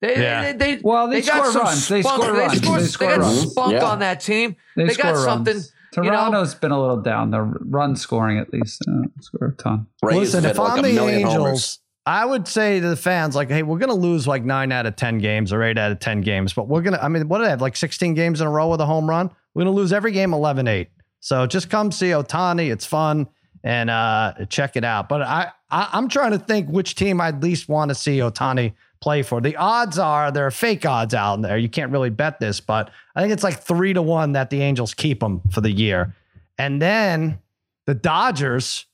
They, 0.00 0.20
Yeah. 0.20 0.52
they, 0.52 0.76
they, 0.76 0.80
Well, 0.82 1.08
they 1.08 1.22
got 1.22 1.46
score 1.46 1.52
some 1.52 1.62
runs. 1.62 1.88
They 1.88 2.02
spunk. 2.02 2.22
score 2.22 2.34
runs. 2.36 2.62
score- 2.62 2.78
They 2.78 2.86
they 2.86 3.16
got 3.16 3.18
runs. 3.26 3.50
spunk 3.50 3.72
Yeah. 3.72 3.84
on 3.84 3.98
that 4.00 4.20
team. 4.20 4.54
They, 4.76 4.84
They 4.86 4.92
score 4.94 5.04
got 5.04 5.12
runs. 5.14 5.24
something, 5.24 5.56
you 5.96 6.02
know- 6.04 6.10
Toronto's 6.10 6.54
been 6.54 6.70
a 6.70 6.80
little 6.80 7.00
down. 7.00 7.30
The 7.32 7.40
run 7.42 7.96
scoring 7.96 8.38
at 8.38 8.52
least 8.52 8.84
uh, 8.88 9.08
score 9.20 9.48
a 9.48 9.52
ton. 9.62 9.86
Rays 10.02 10.16
Listen, 10.34 10.44
if 10.44 10.58
like 10.58 10.72
I'm 10.78 10.82
the 10.82 11.00
Angels, 11.02 11.34
homers. 11.34 11.78
I 12.06 12.24
would 12.24 12.46
say 12.46 12.80
to 12.80 12.88
the 12.88 12.96
fans, 12.96 13.34
like, 13.34 13.48
hey, 13.50 13.62
we're 13.62 13.78
going 13.78 13.88
to 13.90 13.94
lose 13.94 14.26
like 14.28 14.44
nine 14.44 14.70
out 14.72 14.86
of 14.86 14.94
10 14.96 15.18
games 15.18 15.52
or 15.52 15.62
eight 15.62 15.76
out 15.78 15.90
of 15.90 15.98
10 15.98 16.20
games, 16.20 16.52
but 16.52 16.68
we're 16.68 16.80
going 16.82 16.94
to, 16.94 17.04
I 17.04 17.08
mean, 17.08 17.28
what 17.28 17.38
do 17.38 17.44
they 17.44 17.50
have? 17.50 17.60
Like 17.60 17.76
16 17.76 18.14
games 18.14 18.40
in 18.40 18.46
a 18.46 18.50
row 18.50 18.68
with 18.68 18.80
a 18.80 18.86
home 18.86 19.08
run? 19.08 19.30
We're 19.54 19.64
going 19.64 19.74
to 19.74 19.76
lose 19.80 19.92
every 19.92 20.12
game 20.12 20.32
11 20.32 20.68
8. 20.68 20.88
So 21.20 21.46
just 21.46 21.68
come 21.70 21.90
see 21.90 22.10
Ohtani. 22.10 22.70
It's 22.72 22.86
fun 22.86 23.26
and 23.64 23.90
uh, 23.90 24.34
check 24.48 24.76
it 24.76 24.84
out. 24.84 25.08
But 25.08 25.22
I, 25.22 25.50
I, 25.70 25.88
I'm 25.92 26.08
trying 26.08 26.32
to 26.32 26.38
think 26.38 26.68
which 26.68 26.94
team 26.94 27.20
I'd 27.20 27.42
least 27.42 27.68
want 27.68 27.90
to 27.90 27.94
see 27.94 28.18
Ohtani 28.18 28.72
play 29.00 29.22
for. 29.22 29.40
The 29.40 29.56
odds 29.56 29.98
are 29.98 30.30
there 30.32 30.46
are 30.46 30.50
fake 30.50 30.84
odds 30.86 31.14
out 31.14 31.40
there. 31.42 31.56
You 31.58 31.68
can't 31.68 31.92
really 31.92 32.10
bet 32.10 32.40
this, 32.40 32.60
but 32.60 32.90
I 33.14 33.20
think 33.20 33.32
it's 33.32 33.44
like 33.44 33.60
three 33.60 33.92
to 33.92 34.02
one 34.02 34.32
that 34.32 34.50
the 34.50 34.62
Angels 34.62 34.94
keep 34.94 35.22
him 35.22 35.40
for 35.50 35.60
the 35.60 35.70
year. 35.70 36.14
And 36.58 36.82
then 36.82 37.38
the 37.86 37.94
Dodgers 37.94 38.86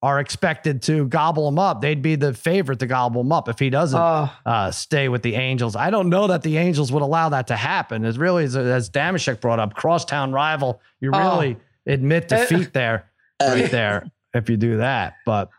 are 0.00 0.20
expected 0.20 0.80
to 0.82 1.08
gobble 1.08 1.48
him 1.48 1.58
up. 1.58 1.80
They'd 1.80 2.00
be 2.00 2.14
the 2.14 2.32
favorite 2.32 2.78
to 2.78 2.86
gobble 2.86 3.20
him 3.22 3.32
up 3.32 3.48
if 3.48 3.58
he 3.58 3.68
doesn't 3.68 3.98
uh, 3.98 4.28
uh, 4.46 4.70
stay 4.70 5.08
with 5.08 5.22
the 5.22 5.34
Angels. 5.34 5.74
I 5.74 5.90
don't 5.90 6.08
know 6.08 6.28
that 6.28 6.42
the 6.44 6.56
Angels 6.56 6.92
would 6.92 7.02
allow 7.02 7.30
that 7.30 7.48
to 7.48 7.56
happen. 7.56 8.04
It's 8.04 8.16
really, 8.16 8.44
as, 8.44 8.54
as 8.54 8.88
Damashek 8.90 9.40
brought 9.40 9.58
up, 9.58 9.74
crosstown 9.74 10.30
rival. 10.32 10.80
You 11.00 11.10
Oh. 11.12 11.18
really 11.40 11.56
admit 11.84 12.30
Eh. 12.32 12.38
defeat 12.46 12.72
there, 12.72 13.10
And, 13.40 13.60
right 13.60 13.70
there, 13.70 14.06
if 14.34 14.48
you 14.50 14.56
do 14.56 14.78
that. 14.78 15.14
But 15.24 15.50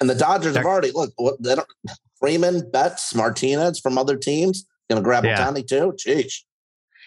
and 0.00 0.08
the 0.10 0.14
Dodgers 0.14 0.56
have 0.56 0.64
already 0.66 0.90
look. 0.90 1.12
What 1.16 1.42
they 1.42 1.54
don't, 1.54 1.68
Freeman, 2.18 2.70
Betts, 2.70 3.14
Martinez 3.14 3.78
from 3.78 3.98
other 3.98 4.16
teams 4.16 4.66
going 4.88 5.02
to 5.02 5.04
grab 5.04 5.24
Yeah. 5.24 5.38
Ohtani 5.38 5.66
too. 5.66 5.94
Jeez. 5.98 6.42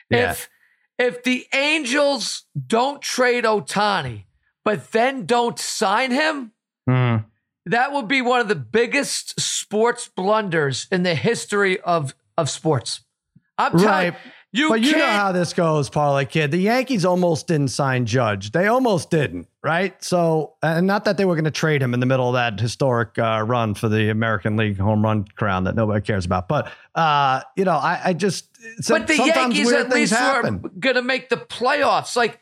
yeah, 0.09 0.31
if 0.31 0.49
if 0.97 1.23
the 1.23 1.45
Angels 1.53 2.45
don't 2.67 3.01
trade 3.01 3.43
Ohtani, 3.43 4.25
but 4.63 4.91
then 4.91 5.25
don't 5.25 5.59
sign 5.59 6.11
him, 6.11 6.51
Hmm. 6.87 7.17
that 7.65 7.91
would 7.91 8.07
be 8.07 8.21
one 8.21 8.39
of 8.39 8.47
the 8.47 8.55
biggest 8.55 9.39
sports 9.39 10.07
blunders 10.07 10.87
in 10.91 11.03
the 11.03 11.15
history 11.15 11.79
of 11.81 12.15
of 12.37 12.49
sports. 12.49 13.01
I'm 13.57 13.71
telling 13.71 13.85
right. 14.13 14.15
You, 14.57 14.69
but 14.69 14.81
you 14.81 14.93
know 14.97 15.05
how 15.05 15.31
this 15.31 15.53
goes, 15.53 15.89
Parlay 15.89 16.25
Kid. 16.25 16.51
The 16.51 16.57
Yankees 16.57 17.05
almost 17.05 17.47
didn't 17.47 17.69
sign 17.69 18.05
Judge. 18.05 18.51
They 18.51 18.67
almost 18.67 19.09
didn't, 19.09 19.47
right? 19.63 20.01
So, 20.03 20.55
and 20.61 20.87
not 20.87 21.05
that 21.05 21.17
they 21.17 21.25
were 21.25 21.35
going 21.35 21.45
to 21.45 21.51
trade 21.51 21.81
him 21.81 21.93
in 21.93 21.99
the 21.99 22.05
middle 22.05 22.27
of 22.27 22.33
that 22.33 22.59
historic 22.59 23.17
uh, 23.17 23.43
run 23.45 23.73
for 23.75 23.87
the 23.87 24.09
American 24.09 24.57
League 24.57 24.77
home 24.77 25.03
run 25.03 25.25
crown 25.35 25.65
that 25.65 25.75
nobody 25.75 26.01
cares 26.01 26.25
about. 26.25 26.47
But, 26.47 26.71
uh, 26.95 27.41
you 27.55 27.63
know, 27.65 27.75
I, 27.77 28.01
I 28.05 28.13
just, 28.13 28.49
so- 28.83 28.97
but 28.97 29.07
the 29.07 29.15
sometimes 29.15 29.57
Yankees 29.57 29.71
at 29.71 29.89
least 29.89 30.13
happen. 30.13 30.61
are 30.65 30.69
going 30.79 30.95
to 30.95 31.01
make 31.01 31.29
the 31.29 31.37
playoffs. 31.37 32.15
Like 32.15 32.39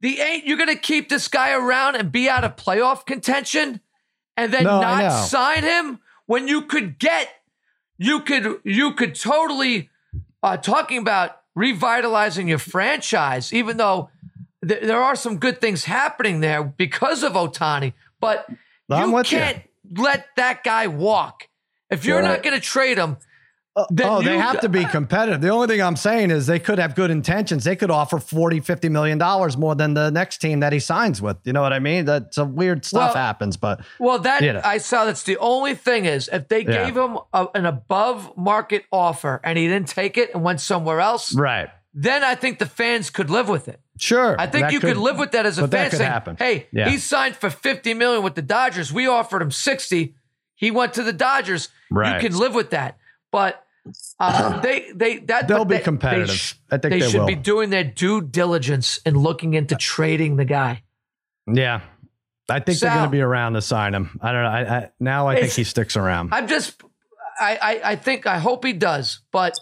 the 0.00 0.20
ain't 0.20 0.46
you're 0.46 0.58
going 0.58 0.68
to 0.68 0.76
keep 0.80 1.08
this 1.08 1.28
guy 1.28 1.52
around 1.52 1.96
and 1.96 2.12
be 2.12 2.28
out 2.28 2.44
of 2.44 2.56
playoff 2.56 3.06
contention, 3.06 3.80
and 4.36 4.52
then 4.52 4.64
No, 4.64 4.80
not 4.80 5.26
sign 5.26 5.62
him 5.62 6.00
when 6.26 6.46
you 6.48 6.62
could 6.62 6.98
get 6.98 7.28
you 7.96 8.20
could 8.20 8.60
you 8.64 8.92
could 8.92 9.14
totally 9.14 9.88
uh, 10.42 10.56
talking 10.58 10.98
about 10.98 11.40
revitalizing 11.54 12.48
your 12.48 12.58
franchise, 12.58 13.52
even 13.52 13.76
though 13.76 14.10
th- 14.66 14.82
there 14.82 15.02
are 15.02 15.16
some 15.16 15.38
good 15.38 15.60
things 15.60 15.84
happening 15.84 16.40
there 16.40 16.62
because 16.64 17.22
of 17.22 17.32
Ohtani, 17.34 17.92
but 18.20 18.46
I'm 18.90 19.12
you 19.12 19.22
can't 19.22 19.62
let 19.96 20.26
that 20.36 20.64
guy 20.64 20.86
walk. 20.86 21.48
If 21.90 22.04
you're 22.04 22.20
Right. 22.20 22.28
not 22.28 22.42
going 22.42 22.54
to 22.54 22.60
trade 22.60 22.98
him, 22.98 23.18
Uh, 23.76 23.86
oh, 24.04 24.22
they 24.22 24.38
have 24.38 24.60
to 24.60 24.68
be 24.68 24.84
competitive. 24.84 25.40
The 25.40 25.48
only 25.48 25.66
thing 25.66 25.82
I'm 25.82 25.96
saying 25.96 26.30
is 26.30 26.46
they 26.46 26.60
could 26.60 26.78
have 26.78 26.94
good 26.94 27.10
intentions. 27.10 27.64
They 27.64 27.74
could 27.74 27.90
offer 27.90 28.20
40, 28.20 28.60
50 28.60 28.88
million 28.88 29.18
dollars 29.18 29.56
more 29.56 29.74
than 29.74 29.94
the 29.94 30.10
next 30.10 30.38
team 30.38 30.60
that 30.60 30.72
he 30.72 30.78
signs 30.78 31.20
with. 31.20 31.38
You 31.42 31.52
know 31.52 31.62
what 31.62 31.72
I 31.72 31.80
mean? 31.80 32.04
That's 32.04 32.36
some 32.36 32.54
weird 32.54 32.84
stuff 32.84 33.14
Well, 33.14 33.24
happens, 33.24 33.56
but 33.56 33.80
Well, 33.98 34.20
that 34.20 34.42
You 34.42 34.52
know. 34.52 34.60
I 34.64 34.78
saw. 34.78 35.04
That's 35.04 35.24
the 35.24 35.36
only 35.38 35.74
thing 35.74 36.04
is 36.04 36.28
if 36.32 36.46
they 36.46 36.60
Yeah. 36.60 36.84
gave 36.84 36.96
him 36.96 37.18
a, 37.32 37.48
an 37.54 37.66
above 37.66 38.36
market 38.36 38.84
offer 38.92 39.40
and 39.42 39.58
he 39.58 39.66
didn't 39.66 39.88
take 39.88 40.16
it 40.18 40.32
and 40.34 40.44
went 40.44 40.60
somewhere 40.60 41.00
else, 41.00 41.34
right. 41.34 41.68
then 41.92 42.22
I 42.22 42.36
think 42.36 42.60
the 42.60 42.66
fans 42.66 43.10
could 43.10 43.28
live 43.28 43.48
with 43.48 43.66
it. 43.66 43.80
Sure. 43.98 44.36
I 44.38 44.46
think 44.46 44.70
you 44.70 44.78
could, 44.78 44.96
live 44.96 45.18
with 45.18 45.32
that 45.32 45.46
as 45.46 45.58
a 45.58 45.66
fan 45.66 45.90
could 45.90 45.98
saying, 45.98 46.10
happen. 46.10 46.36
"Hey, 46.38 46.68
Yeah. 46.72 46.88
he 46.88 46.98
signed 46.98 47.34
for 47.34 47.50
fifty 47.50 47.92
million 47.92 48.22
with 48.22 48.36
the 48.36 48.42
Dodgers. 48.42 48.92
We 48.92 49.08
offered 49.08 49.42
him 49.42 49.50
sixty. 49.50 50.14
He 50.54 50.70
went 50.70 50.94
to 50.94 51.02
the 51.02 51.12
Dodgers. 51.12 51.70
Right. 51.90 52.22
You 52.22 52.28
can 52.28 52.38
live 52.38 52.54
with 52.54 52.70
that." 52.70 52.98
But 53.32 53.63
uh, 54.18 54.60
they 54.62 54.90
they 54.94 55.18
that 55.18 55.48
They'll 55.48 55.64
be 55.64 55.76
they- 55.76 55.82
competitive. 55.82 56.28
They, 56.28 56.34
sh- 56.34 56.54
I 56.70 56.78
think 56.78 56.92
they 56.94 57.00
they 57.00 57.10
should 57.10 57.20
will. 57.20 57.26
be 57.26 57.34
doing 57.34 57.70
their 57.70 57.84
due 57.84 58.20
diligence 58.22 58.98
in 59.06 59.14
looking 59.18 59.54
into 59.54 59.74
trading 59.76 60.36
the 60.36 60.44
guy. 60.44 60.82
Yeah. 61.46 61.80
I 62.48 62.60
think 62.60 62.78
they're 62.78 62.90
going 62.92 63.04
to 63.04 63.10
be 63.10 63.22
around 63.22 63.54
to 63.54 63.62
sign 63.62 63.94
him. 63.94 64.18
I 64.20 64.32
don't 64.32 64.42
know. 64.42 64.48
I, 64.50 64.60
I 64.78 64.90
now 65.00 65.26
I 65.28 65.40
think 65.40 65.52
he 65.52 65.64
sticks 65.64 65.96
around. 65.96 66.34
I'm 66.34 66.46
just, 66.46 66.82
I, 67.40 67.56
I, 67.56 67.90
I 67.92 67.96
think, 67.96 68.26
I 68.26 68.36
hope 68.38 68.64
he 68.66 68.74
does, 68.74 69.20
but, 69.32 69.54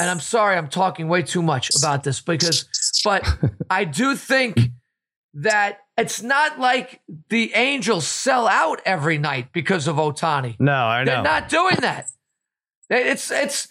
and 0.00 0.10
I'm 0.10 0.18
sorry, 0.18 0.56
I'm 0.56 0.66
talking 0.68 1.06
way 1.06 1.22
too 1.22 1.42
much 1.42 1.70
about 1.78 2.02
this 2.02 2.20
because, 2.20 2.68
but 3.04 3.24
I 3.70 3.84
do 3.84 4.16
think 4.16 4.58
that 5.34 5.78
it's 5.96 6.22
not 6.22 6.58
like 6.58 7.00
the 7.28 7.54
Angels 7.54 8.04
sell 8.06 8.48
out 8.48 8.80
every 8.84 9.16
night 9.18 9.52
because 9.52 9.86
of 9.86 9.94
Ohtani. 9.96 10.56
no, 10.58 10.72
I 10.72 11.04
know. 11.04 11.12
They're 11.12 11.22
not 11.22 11.48
doing 11.48 11.76
that. 11.82 12.06
It's, 12.90 13.30
it's, 13.30 13.68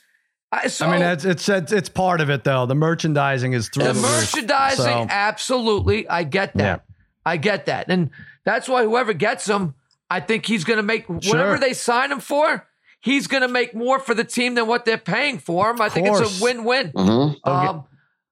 I, 0.52 0.68
so 0.68 0.88
I 0.88 0.92
mean, 0.98 1.02
it's, 1.02 1.26
it's 1.26 1.50
it's 1.50 1.72
it's 1.72 1.90
part 1.90 2.22
of 2.22 2.30
it 2.30 2.44
though. 2.44 2.66
The 2.66 2.76
merchandising 2.76 3.54
is 3.54 3.70
through 3.70 3.86
the 3.86 3.94
the, 3.94 4.02
roof. 4.02 4.34
merchandising, 4.34 4.84
So- 4.84 5.08
absolutely, 5.10 6.08
I 6.08 6.24
get 6.24 6.54
that. 6.58 6.86
I 7.26 7.38
get 7.38 7.66
that, 7.68 7.90
and 7.90 8.10
that's 8.46 8.68
why 8.68 8.84
whoever 8.84 9.14
gets 9.14 9.48
him, 9.48 9.76
I 10.10 10.20
think 10.20 10.46
he's 10.46 10.64
going 10.64 10.78
to 10.78 10.84
make 10.84 11.08
whatever 11.10 11.54
Sure. 11.54 11.58
they 11.58 11.74
sign 11.74 12.12
him 12.12 12.20
for. 12.20 12.68
He's 13.00 13.28
going 13.28 13.42
to 13.42 13.48
make 13.48 13.74
more 13.74 14.00
for 14.00 14.14
the 14.14 14.24
team 14.24 14.56
than 14.56 14.68
what 14.68 14.86
they're 14.86 14.98
paying 14.98 15.38
for 15.40 15.72
him. 15.72 15.82
I 15.82 15.90
think 15.90 16.08
it's 16.08 16.40
a 16.40 16.44
win-win. 16.44 16.92
Mhm. 16.92 17.36
Um, 17.46 17.84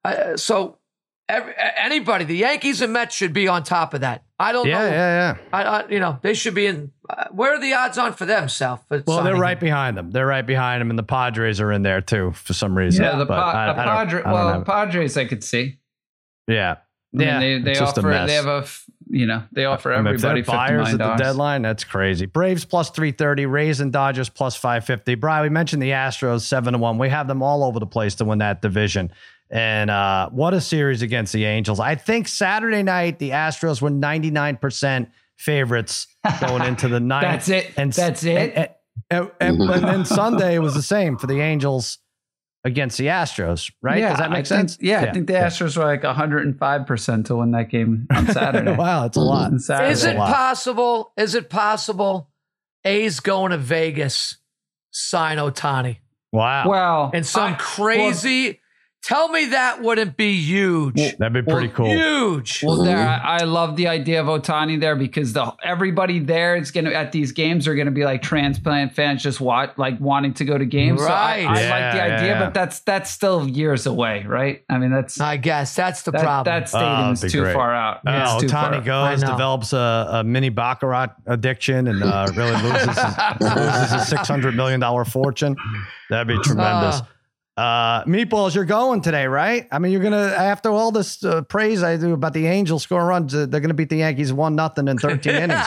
uh, 0.06 0.38
so 0.38 0.78
every, 1.32 1.54
anybody, 1.78 2.26
the 2.26 2.36
Yankees 2.36 2.82
and 2.82 2.94
Mets 2.94 3.16
should 3.16 3.34
be 3.34 3.48
on 3.48 3.64
top 3.64 3.94
of 3.94 4.02
that. 4.02 4.24
I 4.40 4.52
don't 4.52 4.68
Yeah, 4.68 4.80
know. 4.80 4.86
yeah, 4.86 5.34
yeah. 5.34 5.38
I, 5.54 5.64
I, 5.64 5.88
you 5.90 6.00
know, 6.00 6.20
they 6.22 6.34
should 6.34 6.54
be 6.56 6.66
in. 6.66 6.92
Uh, 7.10 7.26
where 7.32 7.54
are 7.56 7.60
the 7.60 7.74
odds 7.74 7.98
on 7.98 8.14
for 8.14 8.26
them, 8.26 8.50
Sal? 8.50 8.78
for 8.88 9.04
Well, 9.06 9.24
they're 9.24 9.36
right 9.36 9.58
him? 9.58 9.60
behind 9.66 9.98
them. 9.98 10.12
They're 10.12 10.26
right 10.28 10.46
behind 10.46 10.82
them, 10.82 10.90
and 10.90 10.98
the 11.00 11.04
Padres 11.04 11.60
are 11.62 11.72
in 11.72 11.82
there 11.84 12.02
too 12.02 12.32
for 12.32 12.54
some 12.54 12.78
reason. 12.78 13.04
Yeah, 13.04 13.18
the, 13.18 13.26
But 13.26 13.36
pa- 13.36 13.52
I- 13.52 13.74
the 13.74 13.82
I 13.82 13.84
Padre, 13.86 14.24
I 14.24 14.32
well, 14.34 14.54
have- 14.54 14.66
Padres 14.66 15.18
I 15.18 15.26
could 15.26 15.44
see. 15.44 15.78
yeah, 16.48 16.72
I 17.14 17.18
mean, 17.18 17.28
yeah. 17.28 17.40
they, 17.40 17.60
they 17.60 17.72
it's 17.72 17.80
just 17.80 17.98
a 17.98 18.02
offer 18.02 18.10
mess. 18.10 18.30
they 18.30 18.36
have 18.36 18.48
a 18.48 18.58
f- 18.64 18.86
you 19.14 19.26
know 19.26 19.44
they 19.52 19.66
offer 19.66 19.92
I 19.94 19.98
mean, 19.98 20.08
everybody 20.08 20.42
fifty 20.42 20.56
buyers 20.56 20.90
at 20.94 20.98
the 21.00 21.16
deadline. 21.16 21.62
That's 21.64 21.84
crazy. 21.84 22.26
Braves 22.26 22.64
plus 22.66 22.90
three 22.92 23.12
thirty, 23.12 23.46
Rays 23.46 23.80
and 23.82 23.92
Dodgers 23.92 24.30
plus 24.30 24.56
five 24.56 24.86
fifty. 24.86 25.16
Brian, 25.16 25.44
we 25.44 25.50
mentioned 25.50 25.82
the 25.82 25.90
Astros 25.90 26.42
seven 26.42 26.74
to 26.74 26.80
one. 26.80 26.98
We 26.98 27.10
have 27.10 27.28
them 27.28 27.44
all 27.44 27.64
over 27.66 27.80
the 27.80 27.86
place 27.86 28.16
to 28.16 28.26
win 28.26 28.40
that 28.40 28.62
division. 28.62 29.12
And 29.52 29.90
uh, 29.90 30.30
what 30.30 30.54
a 30.54 30.62
series 30.62 31.02
against 31.02 31.34
the 31.34 31.44
Angels! 31.46 31.80
I 31.80 31.96
think 31.96 32.28
Saturday 32.30 32.84
night 32.84 33.20
the 33.20 33.32
Astros 33.32 33.82
were 33.82 33.90
ninety 33.90 34.32
nine 34.32 34.56
percent 34.58 35.10
favorites 35.38 36.08
going 36.40 36.64
into 36.64 36.88
the 36.88 37.00
ninth. 37.02 37.24
That's 37.24 37.50
it. 37.50 37.72
And 37.76 37.92
That's 37.92 38.24
it. 38.24 38.54
And, 38.56 38.70
and, 39.10 39.32
and- 39.42 39.62
and 39.72 39.84
then 39.84 40.06
Sunday 40.06 40.58
was 40.60 40.74
the 40.74 40.82
same 40.82 41.18
for 41.18 41.28
the 41.28 41.42
Angels 41.42 41.98
against 42.64 42.98
the 42.98 43.08
Astros. 43.08 43.70
Right? 43.82 44.00
Yeah, 44.00 44.10
Does 44.12 44.20
that 44.20 44.30
make 44.30 44.40
I 44.40 44.44
think- 44.44 44.70
sense? 44.70 44.78
yeah, 44.80 45.02
I 45.02 45.12
think 45.12 45.28
the 45.28 45.34
Astros 45.34 45.76
were 45.76 45.84
like 45.84 46.04
105 46.04 46.86
percent 46.88 47.26
to 47.26 47.36
win 47.36 47.52
that 47.52 47.70
game 47.70 48.08
on 48.16 48.28
Saturday. 48.28 48.74
wow, 48.78 49.06
it's 49.06 49.18
a 49.18 49.22
lot. 49.22 49.52
Saturday. 49.60 49.92
Is 49.92 50.06
it 50.06 50.16
lot. 50.16 50.34
possible? 50.34 51.12
Is 51.18 51.36
it 51.36 51.50
possible? 51.50 52.30
A's 52.86 53.20
going 53.20 53.52
to 53.52 53.58
Vegas 53.58 54.38
sign 54.92 55.38
Ohtani 55.40 55.98
Wow. 56.32 56.70
Well, 56.70 57.12
and 57.14 57.26
some 57.26 57.52
I- 57.54 57.58
crazy. 57.58 58.60
Tell 59.04 59.30
me 59.30 59.46
that 59.48 59.82
wouldn't 59.82 60.16
be 60.16 60.34
huge. 60.40 60.94
That'd 61.18 61.34
be 61.34 61.42
pretty 61.42 61.68
Well, 61.70 61.76
cool. 61.76 61.88
Huge. 61.88 62.62
Well, 62.64 62.84
there, 62.84 63.00
I, 63.00 63.40
I 63.40 63.44
love 63.46 63.76
the 63.76 63.88
idea 63.88 64.22
of 64.22 64.28
Ohtani 64.28 64.80
there 64.80 64.96
because 64.96 65.34
the 65.34 65.52
everybody 65.64 66.20
there 66.20 66.56
is 66.56 66.70
going 66.70 66.86
to 66.86 66.94
at 66.96 67.12
these 67.12 67.32
games 67.32 67.68
are 67.68 67.74
going 67.74 67.88
to 67.88 67.92
be 67.92 68.06
like 68.06 68.22
transplant 68.22 68.94
fans, 68.94 69.24
just 69.24 69.42
watch 69.42 69.72
like 69.78 70.00
wanting 70.00 70.36
to 70.36 70.46
go 70.46 70.56
to 70.56 70.66
games. 70.66 71.00
So 71.02 71.08
I, 71.08 71.10
Right. 71.10 71.48
I 71.48 71.62
Yeah, 71.64 71.70
like 71.72 71.94
the 71.96 72.02
idea, 72.04 72.28
yeah. 72.34 72.40
but 72.46 72.54
that's 72.54 72.82
that's 72.82 73.10
still 73.10 73.48
years 73.50 73.88
away, 73.88 74.24
right? 74.28 74.64
I 74.70 74.78
mean, 74.78 74.92
that's 74.92 75.20
I 75.20 75.38
guess 75.38 75.76
that's 75.76 76.04
the 76.04 76.12
that, 76.12 76.22
problem. 76.22 76.54
that 76.54 76.70
stadium's 76.70 77.22
that'd 77.22 77.32
be 77.34 77.38
too 77.40 77.44
great. 77.44 77.54
far 77.56 77.74
out. 77.74 78.02
Uh, 78.06 78.36
It's 78.36 78.44
too 78.44 78.50
far 78.50 78.72
Ohtani 78.72 78.76
out. 78.78 78.86
goes, 78.86 79.24
I 79.24 79.26
know. 79.26 79.32
develops 79.34 79.74
a, 79.74 80.08
a 80.12 80.24
mini 80.24 80.50
baccarat 80.50 81.16
addiction, 81.26 81.88
and 81.88 82.04
uh, 82.04 82.28
really 82.36 82.52
loses 82.62 82.88
loses 83.42 83.94
a 83.94 84.06
six 84.08 84.28
hundred 84.28 84.56
million 84.56 84.80
dollar 84.80 85.06
fortune. 85.06 85.56
That'd 86.12 86.28
be 86.28 86.38
tremendous. 86.44 87.02
Uh, 87.62 88.04
meatballs, 88.06 88.56
you're 88.56 88.66
going 88.66 89.02
today, 89.02 89.28
right? 89.28 89.68
I 89.72 89.78
mean, 89.78 89.92
you're 89.92 90.02
gonna 90.02 90.34
after 90.36 90.70
all 90.72 90.92
this 90.92 91.24
uh, 91.24 91.44
praise 91.44 91.84
I 91.84 91.96
do 91.98 92.12
about 92.14 92.34
the 92.34 92.48
Angels 92.48 92.82
scoring 92.82 93.06
runs, 93.06 93.36
uh, 93.36 93.46
they're 93.46 93.60
gonna 93.60 93.76
beat 93.76 93.90
the 93.90 93.98
Yankees 93.98 94.34
one 94.34 94.56
nothing 94.56 94.88
in 94.88 94.98
13 94.98 95.36
innings. 95.44 95.66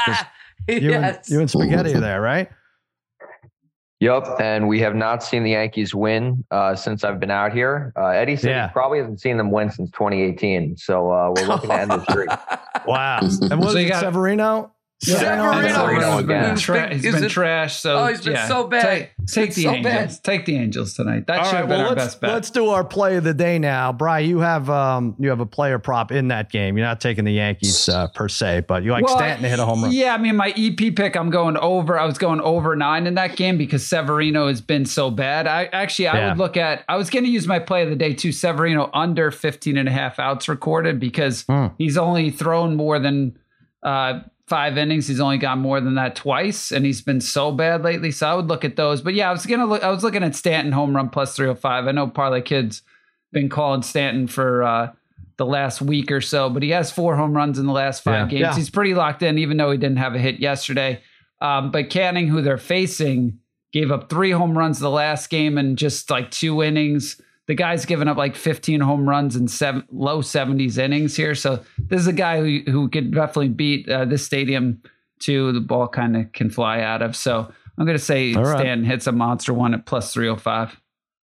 You, 0.66 0.74
yes. 0.90 1.28
and, 1.28 1.34
you 1.34 1.40
and 1.40 1.48
Spaghetti 1.48 1.94
are 1.94 2.00
there, 2.00 2.20
right? 2.20 2.48
Yep, 4.00 4.26
and 4.40 4.66
we 4.66 4.80
have 4.80 4.96
not 4.96 5.22
seen 5.22 5.44
the 5.44 5.52
Yankees 5.52 5.94
win 5.94 6.44
uh, 6.50 6.74
since 6.74 7.04
I've 7.04 7.20
been 7.20 7.30
out 7.30 7.52
here. 7.52 7.92
Uh, 7.96 8.06
Eddie 8.08 8.36
said 8.36 8.50
Yeah. 8.50 8.66
he 8.68 8.72
probably 8.72 8.98
hasn't 8.98 9.20
seen 9.20 9.36
them 9.36 9.52
win 9.52 9.70
since 9.70 9.90
2018. 9.92 10.76
So 10.76 11.12
uh, 11.12 11.32
we're 11.36 11.46
looking 11.46 11.70
to 11.70 11.76
end 11.80 11.90
the 11.92 12.02
streak. 12.10 12.28
Wow. 12.86 13.20
And 13.22 13.60
what 13.60 13.70
So 13.70 13.78
it, 13.78 13.88
got- 13.88 14.00
Severino? 14.00 14.73
Severino. 15.04 15.68
Severino 15.68 16.16
he's 16.18 16.26
been, 16.26 16.56
tra- 16.56 16.94
he's 16.94 17.02
He's 17.04 17.12
been 17.12 17.20
been- 17.22 17.30
trash. 17.30 17.76
So 17.80 17.98
Oh, 17.98 18.06
he's 18.06 18.20
been 18.22 18.34
yeah. 18.34 18.48
so 18.48 18.66
bad. 18.66 18.82
Take, 18.82 19.10
take 19.26 19.54
the 19.54 19.62
so 19.62 19.70
Angels. 19.70 19.92
bad. 20.18 20.24
Take 20.24 20.46
the 20.46 20.56
Angels 20.56 20.94
tonight. 20.94 21.26
That 21.26 21.38
All 21.40 21.44
should 21.44 21.52
right, 21.52 21.58
have 21.60 21.68
been 21.68 21.78
well, 21.78 21.88
our 21.90 21.94
best 21.96 22.20
bet. 22.20 22.30
let's 22.32 22.50
do 22.50 22.68
our 22.68 22.84
play 22.84 23.16
of 23.16 23.24
the 23.24 23.34
day 23.34 23.58
now. 23.58 23.92
Brian, 23.92 24.28
you 24.28 24.38
have 24.40 24.68
um, 24.70 25.16
you 25.18 25.28
have 25.30 25.40
a 25.40 25.46
player 25.46 25.78
prop 25.78 26.12
in 26.12 26.28
that 26.28 26.50
game. 26.50 26.76
You're 26.76 26.86
not 26.86 27.00
taking 27.00 27.24
the 27.24 27.32
Yankees 27.32 27.88
uh, 27.88 28.08
per 28.08 28.28
se, 28.28 28.64
but 28.66 28.82
you 28.82 28.92
like 28.92 29.04
Well, 29.04 29.16
Stanton 29.16 29.42
to 29.42 29.48
hit 29.48 29.58
a 29.58 29.64
home 29.64 29.82
run. 29.82 29.92
Yeah, 29.92 30.14
I 30.14 30.18
mean, 30.18 30.36
my 30.36 30.52
EP 30.56 30.94
pick, 30.94 31.16
I'm 31.16 31.30
going 31.30 31.56
over. 31.56 31.98
I 31.98 32.04
was 32.04 32.18
going 32.18 32.40
over 32.40 32.74
nine 32.76 33.06
in 33.06 33.14
that 33.14 33.36
game 33.36 33.58
because 33.58 33.86
Severino 33.86 34.48
has 34.48 34.60
been 34.60 34.84
so 34.86 35.10
bad. 35.10 35.46
I 35.46 35.64
actually, 35.66 36.08
I 36.08 36.16
Yeah. 36.18 36.28
would 36.30 36.38
look 36.38 36.56
at, 36.56 36.84
I 36.88 36.96
was 36.96 37.10
going 37.10 37.24
to 37.24 37.30
use 37.30 37.46
my 37.46 37.58
play 37.58 37.82
of 37.82 37.90
the 37.90 37.96
day 37.96 38.14
too, 38.14 38.32
Severino 38.32 38.90
under 38.94 39.30
15 39.30 39.76
and 39.76 39.88
a 39.88 39.92
half 39.92 40.18
outs 40.18 40.48
recorded 40.48 40.98
because 41.00 41.42
Hmm. 41.48 41.66
he's 41.78 41.96
only 41.96 42.30
thrown 42.30 42.76
more 42.76 42.98
than 42.98 43.36
uh, 43.82 44.20
five 44.46 44.76
innings. 44.78 45.06
He's 45.08 45.20
only 45.20 45.38
got 45.38 45.58
more 45.58 45.80
than 45.80 45.94
that 45.94 46.16
twice, 46.16 46.70
and 46.72 46.84
he's 46.84 47.00
been 47.02 47.20
so 47.20 47.50
bad 47.52 47.82
lately. 47.82 48.10
So 48.10 48.28
I 48.28 48.34
would 48.34 48.46
look 48.48 48.64
at 48.64 48.76
those. 48.76 49.00
But 49.02 49.14
yeah, 49.14 49.28
I 49.28 49.32
was 49.32 49.46
gonna 49.46 49.66
look. 49.66 49.82
I 49.82 49.90
was 49.90 50.02
looking 50.02 50.22
at 50.24 50.34
Stanton 50.36 50.72
home 50.72 50.94
run 50.94 51.08
plus 51.10 51.34
305. 51.36 51.86
I 51.86 51.92
know 51.92 52.06
Parlay 52.08 52.42
Kids 52.42 52.82
been 53.32 53.48
calling 53.48 53.82
Stanton 53.82 54.26
for 54.28 54.62
uh, 54.62 54.92
the 55.38 55.46
last 55.46 55.82
week 55.82 56.12
or 56.12 56.20
so, 56.20 56.48
but 56.50 56.62
he 56.62 56.70
has 56.70 56.92
four 56.92 57.16
home 57.16 57.34
runs 57.36 57.58
in 57.58 57.66
the 57.66 57.72
last 57.72 58.04
five 58.04 58.26
Yeah. 58.26 58.38
games. 58.38 58.40
Yeah. 58.40 58.54
He's 58.56 58.70
pretty 58.70 58.94
locked 58.94 59.22
in, 59.22 59.38
even 59.38 59.56
though 59.56 59.70
he 59.72 59.78
didn't 59.78 59.96
have 59.98 60.14
a 60.14 60.18
hit 60.20 60.38
yesterday. 60.38 61.00
Um, 61.40 61.70
but 61.72 61.90
Canning, 61.90 62.28
who 62.28 62.40
they're 62.42 62.56
facing, 62.58 63.38
gave 63.72 63.90
up 63.90 64.08
three 64.08 64.30
home 64.30 64.56
runs 64.56 64.78
the 64.78 64.88
last 64.90 65.30
game 65.30 65.58
and 65.58 65.76
just 65.76 66.08
like 66.10 66.30
two 66.30 66.62
innings. 66.62 67.20
The 67.46 67.54
guy's 67.54 67.84
given 67.84 68.08
up 68.08 68.16
like 68.16 68.36
15 68.36 68.80
home 68.80 69.08
runs 69.08 69.36
in 69.36 69.48
seven, 69.48 69.84
low 69.90 70.20
70s 70.22 70.78
innings 70.78 71.14
here. 71.14 71.34
So 71.34 71.62
this 71.78 72.00
is 72.00 72.06
a 72.06 72.12
guy 72.12 72.38
who, 72.38 72.70
who 72.70 72.88
could 72.88 73.12
definitely 73.12 73.48
beat 73.48 73.88
uh, 73.88 74.06
this 74.06 74.24
stadium 74.24 74.82
too. 75.18 75.52
The 75.52 75.60
ball 75.60 75.88
kind 75.88 76.16
of 76.16 76.32
can 76.32 76.48
fly 76.48 76.80
out 76.80 77.02
of. 77.02 77.14
So 77.14 77.52
I'm 77.76 77.84
going 77.84 77.98
to 77.98 78.02
say 78.02 78.34
All 78.34 78.44
right. 78.44 78.58
Stanton 78.58 78.86
hits 78.86 79.06
a 79.06 79.12
monster 79.12 79.52
one 79.52 79.74
at 79.74 79.84
plus 79.84 80.12
305. 80.14 80.80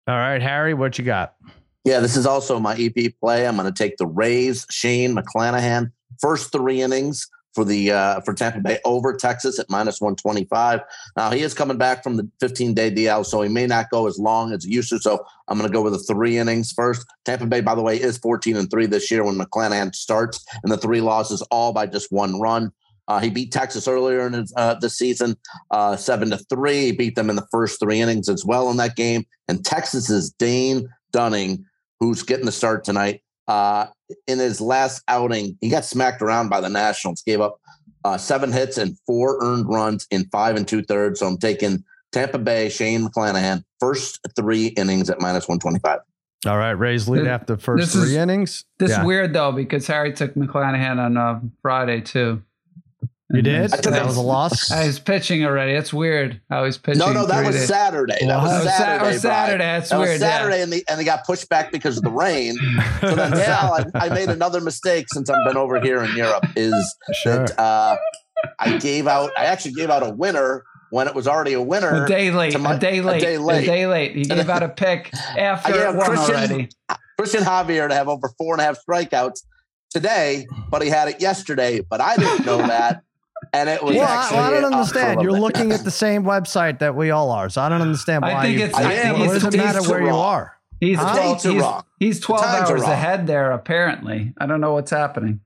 All 0.09 0.15
right, 0.15 0.43
Harry, 0.43 0.75
what 0.75 0.99
you 0.99 1.05
got? 1.05 1.37
Yeah, 1.85 2.01
this 2.01 2.17
is 2.17 2.27
also 2.27 2.59
my 2.59 2.77
EP 2.77 3.15
play. 3.21 3.47
I'm 3.47 3.57
going 3.57 3.73
to 3.73 3.77
take 3.77 3.97
the 3.97 4.07
Rays, 4.07 4.67
Shane 4.71 5.15
McClanahan, 5.15 5.93
first 6.21 6.53
three 6.53 6.83
innings 6.83 7.29
for 7.55 7.65
the 7.65 7.91
uh, 7.91 8.21
for 8.21 8.33
Tampa 8.33 8.61
Bay 8.61 8.79
over 8.85 9.15
Texas 9.15 9.59
at 9.59 9.69
minus 9.69 10.01
125. 10.01 10.81
Now 11.17 11.31
he 11.31 11.41
is 11.41 11.55
coming 11.55 11.79
back 11.79 12.03
from 12.03 12.17
the 12.17 12.29
15 12.41 12.75
day 12.75 12.91
DL, 12.91 13.25
so 13.25 13.43
he 13.43 13.49
may 13.49 13.67
not 13.67 13.91
go 13.91 14.07
as 14.07 14.19
long 14.19 14.53
as 14.53 14.65
he 14.65 14.73
used 14.73 14.91
to. 14.91 14.99
So 14.99 15.25
I'm 15.49 15.59
going 15.59 15.69
to 15.69 15.73
go 15.73 15.83
with 15.83 15.93
the 15.93 15.99
three 16.01 16.39
innings 16.39 16.73
first. 16.73 17.07
Tampa 17.25 17.47
Bay, 17.47 17.61
by 17.61 17.75
the 17.75 17.83
way, 17.83 18.01
is 18.01 18.19
14 18.19 18.57
and 18.57 18.71
three 18.71 18.87
this 18.87 19.11
year 19.11 19.25
when 19.25 19.37
McClanahan 19.37 19.95
starts, 19.95 20.45
and 20.63 20.71
the 20.71 20.77
three 20.77 21.01
losses 21.01 21.43
all 21.51 21.73
by 21.73 21.87
just 21.87 22.13
one 22.13 22.41
run. 22.41 22.73
Uh, 23.09 23.19
he 23.19 23.29
beat 23.29 23.51
Texas 23.51 23.89
earlier 23.89 24.25
in 24.25 24.35
his, 24.35 24.53
uh, 24.57 24.75
the 24.75 24.89
season, 24.89 25.37
uh, 25.73 25.97
seven 25.97 26.31
to 26.31 26.39
three. 26.39 26.87
He 26.87 26.93
beat 26.93 27.17
them 27.17 27.29
in 27.29 27.35
the 27.35 27.47
first 27.51 27.81
three 27.81 28.01
innings 28.01 28.29
as 28.29 28.45
well 28.45 28.71
in 28.71 28.77
that 28.77 28.95
game. 28.95 29.25
And 29.49 29.65
Texas's 29.65 30.31
Dane 30.31 30.89
Dunning, 31.11 31.65
who's 31.99 32.23
getting 32.23 32.47
the 32.47 32.53
start 32.53 32.85
tonight, 32.85 33.23
uh, 33.49 33.87
in 34.27 34.39
his 34.39 34.61
last 34.61 35.03
outing, 35.09 35.57
he 35.61 35.69
got 35.69 35.85
smacked 35.85 36.23
around 36.23 36.49
by 36.49 36.61
the 36.61 36.69
Nationals. 36.69 37.23
Gave 37.25 37.41
up 37.41 37.61
uh, 38.05 38.17
seven 38.19 38.53
hits 38.53 38.79
and 38.79 38.97
four 39.07 39.39
earned 39.43 39.69
runs 39.69 40.07
in 40.11 40.25
five 40.33 40.57
and 40.57 40.67
two 40.67 40.83
thirds. 40.83 41.21
So 41.21 41.27
I'm 41.27 41.39
taking 41.39 41.85
Tampa 42.13 42.39
Bay, 42.39 42.69
Shane 42.69 43.07
McClanahan, 43.07 43.63
first 43.79 44.21
three 44.37 44.69
innings 44.69 45.11
at 45.11 45.21
minus 45.21 45.47
125. 45.49 45.99
All 46.47 46.57
right, 46.57 46.71
Rays 46.71 47.07
lead 47.09 47.21
This- 47.23 47.29
after 47.29 47.57
the 47.57 47.61
first 47.63 47.81
this 47.83 47.93
three 47.93 48.13
is- 48.13 48.17
innings. 48.17 48.65
This 48.79 48.91
Yeah. 48.91 49.01
is 49.01 49.07
weird 49.07 49.33
though, 49.35 49.53
because 49.53 49.87
Harry 49.87 50.13
took 50.13 50.35
McClanahan 50.35 50.99
on 50.99 51.17
uh, 51.17 51.41
Friday 51.63 52.01
too. 52.01 52.43
You 53.33 53.43
did? 53.43 53.73
I 53.73 53.77
took 53.77 53.93
That 53.93 54.03
him. 54.03 54.07
was 54.09 54.17
a 54.17 54.21
loss. 54.23 54.71
I 54.73 54.87
was 54.87 54.99
pitching 54.99 55.45
already. 55.45 55.73
It's 55.73 55.93
weird 55.93 56.41
how 56.51 56.65
he's 56.65 56.79
pitching. 56.79 56.99
No, 56.99 57.13
no, 57.13 57.27
that 57.27 57.47
was 57.47 57.55
days. 57.55 57.69
Saturday. 57.69 58.19
That 58.21 58.27
Well, 58.27 58.43
was 58.43 58.65
that 58.65 58.65
was 58.65 58.73
Saturday. 58.77 58.95
or 58.97 58.99
Brian. 58.99 59.21
Saturday. 59.21 59.65
That's 59.65 59.91
that 59.91 59.99
was 59.99 60.09
weird, 60.09 60.21
yeah. 60.21 60.29
Saturday, 60.39 60.63
and, 60.63 60.73
the, 60.73 60.85
and 60.89 60.99
they 61.01 61.05
got 61.05 61.25
pushed 61.25 61.49
back 61.49 61.71
because 61.71 61.97
of 61.97 62.03
the 62.03 62.11
rain. 62.11 62.57
So 63.01 63.15
then, 63.15 63.33
Sal, 63.37 63.75
I, 63.75 63.85
I 63.95 64.09
made 64.09 64.31
another 64.31 64.61
mistake 64.61 65.07
since 65.13 65.31
I've 65.31 65.47
been 65.47 65.57
over 65.57 65.81
here 65.81 66.03
in 66.03 66.17
Europe. 66.17 66.45
Is 66.57 66.75
Sure. 67.23 67.47
that 67.47 67.59
uh, 67.59 67.97
I 68.59 68.79
gave 68.79 69.07
out? 69.07 69.31
I 69.39 69.45
actually 69.45 69.73
gave 69.75 69.91
out 69.91 70.03
a 70.03 70.11
winner 70.11 70.65
when 70.91 71.07
it 71.07 71.15
was 71.15 71.29
already 71.29 71.53
a 71.53 71.63
winner. 71.63 72.05
A 72.05 72.09
day 72.09 72.33
late. 72.33 72.51
to 72.53 72.59
my- 72.59 72.75
a 72.75 72.79
day 72.81 73.01
late. 73.01 73.23
A 73.23 73.27
day 73.27 73.39
late. 73.39 73.63
A 73.63 73.67
day 73.67 73.87
late. 73.87 74.17
He 74.17 74.25
gave 74.25 74.49
out 74.49 74.65
a 74.65 74.69
pick 74.69 75.11
after 75.39 75.73
gave 75.73 75.83
it 75.83 75.95
won 75.95 76.11
Cristian- 76.11 76.31
already. 76.31 76.69
Cristian 77.21 77.43
Javier 77.43 77.89
to 77.89 77.95
have 77.95 78.09
over 78.09 78.29
four 78.37 78.55
and 78.55 78.61
a 78.61 78.65
half 78.65 78.79
strikeouts 78.85 79.43
today, 79.91 80.47
but 80.69 80.83
he 80.83 80.89
had 80.89 81.07
it 81.09 81.21
yesterday. 81.21 81.81
But 81.89 82.01
I 82.01 82.17
didn't 82.17 82.45
know 82.47 82.59
that, 82.59 83.03
and 83.53 83.69
it 83.69 83.83
was 83.83 83.97
Well, 83.97 84.07
I, 84.09 84.15
actually. 84.23 84.37
well, 84.39 84.47
I 84.47 84.51
don't 84.61 84.73
understand. 84.75 85.23
You're 85.23 85.33
looking 85.41 85.73
at 85.73 85.85
the 85.85 85.91
same 85.91 86.25
website 86.25 86.79
that 86.81 86.95
we 86.95 87.11
all 87.11 87.31
are, 87.31 87.49
so 87.49 87.61
I 87.63 87.69
don't 87.69 87.83
understand 87.83 88.25
I 88.25 88.33
why. 88.35 88.43
think 88.43 88.59
you, 88.59 88.65
it's- 88.67 88.79
I 88.81 88.83
what 88.85 88.93
think 88.93 89.19
does 89.33 89.43
he's- 89.43 89.55
it 89.55 89.57
matter 89.59 89.79
he's 89.81 89.89
where 89.89 90.03
you 90.03 90.15
are? 90.15 90.57
He's 90.81 90.99
The 90.99 91.05
12, 91.05 91.43
he's, 91.43 91.61
wrong. 91.63 91.83
he's 91.99 92.21
12 92.21 92.45
hours 92.45 92.81
wrong. 92.81 92.91
ahead 92.91 93.27
there, 93.27 93.51
apparently. 93.53 94.33
I 94.41 94.47
don't 94.47 94.61
know 94.63 94.73
what's 94.73 94.91
happening. 94.91 95.41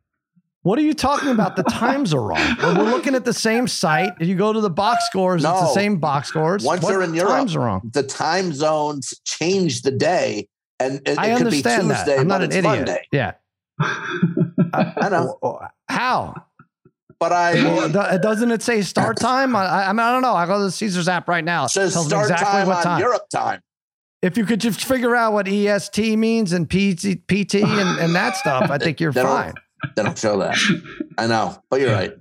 What 0.63 0.79
are 0.79 0.83
you 0.83 0.95
talking 0.95 1.29
about? 1.31 1.57
The 1.57 1.65
times 1.65 2.15
are 2.15 2.23
wrong. 2.23 2.57
We're 2.63 2.85
looking 2.85 3.15
at 3.15 3.25
the 3.27 3.35
same 3.35 3.67
site. 3.69 4.13
If 4.21 4.29
you 4.29 4.35
go 4.37 4.53
to 4.53 4.61
the 4.61 4.71
box 4.71 5.05
scores, 5.07 5.43
it's 5.45 5.53
the 5.53 5.75
same 5.75 5.97
box 5.99 6.29
scores. 6.29 6.65
Once 6.65 6.83
what 6.83 6.93
you're 6.93 7.03
in 7.03 7.13
Europe, 7.15 7.33
times 7.33 7.57
are 7.57 7.61
wrong. 7.61 7.91
the 7.93 8.03
time 8.05 8.53
zones 8.55 9.13
change 9.27 9.83
the 9.83 9.91
day, 9.91 10.49
and 10.81 11.01
it, 11.07 11.19
I 11.19 11.27
it 11.33 11.37
could 11.39 11.51
be 11.51 11.57
understand 11.59 11.83
Tuesday, 11.89 12.05
that. 12.13 12.21
I'm 12.21 12.29
not 12.29 12.41
an 12.41 12.47
it's 12.47 12.57
idiot. 12.57 12.77
Monday. 12.77 13.07
Yeah. 13.13 13.33
I 13.81 15.09
know, 15.11 15.39
How? 15.89 16.35
But 17.19 17.33
I 17.33 17.55
Well, 17.55 18.19
doesn't 18.19 18.51
it 18.51 18.63
say 18.63 18.83
start 18.83 19.17
time? 19.19 19.55
I, 19.57 19.89
I 19.89 19.93
mean, 19.93 20.01
I 20.01 20.13
don't 20.13 20.23
know. 20.23 20.35
I 20.35 20.47
go 20.47 20.59
to 20.59 20.65
the 20.65 20.71
Caesars 20.71 21.09
app 21.09 21.29
right 21.29 21.45
now. 21.45 21.65
it 21.67 21.69
says 21.71 21.93
Tells 21.93 22.07
start 22.09 22.25
exactly 22.31 22.47
time 22.47 22.67
what 22.69 22.77
on 22.79 22.83
time. 22.83 23.01
Europe 23.01 23.29
time. 23.33 23.61
If 24.23 24.39
you 24.39 24.47
could 24.47 24.61
just 24.61 24.85
figure 24.85 25.15
out 25.15 25.33
what 25.35 25.47
EST 25.49 26.17
means 26.17 26.53
and 26.53 26.69
PT, 26.69 27.27
PT 27.29 27.57
and, 27.57 27.99
and 28.01 28.15
that 28.15 28.37
stuff, 28.37 28.71
I 28.71 28.79
think 28.79 29.01
you're 29.01 29.13
They 29.13 29.23
don't- 29.23 29.31
fine. 29.31 29.55
They 29.97 30.03
don't 30.03 30.17
show 30.19 30.39
that. 30.39 30.57
I 31.19 31.27
know, 31.27 31.63
but 31.69 31.81
you're 31.81 31.93
right. 31.93 32.13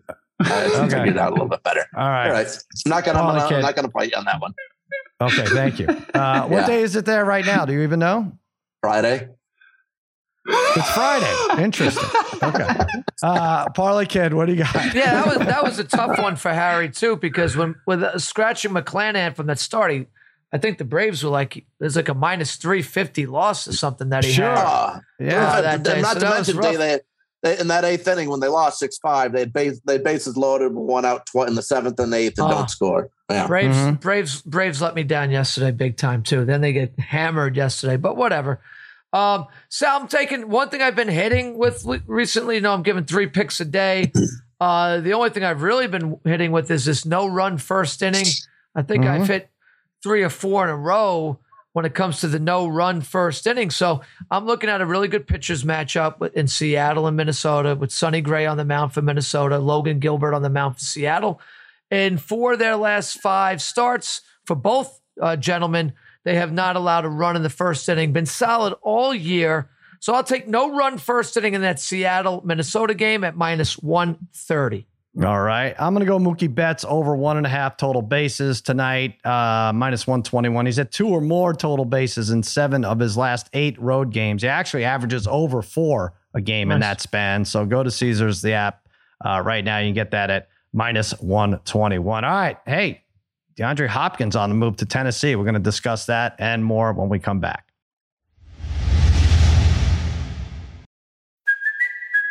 I 0.41 0.43
to 0.43 0.65
Okay. 0.81 0.89
figure 0.89 1.11
it 1.11 1.17
out 1.17 1.29
a 1.29 1.33
little 1.33 1.47
bit 1.47 1.63
better. 1.63 1.85
All 1.95 2.09
right. 2.09 2.27
All 2.27 2.33
right, 2.33 2.47
I'm 2.85 2.89
not 2.89 3.05
gonna. 3.05 3.19
I'm. 3.19 3.53
I'm 3.53 3.61
not 3.61 3.75
gonna 3.77 3.89
fight 3.89 4.11
you 4.11 4.17
on 4.17 4.25
that 4.25 4.41
one. 4.41 4.53
Okay. 5.21 5.45
Thank 5.45 5.79
you. 5.79 5.87
Uh, 5.87 6.41
what 6.47 6.51
Yeah. 6.61 6.67
day 6.67 6.81
is 6.81 6.97
it 6.97 7.05
there 7.05 7.23
right 7.23 7.45
now? 7.45 7.63
Do 7.63 7.71
you 7.71 7.81
even 7.83 7.99
know? 7.99 8.33
Friday. 8.81 9.29
It's 10.45 10.89
Friday. 10.91 11.63
Interesting. 11.63 12.09
Okay. 12.41 12.67
Uh, 13.21 13.69
Parlay 13.69 14.05
Kid, 14.05 14.33
what 14.33 14.45
do 14.47 14.53
you 14.53 14.59
got? 14.63 14.93
Yeah, 14.93 15.23
that 15.23 15.25
was 15.27 15.37
that 15.47 15.63
was 15.63 15.79
a 15.79 15.83
tough 15.85 16.19
one 16.21 16.35
for 16.35 16.51
Harry 16.53 16.89
too 16.89 17.15
because 17.15 17.55
when 17.55 17.75
with 17.87 18.03
uh, 18.03 18.19
scratching 18.19 18.71
McClanahan 18.71 19.35
from 19.35 19.47
the 19.47 19.55
start, 19.55 19.91
he, 19.91 20.05
I 20.51 20.57
think 20.57 20.77
the 20.79 20.83
Braves 20.85 21.23
were 21.23 21.29
like 21.29 21.65
there's 21.79 21.95
like 21.95 22.09
a 22.09 22.13
minus 22.13 22.57
three 22.57 22.81
fifty 22.81 23.25
loss 23.25 23.67
or 23.67 23.73
something 23.73 24.09
that 24.09 24.25
he 24.25 24.31
Sure. 24.33 24.45
had. 24.49 24.57
Uh, 24.57 24.99
Yeah. 25.19 25.55
Oh, 25.57 25.61
that 25.61 25.83
day. 25.83 26.01
not 26.01 26.13
So 26.15 26.19
to 26.19 26.25
that 26.25 26.39
was 26.39 26.47
mention 26.49 26.57
rough. 26.57 26.71
they, 26.73 26.77
they, 26.77 26.99
they 27.55 27.59
in 27.61 27.67
that 27.69 27.85
eighth 27.85 28.05
inning 28.07 28.29
when 28.29 28.41
they 28.41 28.49
lost 28.49 28.79
six 28.79 28.97
five, 28.97 29.31
they 29.31 29.39
had 29.39 29.53
base 29.53 29.79
they 29.85 29.93
had 29.93 30.03
bases 30.03 30.35
loaded, 30.35 30.73
with 30.73 30.85
one 30.85 31.05
out 31.05 31.25
tw- 31.25 31.47
in 31.47 31.55
the 31.55 31.61
seventh 31.63 31.99
and 32.01 32.13
eighth, 32.13 32.37
and 32.39 32.47
Oh. 32.47 32.51
don't 32.51 32.69
score. 32.69 33.09
Yeah. 33.29 33.47
Braves, 33.47 33.77
Mhm. 33.77 33.99
Braves, 34.01 34.41
Braves 34.41 34.81
let 34.81 34.93
me 34.95 35.03
down 35.03 35.31
yesterday, 35.31 35.71
big 35.71 35.95
time 35.95 36.21
too. 36.23 36.43
Then 36.43 36.59
they 36.59 36.73
get 36.73 36.99
hammered 36.99 37.55
yesterday, 37.55 37.95
but 37.95 38.17
whatever. 38.17 38.59
Um, 39.13 39.45
so 39.69 39.87
I'm 39.87 40.07
taking 40.07 40.49
one 40.49 40.69
thing 40.69 40.81
I've 40.81 40.95
been 40.95 41.07
hitting 41.07 41.57
with 41.57 41.85
recently. 42.07 42.55
You 42.55 42.61
know, 42.61 42.73
I'm 42.73 42.83
giving 42.83 43.05
three 43.05 43.27
picks 43.27 43.61
a 43.61 43.65
day. 43.65 44.11
Uh, 44.61 45.01
the 45.01 45.11
only 45.11 45.29
thing 45.29 45.43
I've 45.43 45.61
really 45.61 45.87
been 45.87 46.17
hitting 46.23 46.53
with 46.53 46.71
is 46.71 46.85
this 46.85 47.05
no 47.05 47.27
run 47.27 47.57
first 47.57 48.01
inning. 48.01 48.27
I 48.73 48.81
think 48.81 49.03
I've 49.05 49.27
hit 49.27 49.49
three 50.01 50.23
or 50.23 50.29
four 50.29 50.63
in 50.63 50.69
a 50.69 50.77
row 50.77 51.39
when 51.73 51.85
it 51.85 51.93
comes 51.93 52.21
to 52.21 52.29
the 52.29 52.39
no 52.39 52.67
run 52.67 53.01
first 53.01 53.45
inning. 53.45 53.71
So 53.71 54.01
I'm 54.31 54.45
looking 54.45 54.69
at 54.69 54.79
a 54.79 54.85
really 54.85 55.09
good 55.09 55.27
pitchers 55.27 55.65
matchup 55.65 56.31
in 56.33 56.47
Seattle 56.47 57.07
and 57.07 57.17
Minnesota 57.17 57.75
with 57.75 57.91
Sonny 57.91 58.21
Gray 58.21 58.45
on 58.45 58.55
the 58.55 58.63
mound 58.63 58.93
for 58.93 59.01
Minnesota, 59.01 59.57
Logan 59.59 59.99
Gilbert 59.99 60.33
on 60.33 60.43
the 60.43 60.49
mound 60.49 60.75
for 60.75 60.81
Seattle. 60.85 61.41
And 61.91 62.21
for 62.21 62.55
their 62.55 62.77
last 62.77 63.19
five 63.19 63.61
starts 63.61 64.21
for 64.45 64.55
both 64.55 65.01
uh, 65.21 65.35
gentlemen, 65.35 65.93
they 66.23 66.35
have 66.35 66.51
not 66.51 66.75
allowed 66.75 67.05
a 67.05 67.09
run 67.09 67.35
in 67.35 67.43
the 67.43 67.49
first 67.49 67.87
inning, 67.89 68.13
been 68.13 68.25
solid 68.25 68.73
all 68.81 69.13
year. 69.13 69.69
So 69.99 70.13
I'll 70.13 70.23
take 70.23 70.47
no 70.47 70.75
run 70.75 70.97
first 70.97 71.35
inning 71.37 71.53
in 71.53 71.61
that 71.61 71.79
Seattle 71.79 72.41
Minnesota 72.45 72.93
game 72.93 73.23
at 73.23 73.35
minus 73.35 73.77
130. 73.77 74.85
All 75.21 75.41
right. 75.41 75.75
I'm 75.77 75.93
going 75.93 76.05
to 76.05 76.11
go 76.11 76.17
Mookie 76.17 76.53
Betts 76.53 76.83
over 76.87 77.15
one 77.15 77.37
and 77.37 77.45
a 77.45 77.49
half 77.49 77.77
total 77.77 78.01
bases 78.01 78.61
tonight, 78.61 79.23
uh, 79.23 79.71
minus 79.73 80.07
121. 80.07 80.65
He's 80.65 80.79
at 80.79 80.91
two 80.91 81.07
or 81.07 81.21
more 81.21 81.53
total 81.53 81.85
bases 81.85 82.31
in 82.31 82.41
seven 82.41 82.83
of 82.83 82.99
his 82.99 83.15
last 83.15 83.47
eight 83.53 83.79
road 83.79 84.11
games. 84.11 84.41
He 84.41 84.47
actually 84.47 84.85
averages 84.85 85.27
over 85.27 85.61
four 85.61 86.15
a 86.33 86.41
game 86.41 86.69
nice. 86.69 86.75
in 86.75 86.81
that 86.81 87.01
span. 87.01 87.45
So 87.45 87.63
go 87.63 87.83
to 87.83 87.91
Caesars, 87.91 88.41
the 88.41 88.53
app 88.53 88.87
uh, 89.23 89.43
right 89.45 89.63
now. 89.63 89.77
You 89.77 89.89
can 89.89 89.93
get 89.93 90.11
that 90.11 90.31
at 90.31 90.49
minus 90.73 91.11
121. 91.21 92.25
All 92.25 92.31
right. 92.31 92.57
Hey, 92.65 93.02
DeAndre 93.55 93.87
Hopkins 93.87 94.35
on 94.35 94.49
the 94.49 94.55
move 94.55 94.77
to 94.77 94.85
Tennessee. 94.85 95.35
We're 95.35 95.43
going 95.43 95.53
to 95.53 95.59
discuss 95.59 96.05
that 96.07 96.35
and 96.39 96.63
more 96.63 96.93
when 96.93 97.09
we 97.09 97.19
come 97.19 97.39
back. 97.39 97.67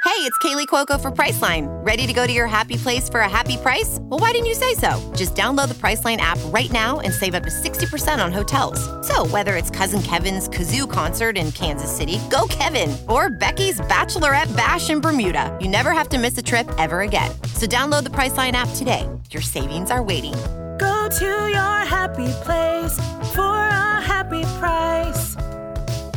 Hey, 0.05 0.29
it's 0.29 0.37
Kaley 0.39 0.67
Cuoco 0.67 1.01
for 1.01 1.11
Priceline. 1.11 1.67
Ready 1.87 2.07
to 2.07 2.13
go 2.13 2.27
to 2.27 2.33
your 2.33 2.47
happy 2.47 2.77
place 2.77 3.09
for 3.09 3.21
a 3.21 3.29
happy 3.29 3.57
price? 3.57 3.99
Well, 4.03 4.21
why 4.21 4.33
didn't 4.33 4.47
you 4.47 4.55
say 4.55 4.75
so? 4.75 4.91
Just 5.17 5.35
download 5.35 5.69
the 5.69 5.75
Priceline 5.75 6.19
app 6.19 6.39
right 6.47 6.71
now 6.71 7.01
and 7.01 7.15
save 7.15 7.35
up 7.35 7.45
to 7.45 7.51
60% 7.51 8.23
on 8.23 8.31
hotels. 8.31 8.79
So, 9.07 9.25
whether 9.27 9.57
it's 9.57 9.71
Cousin 9.71 10.03
Kevin's 10.03 10.49
Kazoo 10.49 10.91
concert 10.91 11.39
in 11.39 11.51
Kansas 11.53 11.91
City, 11.91 12.19
go 12.31 12.47
Kevin, 12.51 12.95
or 13.09 13.31
Becky's 13.31 13.81
Bachelorette 13.81 14.55
Bash 14.55 14.91
in 14.91 15.01
Bermuda, 15.01 15.57
you 15.61 15.69
never 15.69 15.93
have 15.93 16.09
to 16.11 16.19
miss 16.19 16.37
a 16.37 16.43
trip 16.43 16.71
ever 16.79 17.01
again. 17.01 17.31
So, 17.55 17.67
download 17.67 18.03
the 18.03 18.11
Priceline 18.11 18.53
app 18.53 18.69
today. 18.75 19.09
Your 19.31 19.43
savings 19.43 19.91
are 19.91 20.03
waiting 20.03 20.35
Go 20.83 21.09
to 21.09 21.25
your 21.25 21.79
happy 21.87 22.27
place 22.43 22.97
for 23.37 23.57
a 23.69 24.01
happy 24.01 24.43
price. 24.59 25.37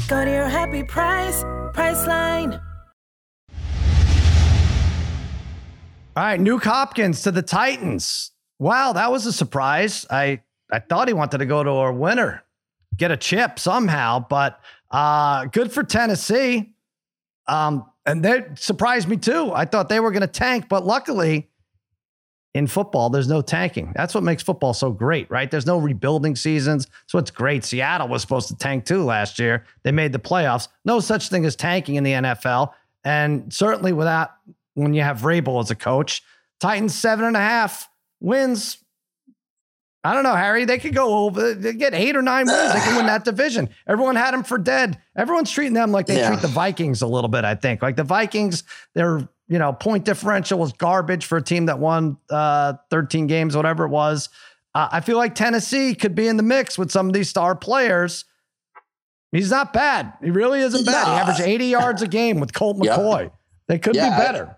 Go 0.07 0.26
to 0.26 0.32
your 0.32 0.47
happy 0.47 0.82
price, 0.82 1.43
Priceline. 1.76 2.59
All 6.18 6.24
right, 6.24 6.39
Nuk 6.39 6.63
Hopkins 6.63 7.22
to 7.22 7.32
the 7.32 7.43
Titans. 7.43 8.32
Wow, 8.57 8.93
that 8.93 9.11
was 9.11 9.28
a 9.28 9.34
surprise. 9.34 10.07
I 10.09 10.41
I 10.72 10.80
thought 10.80 11.09
he 11.09 11.13
wanted 11.13 11.38
to 11.38 11.45
go 11.45 11.61
to 11.61 11.70
a 11.70 11.93
winner, 11.93 12.43
get 12.97 13.11
a 13.11 13.18
chip 13.18 13.59
somehow, 13.59 14.26
but 14.28 14.59
uh, 14.89 15.45
good 15.45 15.72
for 15.72 15.84
Tennessee. 15.84 16.74
Um, 17.47 17.86
and 18.07 18.26
that 18.26 18.57
surprised 18.57 19.07
me 19.07 19.18
too. 19.18 19.51
I 19.53 19.66
thought 19.66 19.89
they 19.89 19.99
were 19.99 20.09
going 20.09 20.22
to 20.22 20.28
tank, 20.28 20.70
but 20.70 20.84
luckily 20.88 21.51
in 22.56 22.68
football, 22.68 23.10
there's 23.10 23.28
no 23.28 23.41
tanking. 23.41 23.91
That's 23.97 24.16
what 24.16 24.24
makes 24.24 24.41
football 24.41 24.74
so 24.74 24.89
great, 24.89 25.30
right? 25.30 25.51
There's 25.51 25.66
no 25.66 25.78
rebuilding 25.78 26.38
seasons. 26.38 26.88
So 27.06 27.20
it's 27.20 27.30
great. 27.30 27.66
Seattle 27.66 28.08
was 28.08 28.22
supposed 28.22 28.47
to 28.47 28.56
tank 28.56 28.86
too 28.86 29.03
last 29.03 29.39
year. 29.39 29.66
They 29.84 29.91
made 29.91 30.14
the 30.14 30.20
playoffs. 30.20 30.70
No 30.86 31.01
such 31.01 31.28
thing 31.28 31.43
as 31.43 31.58
tanking 31.58 31.95
in 31.95 32.06
the 32.06 32.14
NFL. 32.14 32.72
And 33.03 33.53
certainly 33.53 33.91
without 33.91 34.32
when 34.74 34.93
you 34.93 35.01
have 35.01 35.20
Vrabel 35.20 35.62
as 35.62 35.70
a 35.70 35.76
coach, 35.76 36.24
Titans 36.62 36.95
seven 36.95 37.26
and 37.26 37.36
a 37.36 37.41
half 37.41 37.89
wins. 38.22 38.78
I 40.06 40.14
don't 40.14 40.24
know, 40.24 40.36
Harry. 40.36 40.64
They 40.64 40.78
could 40.78 40.95
go 40.95 41.26
over, 41.26 41.56
they 41.56 41.74
get 41.74 41.93
eight 41.93 42.16
or 42.16 42.22
nine 42.22 42.45
wins. 42.45 42.74
They 42.74 42.80
can 42.80 42.95
win 42.95 43.08
that 43.08 43.26
division. 43.26 43.68
Everyone 43.86 44.16
had 44.16 44.34
them 44.34 44.43
for 44.43 44.58
dead. 44.58 44.97
Everyone's 45.18 45.51
treating 45.51 45.74
them 45.74 45.91
like 45.91 46.06
they 46.06 46.20
yeah. 46.20 46.30
treat 46.30 46.41
the 46.41 46.47
Vikings 46.47 47.01
a 47.01 47.08
little 47.08 47.28
bit, 47.28 47.43
I 47.43 47.56
think. 47.56 47.82
Like 47.82 47.97
the 47.97 48.03
Vikings, 48.06 48.64
they're 48.93 49.28
you 49.47 49.59
know, 49.59 49.73
point 49.73 50.05
differential 50.05 50.59
was 50.59 50.73
garbage 50.73 51.25
for 51.25 51.37
a 51.37 51.41
team 51.41 51.67
that 51.67 51.79
won 51.79 52.17
uh, 52.29 52.73
13 52.89 53.27
games, 53.27 53.55
whatever 53.55 53.85
it 53.85 53.89
was. 53.89 54.29
Uh, 54.73 54.89
I 54.91 55.01
feel 55.01 55.17
like 55.17 55.35
Tennessee 55.35 55.95
could 55.95 56.15
be 56.15 56.27
in 56.27 56.37
the 56.37 56.43
mix 56.43 56.77
with 56.77 56.91
some 56.91 57.07
of 57.07 57.13
these 57.13 57.29
star 57.29 57.55
players. 57.55 58.25
He's 59.31 59.51
not 59.51 59.73
bad. 59.73 60.13
He 60.23 60.31
really 60.31 60.61
isn't 60.61 60.85
bad. 60.85 61.07
He 61.07 61.13
averaged 61.13 61.41
80 61.41 61.65
yards 61.65 62.01
a 62.01 62.07
game 62.07 62.39
with 62.39 62.53
Colt 62.53 62.77
McCoy. 62.77 63.23
Yep. 63.23 63.33
They 63.67 63.79
could 63.79 63.95
yeah, 63.95 64.09
be 64.09 64.23
better. 64.23 64.57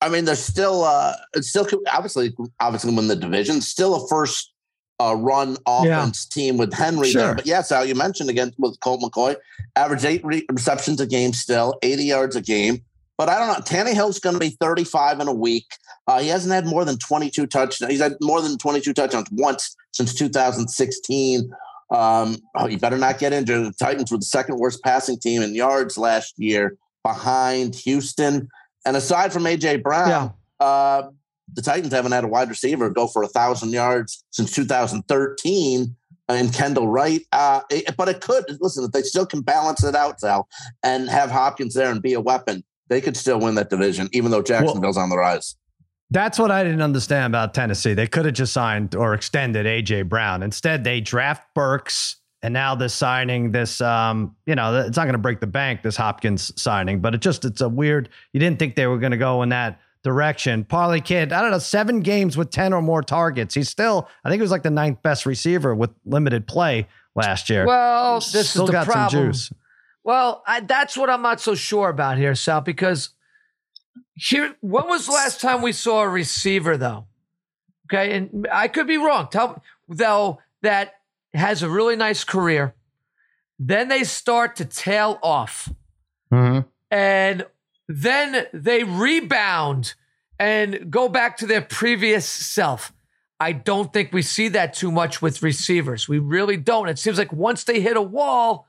I, 0.00 0.06
I 0.06 0.08
mean, 0.08 0.24
they're 0.24 0.36
still, 0.36 0.84
uh, 0.84 1.14
it's 1.34 1.48
still 1.48 1.66
obviously, 1.92 2.34
obviously 2.60 2.94
win 2.94 3.08
the 3.08 3.16
division. 3.16 3.60
Still 3.60 4.04
a 4.04 4.08
first 4.08 4.52
uh, 5.00 5.14
run 5.18 5.56
offense 5.66 6.28
yeah. 6.30 6.42
team 6.42 6.56
with 6.56 6.72
Henry 6.72 7.10
sure. 7.10 7.22
there. 7.22 7.34
But 7.34 7.46
yes, 7.46 7.70
Al, 7.72 7.84
you 7.84 7.94
mentioned 7.94 8.30
again 8.30 8.52
with 8.58 8.78
Colt 8.80 9.00
McCoy, 9.00 9.36
average 9.74 10.04
eight 10.04 10.24
re- 10.24 10.46
receptions 10.50 11.00
a 11.00 11.06
game, 11.06 11.32
still 11.32 11.78
80 11.82 12.04
yards 12.04 12.36
a 12.36 12.40
game. 12.40 12.82
But 13.18 13.28
I 13.28 13.38
don't 13.38 13.48
know. 13.48 13.64
Tannehill's 13.64 14.18
going 14.18 14.34
to 14.34 14.40
be 14.40 14.50
35 14.60 15.20
in 15.20 15.28
a 15.28 15.32
week. 15.32 15.66
Uh, 16.06 16.20
he 16.20 16.28
hasn't 16.28 16.52
had 16.52 16.66
more 16.66 16.84
than 16.84 16.98
22 16.98 17.46
touchdowns. 17.46 17.90
He's 17.90 18.00
had 18.00 18.16
more 18.20 18.42
than 18.42 18.58
22 18.58 18.92
touchdowns 18.92 19.28
once 19.32 19.74
since 19.92 20.14
2016. 20.14 21.50
Um, 21.90 22.36
oh, 22.54 22.66
you 22.66 22.78
better 22.78 22.98
not 22.98 23.18
get 23.18 23.32
injured. 23.32 23.64
The 23.64 23.72
Titans 23.72 24.10
were 24.10 24.18
the 24.18 24.24
second 24.24 24.56
worst 24.56 24.82
passing 24.82 25.18
team 25.18 25.40
in 25.40 25.54
yards 25.54 25.96
last 25.96 26.34
year, 26.36 26.76
behind 27.02 27.74
Houston. 27.76 28.48
And 28.84 28.96
aside 28.96 29.32
from 29.32 29.44
AJ 29.44 29.82
Brown, 29.82 30.08
yeah. 30.08 30.66
uh, 30.66 31.10
the 31.54 31.62
Titans 31.62 31.92
haven't 31.92 32.12
had 32.12 32.24
a 32.24 32.28
wide 32.28 32.50
receiver 32.50 32.90
go 32.90 33.06
for 33.06 33.22
a 33.22 33.28
thousand 33.28 33.70
yards 33.70 34.24
since 34.30 34.52
2013 34.52 35.96
and 36.28 36.52
Kendall 36.52 36.88
Wright. 36.88 37.22
Uh, 37.32 37.60
it, 37.70 37.96
but 37.96 38.08
it 38.08 38.20
could 38.20 38.44
listen 38.60 38.84
if 38.84 38.90
they 38.90 39.02
still 39.02 39.26
can 39.26 39.42
balance 39.42 39.82
it 39.84 39.94
out, 39.94 40.20
Sal, 40.20 40.48
and 40.82 41.08
have 41.08 41.30
Hopkins 41.30 41.74
there 41.74 41.90
and 41.90 42.02
be 42.02 42.14
a 42.14 42.20
weapon 42.20 42.64
they 42.88 43.00
could 43.00 43.16
still 43.16 43.40
win 43.40 43.54
that 43.56 43.70
division, 43.70 44.08
even 44.12 44.30
though 44.30 44.42
Jacksonville's 44.42 44.96
well, 44.96 45.04
on 45.04 45.10
the 45.10 45.16
rise. 45.16 45.56
That's 46.10 46.38
what 46.38 46.50
I 46.50 46.62
didn't 46.62 46.82
understand 46.82 47.32
about 47.32 47.52
Tennessee. 47.52 47.94
They 47.94 48.06
could 48.06 48.26
have 48.26 48.34
just 48.34 48.52
signed 48.52 48.94
or 48.94 49.14
extended 49.14 49.66
AJ 49.66 50.08
Brown. 50.08 50.42
Instead, 50.42 50.84
they 50.84 51.00
draft 51.00 51.42
Burks, 51.54 52.16
and 52.42 52.54
now 52.54 52.76
they're 52.76 52.88
signing 52.88 53.50
this. 53.50 53.80
Um, 53.80 54.36
you 54.46 54.54
know, 54.54 54.86
it's 54.86 54.96
not 54.96 55.04
going 55.04 55.14
to 55.14 55.18
break 55.18 55.40
the 55.40 55.48
bank. 55.48 55.82
This 55.82 55.96
Hopkins 55.96 56.52
signing, 56.60 57.00
but 57.00 57.14
it 57.14 57.20
just 57.20 57.44
it's 57.44 57.60
a 57.60 57.68
weird. 57.68 58.08
You 58.32 58.38
didn't 58.38 58.60
think 58.60 58.76
they 58.76 58.86
were 58.86 58.98
going 58.98 59.10
to 59.12 59.18
go 59.18 59.42
in 59.42 59.48
that 59.48 59.80
direction. 60.04 60.64
Parlay 60.64 61.00
Kid, 61.00 61.32
I 61.32 61.42
don't 61.42 61.50
know, 61.50 61.58
seven 61.58 62.00
games 62.00 62.36
with 62.36 62.50
ten 62.50 62.72
or 62.72 62.82
more 62.82 63.02
targets. 63.02 63.56
He's 63.56 63.68
still, 63.68 64.08
I 64.24 64.28
think, 64.28 64.38
he 64.38 64.42
was 64.42 64.52
like 64.52 64.62
the 64.62 64.70
ninth 64.70 65.02
best 65.02 65.26
receiver 65.26 65.74
with 65.74 65.90
limited 66.04 66.46
play 66.46 66.86
last 67.16 67.50
year. 67.50 67.66
Well, 67.66 68.20
this 68.20 68.50
still 68.50 68.62
is 68.62 68.66
the 68.68 68.72
got 68.72 68.86
problem. 68.86 69.10
some 69.10 69.32
juice. 69.32 69.52
Well, 70.06 70.44
I, 70.46 70.60
that's 70.60 70.96
what 70.96 71.10
I'm 71.10 71.20
not 71.20 71.40
so 71.40 71.56
sure 71.56 71.88
about 71.88 72.16
here, 72.16 72.36
Sal, 72.36 72.60
because 72.60 73.08
here, 74.14 74.54
when 74.60 74.86
was 74.86 75.06
the 75.06 75.12
last 75.12 75.40
time 75.40 75.62
we 75.62 75.72
saw 75.72 76.02
a 76.02 76.08
receiver, 76.08 76.76
though? 76.76 77.06
Okay, 77.86 78.16
and 78.16 78.46
I 78.52 78.68
could 78.68 78.86
be 78.86 78.98
wrong. 78.98 79.26
Tell 79.32 79.60
though 79.88 80.38
that 80.62 80.94
has 81.34 81.64
a 81.64 81.68
really 81.68 81.96
nice 81.96 82.22
career. 82.22 82.76
Then 83.58 83.88
they 83.88 84.04
start 84.04 84.54
to 84.56 84.64
tail 84.64 85.18
off, 85.24 85.72
mm-hmm. 86.32 86.68
and 86.88 87.46
then 87.88 88.46
they 88.52 88.84
rebound 88.84 89.94
and 90.38 90.88
go 90.88 91.08
back 91.08 91.36
to 91.38 91.46
their 91.46 91.62
previous 91.62 92.28
self. 92.28 92.92
I 93.40 93.50
don't 93.50 93.92
think 93.92 94.12
we 94.12 94.22
see 94.22 94.46
that 94.50 94.72
too 94.72 94.92
much 94.92 95.20
with 95.20 95.42
receivers. 95.42 96.08
We 96.08 96.20
really 96.20 96.56
don't. 96.56 96.88
It 96.88 97.00
seems 97.00 97.18
like 97.18 97.32
once 97.32 97.64
they 97.64 97.80
hit 97.80 97.96
a 97.96 98.02
wall, 98.02 98.68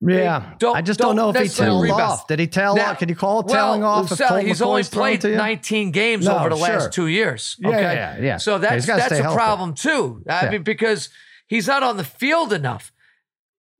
yeah, 0.00 0.54
I 0.62 0.82
just 0.82 1.00
don't, 1.00 1.16
don't 1.16 1.16
know 1.16 1.30
if 1.30 1.42
he 1.42 1.48
tailed 1.48 1.82
rebound. 1.82 2.02
off. 2.02 2.26
Did 2.28 2.38
he 2.38 2.46
tail 2.46 2.76
now, 2.76 2.92
off? 2.92 2.98
Can 2.98 3.08
you 3.08 3.16
call 3.16 3.40
it 3.40 3.48
tailing 3.48 3.80
well, 3.80 3.90
off? 3.90 4.08
Sal, 4.10 4.36
he's 4.36 4.62
only 4.62 4.84
played 4.84 5.24
19 5.24 5.90
games 5.90 6.24
no, 6.24 6.38
over 6.38 6.50
the 6.50 6.56
sure. 6.56 6.68
last 6.68 6.92
two 6.92 7.08
years. 7.08 7.56
Okay? 7.64 7.80
Yeah, 7.80 7.92
yeah, 7.92 8.22
yeah. 8.22 8.36
So 8.36 8.58
that's 8.58 8.86
that's 8.86 9.10
a 9.10 9.22
healthy. 9.22 9.34
problem 9.34 9.74
too. 9.74 10.22
I 10.28 10.44
yeah. 10.44 10.50
mean, 10.52 10.62
because 10.62 11.08
he's 11.48 11.66
not 11.66 11.82
on 11.82 11.96
the 11.96 12.04
field 12.04 12.52
enough. 12.52 12.92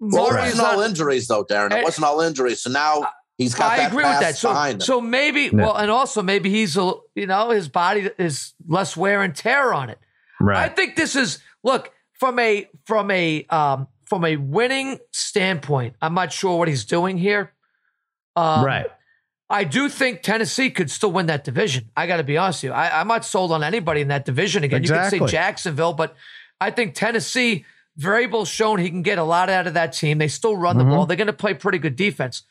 Well, 0.01 0.27
it 0.27 0.35
wasn't 0.35 0.67
all 0.67 0.81
injuries 0.81 1.29
though, 1.29 1.45
Darren. 1.45 1.77
It 1.77 1.85
wasn't 1.85 2.07
all 2.07 2.21
injuries. 2.21 2.63
So 2.63 2.71
now 2.71 3.09
he's 3.37 3.55
got. 3.55 3.79
I 3.79 3.87
agree 3.87 4.05
with 4.05 4.21
that. 4.21 4.37
So, 4.37 4.79
so 4.79 5.01
maybe 5.01 5.43
yeah. 5.43 5.51
well, 5.53 5.77
and 5.77 5.91
also 5.91 6.23
maybe 6.23 6.51
he's 6.51 6.77
a 6.77 6.95
you 7.15 7.27
know 7.27 7.51
his 7.51 7.69
body 7.69 8.11
is 8.19 8.55
less 8.67 8.97
wear 8.97 9.23
and 9.23 9.35
tear 9.35 9.73
on 9.73 9.91
it. 9.91 9.99
Right. 10.41 10.65
I 10.65 10.69
think 10.69 10.97
this 10.97 11.15
is 11.15 11.39
look 11.63 11.93
from 12.13 12.39
a 12.39 12.69
from 12.85 13.11
a 13.11 13.45
um 13.51 13.87
from 14.09 14.25
a 14.25 14.37
winning 14.37 14.99
standpoint, 15.13 15.95
I'm 16.01 16.15
not 16.15 16.33
sure 16.33 16.59
what 16.59 16.69
he's 16.69 16.85
doing 16.85 17.19
here. 17.19 17.53
Um, 18.35 18.65
right. 18.65 18.87
I 19.51 19.65
do 19.65 19.89
think 19.89 20.23
Tennessee 20.23 20.71
could 20.71 20.91
still 20.91 21.13
win 21.13 21.27
that 21.27 21.45
division. 21.45 21.91
I 21.97 22.07
got 22.07 22.19
to 22.19 22.25
be 22.25 22.37
honest 22.37 22.63
with 22.63 22.71
you. 22.71 22.75
I, 22.75 23.01
am 23.01 23.09
not 23.09 23.25
sold 23.25 23.51
on 23.53 23.63
anybody 23.63 24.01
in 24.01 24.09
that 24.09 24.25
division 24.25 24.63
again. 24.65 24.83
Exactly. 24.83 25.17
You 25.17 25.21
could 25.23 25.31
say 25.31 25.37
Jacksonville, 25.37 25.95
but 25.95 26.15
I 26.61 26.71
think 26.71 26.95
Tennessee, 26.95 27.65
Vrabel's 27.99 28.49
shown 28.49 28.79
he 28.79 28.91
can 28.91 29.03
get 29.03 29.19
a 29.19 29.25
lot 29.25 29.49
out 29.49 29.67
of 29.67 29.75
that 29.75 29.93
team. 29.95 30.19
They 30.19 30.29
still 30.29 30.57
run 30.57 30.77
mm-hmm. 30.77 30.89
the 30.89 30.95
ball. 30.95 31.07
They're 31.07 31.17
going 31.17 31.29
to 31.29 31.33
play 31.33 31.55
pretty 31.55 31.79
good 31.79 31.97
defense. 31.97 32.43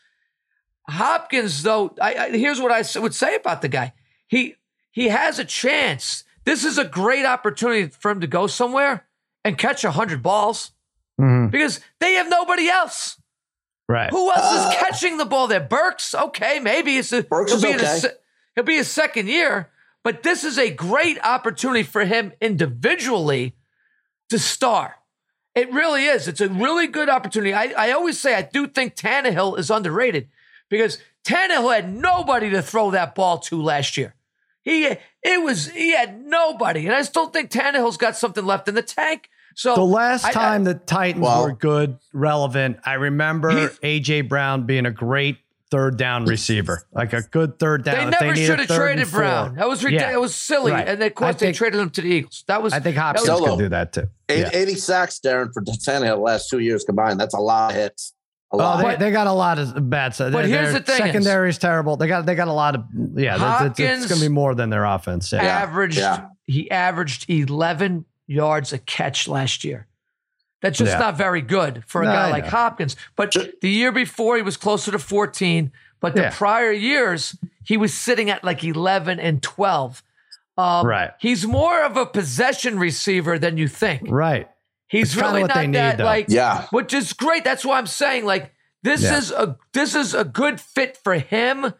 Hopkins, 0.89 1.63
though, 1.63 1.93
I, 2.01 2.15
I, 2.15 2.29
here's 2.31 2.61
what 2.61 2.71
I 2.71 2.83
would 2.99 3.13
say 3.13 3.35
about 3.35 3.61
the 3.61 3.67
guy. 3.67 3.93
He 4.27 4.55
he 4.89 5.09
has 5.09 5.37
a 5.37 5.45
chance. 5.45 6.23
This 6.45 6.63
is 6.63 6.77
a 6.77 6.85
great 6.85 7.25
opportunity 7.25 7.87
for 7.87 8.09
him 8.09 8.21
to 8.21 8.27
go 8.27 8.47
somewhere 8.47 9.05
and 9.43 9.57
catch 9.57 9.83
100 9.83 10.23
balls 10.23 10.71
Mhm. 11.19 11.51
because 11.51 11.79
they 11.99 12.13
have 12.13 12.29
nobody 12.29 12.69
else. 12.69 13.19
Right. 13.89 14.09
Who 14.11 14.29
else 14.31 14.39
Uh, 14.53 14.69
is 14.69 14.75
catching 14.77 15.17
the 15.17 15.25
ball 15.25 15.47
there? 15.47 15.59
Burks, 15.61 16.13
okay, 16.13 16.59
maybe 16.59 16.97
it's 16.97 17.11
a, 17.13 17.23
Burks 17.23 17.51
he'll 17.51 17.57
is 17.57 17.63
be 17.63 17.69
in 17.71 17.75
okay. 17.77 17.85
his, 17.87 18.07
he'll 18.55 18.63
be 18.65 18.75
his 18.75 18.89
second 18.91 19.27
year, 19.27 19.69
but 20.03 20.23
this 20.23 20.43
is 20.43 20.57
a 20.59 20.69
great 20.69 21.17
opportunity 21.23 21.83
for 21.83 22.03
him 22.05 22.33
individually 22.41 23.55
to 24.29 24.37
star. 24.39 24.97
It 25.55 25.71
really 25.71 26.05
is. 26.05 26.27
It's 26.27 26.41
a 26.41 26.49
really 26.49 26.85
good 26.87 27.09
opportunity. 27.09 27.53
I, 27.53 27.73
I 27.77 27.91
always 27.91 28.19
say 28.19 28.35
I 28.35 28.41
do 28.43 28.67
think 28.67 28.95
Tannehill 28.95 29.57
is 29.57 29.71
underrated 29.71 30.27
because 30.69 30.99
Tannehill 31.23 31.73
had 31.73 31.91
nobody 31.91 32.49
to 32.51 32.61
throw 32.61 32.91
that 32.91 33.15
ball 33.15 33.39
to 33.39 33.61
last 33.61 33.97
year. 33.97 34.13
He 34.61 34.85
it 35.23 35.41
was 35.41 35.69
he 35.69 35.93
had 35.93 36.21
nobody, 36.25 36.85
and 36.85 36.93
I 36.95 37.01
still 37.03 37.27
think 37.29 37.49
Tannehill's 37.49 37.95
got 37.97 38.17
something 38.17 38.45
left 38.45 38.67
in 38.67 38.75
the 38.75 38.81
tank. 38.83 39.29
So 39.57 39.73
The 39.73 39.81
last 39.81 40.23
I- 40.23 40.29
I- 40.29 40.31
time 40.33 40.63
the 40.65 40.75
Titans 40.75 41.23
Well- 41.23 41.43
were 41.45 41.51
good, 41.53 41.97
relevant, 42.13 42.77
I 42.85 42.93
remember 42.93 43.49
AJ 43.81 44.21
Brown 44.21 44.67
being 44.67 44.85
a 44.85 44.91
great 44.91 45.37
third 45.71 45.97
down 45.97 46.25
receiver, 46.25 46.83
like 46.93 47.11
a 47.11 47.23
good 47.23 47.57
third 47.57 47.83
down. 47.83 47.95
Receiver. 47.95 48.11
They 48.11 48.25
never 48.25 48.33
needed 48.35 48.45
should 48.45 48.59
have 48.59 48.67
traded. 48.77 49.11
Brown. 49.11 49.55
That 49.55 49.67
was 49.67 49.83
ridiculous. 49.83 50.11
Yeah. 50.11 50.15
It 50.15 50.21
was 50.21 50.35
silly, 50.35 50.71
Right. 50.71 50.87
and 50.87 51.01
then, 51.01 51.07
of 51.07 51.15
course 51.15 51.29
I 51.29 51.31
they 51.33 51.45
think- 51.47 51.57
traded 51.57 51.79
him 51.81 51.89
to 51.89 52.01
the 52.01 52.07
Eagles. 52.07 52.43
That 52.47 52.61
was 52.61 52.71
I 52.71 52.79
think 52.79 52.95
that 52.97 53.01
Hopkins 53.01 53.29
was- 53.29 53.37
Solo. 53.39 53.55
could 53.55 53.63
do 53.63 53.69
that 53.69 53.93
too. 53.93 54.07
Eight- 54.29 54.39
Yeah. 54.41 54.49
80 54.53 54.75
sacks, 54.75 55.19
Darren, 55.25 55.51
for 55.51 55.61
Tannehill 55.63 56.15
the 56.17 56.21
last 56.21 56.49
two 56.49 56.59
years 56.59 56.83
combined. 56.83 57.19
That's 57.19 57.33
a 57.33 57.39
lot 57.39 57.71
of 57.71 57.77
hits. 57.77 58.13
A 58.53 58.55
Oh, 58.55 58.59
lot. 58.59 58.77
they, 58.77 58.83
But- 58.83 58.99
they 58.99 59.11
got 59.11 59.25
a 59.27 59.31
lot 59.33 59.57
of 59.59 59.89
bad 59.89 60.13
stuff. 60.13 60.31
But 60.31 60.43
Their- 60.45 60.59
here's 60.59 60.71
their 60.71 60.79
the 60.81 60.85
thing 60.85 60.97
secondary 60.99 61.49
is 61.49 61.57
terrible. 61.57 61.97
They 61.97 62.07
got 62.07 62.27
they 62.27 62.35
got 62.35 62.47
a 62.47 62.53
lot 62.53 62.75
of 62.75 62.83
yeah. 63.15 63.37
that's- 63.37 63.61
it's, 63.71 63.79
it's 63.79 63.89
Hopkins- 63.89 64.05
going 64.07 64.21
to 64.21 64.25
be 64.29 64.33
more 64.33 64.53
than 64.55 64.69
their 64.69 64.85
offense. 64.85 65.31
Yeah. 65.33 65.41
averaged 65.41 65.97
yeah. 65.97 66.27
he 66.45 66.69
averaged 66.71 67.25
11 67.29 68.05
yards 68.27 68.73
a 68.73 68.77
catch 68.77 69.27
last 69.27 69.63
year. 69.63 69.87
That's 70.61 70.77
just 70.77 70.91
Yeah. 70.93 70.99
not 70.99 71.17
very 71.17 71.41
good 71.41 71.83
for 71.87 72.01
a 72.01 72.05
No, 72.05 72.11
guy 72.11 72.27
I 72.27 72.31
like 72.31 72.43
know. 72.45 72.49
Hopkins. 72.51 72.95
But 73.15 73.35
the 73.61 73.69
year 73.69 73.91
before 73.91 74.35
he 74.37 74.41
was 74.41 74.57
closer 74.57 74.91
to 74.91 74.99
14, 74.99 75.71
but 75.99 76.15
the 76.15 76.23
Yeah. 76.23 76.31
prior 76.33 76.71
years 76.71 77.35
he 77.63 77.77
was 77.77 77.93
sitting 77.93 78.29
at 78.29 78.43
like 78.43 78.63
11 78.63 79.19
and 79.19 79.41
12. 79.43 80.01
Um, 80.57 80.87
Right. 80.87 81.11
He's 81.19 81.45
more 81.45 81.83
of 81.83 81.95
a 81.97 82.05
possession 82.05 82.79
receiver 82.79 83.37
than 83.37 83.57
you 83.57 83.67
think. 83.67 84.03
Right. 84.09 84.49
He's 84.87 85.13
It's 85.13 85.15
really 85.21 85.41
what 85.41 85.49
not 85.49 85.57
they 85.57 85.67
need, 85.67 85.75
that 85.75 85.97
though. 85.99 86.05
like 86.05 86.25
Yeah. 86.29 86.65
which 86.71 86.93
is 86.93 87.13
great. 87.13 87.43
That's 87.43 87.63
why 87.63 87.77
I'm 87.77 87.87
saying 87.87 88.25
like 88.25 88.51
this 88.83 89.03
Yeah. 89.03 89.17
is 89.17 89.31
a 89.31 89.57
this 89.73 89.93
is 89.95 90.13
a 90.15 90.23
good 90.23 90.59
fit 90.59 90.97
for 91.03 91.13
him 91.15 91.73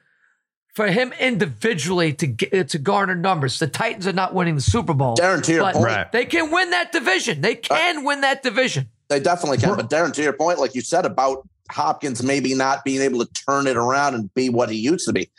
for 0.77 0.85
him 0.91 1.11
individually 1.19 2.13
to 2.13 2.27
get 2.27 2.53
uh, 2.53 2.63
to 2.65 2.77
garner 2.77 3.15
numbers. 3.15 3.57
The 3.57 3.65
Titans 3.65 4.05
are 4.05 4.13
not 4.13 4.35
winning 4.35 4.53
the 4.53 4.61
Super 4.61 4.93
Bowl. 4.93 5.17
Darren, 5.17 5.41
to 5.41 5.51
your 5.51 5.63
but 5.63 5.73
point, 5.73 5.85
Right. 5.87 6.11
they 6.11 6.23
can 6.23 6.51
win 6.51 6.69
that 6.69 6.91
division. 6.91 7.41
They 7.41 7.55
uh, 7.55 7.61
can 7.61 8.03
win 8.03 8.21
that 8.21 8.43
division. 8.43 8.87
they 9.07 9.19
definitely 9.19 9.57
can. 9.57 9.75
But 9.75 9.89
Darren, 9.89 10.13
to 10.13 10.21
your 10.21 10.33
point, 10.33 10.59
like 10.59 10.75
you 10.75 10.81
said 10.81 11.03
about 11.03 11.49
Hopkins 11.71 12.21
maybe 12.21 12.53
not 12.53 12.85
being 12.85 13.01
able 13.01 13.25
to 13.25 13.33
turn 13.49 13.65
it 13.65 13.75
around 13.75 14.13
and 14.13 14.31
be 14.35 14.49
what 14.49 14.69
he 14.69 14.77
used 14.77 15.07
to 15.07 15.13
be, 15.13 15.31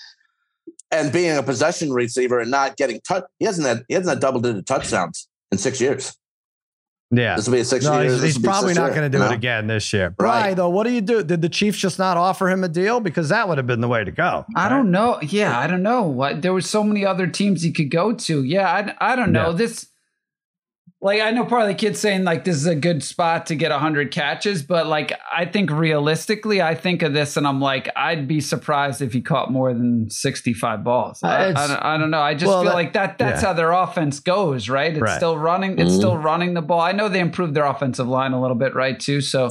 and 0.90 1.12
being 1.12 1.36
a 1.36 1.42
possession 1.44 1.92
receiver 1.92 2.40
and 2.40 2.50
not 2.50 2.76
getting 2.76 3.00
touch, 3.06 3.22
he 3.38 3.44
hasn't 3.44 3.64
had 3.64 3.84
he 3.86 3.94
hasn't 3.94 4.08
had 4.10 4.18
double 4.18 4.40
digit 4.40 4.66
touchdowns 4.66 5.28
in 5.52 5.58
six 5.58 5.80
years. 5.80 6.16
Yeah. 7.10 7.36
This 7.36 7.46
will 7.46 7.54
be 7.54 7.60
a 7.60 7.64
six 7.64 7.84
No, 7.84 8.00
years. 8.00 8.22
he's, 8.22 8.34
he's 8.36 8.44
probably 8.44 8.74
not 8.74 8.90
going 8.90 9.10
to 9.10 9.18
do 9.18 9.22
you 9.22 9.30
it 9.30 9.32
again 9.32 9.66
this 9.66 9.92
year. 9.92 10.08
Right. 10.18 10.42
Bry, 10.42 10.54
though, 10.54 10.68
what 10.68 10.84
do 10.84 10.92
you 10.92 11.00
do? 11.00 11.22
Did 11.22 11.40
the 11.40 11.48
Chiefs 11.48 11.78
just 11.78 11.98
not 11.98 12.16
offer 12.16 12.50
him 12.50 12.64
a 12.64 12.68
deal? 12.68 13.00
Because 13.00 13.30
that 13.30 13.48
would 13.48 13.56
have 13.58 13.66
been 13.66 13.80
the 13.80 13.88
way 13.88 14.04
to 14.04 14.10
go. 14.10 14.44
I 14.54 14.68
don't 14.68 14.90
know. 14.90 15.18
Yeah, 15.22 15.58
I 15.58 15.66
don't 15.66 15.82
know. 15.82 16.02
What 16.02 16.42
there 16.42 16.52
were 16.52 16.60
so 16.60 16.84
many 16.84 17.06
other 17.06 17.26
teams 17.26 17.62
he 17.62 17.72
could 17.72 17.90
go 17.90 18.12
to. 18.12 18.42
Yeah, 18.42 18.94
I, 19.00 19.12
I 19.12 19.16
don't 19.16 19.32
know. 19.32 19.50
Yeah. 19.50 19.56
This 19.56 19.86
like 21.00 21.20
I 21.20 21.30
know 21.30 21.44
part 21.44 21.62
of 21.62 21.68
the 21.68 21.74
kids 21.74 22.00
saying 22.00 22.24
like 22.24 22.44
this 22.44 22.56
is 22.56 22.66
a 22.66 22.74
good 22.74 23.04
spot 23.04 23.46
to 23.46 23.54
get 23.54 23.70
100 23.70 24.10
catches, 24.10 24.62
but 24.62 24.86
like 24.88 25.12
I 25.32 25.44
think 25.44 25.70
realistically 25.70 26.60
I 26.60 26.74
think 26.74 27.02
of 27.02 27.12
this 27.12 27.36
and 27.36 27.46
I'm 27.46 27.60
like 27.60 27.88
I'd 27.94 28.26
be 28.26 28.40
surprised 28.40 29.00
if 29.00 29.12
he 29.12 29.20
caught 29.20 29.52
more 29.52 29.72
than 29.72 30.10
65 30.10 30.82
balls. 30.82 31.20
I, 31.22 31.28
Uh, 31.28 31.30
I, 31.30 31.48
it's- 31.50 31.68
don't, 31.68 31.78
I 31.84 31.98
don't 31.98 32.10
know. 32.10 32.20
I 32.20 32.34
just 32.34 32.46
Well, 32.48 32.62
feel 32.62 32.70
that- 32.70 32.74
like 32.74 32.92
that 32.94 33.18
that's 33.18 33.42
yeah. 33.42 33.48
how 33.48 33.54
their 33.54 33.70
offense 33.72 34.18
goes, 34.20 34.68
right? 34.68 34.92
It's 34.92 35.00
Right. 35.00 35.16
still 35.16 35.38
running 35.38 35.78
it's 35.78 35.92
Mhm. 35.92 35.96
still 35.98 36.16
running 36.18 36.54
the 36.54 36.62
ball. 36.62 36.80
I 36.80 36.92
know 36.92 37.08
they 37.08 37.20
improved 37.20 37.54
their 37.54 37.66
offensive 37.66 38.08
line 38.08 38.32
a 38.32 38.40
little 38.40 38.56
bit, 38.56 38.74
right, 38.74 38.98
too. 38.98 39.20
So 39.20 39.48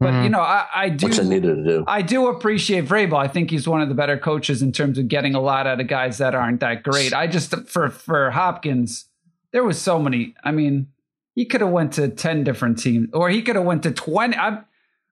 but 0.00 0.12
Mhm. 0.12 0.24
you 0.24 0.28
know, 0.28 0.40
I, 0.40 0.64
I 0.74 0.88
do 0.90 1.06
Which 1.06 1.16
they 1.18 1.24
needed 1.24 1.56
to 1.56 1.64
do. 1.64 1.84
I 1.86 2.02
do 2.02 2.26
appreciate 2.26 2.84
Vrabel. 2.86 3.16
I 3.16 3.28
think 3.28 3.50
he's 3.50 3.66
one 3.66 3.80
of 3.80 3.88
the 3.88 3.94
better 3.94 4.18
coaches 4.18 4.60
in 4.60 4.72
terms 4.72 4.98
of 4.98 5.06
getting 5.08 5.34
a 5.36 5.40
lot 5.40 5.66
out 5.68 5.80
of 5.80 5.86
guys 5.86 6.18
that 6.18 6.34
aren't 6.34 6.60
that 6.60 6.82
great. 6.82 7.12
I 7.14 7.26
just 7.28 7.54
for 7.68 7.88
for 7.90 8.30
Hopkins, 8.32 9.06
there 9.54 9.64
was 9.64 9.80
so 9.80 9.98
many. 10.00 10.34
I 10.44 10.50
mean, 10.50 10.88
he 11.34 11.46
could 11.46 11.62
have 11.62 11.70
went 11.70 11.92
to 11.94 12.08
ten 12.08 12.44
different 12.44 12.78
teams, 12.78 13.08
or 13.14 13.30
he 13.30 13.40
could 13.40 13.56
have 13.56 13.64
went 13.64 13.84
to 13.84 13.92
twenty. 13.92 14.36
I 14.36 14.58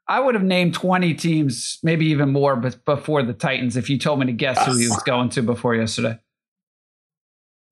I 0.09 0.21
would 0.21 0.35
have 0.35 0.45
named 0.45 0.75
twenty 0.75 1.15
teams, 1.15 1.79
maybe 1.83 2.07
even 2.07 2.31
more, 2.31 2.57
but 2.57 2.85
before 2.85 3.23
the 3.23 3.33
Titans, 3.33 3.77
if 3.77 3.89
you 3.89 3.99
told 3.99 4.19
me 4.19 4.27
to 4.27 4.33
guess 4.33 4.63
who 4.67 4.77
he 4.77 4.85
was 4.89 4.99
ah. 4.99 5.03
going 5.07 5.31
to 5.31 5.43
before 5.43 5.77
yesterday. 5.77 6.19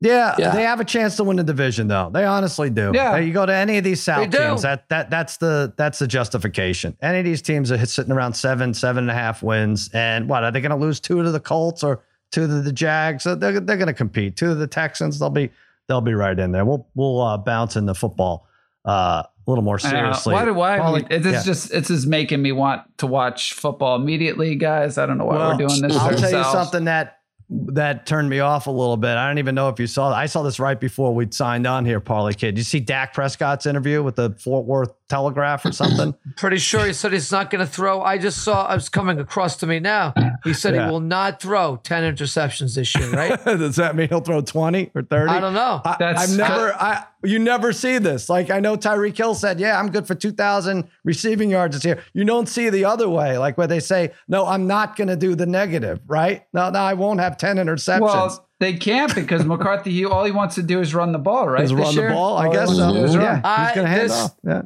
Yeah, 0.03 0.35
Yeah. 0.39 0.51
they 0.53 0.63
have 0.63 0.81
a 0.81 0.85
chance 0.85 1.17
to 1.17 1.25
win 1.25 1.37
the 1.37 1.45
division, 1.45 1.89
though. 1.89 2.09
They 2.11 2.25
honestly 2.25 2.71
do. 2.71 2.91
Yeah. 2.95 3.17
Hey, 3.17 3.27
you 3.27 3.35
go 3.35 3.45
to 3.45 3.53
any 3.53 3.77
of 3.77 3.85
these 3.85 4.03
South 4.03 4.31
teams, 4.31 4.63
that 4.63 4.89
that 4.89 5.11
that's 5.11 5.37
the 5.37 5.75
that's 5.77 5.99
the 5.99 6.07
justification. 6.07 6.97
Any 7.03 7.19
of 7.19 7.25
these 7.25 7.43
teams 7.43 7.71
are 7.71 7.85
sitting 7.85 8.13
around 8.13 8.35
seven, 8.35 8.73
seven 8.73 9.05
and 9.05 9.11
a 9.11 9.15
half 9.15 9.43
wins, 9.43 9.91
and 9.93 10.29
what 10.29 10.45
are 10.45 10.53
they 10.53 10.61
going 10.61 10.71
to 10.71 10.77
lose 10.77 11.01
two 11.01 11.23
to 11.23 11.31
the 11.31 11.41
Colts 11.41 11.83
or 11.83 12.03
two 12.31 12.47
to 12.47 12.63
the 12.63 12.73
Jags? 12.73 13.25
They're 13.25 13.37
they're 13.37 13.61
going 13.61 13.87
to 13.89 13.93
compete. 13.93 14.37
Two 14.37 14.47
to 14.47 14.55
the 14.55 14.69
Texans, 14.69 15.19
they'll 15.19 15.31
be 15.31 15.51
they'll 15.91 16.01
be 16.01 16.15
right 16.15 16.39
in 16.39 16.53
there. 16.53 16.65
We'll 16.65 16.87
we'll 16.95 17.21
uh, 17.21 17.37
bounce 17.37 17.75
into 17.77 17.95
football 17.95 18.47
uh, 18.87 19.25
a 19.25 19.29
little 19.51 19.65
more 19.65 19.79
I 19.83 19.91
don't 19.91 19.93
know. 19.93 20.13
seriously. 20.13 20.35
why 20.35 20.45
do 20.45 20.55
why? 20.55 20.79
Paulie- 20.79 21.09
this 21.09 21.25
yeah. 21.25 21.39
is 21.41 21.45
just 21.45 21.75
it's 21.75 21.89
just 21.89 22.07
making 22.07 22.41
me 22.41 22.53
want 22.53 22.83
to 22.99 23.07
watch 23.07 23.53
football 23.53 23.97
immediately, 23.97 24.55
guys. 24.55 24.97
I 24.97 25.07
don't 25.07 25.19
know 25.19 25.25
why 25.27 25.37
Well, 25.37 25.51
we're 25.51 25.67
doing 25.67 25.83
this. 25.83 25.97
I'll 25.97 26.11
to 26.11 26.17
tell 26.17 26.31
you 26.31 26.45
something 26.45 26.85
that 26.85 27.19
that 27.51 28.07
turned 28.07 28.31
me 28.31 28.39
off 28.39 28.69
a 28.69 28.71
little 28.71 28.97
bit. 28.97 29.17
I 29.17 29.27
don't 29.27 29.39
even 29.39 29.57
know 29.57 29.69
if 29.69 29.81
you 29.81 29.89
saw. 29.89 30.13
I 30.13 30.27
saw 30.27 30.43
this 30.43 30.61
right 30.61 30.79
before 30.79 31.13
we 31.13 31.27
signed 31.33 31.67
on 31.67 31.85
here, 31.85 31.99
Parlay 31.99 32.33
Kid. 32.33 32.57
You 32.57 32.63
see 32.63 32.79
Dak 32.79 33.13
Prescott's 33.13 33.67
interview 33.67 34.05
with 34.05 34.15
the 34.15 34.31
Fort 34.39 34.67
Worth 34.67 34.93
Telegraph 35.11 35.67
or 35.67 35.73
something? 35.73 36.15
Pretty 36.37 36.57
sure 36.57 36.87
he 36.87 36.95
said 36.95 37.13
he's 37.13 37.31
not 37.31 37.51
going 37.51 37.61
to 37.65 37.71
throw. 37.71 38.01
I 38.01 38.17
just 38.17 38.43
saw. 38.43 38.65
I 38.67 38.75
was 38.75 38.89
coming 38.89 39.19
across 39.19 39.57
to 39.59 39.67
me 39.67 39.79
now. 39.81 40.15
He 40.45 40.55
said 40.55 40.75
Yeah. 40.75 40.87
he 40.87 40.91
will 40.91 41.01
not 41.01 41.43
throw 41.43 41.77
ten 41.83 42.03
interceptions 42.15 42.75
this 42.77 42.95
year. 42.97 43.11
Right? 43.11 43.45
Does 43.45 43.77
that 43.77 43.97
mean 43.97 44.09
he'll 44.09 44.21
throw 44.23 44.41
twenty 44.41 44.91
or 44.95 45.03
thirty? 45.03 45.31
I 45.31 45.41
don't 45.41 45.53
know. 45.55 45.83
I, 45.85 45.97
That's- 45.99 46.31
I've 46.33 46.39
never. 46.39 46.73
I 46.75 47.05
you 47.23 47.39
never 47.39 47.75
see 47.75 47.99
this. 47.99 48.31
Like 48.31 48.49
I 48.49 48.61
know 48.61 48.79
Tyreek 48.79 49.15
Hill 49.19 49.35
said, 49.35 49.61
"Yeah, 49.61 49.79
I'm 49.79 49.91
good 49.91 50.07
for 50.07 50.15
two 50.15 50.33
thousand 50.33 50.89
receiving 51.05 51.51
yards 51.51 51.77
this 51.77 51.85
year." 51.85 52.03
You 52.15 52.25
don't 52.25 52.49
see 52.49 52.71
the 52.71 52.87
other 52.87 53.11
way, 53.11 53.37
like 53.37 53.59
where 53.59 53.67
they 53.67 53.81
say, 53.81 54.13
"No, 54.29 54.47
I'm 54.47 54.67
not 54.67 54.97
going 54.97 55.09
to 55.09 55.17
do 55.17 55.35
the 55.35 55.45
negative." 55.45 56.01
Right? 56.07 56.45
No, 56.55 56.71
no, 56.71 56.79
I 56.79 56.95
won't 56.95 57.21
have 57.21 57.37
ten 57.37 57.57
interceptions. 57.59 58.01
Well, 58.01 58.49
they 58.59 58.73
can't 58.75 59.15
because 59.15 59.45
McCarthy. 59.53 59.91
He 59.93 60.07
all 60.07 60.25
he 60.25 60.31
wants 60.33 60.55
to 60.55 60.63
do 60.63 60.81
is 60.81 60.95
run 60.95 61.13
the 61.13 61.19
ball, 61.19 61.47
right? 61.49 61.63
Is 61.65 61.71
this 61.73 61.79
run 61.79 61.95
the 61.95 62.09
ball. 62.15 62.39
I 62.39 62.47
All 62.47 62.53
guess 62.53 62.69
so. 62.75 63.07
do. 63.07 63.13
Yeah, 63.19 63.41
I- 63.45 63.67
he's 63.67 63.75
going 63.75 63.87
to 63.87 63.91
hand 63.93 64.03
this- 64.11 64.13
off. 64.13 64.37
Yeah. 64.43 64.63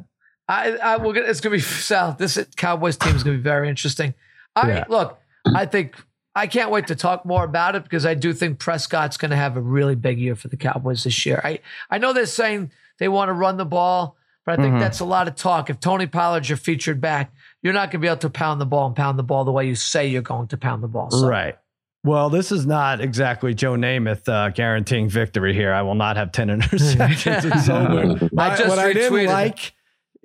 I, 0.47 0.71
I 0.77 0.97
will 0.97 1.13
get. 1.13 1.27
It's 1.27 1.41
going 1.41 1.51
to 1.51 1.57
be 1.57 1.61
Sal. 1.81 2.13
This 2.17 2.37
Cowboys 2.55 2.97
team 2.97 3.15
is 3.15 3.23
going 3.23 3.35
to 3.37 3.39
be 3.39 3.43
very 3.43 3.69
interesting. 3.69 4.13
I 4.55 4.67
Yeah. 4.69 4.85
look. 4.89 5.19
I 5.53 5.65
think 5.65 5.95
I 6.35 6.47
can't 6.47 6.71
wait 6.71 6.87
to 6.87 6.95
talk 6.95 7.25
more 7.25 7.43
about 7.43 7.75
it 7.75 7.83
because 7.83 8.05
I 8.05 8.13
do 8.15 8.33
think 8.33 8.59
Prescott's 8.59 9.17
going 9.17 9.31
to 9.31 9.37
have 9.37 9.57
a 9.57 9.61
really 9.61 9.95
big 9.95 10.19
year 10.19 10.35
for 10.35 10.47
the 10.47 10.57
Cowboys 10.57 11.03
this 11.03 11.25
year. 11.25 11.39
I 11.43 11.59
I 11.89 11.97
know 11.97 12.13
they're 12.13 12.25
saying 12.25 12.71
they 12.99 13.07
want 13.07 13.29
to 13.29 13.33
run 13.33 13.57
the 13.57 13.65
ball, 13.65 14.17
but 14.45 14.59
I 14.59 14.61
think 14.63 14.75
Mhm. 14.75 14.79
that's 14.79 14.99
a 15.01 15.05
lot 15.05 15.27
of 15.27 15.35
talk. 15.35 15.69
If 15.69 15.79
Tony 15.79 16.07
Pollard's 16.07 16.49
your 16.49 16.57
featured 16.57 16.99
back, 17.01 17.31
you're 17.61 17.73
not 17.73 17.91
going 17.91 17.99
to 18.01 18.05
be 18.05 18.07
able 18.07 18.17
to 18.17 18.29
pound 18.29 18.59
the 18.61 18.65
ball 18.65 18.87
and 18.87 18.95
pound 18.95 19.19
the 19.19 19.23
ball 19.23 19.43
the 19.45 19.51
way 19.51 19.67
you 19.67 19.75
say 19.75 20.07
you're 20.07 20.21
going 20.21 20.47
to 20.49 20.57
pound 20.57 20.81
the 20.83 20.87
ball. 20.87 21.09
So, 21.11 21.27
Right. 21.27 21.57
Well, 22.03 22.29
this 22.29 22.51
is 22.51 22.67
not 22.67 23.01
exactly 23.01 23.55
Joe 23.55 23.73
Namath 23.73 24.29
uh, 24.29 24.49
guaranteeing 24.49 25.09
victory 25.09 25.53
here. 25.55 25.73
I 25.73 25.81
will 25.81 25.95
not 25.95 26.17
have 26.17 26.31
10 26.31 26.49
interceptions. 26.61 27.45
It's 27.55 27.69
over. 27.69 28.29
I 28.37 28.55
just 28.55 28.67
what 28.69 28.77
I 28.79 28.93
didn't 28.93 29.11
retweeted 29.11 29.23
it. 29.23 29.29
like, 29.29 29.73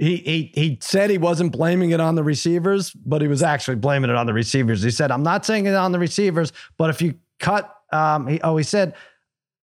he, 0.00 0.16
he, 0.16 0.50
he 0.54 0.78
said 0.80 1.10
he 1.10 1.18
wasn't 1.18 1.52
blaming 1.52 1.90
it 1.90 2.00
on 2.00 2.14
the 2.14 2.24
receivers, 2.24 2.90
but 2.92 3.20
he 3.20 3.28
was 3.28 3.42
actually 3.42 3.76
blaming 3.76 4.08
it 4.10 4.16
on 4.16 4.24
the 4.26 4.32
receivers. 4.32 4.82
He 4.82 4.90
said, 4.90 5.10
I'm 5.10 5.22
not 5.22 5.44
saying 5.44 5.66
it 5.66 5.74
on 5.74 5.92
the 5.92 5.98
receivers, 5.98 6.52
but 6.78 6.88
if 6.90 7.02
you 7.02 7.14
cut, 7.38 7.70
um, 7.92 8.26
he, 8.26 8.40
oh, 8.40 8.56
he 8.56 8.64
said, 8.64 8.94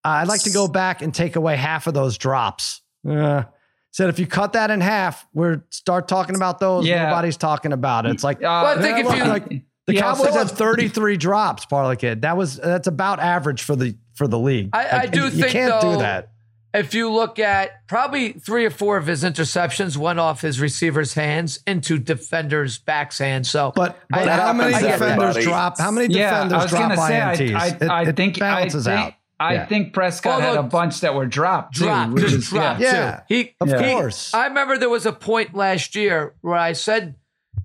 I'd 0.05 0.29
like 0.29 0.43
to 0.43 0.51
go 0.51 0.69
back 0.69 1.01
and 1.03 1.13
take 1.15 1.37
away 1.37 1.57
half 1.57 1.87
of 1.87 1.95
those 1.95 2.19
drops. 2.19 2.83
Uh, 3.09 3.45
said 3.93 4.11
if 4.11 4.19
you 4.19 4.27
cut 4.27 4.53
that 4.53 4.71
in 4.71 4.81
half, 4.83 5.27
we're 5.33 5.65
start 5.71 6.07
talking 6.07 6.37
about 6.37 6.61
those. 6.61 6.87
Yeah. 6.87 7.05
Nobody's 7.09 7.37
talking 7.39 7.73
about 7.73 8.05
it. 8.07 8.11
It's 8.11 8.23
like, 8.23 8.37
Uh, 8.39 8.41
Well, 8.43 8.79
I 8.79 8.83
think 8.83 8.99
if 9.07 9.17
you- 9.17 9.25
like, 9.25 9.49
the 9.87 9.95
Yeah, 9.95 10.01
Cowboys 10.03 10.33
so- 10.35 10.39
have 10.41 10.51
33 10.51 11.17
drops, 11.17 11.65
Parlay 11.65 11.97
Kid. 11.97 12.23
That 12.23 12.37
was 12.37 12.57
that's 12.57 12.89
about 12.89 13.21
average 13.21 13.63
for 13.63 13.75
the 13.77 13.97
for 14.15 14.27
the 14.29 14.39
league. 14.39 14.71
I- 14.73 14.87
I 14.87 14.97
Like, 14.99 15.13
do 15.13 15.23
you 15.25 15.31
think, 15.31 15.49
can't 15.49 15.81
though, 15.81 15.93
do 15.95 15.99
that. 16.01 16.31
If 16.79 16.95
you 16.95 17.11
look 17.11 17.39
at 17.39 17.87
probably 17.87 18.33
three 18.33 18.65
or 18.67 18.71
four 18.71 18.97
of 18.97 19.07
his 19.07 19.25
interceptions 19.25 19.97
went 19.97 20.19
off 20.19 20.41
his 20.41 20.61
receiver's 20.61 21.15
hands 21.15 21.61
into 21.67 21.99
defenders' 21.99 22.79
backs 22.79 23.19
hands. 23.19 23.51
So, 23.51 23.73
But 23.75 23.99
but 24.11 24.29
I- 24.29 24.37
how 24.37 24.53
many 24.53 24.73
get 24.73 24.99
defenders 24.99 25.35
buddy. 25.35 25.45
drop? 25.47 25.79
How 25.79 25.91
many 25.91 26.15
Yeah, 26.15 26.27
I 26.27 26.31
defenders 26.45 26.63
was 26.63 26.71
drop 26.71 26.83
gonna 26.83 26.97
say, 27.07 27.21
I- 27.21 27.33
INTs? 27.35 27.55
I- 27.55 27.67
it, 27.85 27.91
I 27.91 28.03
it 28.03 28.17
think- 28.17 28.37
I 28.37 28.41
balances 28.41 28.85
think- 28.85 28.99
out. 28.99 29.13
I 29.39 29.53
Yeah. 29.55 29.67
think 29.67 29.93
Prescott 29.93 30.33
Although- 30.37 30.47
had 30.47 30.57
a 30.57 30.63
bunch 30.63 31.01
that 31.01 31.15
were 31.15 31.27
dropped. 31.27 31.77
Too, 31.77 31.85
Dropped, 31.85 32.13
which 32.15 32.23
just 32.23 32.35
is- 32.37 32.49
dropped. 32.49 32.81
yeah. 32.81 32.93
Yeah. 32.93 33.17
too. 33.17 33.23
He, 33.35 33.55
Of 33.61 33.69
he- 33.69 33.93
course. 33.93 34.33
I 34.33 34.47
remember 34.47 34.79
there 34.79 34.89
was 34.89 35.05
a 35.05 35.13
point 35.13 35.55
last 35.55 35.95
year 35.95 36.33
where 36.41 36.57
I 36.57 36.73
said 36.73 37.17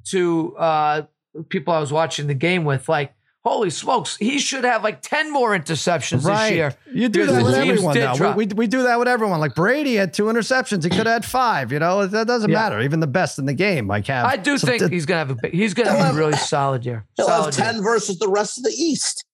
to 0.09 0.55
uh, 0.57 1.01
people 1.49 1.73
I 1.73 1.79
was 1.79 1.93
watching 1.93 2.27
the 2.27 2.33
game 2.33 2.65
with, 2.65 2.89
like, 2.89 3.13
"Holy 3.43 3.69
smokes, 3.69 4.17
he 4.17 4.39
should 4.39 4.63
have 4.63 4.83
like 4.83 5.01
ten 5.01 5.31
more 5.31 5.57
interceptions 5.57 6.23
right. 6.25 6.49
this 6.49 6.55
year." 6.55 6.75
You 6.93 7.09
do 7.09 7.25
that 7.25 7.43
with 7.43 7.53
everyone, 7.55 7.93
did 7.95 8.03
though. 8.15 8.33
We, 8.35 8.45
we, 8.47 8.53
we 8.55 8.67
do 8.67 8.83
that 8.83 8.99
with 8.99 9.07
everyone. 9.07 9.39
Like 9.39 9.55
Brady 9.55 9.95
had 9.95 10.13
two 10.13 10.25
interceptions. 10.25 10.83
He 10.83 10.89
could 10.89 11.05
have 11.07 11.23
had 11.23 11.25
five. 11.25 11.71
You 11.71 11.79
know, 11.79 12.05
that 12.05 12.27
doesn't 12.27 12.49
Yeah. 12.51 12.57
matter. 12.59 12.81
Even 12.81 12.99
the 12.99 13.07
best 13.07 13.39
in 13.39 13.45
the 13.45 13.53
game, 13.53 13.87
like 13.87 14.07
have. 14.07 14.25
I 14.25 14.37
do 14.37 14.57
some- 14.57 14.69
think 14.69 14.91
he's 14.91 15.05
gonna 15.05 15.25
have 15.25 15.37
a 15.43 15.47
he's 15.49 15.73
gonna 15.73 15.91
have 15.91 16.13
a 16.15 16.17
really 16.17 16.33
solid 16.37 16.85
year. 16.85 17.05
He'll 17.17 17.27
have 17.27 17.37
Solid 17.53 17.57
year. 17.57 17.65
ten 17.73 17.83
versus 17.83 18.19
the 18.19 18.29
rest 18.29 18.57
of 18.57 18.63
the 18.63 18.71
East. 18.77 19.25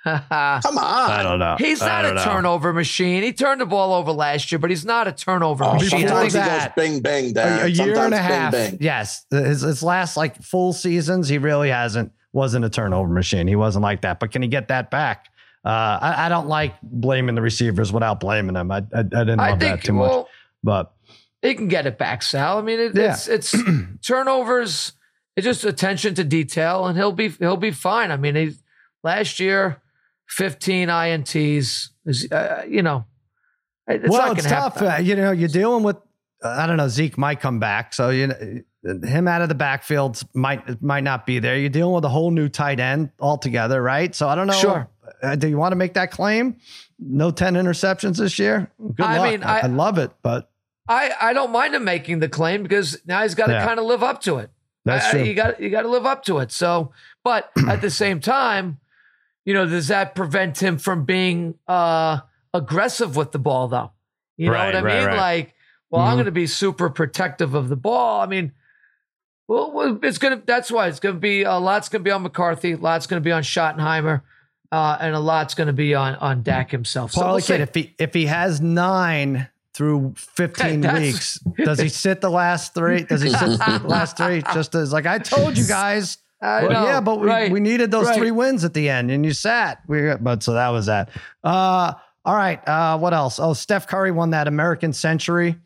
Come 0.04 0.22
on. 0.30 1.10
I 1.10 1.22
don't 1.22 1.38
know. 1.40 1.56
He's 1.58 1.80
not 1.80 2.04
a 2.04 2.08
don't 2.08 2.14
know. 2.16 2.24
turnover 2.24 2.72
machine. 2.72 3.22
He 3.24 3.32
turned 3.32 3.60
the 3.60 3.66
ball 3.66 3.92
over 3.92 4.12
last 4.12 4.50
year, 4.50 4.58
but 4.58 4.70
he's 4.70 4.84
not 4.84 5.08
a 5.08 5.12
turnover 5.12 5.64
Oh, 5.64 5.74
machine. 5.74 5.98
I 5.98 6.02
before 6.02 6.08
sometimes 6.30 6.32
he 6.34 6.38
that- 6.38 6.74
goes 6.76 6.84
bing 6.84 7.02
bang. 7.02 7.36
A, 7.36 7.64
a 7.64 7.66
year 7.66 7.74
Sometimes 7.94 8.04
and 8.04 8.14
a 8.14 8.18
half. 8.18 8.52
Bing, 8.52 8.70
bang. 8.70 8.78
Yes, 8.80 9.26
his 9.30 9.62
his 9.62 9.82
last 9.82 10.16
like 10.16 10.40
full 10.40 10.72
seasons, 10.72 11.28
he 11.28 11.36
really 11.38 11.70
hasn't 11.70 12.12
wasn't 12.32 12.64
a 12.64 12.70
turnover 12.70 13.08
machine. 13.12 13.46
He 13.46 13.56
wasn't 13.56 13.82
like 13.82 14.02
that. 14.02 14.20
But 14.20 14.32
can 14.32 14.42
he 14.42 14.48
get 14.48 14.68
that 14.68 14.90
back? 14.90 15.26
Uh, 15.64 15.98
I, 16.00 16.26
I 16.26 16.28
don't 16.28 16.48
like 16.48 16.74
blaming 16.82 17.34
the 17.34 17.42
receivers 17.42 17.92
without 17.92 18.20
blaming 18.20 18.54
them. 18.54 18.70
I 18.70 18.78
I, 18.78 19.00
I 19.00 19.02
didn't 19.02 19.40
I 19.40 19.50
love 19.50 19.60
think 19.60 19.80
that 19.80 19.86
too 19.86 19.92
much. 19.92 20.26
But 20.62 20.92
he 21.42 21.54
can 21.54 21.68
get 21.68 21.86
it 21.86 21.98
back, 21.98 22.22
Sal. 22.22 22.58
I 22.58 22.62
mean, 22.62 22.80
it, 22.80 22.94
Yeah. 22.96 23.12
it's 23.12 23.28
it's 23.28 23.54
turnovers. 24.06 24.92
It's 25.36 25.44
just 25.44 25.64
attention 25.64 26.14
to 26.14 26.24
detail, 26.24 26.86
and 26.86 26.96
he'll 26.98 27.12
be 27.12 27.28
he'll 27.28 27.56
be 27.56 27.70
fine. 27.70 28.10
I 28.10 28.16
mean, 28.16 28.34
he 28.34 28.52
last 29.04 29.38
year, 29.40 29.80
fifteen 30.28 30.88
ints. 30.88 31.90
Is 32.06 32.28
uh, 32.32 32.64
you 32.68 32.82
know, 32.82 33.04
it's 33.86 34.08
well, 34.08 34.28
not 34.28 34.38
it's 34.38 34.46
tough. 34.48 34.80
happen. 34.80 34.88
Uh, 34.88 34.96
you 34.98 35.16
know, 35.16 35.32
you're 35.32 35.48
dealing 35.48 35.82
with. 35.84 35.96
Uh, 36.42 36.48
I 36.48 36.66
don't 36.66 36.76
know. 36.76 36.88
Zeke 36.88 37.18
might 37.18 37.40
come 37.40 37.58
back, 37.60 37.94
so 37.94 38.10
you 38.10 38.28
know, 38.28 38.60
him 38.84 39.26
out 39.28 39.42
of 39.42 39.48
the 39.48 39.54
backfield 39.54 40.20
might 40.34 40.80
might 40.82 41.02
not 41.04 41.26
be 41.26 41.38
there. 41.38 41.56
You're 41.58 41.68
dealing 41.68 41.94
with 41.94 42.04
a 42.04 42.08
whole 42.08 42.30
new 42.30 42.48
tight 42.48 42.78
end 42.80 43.10
altogether, 43.20 43.82
right? 43.82 44.14
So 44.14 44.28
I 44.28 44.34
don't 44.34 44.46
know. 44.46 44.52
Sure. 44.52 44.88
Uh, 45.22 45.34
do 45.36 45.48
you 45.48 45.56
want 45.58 45.72
to 45.72 45.76
make 45.76 45.94
that 45.94 46.10
claim? 46.10 46.56
No 46.98 47.30
ten 47.30 47.54
interceptions 47.54 48.18
this 48.18 48.38
year. 48.38 48.70
Good 48.94 49.04
I 49.06 49.18
luck. 49.18 49.30
mean, 49.30 49.42
I, 49.42 49.58
I- 49.58 49.60
I 49.62 49.66
love 49.66 49.98
it, 49.98 50.12
but 50.22 50.50
I 50.88 51.12
I 51.20 51.32
don't 51.32 51.50
mind 51.50 51.74
him 51.74 51.84
making 51.84 52.20
the 52.20 52.28
claim 52.28 52.62
because 52.62 52.98
now 53.06 53.22
he's 53.22 53.34
got 53.34 53.46
to 53.48 53.52
Yeah. 53.54 53.66
kind 53.66 53.78
of 53.80 53.86
live 53.86 54.02
up 54.02 54.20
to 54.22 54.38
it. 54.38 54.50
that's 54.84 55.06
I- 55.06 55.10
true. 55.10 55.22
You 55.24 55.34
got 55.34 55.60
you 55.60 55.70
got 55.70 55.82
to 55.82 55.88
live 55.88 56.06
up 56.06 56.24
to 56.24 56.38
it. 56.38 56.52
So, 56.52 56.92
but 57.24 57.50
at 57.68 57.80
the 57.80 57.90
same 57.90 58.20
time, 58.20 58.78
you 59.44 59.54
know, 59.54 59.66
does 59.66 59.88
that 59.88 60.14
prevent 60.14 60.62
him 60.62 60.78
from 60.78 61.04
being 61.04 61.54
uh 61.66 62.20
aggressive 62.54 63.16
with 63.16 63.32
the 63.32 63.38
ball 63.38 63.68
though? 63.68 63.90
You 64.36 64.46
know 64.46 64.52
what 64.52 64.76
I 64.76 64.80
right, 64.82 64.98
mean? 64.98 65.06
right. 65.06 65.16
Like, 65.16 65.54
well, 65.90 66.02
I'm 66.02 66.12
Mhm. 66.12 66.16
going 66.16 66.24
to 66.26 66.32
be 66.32 66.46
super 66.46 66.90
protective 66.90 67.54
of 67.54 67.68
the 67.68 67.76
ball. 67.76 68.20
I 68.20 68.26
mean, 68.26 68.52
well, 69.48 69.98
it's 70.02 70.18
going 70.18 70.38
to 70.38 70.46
that's 70.46 70.70
why 70.70 70.88
it's 70.88 71.00
going 71.00 71.14
to 71.14 71.20
be 71.20 71.42
a 71.42 71.54
lot's 71.54 71.88
going 71.88 72.00
to 72.00 72.04
be 72.04 72.10
on 72.10 72.22
McCarthy, 72.22 72.72
a 72.72 72.76
lot's 72.76 73.06
going 73.06 73.20
to 73.20 73.24
be 73.24 73.32
on 73.32 73.42
Schottenheimer, 73.42 74.22
uh, 74.70 74.98
and 75.00 75.14
a 75.14 75.18
lot's 75.18 75.54
going 75.54 75.66
to 75.66 75.72
be 75.72 75.94
on 75.94 76.14
on 76.16 76.42
Dak 76.42 76.70
himself. 76.70 77.12
So 77.12 77.22
Parlay 77.22 77.42
we'll 77.48 77.60
if 77.62 77.74
he 77.74 77.94
if 77.98 78.12
he 78.12 78.26
has 78.26 78.60
nine 78.60 79.48
through 79.72 80.14
15 80.16 80.80
That's- 80.82 81.00
weeks, 81.00 81.38
does 81.64 81.78
he 81.78 81.88
sit 81.88 82.20
the 82.20 82.30
last 82.30 82.74
three? 82.74 83.04
Does 83.04 83.22
he 83.22 83.30
sit 83.30 83.58
the 83.58 83.82
last 83.84 84.16
three? 84.16 84.42
Just 84.52 84.74
as 84.74 84.92
like 84.92 85.06
I 85.06 85.18
told 85.18 85.56
you 85.56 85.66
guys. 85.66 86.18
Well, 86.40 86.70
know, 86.70 86.84
yeah, 86.84 87.00
but 87.00 87.18
we, 87.18 87.26
right, 87.26 87.50
we 87.50 87.58
needed 87.58 87.90
those 87.90 88.06
right. 88.06 88.16
three 88.16 88.30
wins 88.30 88.62
at 88.62 88.72
the 88.72 88.88
end, 88.88 89.10
and 89.10 89.24
you 89.24 89.32
sat. 89.32 89.82
We 89.88 90.14
but 90.20 90.44
so 90.44 90.52
that 90.52 90.68
was 90.68 90.86
that. 90.86 91.10
Uh, 91.42 91.94
all 92.24 92.36
right. 92.36 92.60
Uh, 92.68 92.96
what 92.98 93.12
else? 93.12 93.40
Oh, 93.40 93.54
Steph 93.54 93.88
Curry 93.88 94.12
won 94.12 94.30
that 94.30 94.46
American 94.46 94.92
Century. 94.92 95.56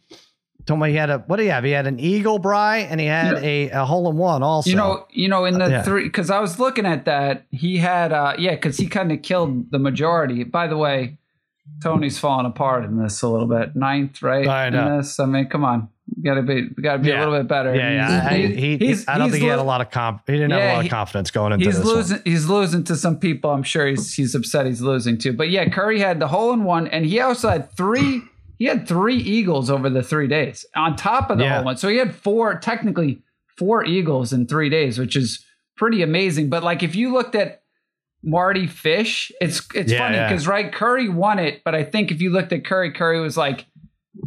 Told 0.66 0.78
me 0.80 0.90
he 0.90 0.96
had 0.96 1.10
a 1.10 1.18
what 1.26 1.36
do 1.36 1.42
you 1.44 1.50
have? 1.50 1.64
He 1.64 1.70
had 1.72 1.86
an 1.86 1.98
eagle, 1.98 2.38
Bry, 2.38 2.78
and 2.78 3.00
he 3.00 3.06
had 3.06 3.34
a, 3.42 3.70
a 3.70 3.84
hole 3.84 4.08
in 4.10 4.16
one 4.16 4.42
also. 4.42 4.70
You 4.70 4.76
know, 4.76 5.06
you 5.10 5.28
know, 5.28 5.44
in 5.44 5.58
the 5.58 5.68
Yeah. 5.68 5.82
three 5.82 6.04
because 6.04 6.30
I 6.30 6.38
was 6.40 6.58
looking 6.58 6.86
at 6.86 7.04
that, 7.06 7.44
he 7.50 7.78
had 7.78 8.12
uh 8.12 8.34
yeah, 8.38 8.52
because 8.54 8.76
he 8.76 8.86
kind 8.86 9.10
of 9.10 9.22
killed 9.22 9.70
the 9.72 9.78
majority. 9.80 10.44
By 10.44 10.68
the 10.68 10.76
way, 10.76 11.18
Tony's 11.82 12.18
falling 12.18 12.46
apart 12.46 12.84
in 12.84 12.96
this 13.02 13.22
a 13.22 13.28
little 13.28 13.48
bit. 13.48 13.74
Ninth, 13.74 14.22
right? 14.22 14.46
I 14.46 14.66
In 14.68 14.74
know. 14.74 14.98
this, 14.98 15.18
I 15.18 15.26
mean, 15.26 15.46
come 15.46 15.64
on, 15.64 15.88
we 16.16 16.22
gotta 16.22 16.42
be, 16.42 16.68
gotta 16.80 16.98
be 17.00 17.08
Yeah. 17.08 17.18
a 17.18 17.26
little 17.26 17.38
bit 17.40 17.48
better. 17.48 17.74
yeah, 17.74 17.90
yeah. 18.22 18.28
I, 18.30 18.36
he, 18.36 18.76
he's- 18.76 19.04
I 19.08 19.18
don't 19.18 19.26
he's 19.26 19.32
think 19.34 19.42
he 19.44 19.48
had 19.48 19.58
a 19.58 19.62
lot 19.64 19.80
of 19.80 19.90
comp. 19.90 20.22
He 20.26 20.34
didn't 20.34 20.50
have 20.52 20.62
a 20.62 20.74
lot 20.76 20.84
of 20.84 20.90
confidence 20.90 21.30
going 21.32 21.52
into 21.52 21.64
He's 21.64 21.76
this. 21.78 21.84
one. 21.86 21.96
losing. 21.96 22.18
He's 22.24 22.48
losing 22.48 22.84
to 22.84 22.94
some 22.96 23.18
people. 23.18 23.50
I'm 23.50 23.62
sure 23.64 23.86
he's 23.86 24.14
he's 24.14 24.34
upset. 24.34 24.66
He's 24.66 24.80
losing 24.82 25.18
to. 25.18 25.32
But 25.32 25.50
yeah, 25.50 25.68
Curry 25.68 25.98
had 25.98 26.20
the 26.20 26.28
hole 26.28 26.52
in 26.52 26.62
one, 26.64 26.86
and 26.86 27.04
he 27.04 27.18
also 27.20 27.48
had 27.48 27.72
three. 27.72 28.22
He 28.62 28.68
had 28.68 28.86
three 28.86 29.16
eagles 29.16 29.70
over 29.70 29.90
the 29.90 30.04
three 30.04 30.28
days 30.28 30.64
on 30.76 30.94
top 30.94 31.30
of 31.30 31.38
the 31.38 31.42
Yeah. 31.42 31.50
hole 31.54 31.58
in 31.58 31.64
one. 31.64 31.76
So 31.78 31.88
he 31.88 31.96
had 31.96 32.14
four, 32.14 32.54
technically 32.60 33.20
four 33.58 33.84
eagles 33.84 34.32
in 34.32 34.46
three 34.46 34.68
days, 34.68 35.00
which 35.00 35.16
is 35.16 35.44
pretty 35.76 36.00
amazing. 36.00 36.48
But 36.48 36.62
like 36.62 36.84
if 36.84 36.94
you 36.94 37.12
looked 37.12 37.34
at 37.34 37.62
Mardy 38.22 38.68
Fish, 38.68 39.32
it's 39.40 39.66
it's 39.74 39.90
Yeah, 39.90 39.98
funny 39.98 40.14
yeah. 40.14 40.28
because 40.28 40.46
right 40.46 40.72
Curry 40.72 41.08
won 41.08 41.40
it, 41.40 41.62
but 41.64 41.74
I 41.74 41.82
think 41.82 42.12
if 42.12 42.22
you 42.22 42.30
looked 42.30 42.52
at 42.52 42.64
Curry, 42.64 42.92
Curry 42.92 43.20
was 43.20 43.36
like 43.36 43.66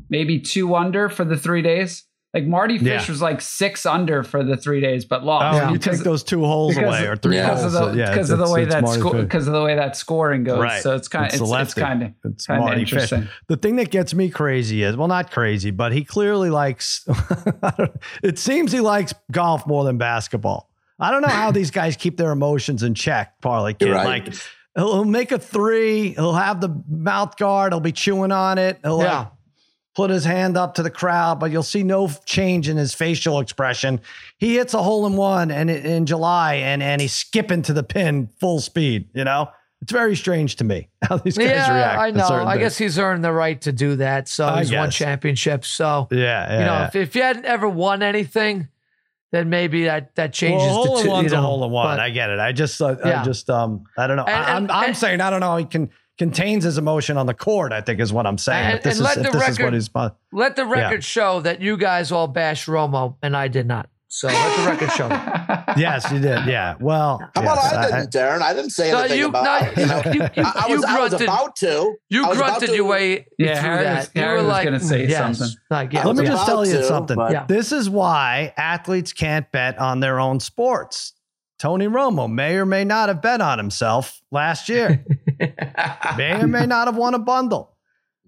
maybe 0.10 0.42
two 0.42 0.76
under 0.76 1.08
for 1.08 1.24
the 1.24 1.38
three 1.38 1.62
days. 1.62 2.04
Like 2.36 2.46
Mardy 2.46 2.78
Fish 2.78 2.86
Yeah. 3.08 3.12
was 3.14 3.22
like 3.22 3.40
six 3.40 3.86
under 3.86 4.22
for 4.22 4.44
the 4.44 4.58
three 4.58 4.82
days, 4.82 5.06
but 5.06 5.24
lost. 5.24 5.56
Oh, 5.56 5.58
lost. 5.58 5.72
you 5.72 5.78
take 5.80 6.02
those 6.02 6.22
two 6.22 6.44
holes 6.44 6.76
away 6.76 7.06
or 7.08 7.16
three 7.16 7.38
Yeah. 7.38 7.48
because 7.56 7.62
holes. 7.62 7.76
of 7.76 7.82
the, 7.88 7.92
so, 7.94 7.98
yeah, 7.98 8.10
because 8.12 8.30
of 8.30 8.40
the 8.40 8.50
way 8.52 8.66
that 8.66 8.84
Mardy 8.84 9.00
sco- 9.00 9.22
because 9.22 9.48
of 9.48 9.54
the 9.54 9.64
way 9.64 9.76
that 9.76 9.96
scoring 9.96 10.44
goes. 10.44 10.60
Right. 10.60 10.84
So 10.84 10.96
it's 10.96 11.08
kind 11.08 11.26
of 11.34 11.40
the 11.40 11.46
it's, 11.46 11.62
it's 11.62 11.74
kind 11.74 12.04
of 12.04 12.12
It's 12.26 12.46
kind 12.46 12.60
of 12.62 12.66
Mardy 12.66 12.84
Fish. 12.84 13.14
The 13.48 13.56
thing 13.56 13.78
that 13.78 13.90
gets 13.90 14.14
me 14.14 14.30
crazy 14.30 14.84
is, 14.84 14.98
well, 14.98 15.08
not 15.08 15.32
crazy, 15.32 15.72
but 15.72 15.94
he 15.94 16.04
clearly 16.04 16.50
likes. 16.50 17.08
It 18.24 18.38
seems 18.40 18.72
he 18.72 18.80
likes 18.82 19.14
golf 19.32 19.66
more 19.68 19.84
than 19.84 19.98
basketball. 19.98 20.70
I 21.00 21.12
don't 21.12 21.22
know 21.22 21.28
how 21.30 21.52
these 21.52 21.72
guys 21.72 21.96
keep 21.96 22.18
their 22.18 22.32
emotions 22.32 22.84
in 22.84 22.96
check, 22.96 23.40
Parlay 23.42 23.74
Kid. 23.74 23.92
Right. 23.92 24.06
Like 24.26 24.34
he'll, 24.76 24.94
he'll 24.94 25.06
make 25.06 25.32
a 25.32 25.40
three, 25.40 26.10
he'll 26.14 26.34
have 26.34 26.62
the 26.62 26.70
mouth 26.90 27.38
guard, 27.38 27.74
he'll 27.74 27.80
be 27.80 27.92
chewing 27.92 28.32
on 28.32 28.58
it, 28.58 28.80
he'll 28.84 28.98
like, 28.98 29.08
Yeah. 29.08 29.26
Put 29.96 30.10
his 30.10 30.26
hand 30.26 30.58
up 30.58 30.76
to 30.76 30.84
the 30.84 30.90
crowd, 30.90 31.40
but 31.40 31.52
you'll 31.52 31.64
see 31.64 31.82
no 31.84 32.10
change 32.26 32.68
in 32.68 32.78
his 32.78 32.94
facial 32.94 33.40
expression. 33.40 34.02
He 34.38 34.56
hits 34.56 34.74
a 34.74 34.84
hole 34.84 35.06
in 35.08 35.16
one 35.16 35.52
and 35.52 35.70
in 35.70 36.06
July, 36.06 36.56
and 36.56 36.84
and 36.84 37.02
he's 37.02 37.14
skipping 37.14 37.62
to 37.64 37.74
the 37.74 37.84
pin 37.84 38.28
full 38.40 38.60
speed. 38.60 39.08
You 39.14 39.24
know, 39.24 39.50
it's 39.82 39.92
very 39.92 40.16
strange 40.16 40.58
to 40.58 40.64
me 40.64 40.90
how 41.02 41.18
these 41.18 41.38
guys 41.38 41.48
yeah, 41.48 41.76
react. 41.76 42.00
I 42.02 42.12
know. 42.12 42.46
I 42.46 42.58
guess 42.58 42.78
he's 42.78 43.00
earned 43.00 43.24
the 43.24 43.32
right 43.32 43.60
to 43.62 43.72
do 43.72 43.96
that. 43.98 44.28
So 44.28 44.46
I 44.48 44.60
he's 44.60 44.72
won 44.74 44.92
championships. 44.92 45.70
So 45.70 46.08
Yeah, 46.12 46.18
yeah. 46.18 46.54
you 46.60 46.66
know, 46.66 46.74
yeah. 46.74 46.88
if, 46.88 46.96
if 46.96 47.16
you 47.16 47.22
hadn't 47.22 47.46
ever 47.46 47.68
won 47.70 48.04
anything, 48.04 48.68
then 49.32 49.50
maybe 49.50 49.86
that 49.86 50.16
that 50.16 50.34
changes. 50.34 50.62
well, 50.62 50.74
hole 50.86 50.96
the 50.98 51.02
in 51.04 51.08
one's 51.10 51.32
you 51.32 51.38
a 51.38 51.42
hole 51.42 51.64
in 51.64 51.72
one. 51.72 51.88
but- 51.88 52.00
I 52.00 52.10
get 52.10 52.30
it. 52.30 52.40
I 52.40 52.52
just, 52.52 52.82
uh. 52.82 52.96
I 53.04 53.24
just, 53.24 53.50
um, 53.50 53.86
I 53.98 54.08
don't 54.08 54.18
know. 54.18 54.24
And- 54.26 54.36
I, 54.36 54.58
and- 54.58 54.72
I'm, 54.72 54.78
I'm 54.78 54.88
and- 54.90 54.98
saying 54.98 55.22
I 55.22 55.30
don't 55.30 55.40
know. 55.42 55.56
He 55.58 55.66
can 55.66 55.90
contains 56.18 56.64
his 56.64 56.78
emotion 56.78 57.18
on 57.18 57.26
the 57.26 57.34
court. 57.34 57.72
I 57.74 57.82
think 57.82 58.00
is 58.00 58.14
what 58.14 58.26
I'm 58.26 58.38
saying. 58.38 58.66
And- 58.66 58.78
if 58.78 58.84
this 58.84 59.00
and 59.00 59.08
is, 59.08 59.18
let 59.18 59.18
if 59.26 59.32
the 59.32 59.38
this 59.38 59.50
is 59.50 59.60
what 59.60 59.66
record- 59.66 59.74
he's. 59.74 59.90
Let 60.32 60.56
the 60.56 60.66
record 60.66 61.04
show 61.04 61.42
that 61.42 61.62
you 61.62 61.78
guys 61.78 62.12
all 62.12 62.28
bashed 62.28 62.68
Romo 62.68 63.16
and 63.22 63.36
I 63.36 63.48
did 63.48 63.68
not. 63.68 63.90
So 64.08 64.28
let 64.28 64.58
the 64.58 64.66
record 64.72 64.92
show. 64.92 65.10
Yes, 65.78 66.10
you 66.10 66.20
did. 66.20 66.46
Yeah. 66.46 66.76
Well, 66.80 67.20
How 67.36 67.42
about 67.42 67.58
yes, 67.58 67.74
I 67.74 68.00
didn't, 68.00 68.14
Darren? 68.14 68.42
I 68.42 68.54
didn't 68.54 68.70
say 68.70 68.90
No, 68.92 69.00
anything 69.00 69.20
you- 69.20 69.28
about. 69.28 69.44
no, 69.76 69.82
you 69.82 69.88
know, 69.90 70.02
you- 70.06 70.22
you- 70.36 70.44
I, 70.44 70.52
I 70.64 70.68
you 70.70 70.76
was, 70.76 70.86
I 70.86 71.00
was 71.02 71.14
about 71.22 71.56
to. 71.58 71.96
You 72.08 72.24
I 72.24 72.30
was 72.30 72.38
about 72.38 72.48
grunted 72.48 72.70
to- 72.70 72.76
your 72.76 72.86
way 72.86 73.26
Yeah, 73.38 73.60
through 73.60 73.70
Harry 73.70 73.84
that. 73.84 73.98
was- 73.98 74.12
you 74.16 74.22
Harry 74.22 74.38
were 74.38 74.44
was 74.44 74.52
like, 74.54 74.64
gonna 74.64 74.80
say 74.80 75.08
yes. 75.08 75.38
something. 75.38 75.58
Like, 75.70 75.92
yeah, 75.92 76.06
Let 76.06 76.16
me 76.16 76.26
just 76.26 76.46
tell 76.46 76.66
you 76.66 76.78
to, 76.78 76.84
something. 76.86 77.18
but- 77.18 77.32
Yeah. 77.34 77.46
This 77.48 77.74
is 77.74 77.90
why 77.90 78.54
athletes 78.56 79.12
can't 79.12 79.52
bet 79.52 79.78
on 79.80 80.00
their 80.00 80.18
own 80.22 80.40
sports. 80.40 81.12
Tony 81.66 81.88
Romo 81.88 82.32
may 82.32 82.58
or 82.58 82.66
may 82.68 82.84
not 82.84 83.10
have 83.10 83.24
bet 83.24 83.42
on 83.42 83.58
himself 83.58 84.22
last 84.30 84.70
year. 84.70 85.04
may 86.16 86.40
or 86.40 86.46
may 86.46 86.68
not 86.68 86.88
have 86.88 86.96
won 86.96 87.16
a 87.16 87.20
bundle. 87.20 87.76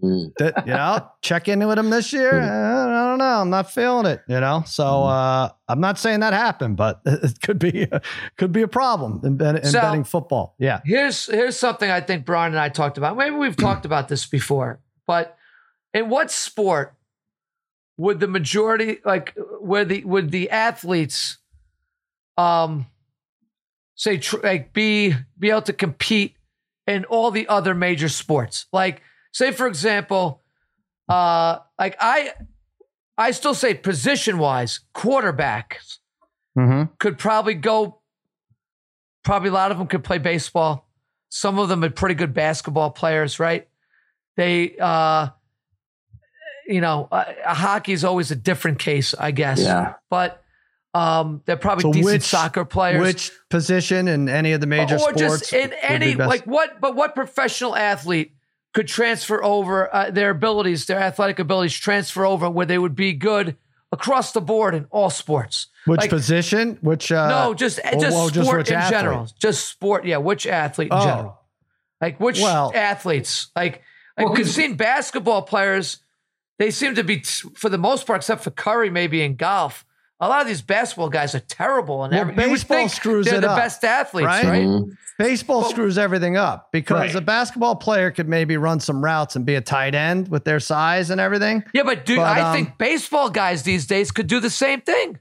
Mm. 0.03 0.31
That, 0.39 0.65
you 0.65 0.73
know, 0.73 1.07
check 1.21 1.47
in 1.47 1.65
with 1.67 1.77
him 1.77 1.91
this 1.91 2.11
year. 2.13 2.31
Uh, 2.33 2.87
I 2.87 3.09
don't 3.09 3.19
know. 3.19 3.41
I'm 3.41 3.51
not 3.51 3.71
feeling 3.71 4.07
it. 4.07 4.21
You 4.27 4.39
know, 4.39 4.63
so 4.65 5.03
uh, 5.03 5.49
I'm 5.67 5.79
not 5.79 5.99
saying 5.99 6.21
that 6.21 6.33
happened, 6.33 6.77
but 6.77 7.01
it 7.05 7.39
could 7.43 7.59
be 7.59 7.87
could 8.37 8.51
be 8.51 8.63
a 8.63 8.67
problem 8.67 9.21
in, 9.23 9.39
in 9.55 9.63
So- 9.65 9.81
betting 9.81 10.03
football. 10.03 10.55
Yeah. 10.57 10.81
Here's 10.83 11.27
here's 11.27 11.57
something 11.57 11.91
I 11.91 12.01
think 12.01 12.25
Brian 12.25 12.53
and 12.53 12.59
I 12.59 12.69
talked 12.69 12.97
about. 12.97 13.17
Maybe 13.17 13.35
we've 13.35 13.55
talked 13.55 13.85
about 13.85 14.07
this 14.07 14.25
before, 14.25 14.79
but 15.05 15.37
in 15.93 16.09
what 16.09 16.31
sport 16.31 16.95
would 17.97 18.19
the 18.19 18.27
majority 18.27 18.97
like 19.05 19.35
where 19.59 19.85
the 19.85 20.03
would 20.05 20.31
the 20.31 20.49
athletes 20.49 21.37
um 22.35 22.87
say 23.97 24.17
tr- 24.17 24.39
like 24.41 24.71
be 24.71 25.13
be 25.37 25.49
able 25.49 25.63
to 25.63 25.73
compete 25.73 26.37
in 26.87 27.03
all 27.05 27.31
the 27.31 27.47
other 27.49 27.73
major 27.75 28.07
sports? 28.07 28.65
Like 28.71 29.01
say 29.33 29.51
for 29.51 29.67
example, 29.67 30.41
uh 31.09 31.59
like 31.77 31.97
I 31.99 32.31
I 33.17 33.31
still 33.31 33.53
say 33.53 33.73
position 33.73 34.37
wise, 34.37 34.79
quarterbacks 34.95 35.97
Mm-hmm. 36.57 36.93
could 36.97 37.19
probably 37.19 37.53
go. 37.53 38.01
Probably 39.23 39.49
a 39.49 39.53
lot 39.53 39.69
of 39.71 39.77
them 39.77 39.85
could 39.85 40.03
play 40.03 40.17
baseball. 40.17 40.89
Some 41.29 41.59
of 41.59 41.69
them 41.69 41.83
are 41.83 41.89
pretty 41.91 42.15
good 42.15 42.33
basketball 42.33 42.89
players, 42.89 43.39
right? 43.39 43.67
They, 44.37 44.75
uh, 44.79 45.27
you 46.65 46.81
know, 46.81 47.07
uh, 47.11 47.25
hockey 47.45 47.91
is 47.93 48.03
always 48.03 48.31
a 48.31 48.35
different 48.35 48.79
case, 48.79 49.13
I 49.13 49.29
guess. 49.31 49.59
Yeah. 49.61 49.95
But 50.09 50.41
um, 50.97 51.41
they're 51.45 51.57
probably 51.57 51.83
So 51.83 51.93
decent 51.93 52.13
which- 52.13 52.23
soccer 52.23 52.65
players. 52.65 53.01
Which 53.01 53.31
position 53.49 54.07
in 54.07 54.27
any 54.29 54.53
of 54.53 54.61
the 54.61 54.67
major 54.67 54.95
or 54.95 54.99
sports? 54.99 55.19
just 55.19 55.53
in 55.53 55.73
any 55.81 56.15
like 56.15 56.45
what? 56.45 56.79
But 56.81 56.95
what 56.95 57.15
professional 57.15 57.75
athlete 57.75 58.33
could 58.73 58.87
transfer 58.87 59.43
over 59.43 59.93
uh, 59.93 60.11
their 60.11 60.29
abilities, 60.31 60.85
their 60.85 60.99
athletic 60.99 61.39
abilities, 61.39 61.73
transfer 61.73 62.25
over 62.25 62.49
where 62.49 62.65
they 62.65 62.77
would 62.77 62.95
be 62.95 63.13
good 63.13 63.55
across 63.91 64.31
the 64.33 64.41
board 64.41 64.73
in 64.75 64.85
all 64.91 65.09
sports? 65.09 65.67
which 65.85 66.01
like- 66.01 66.09
position? 66.09 66.77
Which 66.81 67.11
uh, 67.11 67.27
no, 67.29 67.53
just 67.53 67.79
or- 67.79 67.99
just 67.99 68.17
or 68.17 68.29
sport 68.43 68.57
which 68.57 68.69
in 68.69 68.75
athlete? 68.75 68.91
general. 68.99 69.27
Just 69.39 69.69
sport. 69.69 70.05
Yeah, 70.05 70.17
which 70.17 70.45
athlete 70.47 70.91
in 70.91 70.97
Oh. 70.97 71.03
general? 71.05 71.39
Like 72.01 72.19
which 72.19 72.39
Well- 72.41 72.71
athletes? 72.75 73.49
Like 73.55 73.81
like 74.17 74.27
Well, 74.27 74.35
we've 74.35 74.49
seen 74.49 74.75
basketball 74.75 75.43
players. 75.43 75.99
They 76.59 76.71
seem 76.71 76.95
to 76.95 77.03
be, 77.03 77.19
for 77.55 77.69
the 77.69 77.77
most 77.77 78.07
part, 78.07 78.21
except 78.21 78.43
for 78.43 78.49
Curry, 78.49 78.89
maybe 78.89 79.21
in 79.21 79.35
golf. 79.35 79.85
A 80.19 80.27
lot 80.27 80.41
of 80.41 80.47
these 80.47 80.63
basketball 80.63 81.09
guys 81.09 81.35
are 81.35 81.39
terrible, 81.41 82.03
and 82.03 82.11
Well, 82.11 82.21
every, 82.21 82.33
you 82.33 82.41
would 82.49 82.53
baseball 82.55 82.77
think 82.77 82.91
screws 82.91 83.25
they're 83.27 83.35
it 83.37 83.41
the 83.41 83.51
up, 83.51 83.57
best 83.57 83.83
athletes, 83.83 84.25
right? 84.25 84.45
right? 84.45 84.65
Mhm. 84.65 84.97
Baseball 85.19 85.61
But- 85.61 85.69
screws 85.69 85.97
everything 85.97 86.35
up 86.37 86.69
because 86.71 87.13
Right. 87.13 87.15
a 87.15 87.21
basketball 87.21 87.75
player 87.75 88.09
could 88.09 88.27
maybe 88.27 88.57
run 88.57 88.79
some 88.79 89.03
routes 89.03 89.35
and 89.35 89.45
be 89.45 89.53
a 89.55 89.61
tight 89.61 89.93
end 89.93 90.29
with 90.29 90.43
their 90.43 90.59
size 90.59 91.11
and 91.11 91.21
everything. 91.21 91.63
Yeah, 91.73 91.83
but 91.83 92.05
dude, 92.05 92.17
But, 92.17 92.25
I 92.37 92.41
um, 92.41 92.55
think 92.55 92.77
baseball 92.79 93.29
guys 93.29 93.61
these 93.63 93.85
days 93.85 94.09
could 94.11 94.25
do 94.27 94.39
the 94.39 94.49
same 94.49 94.81
thing? 94.81 95.19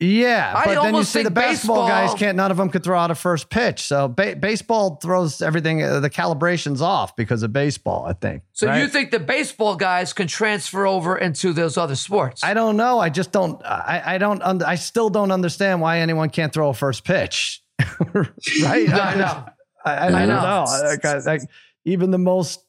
Yeah, 0.00 0.52
I 0.54 0.64
but 0.64 0.82
then 0.82 0.94
you 0.96 1.04
see 1.04 1.22
the 1.22 1.30
basketball 1.30 1.86
guys 1.86 2.14
can't. 2.14 2.36
None 2.36 2.50
of 2.50 2.56
them 2.56 2.68
could 2.68 2.82
throw 2.82 2.98
out 2.98 3.12
a 3.12 3.14
first 3.14 3.48
pitch. 3.48 3.82
So 3.82 4.08
ba- 4.08 4.34
baseball 4.34 4.96
throws 4.96 5.40
everything. 5.40 5.82
Uh, 5.84 6.00
the 6.00 6.10
calibrations 6.10 6.80
off 6.80 7.14
because 7.14 7.44
of 7.44 7.52
baseball. 7.52 8.04
I 8.04 8.12
think. 8.12 8.42
So 8.52 8.66
right? 8.66 8.80
you 8.80 8.88
think 8.88 9.12
the 9.12 9.20
baseball 9.20 9.76
guys 9.76 10.12
can 10.12 10.26
transfer 10.26 10.84
over 10.84 11.16
into 11.16 11.52
those 11.52 11.76
other 11.76 11.94
sports? 11.94 12.42
I 12.42 12.54
don't 12.54 12.76
know. 12.76 12.98
I 12.98 13.08
just 13.08 13.30
don't. 13.30 13.64
I, 13.64 14.02
I 14.04 14.18
don't. 14.18 14.42
Und- 14.42 14.64
I 14.64 14.74
still 14.74 15.10
don't 15.10 15.30
understand 15.30 15.80
why 15.80 16.00
anyone 16.00 16.28
can't 16.28 16.52
throw 16.52 16.70
a 16.70 16.74
first 16.74 17.04
pitch. 17.04 17.62
right? 18.12 18.88
No, 18.88 19.00
I, 19.00 19.14
no. 19.14 19.46
I, 19.84 19.94
I, 19.94 20.06
I 20.06 20.10
don't 20.10 20.28
know. 20.28 20.42
know. 20.42 20.64
Like, 20.82 21.04
I- 21.04 21.18
like, 21.18 21.42
even 21.84 22.10
the 22.10 22.18
most, 22.18 22.64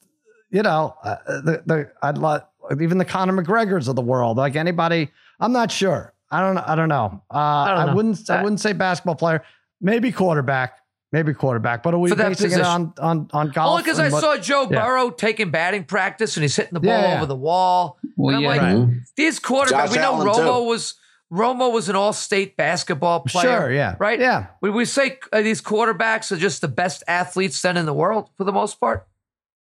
you 0.51 0.61
know, 0.61 0.95
uh, 1.03 1.15
the 1.25 1.63
the 1.65 1.91
I'd 2.03 2.19
like 2.19 2.43
even 2.79 2.99
the 2.99 3.05
Conor 3.05 3.33
McGregor's 3.33 3.87
of 3.87 3.95
the 3.95 4.01
world. 4.01 4.37
Like 4.37 4.55
anybody, 4.55 5.09
I'm 5.39 5.51
not 5.51 5.71
sure. 5.71 6.13
I 6.31 6.39
don't. 6.41 6.57
I 6.57 6.75
don't 6.75 6.89
know. 6.89 7.21
Uh, 7.33 7.37
I, 7.37 7.75
don't 7.75 7.85
know. 7.87 7.95
wouldn't. 7.95 8.29
I 8.29 8.37
Uh, 8.37 8.43
wouldn't 8.43 8.59
say 8.59 8.73
basketball 8.73 9.15
player. 9.15 9.43
Maybe 9.81 10.11
quarterback. 10.11 10.79
Maybe 11.11 11.33
quarterback. 11.33 11.83
But 11.83 11.93
are 11.93 11.97
we 11.99 12.09
For 12.09 12.15
that 12.15 12.29
basing 12.29 12.51
it 12.51 12.61
on 12.61 12.93
on 12.99 13.29
on 13.31 13.51
golf? 13.51 13.69
Only 13.71 13.83
because 13.83 13.99
I 13.99 14.05
and 14.05 14.13
what- 14.13 14.21
saw 14.21 14.37
Joe 14.37 14.67
yeah. 14.69 14.83
Burrow 14.85 15.11
taking 15.11 15.51
batting 15.51 15.83
practice 15.85 16.35
and 16.35 16.43
he's 16.43 16.55
hitting 16.55 16.73
the 16.73 16.79
ball 16.79 16.89
Yeah, 16.91 17.09
yeah. 17.09 17.17
over 17.17 17.25
the 17.27 17.35
wall. 17.35 17.97
Well, 18.17 18.35
And 18.35 18.37
I'm 18.37 18.41
yeah. 18.43 18.49
like, 18.49 18.61
Right. 18.89 18.97
these 19.15 19.39
quarterbacks. 19.39 19.91
We 19.91 19.97
know 19.97 20.15
Allen, 20.15 20.27
Romo 20.27 20.59
too. 20.63 20.65
was 20.65 20.95
Romo 21.31 21.71
was 21.71 21.89
an 21.89 21.95
all-state 21.95 22.55
basketball 22.57 23.21
player. 23.21 23.61
Sure. 23.61 23.71
Yeah. 23.71 23.95
Right. 23.99 24.19
Yeah. 24.19 24.47
Would 24.61 24.73
we 24.73 24.85
say 24.85 25.19
uh, 25.31 25.41
these 25.41 25.61
quarterbacks 25.61 26.31
are 26.31 26.37
just 26.37 26.61
the 26.61 26.67
best 26.67 27.03
athletes 27.07 27.61
then 27.61 27.77
in 27.77 27.85
the 27.85 27.93
world 27.93 28.29
for 28.37 28.43
the 28.43 28.51
most 28.51 28.79
part? 28.79 29.07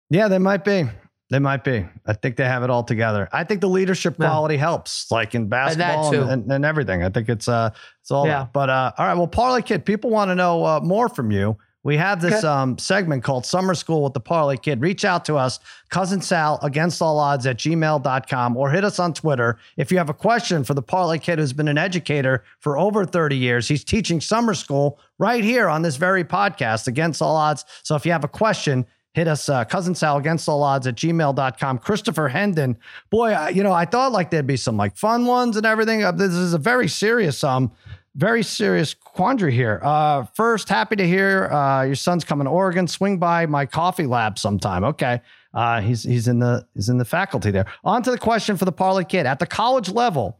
Yeah, 0.09 0.29
they 0.29 0.39
might 0.39 0.65
be. 0.65 0.89
They 1.31 1.39
might 1.39 1.63
be. 1.63 1.87
I 2.07 2.13
think 2.13 2.37
they 2.37 2.45
have 2.45 2.65
it 2.65 2.71
all 2.71 2.83
together. 2.83 3.29
I 3.33 3.45
think 3.45 3.61
the 3.61 3.69
leadership 3.69 4.17
Yeah. 4.19 4.27
quality 4.29 4.57
helps, 4.57 5.11
like 5.13 5.35
in 5.35 5.47
basketball 5.49 6.13
and, 6.15 6.31
and, 6.31 6.53
and 6.53 6.65
everything. 6.65 7.05
I 7.05 7.09
think 7.09 7.29
it's 7.29 7.47
uh 7.49 7.71
it's 8.03 8.11
all. 8.11 8.27
Yeah. 8.27 8.47
But 8.53 8.69
uh, 8.69 8.93
all 8.99 9.07
right. 9.07 9.15
Well, 9.15 9.29
Parlay 9.29 9.63
Kid, 9.63 9.85
people 9.85 10.11
want 10.11 10.31
to 10.31 10.35
know 10.35 10.65
uh, 10.65 10.81
more 10.81 11.09
from 11.09 11.31
you. 11.31 11.57
We 11.83 11.97
have 11.97 12.21
this 12.21 12.45
um, 12.45 12.77
segment 12.77 13.25
called 13.25 13.47
Summer 13.47 13.75
School 13.75 14.03
with 14.05 14.13
the 14.13 14.21
Parlay 14.21 14.59
Kid. 14.59 14.83
Reach 14.83 15.03
out 15.03 15.25
to 15.25 15.37
us, 15.37 15.61
cousin 15.89 16.21
Sal 16.21 16.59
against 16.63 17.01
all 17.01 17.19
odds 17.19 17.47
at 17.47 17.57
gmail.com 17.57 18.57
or 18.57 18.71
hit 18.71 18.85
us 18.85 18.99
on 18.99 19.15
Twitter. 19.15 19.57
If 19.79 19.91
you 19.91 19.97
have 19.97 20.11
a 20.11 20.15
question 20.15 20.63
for 20.63 20.75
the 20.75 20.83
Parlay 20.83 21.17
Kid 21.19 21.39
who's 21.39 21.55
been 21.55 21.69
an 21.69 21.79
educator 21.79 22.45
for 22.59 22.77
over 22.77 23.07
30 23.07 23.35
years, 23.37 23.67
he's 23.67 23.83
teaching 23.83 24.21
summer 24.21 24.53
school 24.53 24.99
right 25.19 25.43
here 25.43 25.71
on 25.71 25.81
this 25.81 25.97
very 25.97 26.23
podcast, 26.23 26.87
Against 26.87 27.23
All 27.23 27.35
Odds. 27.37 27.65
So 27.83 27.95
if 27.95 28.05
you 28.05 28.13
have 28.13 28.25
a 28.25 28.29
question, 28.29 28.85
hit 29.13 29.29
us, 29.29 29.49
uh, 29.49 29.65
cousin 29.65 29.95
Sal 29.95 30.17
against 30.19 30.49
all 30.49 30.63
odds 30.63 30.87
at 30.87 30.95
gmail.com. 30.97 31.79
Christopher 31.79 32.29
Hendon, 32.29 32.77
boy, 33.11 33.33
I, 33.33 33.49
you 33.51 33.63
know, 33.63 33.73
I 33.73 33.85
thought 33.85 34.13
like 34.13 34.31
there'd 34.31 34.47
be 34.47 34.57
some 34.57 34.77
like 34.77 34.97
fun 34.97 35.27
ones 35.27 35.57
and 35.57 35.67
everything. 35.67 36.05
Uh, 36.05 36.13
This 36.13 36.33
is 36.33 36.55
a 36.55 36.59
very 36.59 36.89
serious, 36.89 37.43
um, 37.45 37.73
very 38.17 38.43
serious 38.43 38.93
quandary 38.95 39.53
here. 39.53 39.81
Uh, 39.85 40.25
first, 40.35 40.69
happy 40.69 40.97
to 40.97 41.07
hear 41.07 41.47
uh, 41.47 41.83
your 41.85 41.95
son's 41.95 42.25
coming 42.25 42.45
to 42.47 42.51
Oregon. 42.51 42.89
Swing 42.89 43.19
by 43.19 43.47
my 43.47 43.67
coffee 43.67 44.07
lab 44.07 44.39
sometime. 44.39 44.83
Okay. 44.85 45.21
Uh, 45.55 45.81
he's 45.81 46.03
he's 46.03 46.27
in 46.29 46.39
the 46.41 46.67
he's 46.75 46.89
in 46.89 46.99
the 46.99 47.05
faculty 47.05 47.51
there. 47.53 47.67
On 47.85 48.03
to 48.03 48.11
the 48.11 48.19
question 48.19 48.57
for 48.57 48.65
the 48.65 48.73
Parlay 48.73 49.05
Kid. 49.05 49.27
At 49.27 49.39
the 49.39 49.47
college 49.47 49.89
level, 49.89 50.40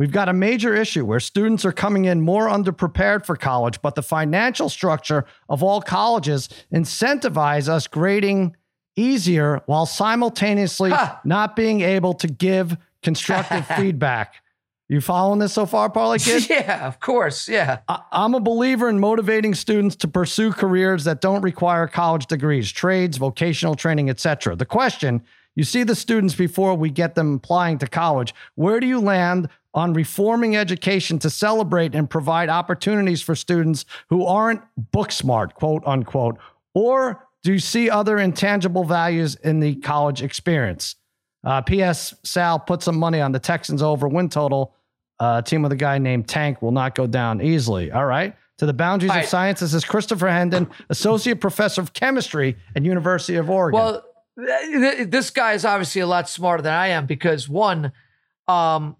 We've 0.00 0.10
got 0.10 0.30
a 0.30 0.32
major 0.32 0.74
issue 0.74 1.04
where 1.04 1.20
students 1.20 1.62
are 1.66 1.72
coming 1.72 2.06
in 2.06 2.22
more 2.22 2.48
underprepared 2.48 3.26
for 3.26 3.36
college, 3.36 3.82
but 3.82 3.96
the 3.96 4.02
financial 4.02 4.70
structure 4.70 5.26
of 5.46 5.62
all 5.62 5.82
colleges 5.82 6.48
incentivize 6.74 7.68
us 7.68 7.86
grading 7.86 8.56
easier 8.96 9.60
while 9.66 9.84
simultaneously 9.84 10.88
Ha! 10.88 11.20
not 11.26 11.54
being 11.54 11.82
able 11.82 12.14
to 12.14 12.28
give 12.28 12.78
constructive 13.02 13.66
feedback. 13.76 14.36
You 14.88 15.02
following 15.02 15.38
this 15.38 15.52
so 15.52 15.66
far, 15.66 15.90
Parlay 15.90 16.16
Kid? 16.18 16.46
yeah, 16.48 16.86
of 16.86 16.98
course. 17.00 17.46
Yeah. 17.46 17.80
I- 17.86 18.00
I'm 18.10 18.32
a 18.34 18.40
believer 18.40 18.88
in 18.88 19.00
motivating 19.00 19.54
students 19.54 19.96
to 19.96 20.08
pursue 20.08 20.50
careers 20.50 21.04
that 21.04 21.20
don't 21.20 21.42
require 21.42 21.86
college 21.86 22.24
degrees, 22.24 22.72
trades, 22.72 23.18
vocational 23.18 23.74
training, 23.74 24.08
etc. 24.08 24.56
The 24.56 24.64
question, 24.64 25.22
you 25.56 25.64
see 25.64 25.82
the 25.82 25.94
students 25.94 26.34
before 26.34 26.74
we 26.74 26.88
get 26.88 27.16
them 27.16 27.34
applying 27.34 27.76
to 27.78 27.86
college. 27.86 28.34
Where 28.54 28.80
do 28.80 28.86
you 28.86 28.98
land 28.98 29.50
on 29.74 29.92
reforming 29.92 30.56
education 30.56 31.18
to 31.20 31.30
celebrate 31.30 31.94
and 31.94 32.10
provide 32.10 32.48
opportunities 32.48 33.22
for 33.22 33.34
students 33.34 33.84
who 34.08 34.24
aren't 34.24 34.62
book 34.76 35.12
smart, 35.12 35.54
quote 35.54 35.82
unquote? 35.86 36.38
Or 36.74 37.26
do 37.42 37.52
you 37.52 37.58
see 37.58 37.88
other 37.88 38.18
intangible 38.18 38.84
values 38.84 39.36
in 39.36 39.60
the 39.60 39.76
college 39.76 40.22
experience? 40.22 40.96
Uh, 41.44 41.62
P.S. 41.62 42.14
Sal 42.22 42.58
put 42.58 42.82
some 42.82 42.98
money 42.98 43.20
on 43.20 43.32
the 43.32 43.38
Texans 43.38 43.82
over 43.82 44.08
win 44.08 44.28
total. 44.28 44.74
Uh, 45.18 45.42
team 45.42 45.62
with 45.62 45.72
a 45.72 45.76
guy 45.76 45.98
named 45.98 46.28
Tank 46.28 46.62
will 46.62 46.72
not 46.72 46.94
go 46.94 47.06
down 47.06 47.42
easily. 47.42 47.92
All 47.92 48.06
right. 48.06 48.34
To 48.58 48.66
the 48.66 48.72
boundaries 48.74 49.10
All 49.10 49.18
of 49.18 49.24
science, 49.24 49.60
this 49.60 49.72
is 49.72 49.84
Christopher 49.84 50.28
Hendon, 50.28 50.68
associate 50.90 51.40
professor 51.40 51.80
of 51.80 51.94
chemistry 51.94 52.56
at 52.76 52.84
University 52.84 53.36
of 53.36 53.48
Oregon. 53.48 53.80
Well, 53.80 54.04
th- 54.38 54.96
th- 54.96 55.08
this 55.08 55.30
guy 55.30 55.54
is 55.54 55.64
obviously 55.64 56.02
a 56.02 56.06
lot 56.06 56.28
smarter 56.28 56.62
than 56.62 56.74
I 56.74 56.88
am 56.88 57.06
because 57.06 57.48
one, 57.48 57.92
um, 58.48 58.96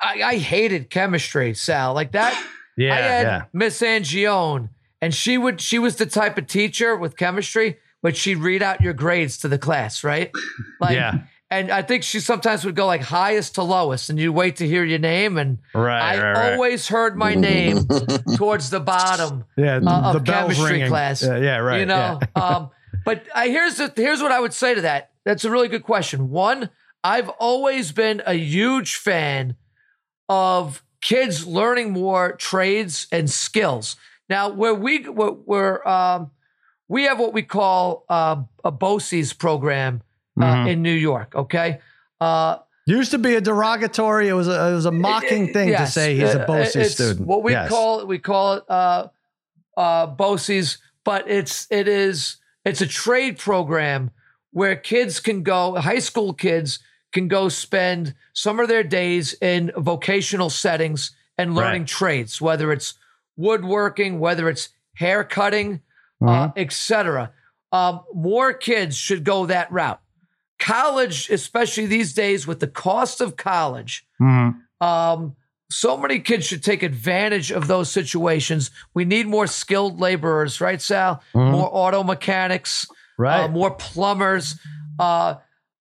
I, 0.00 0.22
I 0.22 0.36
hated 0.38 0.90
chemistry, 0.90 1.54
Sal. 1.54 1.94
Like 1.94 2.12
that. 2.12 2.32
yeah, 2.76 2.94
I 2.94 2.98
had 2.98 3.22
yeah. 3.26 3.44
Miss 3.52 3.80
Angione, 3.80 4.70
and 5.00 5.14
she 5.14 5.36
would 5.38 5.60
she 5.60 5.78
was 5.78 5.96
the 5.96 6.06
type 6.06 6.38
of 6.38 6.46
teacher 6.46 6.96
with 6.96 7.16
chemistry, 7.16 7.78
but 8.02 8.16
she'd 8.16 8.38
read 8.38 8.62
out 8.62 8.80
your 8.80 8.92
grades 8.94 9.38
to 9.38 9.48
the 9.48 9.58
class, 9.58 10.02
right? 10.04 10.30
Like, 10.80 10.94
Yeah. 10.94 11.18
And 11.48 11.70
I 11.70 11.82
think 11.82 12.02
she 12.02 12.18
sometimes 12.18 12.64
would 12.64 12.74
go 12.74 12.86
like 12.86 13.02
highest 13.02 13.54
to 13.54 13.62
lowest, 13.62 14.10
and 14.10 14.18
you 14.18 14.32
wait 14.32 14.56
to 14.56 14.66
hear 14.66 14.82
your 14.84 14.98
name. 14.98 15.38
And 15.38 15.58
Right, 15.74 16.00
I 16.16 16.20
right, 16.20 16.32
right. 16.32 16.52
always 16.54 16.88
heard 16.88 17.16
my 17.16 17.34
name 17.36 17.86
towards 18.36 18.70
the 18.70 18.80
bottom 18.80 19.44
Yeah, 19.56 19.76
uh, 19.76 20.12
the 20.12 20.18
of 20.18 20.24
chemistry 20.24 20.72
ringing. 20.72 20.88
class. 20.88 21.22
Yeah, 21.22 21.36
yeah, 21.36 21.58
right. 21.58 21.78
You 21.78 21.86
know, 21.86 22.18
yeah. 22.36 22.42
um, 22.42 22.70
but 23.04 23.26
I, 23.32 23.46
here's 23.48 23.76
the, 23.76 23.92
here's 23.94 24.20
what 24.20 24.32
I 24.32 24.40
would 24.40 24.52
say 24.54 24.74
to 24.74 24.80
that. 24.80 25.10
That's 25.24 25.44
a 25.44 25.50
really 25.50 25.68
good 25.68 25.84
question. 25.84 26.30
One, 26.30 26.68
I've 27.04 27.28
always 27.28 27.92
been 27.92 28.22
a 28.26 28.34
huge 28.34 28.96
fan 28.96 29.54
of 30.28 30.82
kids 31.00 31.46
learning 31.46 31.90
more 31.92 32.32
trades 32.32 33.06
and 33.12 33.30
skills. 33.30 33.96
Now, 34.28 34.48
where 34.48 34.74
we 34.74 35.04
where, 35.04 35.86
um, 35.88 36.30
we 36.88 37.04
have 37.04 37.18
what 37.18 37.32
we 37.32 37.42
call 37.42 38.04
uh, 38.08 38.42
a 38.64 38.72
BOCES 38.72 39.32
program 39.38 40.02
uh, 40.40 40.42
Mhm. 40.54 40.68
in 40.72 40.82
New 40.82 40.92
York. 40.94 41.34
Okay. 41.34 41.80
Uh, 42.20 42.58
Used 42.88 43.10
to 43.10 43.18
be 43.18 43.34
a 43.34 43.40
derogatory. 43.40 44.28
It 44.28 44.34
was 44.34 44.46
a, 44.46 44.68
it 44.68 44.74
was 44.74 44.86
a 44.86 44.92
mocking 44.92 45.52
thing 45.52 45.70
to 45.76 45.86
say 45.88 46.14
he's 46.14 46.34
a 46.34 46.42
uh, 46.42 46.46
BOCES 46.46 46.76
it's 46.76 46.94
student. 46.94 47.26
What 47.26 47.42
we 47.42 47.52
Yes. 47.52 47.68
call 47.68 48.00
it, 48.00 48.06
we 48.06 48.18
call 48.18 48.54
it 48.54 48.64
uh, 48.68 49.08
uh, 49.76 50.06
BOCES, 50.08 50.78
but 51.04 51.28
it's 51.28 51.66
it 51.70 51.88
is 51.88 52.36
it's 52.64 52.80
a 52.80 52.86
trade 52.86 53.38
program 53.38 54.10
where 54.52 54.76
kids 54.76 55.18
can 55.20 55.42
go, 55.42 55.74
high 55.76 55.98
school 55.98 56.32
kids 56.32 56.78
can 57.16 57.28
go 57.28 57.48
spend 57.48 58.14
some 58.34 58.60
of 58.60 58.68
their 58.68 58.82
days 58.82 59.34
in 59.40 59.72
vocational 59.76 60.50
settings 60.50 61.12
and 61.38 61.54
learning 61.54 61.82
Right. 61.82 61.88
trades, 61.88 62.40
whether 62.42 62.70
it's 62.72 62.92
woodworking, 63.38 64.20
whether 64.20 64.48
it's 64.50 64.68
hair 64.96 65.24
cutting, 65.24 65.80
uh, 66.26 66.50
etc. 66.56 67.32
Um, 67.72 68.00
more 68.14 68.52
kids 68.52 68.96
should 68.96 69.24
go 69.24 69.46
that 69.46 69.72
route. 69.72 70.00
College, 70.58 71.30
especially 71.30 71.86
these 71.86 72.12
days, 72.14 72.46
with 72.46 72.60
the 72.60 72.66
cost 72.66 73.20
of 73.22 73.36
college, 73.36 74.06
Mhm. 74.20 74.56
um, 74.80 75.36
so 75.70 75.96
many 75.96 76.18
kids 76.20 76.46
should 76.46 76.62
take 76.62 76.82
advantage 76.82 77.50
of 77.50 77.66
those 77.66 77.90
situations. 77.90 78.70
We 78.94 79.04
need 79.04 79.26
more 79.26 79.46
skilled 79.46 80.00
laborers, 80.00 80.60
right, 80.60 80.80
Sal? 80.80 81.22
More 81.34 81.68
auto 81.72 82.02
mechanics, 82.04 82.86
Right. 83.18 83.44
uh, 83.44 83.48
more 83.48 83.70
plumbers. 83.72 84.58
Uh, 84.98 85.34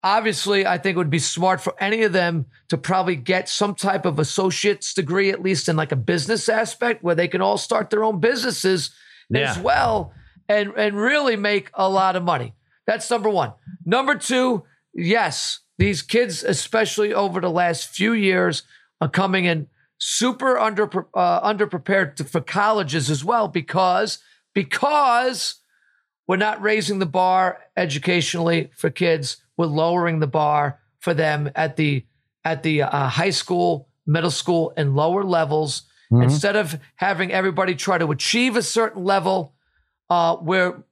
obviously, 0.05 0.67
I 0.67 0.77
think 0.77 0.95
it 0.95 0.99
would 0.99 1.09
be 1.09 1.19
smart 1.19 1.59
for 1.59 1.73
any 1.81 2.03
of 2.03 2.13
them 2.13 2.45
to 2.69 2.77
probably 2.77 3.15
get 3.15 3.49
some 3.49 3.73
type 3.73 4.05
of 4.05 4.19
associate's 4.19 4.93
degree, 4.93 5.31
at 5.31 5.41
least 5.41 5.67
in 5.67 5.75
like 5.75 5.91
a 5.91 5.97
business 5.97 6.47
aspect, 6.47 7.03
where 7.03 7.15
they 7.15 7.27
can 7.27 7.41
all 7.41 7.57
start 7.57 7.89
their 7.89 8.03
own 8.03 8.19
businesses 8.19 8.91
as 9.33 9.57
well 9.57 10.13
and 10.47 10.71
and 10.77 10.95
really 10.95 11.35
make 11.35 11.71
a 11.73 11.89
lot 11.89 12.15
of 12.15 12.23
money. 12.23 12.53
That's 12.85 13.09
number 13.09 13.29
one. 13.29 13.53
Number 13.83 14.13
two, 14.13 14.63
yes, 14.93 15.61
these 15.79 16.03
kids, 16.03 16.43
especially 16.43 17.11
over 17.11 17.41
the 17.41 17.49
last 17.49 17.87
few 17.89 18.13
years, 18.13 18.61
are 19.01 19.09
coming 19.09 19.45
in 19.45 19.67
super 19.97 20.59
under 20.59 20.83
uh, 21.15 21.41
underprepared 21.41 22.15
to, 22.17 22.23
for 22.23 22.41
colleges 22.41 23.09
as 23.09 23.25
well 23.25 23.47
because 23.47 24.19
because 24.53 25.55
we're 26.27 26.37
not 26.37 26.61
raising 26.61 26.99
the 26.99 27.05
bar 27.05 27.59
educationally 27.77 28.69
for 28.75 28.89
kids. 28.89 29.37
We're 29.57 29.67
lowering 29.67 30.19
the 30.19 30.27
bar 30.27 30.79
for 30.99 31.13
them 31.13 31.49
at 31.55 31.75
the 31.75 32.05
at 32.43 32.63
the 32.63 32.83
uh, 32.83 33.07
high 33.09 33.29
school, 33.31 33.87
middle 34.05 34.31
school, 34.31 34.73
and 34.77 34.95
lower 34.95 35.23
levels. 35.23 35.83
Instead 36.11 36.55
of 36.55 36.79
having 36.95 37.31
everybody 37.33 37.75
try 37.75 37.97
to 37.97 38.09
achieve 38.11 38.55
a 38.55 38.61
certain 38.61 39.03
level, 39.03 39.53
uh, 40.09 40.37
we're 40.39 40.83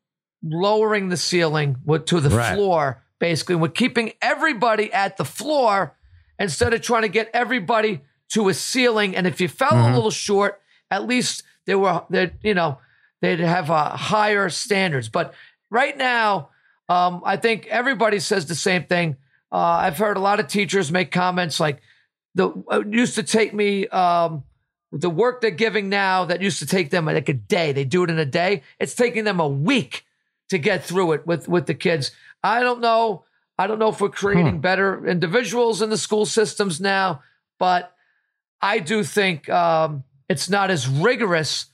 lowering 0.44 1.10
the 1.10 1.16
ceiling 1.18 1.78
to 2.06 2.20
the 2.20 2.30
Right. 2.30 2.56
floor. 2.56 3.04
Basically, 3.20 3.56
we're 3.56 3.70
keeping 3.70 4.14
everybody 4.22 4.92
at 4.92 5.16
the 5.18 5.24
floor 5.24 5.96
instead 6.40 6.74
of 6.74 6.82
trying 6.82 7.04
to 7.04 7.08
get 7.10 7.30
everybody 7.34 8.02
to 8.30 8.50
a 8.50 8.54
ceiling. 8.54 9.16
And 9.16 9.26
if 9.28 9.40
you 9.40 9.48
fell 9.48 9.74
a 9.74 9.94
little 9.94 10.12
short, 10.12 10.60
at 10.92 11.08
least 11.08 11.44
they 11.66 11.76
were 11.76 12.04
that 12.10 12.34
you 12.42 12.54
know 12.56 12.80
they'd 13.24 13.40
have 13.40 13.72
uh, 13.72 13.96
higher 13.96 14.50
standards. 14.50 15.08
But 15.08 15.34
right 15.70 15.98
now, 15.98 16.50
um, 16.90 17.22
I 17.26 17.38
think 17.38 17.68
everybody 17.68 18.20
says 18.20 18.46
the 18.46 18.54
same 18.54 18.84
thing. 18.84 19.16
Uh, 19.50 19.58
I've 19.58 19.98
heard 19.98 20.18
a 20.18 20.20
lot 20.20 20.42
of 20.42 20.48
teachers 20.48 20.92
make 20.92 21.10
comments 21.10 21.58
like, 21.60 21.82
"The 22.36 22.50
it 22.70 22.94
used 22.94 23.16
to 23.16 23.24
take 23.24 23.54
me." 23.54 23.88
Um, 23.88 24.44
the 24.92 25.10
work 25.10 25.42
they're 25.42 25.50
giving 25.52 25.90
now 25.90 26.26
that 26.26 26.42
used 26.42 26.60
to 26.60 26.68
take 26.68 26.92
them 26.92 27.06
like 27.06 27.30
a 27.30 27.34
day, 27.34 27.72
they 27.72 27.86
do 27.86 28.04
it 28.04 28.12
in 28.12 28.20
a 28.20 28.26
day. 28.26 28.62
It's 28.80 28.94
taking 28.94 29.24
them 29.24 29.40
a 29.40 29.48
week 29.48 30.06
to 30.50 30.60
get 30.60 30.84
through 30.84 31.14
it 31.14 31.26
with 31.26 31.48
with 31.48 31.66
the 31.66 31.74
kids. 31.74 32.12
I 32.44 32.60
don't 32.60 32.82
know. 32.82 33.24
I 33.58 33.68
don't 33.68 33.80
know 33.80 33.90
if 33.90 34.02
we're 34.02 34.10
creating 34.10 34.60
better 34.60 35.08
individuals 35.08 35.82
in 35.82 35.90
the 35.90 35.98
school 35.98 36.26
systems 36.26 36.82
now, 36.82 37.22
but 37.58 37.96
I 38.62 38.80
do 38.80 39.04
think 39.04 39.48
um, 39.50 40.04
it's 40.28 40.50
not 40.50 40.70
as 40.70 40.90
rigorous. 40.90 41.68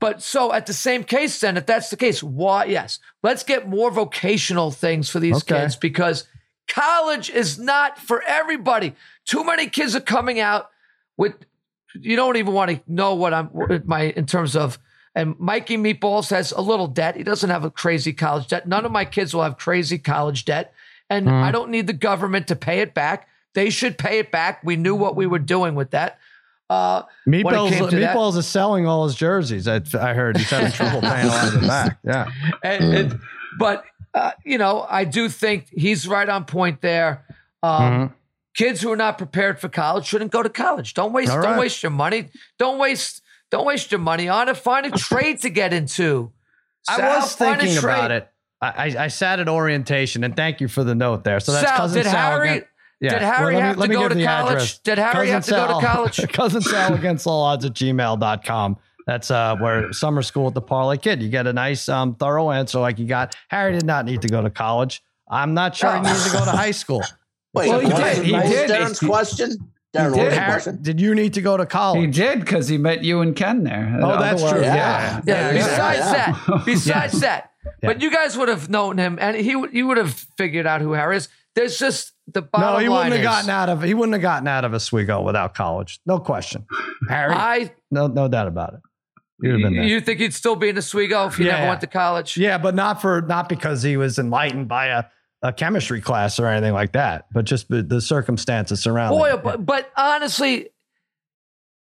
But 0.00 0.22
so 0.22 0.52
at 0.52 0.66
the 0.66 0.72
same 0.72 1.04
case, 1.04 1.40
then, 1.40 1.58
if 1.58 1.66
that's 1.66 1.90
the 1.90 1.96
case, 1.96 2.22
why? 2.22 2.64
Yes, 2.64 2.98
let's 3.22 3.42
get 3.42 3.68
more 3.68 3.90
vocational 3.90 4.70
things 4.70 5.10
for 5.10 5.20
these 5.20 5.36
Okay. 5.36 5.60
kids 5.60 5.76
because 5.76 6.24
college 6.66 7.28
is 7.28 7.58
not 7.58 7.98
for 7.98 8.22
everybody. 8.22 8.94
Too 9.26 9.44
many 9.44 9.68
kids 9.68 9.94
are 9.94 10.00
coming 10.00 10.40
out 10.40 10.70
with 11.16 11.34
you 11.94 12.16
don't 12.16 12.36
even 12.36 12.54
want 12.54 12.70
to 12.70 12.80
know 12.86 13.14
what 13.14 13.34
I'm 13.34 13.50
my 13.84 14.04
in 14.04 14.26
terms 14.26 14.56
of. 14.56 14.78
And 15.14 15.38
Mikey 15.40 15.76
Meatballs 15.76 16.30
has 16.30 16.52
a 16.52 16.60
little 16.60 16.86
debt. 16.86 17.16
He 17.16 17.24
doesn't 17.24 17.50
have 17.50 17.64
a 17.64 17.70
crazy 17.70 18.12
college 18.12 18.46
debt. 18.46 18.68
None 18.68 18.86
of 18.86 18.92
my 18.92 19.04
kids 19.04 19.34
will 19.34 19.42
have 19.42 19.58
crazy 19.58 19.98
college 19.98 20.44
debt. 20.44 20.72
And 21.10 21.26
hmm. 21.26 21.34
I 21.34 21.50
don't 21.50 21.70
need 21.70 21.88
the 21.88 21.92
government 21.92 22.46
to 22.48 22.56
pay 22.56 22.78
it 22.78 22.94
back. 22.94 23.28
They 23.54 23.70
should 23.70 23.98
pay 23.98 24.20
it 24.20 24.30
back. 24.30 24.62
We 24.62 24.76
knew 24.76 24.94
what 24.94 25.16
we 25.16 25.26
were 25.26 25.40
doing 25.40 25.74
with 25.74 25.90
that. 25.90 26.20
Uh, 26.70 27.02
Meatballs, 27.28 27.90
to 27.90 27.96
that- 27.96 28.14
Meatballs 28.16 28.36
is 28.38 28.46
selling 28.46 28.86
all 28.86 29.04
his 29.04 29.16
jerseys. 29.16 29.66
I, 29.68 29.80
I 30.00 30.14
heard 30.14 30.36
he's 30.36 30.48
having 30.48 30.70
trouble 30.72 31.00
paying 31.00 31.26
a 31.26 31.28
lot 31.28 31.48
of 31.48 31.62
it 31.62 31.66
back. 31.66 31.98
Yeah. 32.04 32.30
and, 32.62 32.94
and- 32.94 33.20
but 33.58 33.84
uh, 34.14 34.30
you 34.44 34.56
know, 34.56 34.86
I 34.88 35.04
do 35.04 35.28
think 35.28 35.66
he's 35.70 36.06
right 36.06 36.28
on 36.28 36.44
point 36.44 36.80
there. 36.80 37.24
Um, 37.62 37.82
Mm-hmm. 37.82 38.14
Kids 38.54 38.82
who 38.82 38.90
are 38.90 38.96
not 38.96 39.16
prepared 39.16 39.60
for 39.60 39.68
college 39.68 40.06
shouldn't 40.06 40.32
go 40.32 40.42
to 40.42 40.48
college. 40.48 40.94
Don't 40.94 41.12
waste. 41.12 41.30
All 41.30 41.40
Don't 41.40 41.52
right. 41.52 41.60
waste 41.60 41.84
your 41.84 41.90
money. 41.90 42.28
Don't 42.58 42.78
waste. 42.78 43.22
Don't 43.50 43.64
waste 43.64 43.92
your 43.92 44.00
money 44.00 44.28
on 44.28 44.48
it. 44.48 44.56
Find 44.56 44.84
a 44.86 44.90
trade 44.90 45.40
to 45.42 45.50
get 45.50 45.72
into. 45.72 46.32
I 46.88 47.18
was 47.18 47.36
thinking 47.36 47.78
about 47.78 48.10
it. 48.10 48.28
I, 48.60 48.68
I, 48.68 49.04
I 49.04 49.08
sat 49.08 49.38
at 49.38 49.48
orientation, 49.48 50.24
and 50.24 50.34
thank 50.34 50.60
you 50.60 50.66
for 50.66 50.82
the 50.82 50.96
note 50.96 51.22
there. 51.22 51.38
So 51.38 51.52
that's 51.52 51.68
Sal, 51.68 51.76
cousin 51.76 52.02
did 52.02 52.10
Sal. 52.10 52.30
Harry- 52.32 52.48
again- 52.50 52.64
Yeah. 53.00 53.10
did 53.18 53.22
Harry 53.22 53.54
let 53.56 53.60
me- 53.62 53.66
have 53.66 53.76
to 53.78 53.88
go 53.88 54.08
to 54.08 54.24
college? 54.24 54.52
address. 54.52 54.78
Did 54.80 54.98
Harry 54.98 55.28
have 55.30 55.44
to 55.46 55.50
go 55.52 55.66
to 55.66 55.72
Sal- 55.72 55.80
college? 55.80 56.28
cousin 56.32 56.60
Sal 56.60 56.94
against 56.94 57.26
all 57.26 57.42
odds 57.44 57.64
at 57.64 57.72
gmail.com. 57.74 58.76
That's 59.06 59.30
uh, 59.30 59.56
where 59.56 59.92
summer 59.92 60.22
school 60.22 60.48
at 60.48 60.54
the 60.54 60.60
Parlay 60.60 60.98
Kid. 60.98 61.22
You 61.22 61.28
get 61.30 61.46
a 61.46 61.52
nice, 61.52 61.88
um, 61.88 62.14
thorough 62.14 62.50
answer 62.50 62.78
like 62.78 62.98
you 62.98 63.06
got. 63.06 63.34
Harry 63.48 63.72
did 63.72 63.86
not 63.86 64.04
need 64.04 64.22
to 64.22 64.28
go 64.28 64.42
to 64.42 64.50
college. 64.50 65.02
I'm 65.28 65.54
not 65.54 65.74
sure 65.74 65.92
he 65.94 66.00
needed 66.00 66.22
to 66.24 66.30
go 66.32 66.44
to 66.44 66.50
high 66.50 66.70
school. 66.82 67.02
Wait, 67.54 67.68
Well, 67.68 67.80
he 67.80 67.88
did. 67.88 67.98
was- 67.98 68.18
He 68.18 68.32
what 68.32 68.42
did. 68.46 68.70
Darren's 68.70 69.00
He- 69.00 69.06
question? 69.06 69.56
Darren, 69.96 70.14
did. 70.14 70.32
Harry, 70.32 70.52
question? 70.52 70.78
did 70.82 71.00
you 71.00 71.16
need 71.16 71.34
to 71.34 71.40
go 71.42 71.56
to 71.56 71.66
college? 71.66 72.00
He 72.00 72.06
did 72.06 72.38
because 72.40 72.68
he 72.68 72.78
met 72.78 73.02
you 73.02 73.22
and 73.22 73.34
Ken 73.34 73.64
there. 73.64 73.98
Oh, 74.00 74.20
that's 74.20 74.40
true. 74.48 74.60
Yeah. 74.60 75.20
Yeah, 75.26 75.50
Yeah, 75.50 75.52
besides 75.52 75.98
yeah. 75.98 76.12
that, 76.46 76.62
besides 76.64 77.20
that, 77.20 77.50
Yeah. 77.64 77.70
but 77.88 78.00
you 78.00 78.10
guys 78.12 78.36
would 78.38 78.48
have 78.48 78.68
known 78.70 78.98
him, 78.98 79.18
and 79.20 79.36
he 79.36 79.50
you 79.72 79.88
would 79.88 79.96
have 79.96 80.12
figured 80.36 80.64
out 80.66 80.80
who 80.80 80.92
Harry 80.92 81.16
is. 81.16 81.28
There's 81.56 81.76
just 81.76 82.12
the 82.32 82.42
bottom 82.42 82.74
No, 82.74 82.78
he 82.78 82.88
wouldn't 82.88 83.12
have 83.12 83.20
is, 83.20 83.24
gotten 83.24 83.50
out 83.50 83.68
of 83.68 83.82
he 83.82 83.94
wouldn't 83.94 84.14
have 84.14 84.22
gotten 84.22 84.48
out 84.48 84.64
of 84.64 84.74
Oswego 84.74 85.22
without 85.22 85.54
college. 85.54 86.00
No 86.06 86.18
question. 86.18 86.66
Harry, 87.08 87.32
I 87.34 87.72
no, 87.90 88.06
no 88.06 88.28
doubt 88.28 88.48
about 88.48 88.74
it. 88.74 88.80
You'd 89.42 89.52
have 89.52 89.60
been 89.62 89.76
there. 89.76 89.84
you 89.84 90.00
think 90.00 90.20
he'd 90.20 90.34
still 90.34 90.56
be 90.56 90.68
in 90.68 90.78
Oswego 90.78 91.26
if 91.26 91.36
he 91.36 91.46
Yeah, 91.46 91.56
never 91.56 91.68
went 91.68 91.80
to 91.80 91.86
college? 91.86 92.36
Yeah, 92.36 92.58
but 92.58 92.74
not 92.74 93.00
for 93.00 93.22
not 93.22 93.48
because 93.48 93.82
he 93.82 93.96
was 93.96 94.18
enlightened 94.18 94.68
by 94.68 94.86
a, 94.86 95.04
a 95.42 95.52
chemistry 95.52 96.00
class 96.00 96.38
or 96.38 96.46
anything 96.46 96.74
like 96.74 96.92
that, 96.92 97.26
but 97.32 97.46
just 97.46 97.68
the, 97.68 97.82
the 97.82 98.00
circumstances 98.00 98.82
surrounding. 98.82 99.18
Boy, 99.18 99.32
it. 99.32 99.42
but, 99.42 99.64
but 99.64 99.90
honestly, 99.96 100.68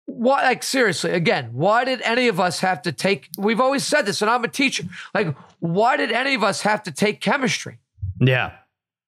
why? 0.06 0.42
Like 0.44 0.62
seriously, 0.62 1.10
again, 1.10 1.50
why 1.52 1.84
did 1.84 2.00
any 2.02 2.28
of 2.28 2.38
us 2.38 2.60
have 2.60 2.82
to 2.82 2.92
take? 2.92 3.28
We've 3.38 3.60
always 3.60 3.84
said 3.84 4.06
this, 4.06 4.22
and 4.22 4.30
I'm 4.30 4.44
a 4.44 4.48
teacher. 4.48 4.84
Like, 5.14 5.36
why 5.58 5.96
did 5.96 6.12
any 6.12 6.34
of 6.34 6.44
us 6.44 6.62
have 6.62 6.82
to 6.84 6.92
take 6.92 7.20
chemistry? 7.20 7.78
yeah, 8.20 8.52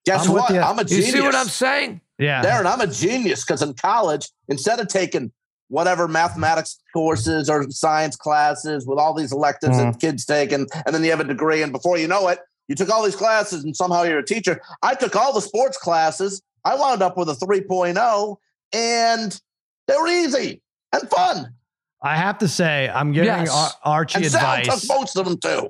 Guess 0.04 0.26
I'm 0.26 0.32
what? 0.34 0.50
you. 0.52 0.60
I'm 0.60 0.78
a 0.78 0.84
genius. 0.84 1.06
You 1.08 1.12
see 1.12 1.20
what 1.20 1.34
I'm 1.34 1.46
saying? 1.46 2.00
yeah. 2.18 2.42
Darren, 2.42 2.66
I'm 2.66 2.80
a 2.80 2.86
genius 2.86 3.44
because 3.44 3.62
in 3.62 3.74
college, 3.74 4.28
instead 4.48 4.80
of 4.80 4.88
taking 4.88 5.32
whatever 5.68 6.06
mathematics 6.08 6.78
courses 6.92 7.48
or 7.48 7.64
science 7.70 8.14
classes 8.16 8.86
with 8.86 8.98
all 8.98 9.14
these 9.14 9.32
electives 9.32 9.76
Mm-hmm. 9.76 9.92
that 9.92 10.00
kids 10.00 10.24
take, 10.26 10.52
and, 10.52 10.68
and 10.86 10.94
then 10.94 11.02
you 11.04 11.10
have 11.10 11.20
a 11.20 11.24
degree, 11.24 11.62
and 11.62 11.72
before 11.72 11.96
you 11.98 12.06
know 12.08 12.28
it, 12.28 12.38
you 12.68 12.74
took 12.74 12.90
all 12.90 13.02
these 13.04 13.16
classes 13.16 13.64
and 13.64 13.74
somehow 13.76 14.02
you're 14.02 14.18
a 14.18 14.24
teacher. 14.24 14.60
I 14.82 14.94
took 14.94 15.16
all 15.16 15.32
the 15.32 15.40
sports 15.40 15.78
classes. 15.78 16.42
I 16.64 16.74
wound 16.76 17.02
up 17.02 17.16
with 17.16 17.28
a 17.28 17.32
3.0, 17.34 18.36
and 18.72 19.40
they 19.88 19.96
were 19.96 20.08
easy 20.08 20.62
and 20.92 21.08
fun. 21.10 21.54
I 22.02 22.16
have 22.16 22.38
to 22.38 22.48
say, 22.48 22.88
I'm 22.92 23.12
giving 23.12 23.28
Yes. 23.28 23.50
Ar- 23.50 23.70
Archie 23.84 24.18
And 24.24 24.26
Sal 24.26 24.62
took 24.62 24.80
most 24.88 25.16
of 25.16 25.24
them 25.24 25.38
too. 25.38 25.68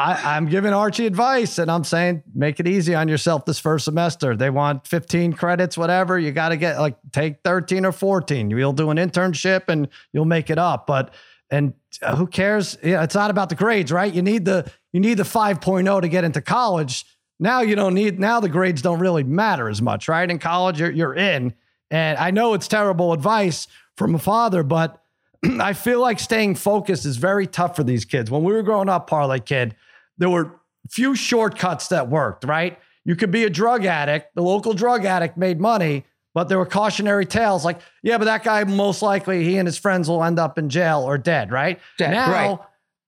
I, 0.00 0.36
I'm 0.36 0.46
giving 0.46 0.72
Archie 0.72 1.06
advice, 1.06 1.58
and 1.58 1.70
I'm 1.70 1.84
saying 1.84 2.22
make 2.34 2.58
it 2.58 2.66
easy 2.66 2.94
on 2.94 3.06
yourself 3.06 3.44
this 3.44 3.58
first 3.58 3.84
semester. 3.84 4.34
They 4.34 4.48
want 4.48 4.86
15 4.86 5.34
credits, 5.34 5.76
whatever. 5.76 6.18
You 6.18 6.32
got 6.32 6.50
to 6.50 6.56
get 6.56 6.78
like 6.80 6.96
take 7.12 7.42
13 7.44 7.84
or 7.84 7.92
14. 7.92 8.50
You'll 8.50 8.72
do 8.72 8.90
an 8.90 8.96
internship 8.96 9.64
and 9.68 9.88
you'll 10.12 10.24
make 10.24 10.48
it 10.48 10.58
up. 10.58 10.86
But 10.86 11.12
and 11.50 11.74
uh, 12.00 12.16
who 12.16 12.26
cares? 12.26 12.78
Yeah, 12.82 13.02
it's 13.02 13.14
not 13.14 13.30
about 13.30 13.50
the 13.50 13.54
grades, 13.54 13.92
right? 13.92 14.12
You 14.12 14.22
need 14.22 14.46
the 14.46 14.70
you 14.92 15.00
need 15.00 15.18
the 15.18 15.24
5.0 15.24 16.00
to 16.00 16.08
get 16.08 16.24
into 16.24 16.40
college. 16.40 17.04
Now 17.38 17.60
you 17.60 17.74
don't 17.74 17.94
need 17.94 18.18
now 18.18 18.40
the 18.40 18.48
grades 18.48 18.80
don't 18.80 19.00
really 19.00 19.24
matter 19.24 19.68
as 19.68 19.82
much, 19.82 20.08
right? 20.08 20.28
In 20.28 20.38
college, 20.38 20.80
you're 20.80 20.90
you're 20.90 21.14
in. 21.14 21.52
And 21.90 22.16
I 22.16 22.30
know 22.30 22.54
it's 22.54 22.68
terrible 22.68 23.12
advice 23.12 23.66
from 23.96 24.14
a 24.14 24.18
father, 24.18 24.62
but 24.62 25.02
I 25.60 25.74
feel 25.74 26.00
like 26.00 26.20
staying 26.20 26.54
focused 26.54 27.04
is 27.04 27.18
very 27.18 27.46
tough 27.46 27.76
for 27.76 27.84
these 27.84 28.06
kids. 28.06 28.30
When 28.30 28.44
we 28.44 28.54
were 28.54 28.62
growing 28.62 28.88
up, 28.88 29.06
parlay 29.06 29.40
kid, 29.40 29.74
there 30.20 30.30
were 30.30 30.60
few 30.88 31.16
shortcuts 31.16 31.88
that 31.88 32.08
worked, 32.08 32.44
right? 32.44 32.78
You 33.04 33.16
could 33.16 33.30
be 33.32 33.44
a 33.44 33.50
drug 33.50 33.84
addict. 33.84 34.34
The 34.36 34.42
local 34.42 34.72
drug 34.74 35.04
addict 35.04 35.36
made 35.36 35.58
money, 35.60 36.04
but 36.34 36.48
there 36.48 36.58
were 36.58 36.66
cautionary 36.66 37.26
tales 37.26 37.64
like, 37.64 37.80
yeah, 38.02 38.18
but 38.18 38.26
that 38.26 38.44
guy 38.44 38.62
most 38.64 39.02
likely 39.02 39.42
he 39.42 39.56
and 39.56 39.66
his 39.66 39.78
friends 39.78 40.08
will 40.08 40.22
end 40.22 40.38
up 40.38 40.58
in 40.58 40.68
jail 40.68 41.00
or 41.02 41.18
dead, 41.18 41.50
right? 41.50 41.80
Dead, 41.98 42.12
now 42.12 42.30
right. 42.30 42.58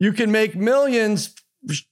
you 0.01 0.13
can 0.13 0.33
make 0.33 0.57
millions 0.57 1.35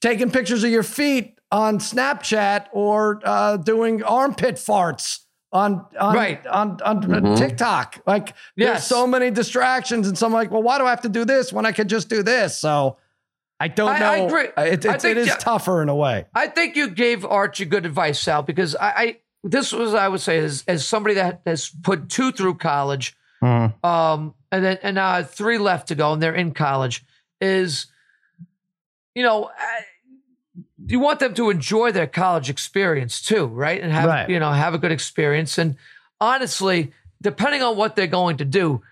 taking 0.00 0.30
pictures 0.30 0.64
of 0.64 0.70
your 0.70 0.82
feet 0.82 1.38
on 1.52 1.78
Snapchat 1.78 2.66
or 2.72 3.20
uh, 3.24 3.56
doing 3.58 4.02
armpit 4.02 4.56
farts 4.56 5.20
on 5.52 5.84
on 5.98 6.14
Right. 6.14 6.46
on, 6.46 6.78
on 6.84 7.02
Mhm. 7.02 7.36
TikTok. 7.36 8.00
Like 8.06 8.34
there's 8.56 8.84
so 8.84 9.06
many 9.06 9.30
distractions, 9.30 10.08
and 10.08 10.16
so 10.16 10.26
I'm 10.26 10.32
like, 10.32 10.50
well, 10.50 10.62
why 10.62 10.78
do 10.78 10.86
I 10.86 10.90
have 10.90 11.02
to 11.02 11.08
do 11.08 11.24
this 11.24 11.52
when 11.52 11.66
I 11.66 11.72
could 11.72 11.88
just 11.88 12.08
do 12.08 12.22
this? 12.22 12.58
So 12.58 12.96
I 13.60 13.68
don't 13.68 13.90
I- 13.90 13.98
know. 14.00 14.10
I 14.12 14.16
agree. 14.16 14.48
It, 14.56 14.84
it 14.84 15.00
think 15.02 15.18
is 15.18 15.36
tougher 15.38 15.82
in 15.82 15.88
a 15.90 15.94
way. 15.94 16.24
I 16.34 16.46
think 16.48 16.76
you 16.76 16.88
gave 16.88 17.24
Archie 17.24 17.66
good 17.66 17.84
advice, 17.86 18.18
Sal, 18.18 18.42
because 18.42 18.74
I, 18.74 18.88
I 18.96 19.16
this 19.44 19.72
was 19.72 19.94
I 19.94 20.08
would 20.08 20.20
say 20.20 20.38
as 20.38 20.64
as 20.66 20.86
somebody 20.86 21.14
that 21.16 21.42
has 21.46 21.68
put 21.82 22.08
two 22.08 22.32
through 22.32 22.54
college, 22.54 23.14
Mhm. 23.42 23.84
um, 23.84 24.34
and 24.50 24.64
then 24.64 24.78
and 24.82 24.94
now 24.96 25.08
I 25.10 25.16
have 25.18 25.30
three 25.30 25.58
left 25.58 25.88
to 25.88 25.94
go, 25.94 26.12
and 26.12 26.22
they're 26.22 26.34
in 26.34 26.52
college. 26.52 27.04
Is 27.40 27.86
you 29.14 29.22
know, 29.22 29.50
I- 29.56 29.84
you 30.86 30.98
want 30.98 31.20
them 31.20 31.34
to 31.34 31.50
enjoy 31.50 31.92
their 31.92 32.06
college 32.06 32.48
experience 32.50 33.20
too, 33.20 33.46
right? 33.46 33.80
And 33.80 33.92
have 33.92 34.06
Right. 34.06 34.28
you 34.28 34.38
know 34.40 34.50
have 34.52 34.72
a 34.74 34.78
good 34.78 34.92
experience. 34.92 35.58
And 35.58 35.76
honestly, 36.20 36.92
depending 37.22 37.62
on 37.62 37.76
what 37.76 37.94
they're 37.96 38.06
going 38.06 38.38
to 38.38 38.44
do, 38.44 38.82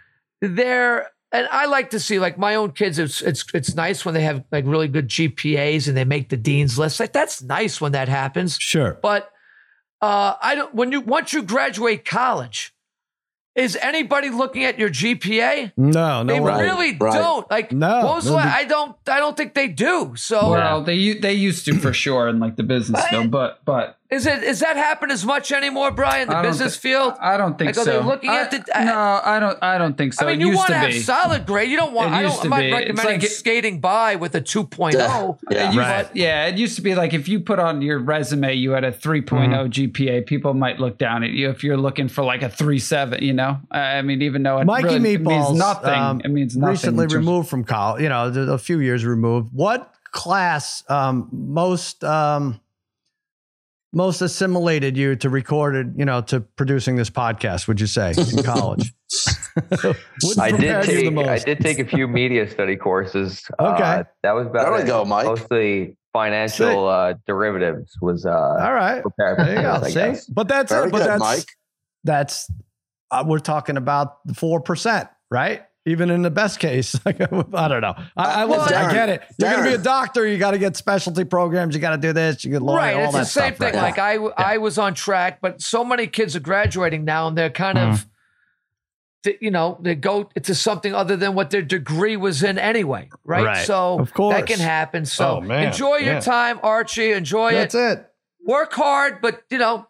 they're 0.40 1.10
and 1.32 1.46
I 1.50 1.66
like 1.66 1.90
to 1.90 2.00
see 2.00 2.18
like 2.18 2.38
my 2.38 2.54
own 2.54 2.72
kids. 2.72 2.98
It's 2.98 3.20
it's 3.22 3.44
it's 3.52 3.74
nice 3.74 4.04
when 4.04 4.14
they 4.14 4.22
have 4.22 4.44
like 4.50 4.64
really 4.66 4.88
good 4.88 5.08
GPAs 5.08 5.86
and 5.88 5.96
they 5.96 6.04
make 6.04 6.28
the 6.30 6.36
dean's 6.36 6.78
list. 6.78 7.00
Like 7.00 7.12
that's 7.12 7.42
nice 7.42 7.80
when 7.80 7.92
that 7.92 8.08
happens. 8.08 8.56
Sure. 8.58 8.98
But 9.02 9.30
uh, 10.00 10.34
I 10.40 10.54
don't. 10.54 10.74
When 10.74 10.92
you 10.92 11.00
once 11.00 11.32
you 11.32 11.42
graduate 11.42 12.04
college, 12.04 12.72
is 13.54 13.76
anybody 13.82 14.30
looking 14.30 14.64
at 14.64 14.78
your 14.78 14.88
GPA? 14.88 15.72
No, 15.76 16.22
no 16.22 16.32
they 16.32 16.40
way. 16.40 16.62
really 16.62 16.96
right. 16.96 17.12
don't. 17.12 17.50
Like, 17.50 17.72
No, 17.72 18.04
what 18.06 18.14
was 18.16 18.24
the 18.24 18.30
they'll 18.30 18.38
la- 18.38 18.44
be- 18.44 18.48
I 18.50 18.64
don't. 18.64 18.96
I 19.08 19.18
don't 19.18 19.36
think 19.36 19.54
they 19.54 19.66
do. 19.68 20.14
So, 20.16 20.52
Well, 20.52 20.82
they 20.84 21.14
they 21.14 21.32
used 21.34 21.64
to 21.66 21.78
for 21.78 21.92
sure 21.92 22.28
in 22.28 22.38
like 22.38 22.56
the 22.56 22.62
business 22.62 23.04
field, 23.08 23.30
but 23.32 23.64
but 23.64 23.97
is 24.10 24.26
it 24.26 24.42
is 24.42 24.60
that 24.60 24.76
happen 24.76 25.10
as 25.10 25.24
much 25.24 25.52
anymore, 25.52 25.90
Brian? 25.90 26.28
The 26.28 26.40
business 26.42 26.76
thi- 26.76 26.88
field. 26.90 27.14
I 27.20 27.36
don't 27.36 27.58
think 27.58 27.76
Like, 27.76 27.86
are 27.86 27.90
so. 27.90 28.00
they 28.00 28.06
looking 28.06 28.30
I- 28.30 28.40
at 28.40 28.50
the- 28.50 28.64
I- 28.78 28.84
no, 28.84 29.20
I 29.24 29.38
don't. 29.40 29.58
I 29.62 29.76
don't 29.78 29.98
think 29.98 30.14
so. 30.14 30.24
I 30.26 30.30
mean, 30.30 30.40
it 30.40 30.46
you 30.46 30.56
want 30.56 30.68
to 30.68 30.72
to 30.72 30.78
have 30.78 30.88
be. 30.90 30.98
solid 31.00 31.44
grade. 31.46 31.70
You 31.70 31.76
don't 31.76 31.92
want. 31.92 32.12
It 32.12 32.16
I 32.16 32.22
don't. 32.22 32.32
to 32.36 32.44
I'm 32.44 32.48
not 32.50 32.60
be. 32.60 32.72
Recommending 32.72 33.04
like 33.14 33.22
it- 33.24 33.30
skating 33.30 33.80
by 33.80 34.16
with 34.16 34.34
a 34.34 34.40
2.0. 34.40 34.94
Yeah. 35.50 35.60
It 35.62 35.64
used- 35.66 35.76
Right. 35.78 36.08
Yeah, 36.14 36.46
it 36.46 36.56
used 36.56 36.76
to 36.76 36.82
be 36.82 36.94
like 36.94 37.12
if 37.12 37.28
you 37.28 37.40
put 37.40 37.58
on 37.58 37.82
your 37.82 37.98
resume 37.98 38.54
you 38.54 38.70
had 38.70 38.84
a 38.84 38.92
3 38.92 39.20
Mm-hmm. 39.20 39.68
GPA, 39.70 40.22
people 40.26 40.54
might 40.54 40.80
look 40.80 40.96
down 40.98 41.22
at 41.22 41.30
you 41.30 41.50
if 41.50 41.62
you're 41.62 41.76
looking 41.76 42.08
for 42.08 42.24
like 42.24 42.42
a 42.42 42.48
3.7, 42.48 43.20
you 43.20 43.32
know? 43.34 43.58
I 43.70 44.00
mean, 44.02 44.22
even 44.22 44.42
though 44.42 44.58
it 44.58 44.64
Mikey 44.64 44.84
really 44.84 45.18
Meatballs 45.18 45.48
means 45.50 45.58
nothing. 45.58 45.92
um, 45.92 46.20
it 46.24 46.30
means 46.30 46.56
nothing. 46.56 46.70
Recently 46.70 47.06
removed 47.08 47.48
from 47.50 47.64
college, 47.64 48.02
you 48.02 48.08
know, 48.08 48.28
a 48.28 48.58
few 48.58 48.80
years 48.80 49.04
removed. 49.04 49.50
What 49.52 49.92
class 50.12 50.82
um, 50.88 51.28
most 51.32 52.02
um, 52.04 52.58
most 53.92 54.20
assimilated 54.20 54.96
you 54.96 55.16
to 55.16 55.30
recorded, 55.30 55.94
you 55.96 56.04
know, 56.04 56.20
to 56.22 56.40
producing 56.40 56.96
this 56.96 57.10
podcast? 57.10 57.68
Would 57.68 57.80
you 57.80 57.86
say 57.86 58.12
in 58.16 58.42
college? 58.42 58.92
I 60.38 60.50
did 60.50 60.58
prepared 60.58 60.86
the 60.86 60.86
take 60.86 61.28
I 61.28 61.38
did 61.38 61.60
take 61.60 61.78
a 61.78 61.84
few 61.84 62.06
media 62.06 62.48
study 62.48 62.76
courses. 62.76 63.42
Okay. 63.58 63.82
Uh, 63.82 64.04
that 64.22 64.32
was 64.32 64.46
about 64.46 64.64
There 64.64 64.72
we 64.72 64.80
it. 64.82 64.86
go, 64.86 65.04
Mike. 65.04 65.26
Mostly 65.26 65.96
financial 66.12 66.86
uh, 66.88 67.14
derivatives 67.26 67.92
was 68.00 68.26
uh, 68.26 68.30
All 68.30 68.74
right, 68.74 69.02
prepared. 69.02 69.38
there 69.38 69.54
you 69.56 69.62
go. 69.62 69.72
I 69.82 69.88
See, 69.88 69.94
guess. 69.94 70.26
but 70.26 70.48
that's 70.48 70.70
Very 70.72 70.88
it. 70.88 70.92
But 70.92 70.98
good, 70.98 71.06
that's 71.08 71.20
Mike. 71.20 71.44
that's 72.04 72.50
uh, 73.10 73.24
we're 73.26 73.38
talking 73.38 73.76
about 73.76 74.24
the 74.26 74.34
four 74.34 74.60
percent, 74.60 75.08
right? 75.30 75.62
Even 75.88 76.10
in 76.10 76.22
the 76.22 76.30
best 76.30 76.58
case, 76.60 76.98
I 77.06 77.12
don't 77.12 77.50
know. 77.80 77.94
I, 78.16 78.42
I, 78.42 78.44
Well, 78.44 78.60
listen, 78.60 78.76
I 78.76 78.92
get 78.92 79.08
it. 79.08 79.22
You're 79.38 79.50
going 79.50 79.64
to 79.64 79.68
be 79.70 79.74
a 79.74 79.78
doctor. 79.78 80.26
You 80.26 80.38
got 80.38 80.52
to 80.52 80.58
get 80.58 80.76
specialty 80.76 81.24
programs. 81.24 81.74
You 81.74 81.80
got 81.80 81.90
to 81.92 81.98
do 81.98 82.12
this. 82.12 82.44
You 82.44 82.50
get 82.52 82.62
lawyer. 82.62 82.76
right. 82.78 82.94
all 82.96 83.04
It's 83.04 83.12
that 83.14 83.18
the 83.20 83.24
same 83.24 83.54
stuff, 83.54 83.70
thing. 83.72 83.80
right? 83.80 83.96
Like 83.96 83.98
I, 83.98 84.14
I 84.54 84.58
was 84.58 84.78
on 84.78 84.94
track, 84.94 85.40
but 85.40 85.60
so 85.62 85.84
many 85.84 86.06
kids 86.06 86.36
are 86.36 86.40
graduating 86.40 87.04
now, 87.04 87.28
and 87.28 87.36
they're 87.38 87.50
kind 87.50 87.78
of, 87.78 87.88
mm-hmm. 88.00 88.08
th- 89.24 89.38
you 89.40 89.50
know, 89.50 89.78
they 89.80 89.94
go 89.94 90.24
to 90.24 90.54
something 90.54 90.94
other 90.94 91.16
than 91.16 91.34
what 91.34 91.50
their 91.50 91.62
degree 91.62 92.16
was 92.16 92.42
in 92.42 92.58
anyway, 92.58 93.08
right? 93.24 93.44
Right. 93.44 93.66
So 93.66 93.98
Of 93.98 94.12
course. 94.14 94.36
that 94.36 94.46
can 94.46 94.58
happen. 94.60 95.04
So 95.06 95.38
Oh, 95.38 95.40
man. 95.40 95.68
enjoy 95.68 95.96
your 95.96 96.14
Yeah. 96.14 96.20
time, 96.20 96.60
Archie. 96.62 97.12
Enjoy 97.12 97.52
That's 97.52 97.74
it. 97.74 97.78
That's 97.78 98.00
it. 98.00 98.04
Work 98.46 98.72
hard, 98.74 99.20
but 99.20 99.42
you 99.50 99.58
know, 99.58 99.86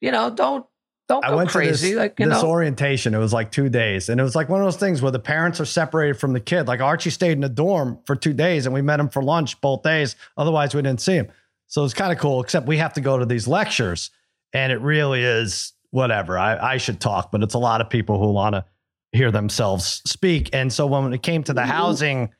you 0.00 0.10
know, 0.10 0.30
don't 0.30 0.66
don't 1.08 1.24
I 1.24 1.30
go 1.30 1.36
went 1.36 1.50
crazy. 1.50 1.88
to 1.88 1.94
this, 1.94 1.98
like 1.98 2.16
this 2.16 2.42
orientation. 2.42 3.14
It 3.14 3.18
was 3.18 3.32
like 3.32 3.50
two 3.50 3.68
days, 3.68 4.08
and 4.08 4.20
it 4.20 4.22
was 4.22 4.34
like 4.34 4.48
one 4.48 4.60
of 4.60 4.66
those 4.66 4.76
things 4.76 5.02
where 5.02 5.10
the 5.10 5.18
parents 5.18 5.60
are 5.60 5.64
separated 5.64 6.14
from 6.18 6.32
the 6.32 6.40
kid. 6.40 6.68
Like 6.68 6.80
Archie 6.80 7.10
stayed 7.10 7.32
in 7.32 7.40
the 7.40 7.48
dorm 7.48 7.98
for 8.06 8.16
two 8.16 8.32
days, 8.32 8.66
and 8.66 8.74
we 8.74 8.82
met 8.82 9.00
him 9.00 9.08
for 9.08 9.22
lunch 9.22 9.60
both 9.60 9.82
days. 9.82 10.16
Otherwise, 10.36 10.74
we 10.74 10.82
didn't 10.82 11.00
see 11.00 11.14
him. 11.14 11.28
So 11.66 11.84
it's 11.84 11.94
kind 11.94 12.12
of 12.12 12.18
cool. 12.18 12.40
Except 12.40 12.66
we 12.66 12.78
have 12.78 12.92
to 12.94 13.00
go 13.00 13.18
to 13.18 13.26
these 13.26 13.48
lectures, 13.48 14.10
and 14.52 14.72
it 14.72 14.80
really 14.80 15.22
is 15.22 15.72
whatever. 15.90 16.38
I, 16.38 16.74
I 16.74 16.76
should 16.78 17.00
talk, 17.00 17.30
but 17.30 17.42
it's 17.42 17.54
a 17.54 17.58
lot 17.58 17.80
of 17.80 17.90
people 17.90 18.18
who 18.18 18.32
want 18.32 18.54
to 18.54 18.64
hear 19.12 19.30
themselves 19.30 20.02
speak. 20.06 20.50
And 20.52 20.72
so 20.72 20.86
when 20.86 21.12
it 21.12 21.22
came 21.22 21.42
to 21.44 21.52
the 21.52 21.60
mm-hmm. 21.60 21.70
housing 21.70 22.30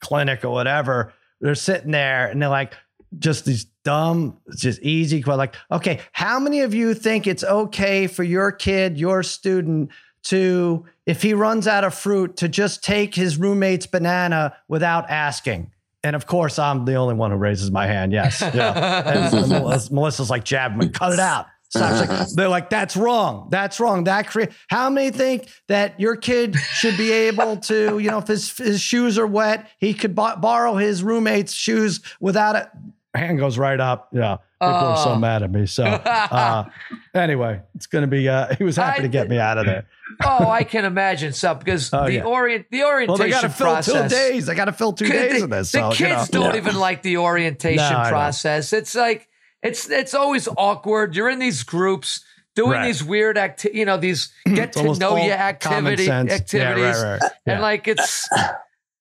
clinic 0.00 0.44
or 0.44 0.50
whatever, 0.50 1.12
they're 1.40 1.54
sitting 1.54 1.90
there 1.90 2.28
and 2.28 2.40
they're 2.40 2.48
like, 2.48 2.74
just 3.18 3.44
these 3.44 3.64
dumb, 3.84 4.38
just 4.56 4.80
easy, 4.82 5.22
que- 5.22 5.34
like, 5.34 5.54
okay, 5.70 6.00
how 6.12 6.38
many 6.38 6.60
of 6.60 6.74
you 6.74 6.94
think 6.94 7.26
it's 7.26 7.42
okay 7.44 8.06
for 8.06 8.22
your 8.22 8.52
kid, 8.52 8.98
your 8.98 9.22
student, 9.22 9.90
to, 10.24 10.84
if 11.06 11.22
he 11.22 11.32
runs 11.34 11.66
out 11.66 11.82
of 11.82 11.94
fruit, 11.94 12.36
to 12.36 12.48
just 12.48 12.84
take 12.84 13.14
his 13.14 13.36
roommate's 13.38 13.86
banana 13.86 14.54
without 14.68 15.08
asking? 15.10 15.70
And 16.02 16.14
of 16.16 16.26
course, 16.26 16.58
I'm 16.58 16.84
the 16.84 16.94
only 16.94 17.14
one 17.14 17.30
who 17.30 17.36
raises 17.36 17.70
my 17.70 17.86
hand. 17.86 18.12
Yes. 18.12 18.40
Yeah. 18.54 19.30
And 19.32 19.90
Melissa's 19.92 20.30
like 20.30 20.44
jabbing 20.44 20.78
me, 20.78 20.88
cut 20.88 21.12
it 21.12 21.18
out. 21.18 21.46
Like- 21.74 22.28
they're 22.34 22.48
like, 22.48 22.68
that's 22.70 22.96
wrong. 22.96 23.48
That's 23.50 23.78
wrong. 23.78 24.04
That 24.04 24.26
cre- 24.26 24.44
how 24.68 24.90
many 24.90 25.10
think 25.10 25.48
that 25.68 25.98
your 26.00 26.16
kid 26.16 26.56
should 26.56 26.96
be 26.96 27.12
able 27.12 27.58
to, 27.58 27.98
you 27.98 28.10
know, 28.10 28.18
if 28.18 28.26
his 28.26 28.56
his 28.56 28.80
shoes 28.80 29.18
are 29.18 29.26
wet, 29.26 29.68
he 29.78 29.94
could 29.94 30.14
bo- 30.14 30.36
borrow 30.36 30.74
his 30.76 31.02
roommate's 31.02 31.52
shoes 31.52 32.00
without 32.18 32.56
it. 32.56 32.68
Hand 33.14 33.38
goes 33.38 33.58
right 33.58 33.80
up. 33.80 34.08
Yeah, 34.12 34.36
people 34.60 34.68
are 34.74 34.96
so 34.96 35.10
Oh. 35.10 35.16
mad 35.18 35.42
at 35.42 35.50
me. 35.50 35.66
So 35.66 35.84
uh, 35.84 36.68
anyway, 37.14 37.60
it's 37.74 37.86
gonna 37.86 38.06
be. 38.06 38.28
Uh, 38.28 38.54
he 38.58 38.64
was 38.64 38.76
happy 38.76 39.00
I- 39.00 39.02
to 39.02 39.08
get 39.08 39.28
me 39.28 39.38
out 39.38 39.58
of 39.58 39.66
there. 39.66 39.86
oh, 40.24 40.48
I 40.48 40.62
can 40.64 40.84
imagine 40.84 41.32
so 41.32 41.54
because 41.54 41.90
Oh, 41.92 42.04
the 42.04 42.12
yeah. 42.14 42.22
orient 42.24 42.66
the 42.70 42.84
orientation 42.84 43.08
Well, 43.08 43.18
they 43.18 43.30
got 43.30 43.40
to 43.42 43.48
fill 43.48 43.82
two 43.82 44.08
days. 44.08 44.46
They 44.46 44.54
got 44.54 44.66
to 44.66 44.72
fill 44.72 44.92
two 44.92 45.08
days 45.08 45.42
of 45.42 45.50
this. 45.50 45.72
the 45.72 45.78
So 45.78 45.90
kids 45.90 46.00
you 46.00 46.08
know. 46.08 46.44
don't 46.46 46.54
Yeah. 46.54 46.60
even 46.60 46.76
like 46.76 47.02
the 47.02 47.16
orientation 47.18 47.76
No, 47.92 48.08
process. 48.08 48.72
It's 48.72 48.94
like 48.94 49.28
it's 49.62 49.90
it's 49.90 50.14
always 50.14 50.48
awkward. 50.56 51.14
You're 51.16 51.30
in 51.30 51.38
these 51.40 51.62
groups 51.64 52.24
doing 52.56 52.72
Right. 52.72 52.86
these 52.86 53.02
weird 53.04 53.38
acti- 53.38 53.70
you 53.74 53.84
know, 53.84 53.96
these 53.96 54.32
get 54.46 54.72
to 54.74 54.94
know 54.94 55.16
you 55.16 55.32
activity 55.32 56.08
activities. 56.10 56.52
Yeah, 56.52 57.02
right, 57.12 57.20
right. 57.22 57.30
And 57.46 57.60
like 57.62 57.86
it's 57.88 58.28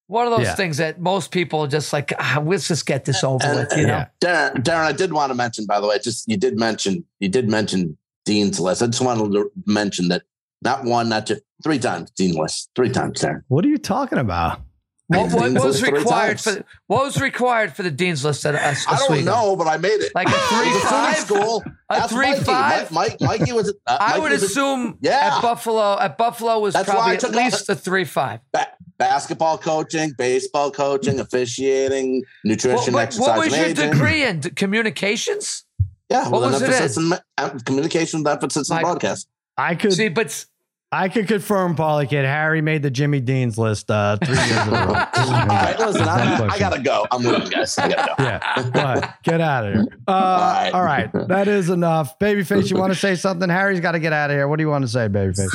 one 0.09 0.25
of 0.25 0.31
those 0.35 0.47
Yeah. 0.47 0.55
things 0.55 0.77
that 0.77 0.99
most 0.99 1.29
people 1.31 1.61
are 1.61 1.67
just 1.67 1.93
like, 1.93 2.11
ah, 2.17 2.41
let's 2.43 2.67
just 2.67 2.85
get 2.87 3.05
this 3.05 3.23
over 3.23 3.45
And- 3.45 3.59
with, 3.59 3.77
you 3.77 3.85
know. 3.85 4.05
Yeah. 4.23 4.49
Darren, 4.51 4.63
Darren, 4.63 4.85
I 4.85 4.91
did 4.91 5.13
want 5.13 5.29
to 5.29 5.35
mention, 5.35 5.65
by 5.67 5.79
the 5.79 5.87
way, 5.87 5.99
just 5.99 6.27
you 6.27 6.35
did 6.35 6.57
mention 6.57 7.05
you 7.19 7.29
did 7.29 7.47
mention 7.47 7.95
Dean's 8.25 8.59
list. 8.59 8.81
I 8.81 8.87
just 8.87 9.01
wanted 9.01 9.31
to 9.33 9.51
mention 9.67 10.07
that 10.09 10.23
not 10.63 10.83
one, 10.83 11.09
not 11.09 11.27
two, 11.27 11.37
three 11.63 11.79
times 11.79 12.09
Dean 12.11 12.35
list, 12.35 12.69
three 12.75 12.89
times, 12.89 13.21
Darren. 13.21 13.43
What 13.49 13.63
are 13.65 13.69
you 13.69 13.77
talking 13.77 14.17
about? 14.17 14.61
What, 15.07 15.31
what 15.33 15.43
Dean's 15.49 15.63
was 15.63 15.81
required 15.81 16.39
for 16.39 16.51
the, 16.51 16.65
what 16.85 17.03
was 17.03 17.19
required 17.19 17.75
for 17.75 17.81
the 17.81 17.89
dean's 17.89 18.23
list 18.23 18.45
at 18.45 18.53
us? 18.53 18.85
I 18.87 18.95
don't 19.07 19.25
know, 19.25 19.55
but 19.55 19.65
I 19.67 19.77
made 19.77 19.89
it. 20.01 20.13
Like 20.13 20.27
a 20.27 20.31
three 20.31 20.71
was 20.71 20.83
a 20.83 20.87
five 20.87 21.17
school. 21.17 21.63
A 21.89 22.07
three 22.07 22.29
Mikey. 22.31 22.43
five. 22.43 22.91
Mike, 22.91 23.17
Mike, 23.19 23.39
Mikey 23.39 23.53
was. 23.53 23.73
Uh, 23.87 23.97
I 23.99 24.07
Mikey 24.09 24.21
would 24.21 24.31
was 24.33 24.43
a 24.43 24.45
assume 24.45 24.97
Yeah. 25.01 25.31
at 25.37 25.41
Buffalo 25.41 25.97
at 25.99 26.15
Buffalo 26.19 26.59
was 26.59 26.75
That's 26.75 26.87
probably 26.87 27.15
at 27.15 27.31
least 27.31 27.67
a 27.69 27.75
three 27.75 28.05
five. 28.05 28.41
ba- 28.53 28.67
basketball 28.99 29.57
coaching, 29.57 30.11
baseball 30.17 30.69
coaching, 30.69 31.19
officiating, 31.19 32.23
nutrition, 32.43 32.93
What, 32.93 33.03
exercise, 33.03 33.27
what 33.27 33.39
was 33.39 33.57
your 33.57 33.65
aging. 33.65 33.89
degree 33.91 34.23
in 34.23 34.41
communications? 34.41 35.63
Yeah, 36.09 36.27
what 36.29 36.41
with 36.41 36.51
was 36.53 36.61
an 36.61 36.69
it 36.69 36.73
emphasis 36.75 36.97
in, 36.97 37.13
uh, 37.37 37.49
communication 37.65 38.19
with 38.23 38.31
emphasis 38.31 38.69
in 38.69 38.75
Like- 38.75 38.83
broadcast. 38.83 39.27
I 39.57 39.75
could. 39.75 39.93
See, 39.93 40.07
but 40.09 40.45
I 40.91 41.07
could 41.09 41.27
confirm, 41.27 41.75
Parlay 41.75 42.07
Kid. 42.07 42.25
Harry 42.25 42.61
made 42.61 42.81
the 42.81 42.89
Jimmy 42.89 43.19
Dean's 43.19 43.57
list 43.57 43.91
uh, 43.91 44.17
three 44.23 44.33
years 44.35 44.49
in 44.67 44.69
a 44.69 44.71
row. 44.71 44.79
All 44.79 45.45
right, 45.47 45.75
listen, 45.77 46.01
I, 46.07 46.47
I 46.49 46.57
gotta 46.57 46.81
go. 46.81 47.05
I'm 47.11 47.21
leaving, 47.23 47.49
guys. 47.49 47.77
I 47.77 47.89
gotta 47.89 48.15
go. 48.17 48.23
Yeah, 48.23 48.69
go 48.71 48.79
ahead. 48.79 49.13
Get 49.23 49.41
out 49.41 49.67
of 49.67 49.73
here. 49.73 49.85
Uh, 50.07 50.11
right. 50.13 50.71
all 50.73 50.83
right, 50.83 51.11
that 51.27 51.47
is 51.47 51.69
enough. 51.69 52.17
Babyface, 52.19 52.71
you 52.71 52.77
want 52.77 52.91
to 52.93 52.97
say 52.97 53.15
something? 53.15 53.49
Harry's 53.49 53.81
got 53.81 53.91
to 53.91 53.99
get 53.99 54.13
out 54.13 54.31
of 54.31 54.35
here. 54.35 54.47
What 54.47 54.57
do 54.57 54.63
you 54.63 54.69
want 54.69 54.83
to 54.83 54.87
say, 54.87 55.07
Babyface? 55.07 55.49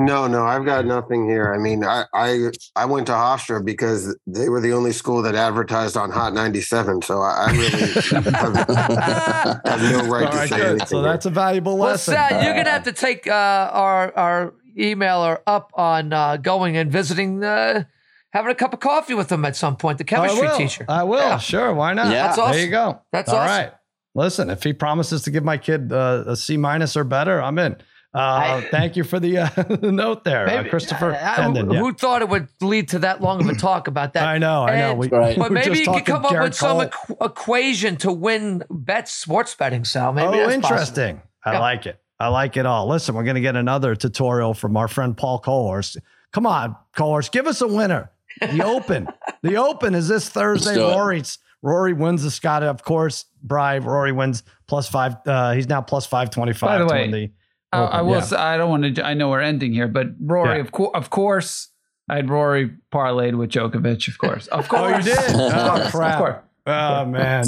No, 0.00 0.26
no, 0.26 0.46
I've 0.46 0.64
got 0.64 0.86
nothing 0.86 1.28
here. 1.28 1.52
I 1.52 1.58
mean, 1.58 1.84
I 1.84 2.06
I, 2.14 2.50
I 2.74 2.86
went 2.86 3.06
to 3.08 3.12
Hofstra 3.12 3.62
because 3.62 4.16
they 4.26 4.48
were 4.48 4.60
the 4.60 4.72
only 4.72 4.92
school 4.92 5.20
that 5.22 5.34
advertised 5.34 5.94
on 5.94 6.10
Hot 6.10 6.32
97. 6.32 7.02
So 7.02 7.20
I, 7.20 7.48
I 7.48 7.52
really 7.52 7.70
have, 7.70 8.24
have 9.66 9.82
no 9.82 10.08
right 10.08 10.24
All 10.24 10.32
to 10.32 10.36
right, 10.38 10.48
say 10.48 10.56
good. 10.56 10.66
anything. 10.66 10.86
So 10.86 11.02
here. 11.02 11.04
that's 11.04 11.26
a 11.26 11.30
valuable 11.30 11.76
well, 11.76 11.90
lesson. 11.90 12.14
Sal, 12.14 12.42
you're 12.42 12.54
gonna 12.54 12.70
have 12.70 12.84
to 12.84 12.92
take 12.92 13.26
uh, 13.26 13.70
our 13.72 14.16
our 14.16 14.54
emailer 14.78 15.40
up 15.46 15.70
on 15.74 16.14
uh, 16.14 16.38
going 16.38 16.78
and 16.78 16.90
visiting, 16.90 17.44
uh, 17.44 17.84
having 18.32 18.50
a 18.50 18.54
cup 18.54 18.72
of 18.72 18.80
coffee 18.80 19.14
with 19.14 19.28
them 19.28 19.44
at 19.44 19.54
some 19.54 19.76
point. 19.76 19.98
The 19.98 20.04
I 20.04 20.06
chemistry 20.06 20.48
will. 20.48 20.56
teacher. 20.56 20.86
I 20.88 21.04
will. 21.04 21.18
Yeah. 21.18 21.38
Sure. 21.38 21.74
Why 21.74 21.92
not? 21.92 22.10
Yeah. 22.10 22.34
That's 22.34 22.52
There 22.52 22.64
you 22.64 22.70
go. 22.70 23.02
That's 23.12 23.28
All 23.28 23.36
awesome. 23.36 23.64
right. 23.64 23.72
Listen, 24.14 24.48
if 24.50 24.62
he 24.62 24.72
promises 24.72 25.22
to 25.22 25.30
give 25.30 25.44
my 25.44 25.58
kid 25.58 25.92
uh, 25.92 26.24
a 26.26 26.36
C 26.36 26.56
minus 26.56 26.96
or 26.96 27.04
better, 27.04 27.40
I'm 27.40 27.58
in. 27.58 27.76
Uh, 28.12 28.60
thank 28.72 28.96
you 28.96 29.04
for 29.04 29.20
the, 29.20 29.38
uh, 29.38 29.48
the 29.68 29.92
note 29.92 30.24
there, 30.24 30.48
uh, 30.48 30.68
Christopher 30.68 31.12
I- 31.14 31.32
I- 31.32 31.36
Tendon. 31.36 31.68
who, 31.68 31.74
yeah. 31.74 31.80
who 31.80 31.92
thought 31.94 32.22
it 32.22 32.28
would 32.28 32.48
lead 32.60 32.88
to 32.88 32.98
that 33.00 33.20
long 33.20 33.40
of 33.40 33.48
a 33.48 33.54
talk 33.54 33.86
about 33.86 34.14
that? 34.14 34.26
I 34.26 34.38
know, 34.38 34.64
I 34.64 34.76
know. 34.78 34.90
And- 34.90 34.98
We, 34.98 35.08
Right. 35.08 35.38
But 35.38 35.52
maybe 35.52 35.78
you 35.78 35.86
could 35.86 36.04
come 36.04 36.24
up 36.24 36.30
Garrett 36.32 36.48
with 36.50 36.54
some 36.56 36.78
equ- 36.80 37.24
equation 37.24 37.96
to 37.98 38.10
win 38.12 38.64
bets, 38.68 39.12
sports 39.12 39.54
betting, 39.54 39.84
Sal. 39.84 40.12
Maybe 40.12 40.26
oh, 40.28 40.32
that's 40.32 40.56
possible. 40.56 40.74
interesting. 40.76 41.22
I 41.44 41.52
Yeah. 41.52 41.60
like 41.60 41.86
it. 41.86 42.00
I 42.18 42.28
like 42.28 42.56
it 42.56 42.66
all. 42.66 42.86
Listen, 42.88 43.14
we're 43.14 43.22
going 43.24 43.36
to 43.36 43.40
get 43.40 43.56
another 43.56 43.94
tutorial 43.94 44.54
from 44.54 44.76
our 44.76 44.88
friend 44.88 45.16
Paul 45.16 45.38
Cohorst. 45.38 45.96
Come 46.32 46.46
on, 46.46 46.76
callers, 46.94 47.28
give 47.28 47.46
us 47.46 47.60
a 47.60 47.66
winner. 47.68 48.10
The 48.40 48.62
Open. 48.64 49.08
the 49.42 49.56
Open 49.56 49.94
is 49.94 50.08
this 50.08 50.28
Thursday. 50.28 50.74
do. 50.74 50.82
Rory's 50.82 51.38
Rory 51.62 51.92
wins 51.92 52.22
the 52.22 52.30
Scott, 52.30 52.62
of 52.62 52.82
course. 52.82 53.26
Bry 53.42 53.78
Rory 53.78 54.12
wins 54.12 54.42
plus 54.66 54.88
five. 54.88 55.16
Uh, 55.26 55.52
he's 55.52 55.68
now 55.68 55.80
plus 55.82 56.06
five 56.06 56.30
twenty 56.30 56.52
five. 56.52 56.68
By 56.68 56.78
the 56.78 56.84
to 56.86 56.92
way, 56.94 57.00
win 57.02 57.10
the 57.10 57.30
I, 57.72 57.78
I 57.82 58.02
will. 58.02 58.14
Yeah. 58.14 58.20
Say, 58.20 58.36
I 58.36 58.56
don't 58.56 58.70
want 58.70 58.96
to. 58.96 59.06
I 59.06 59.14
know 59.14 59.28
we're 59.30 59.40
ending 59.40 59.72
here, 59.72 59.88
but 59.88 60.08
Rory, 60.20 60.56
Yeah. 60.56 60.60
of 60.62 60.72
course, 60.72 60.90
of 60.94 61.10
course, 61.10 61.68
I 62.08 62.16
had 62.16 62.28
Rory 62.28 62.70
parlayed 62.92 63.36
with 63.36 63.50
Djokovic. 63.50 64.08
Of 64.08 64.18
course, 64.18 64.46
of 64.48 64.64
Oh, 64.64 64.68
course. 64.68 65.06
you 65.06 65.14
did? 65.14 65.18
Oh, 65.34 65.82
Of 65.84 65.92
crap. 65.92 66.18
course. 66.18 66.36
Oh 66.66 67.04
man, 67.04 67.44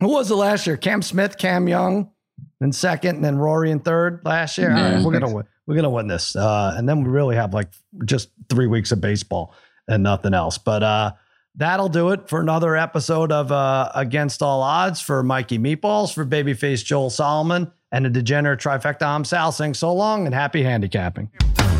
who 0.00 0.08
was 0.08 0.30
it 0.30 0.34
last 0.36 0.66
year? 0.66 0.76
Cam 0.76 1.02
Smith, 1.02 1.38
Cam 1.38 1.68
Young, 1.68 2.10
in 2.60 2.72
second, 2.72 3.16
and 3.16 3.24
then 3.24 3.36
Rory 3.38 3.70
in 3.70 3.80
third 3.80 4.20
last 4.24 4.56
year. 4.58 4.70
Right, 4.70 5.02
we're 5.02 5.12
gonna 5.18 5.32
win. 5.34 5.44
We're 5.66 5.74
gonna 5.76 5.90
win 5.90 6.06
this, 6.06 6.36
uh, 6.36 6.74
and 6.76 6.88
then 6.88 7.02
we 7.02 7.10
really 7.10 7.34
have 7.36 7.52
like 7.52 7.68
just 8.04 8.28
three 8.48 8.66
weeks 8.68 8.92
of 8.92 9.00
baseball 9.00 9.52
and 9.88 10.02
nothing 10.02 10.34
else. 10.34 10.56
But 10.58 10.82
uh, 10.84 11.12
that'll 11.56 11.88
do 11.88 12.10
it 12.10 12.28
for 12.28 12.40
another 12.40 12.76
episode 12.76 13.32
of 13.32 13.50
uh, 13.50 13.90
Against 13.94 14.42
All 14.42 14.62
Odds 14.62 15.00
for 15.00 15.22
Mikey 15.24 15.58
Meatballs 15.58 16.14
for 16.14 16.24
Babyface 16.24 16.84
Joel 16.84 17.10
Solomon 17.10 17.72
and 17.96 18.04
a 18.04 18.10
degenerate 18.10 18.60
trifecta. 18.60 19.06
I'm 19.06 19.24
Sal 19.24 19.52
saying 19.52 19.72
so 19.72 19.90
long 19.90 20.26
and 20.26 20.34
happy 20.34 20.62
handicapping. 20.62 21.30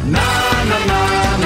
Na, 0.07 0.65
na, 0.65 0.87
na, 0.87 1.37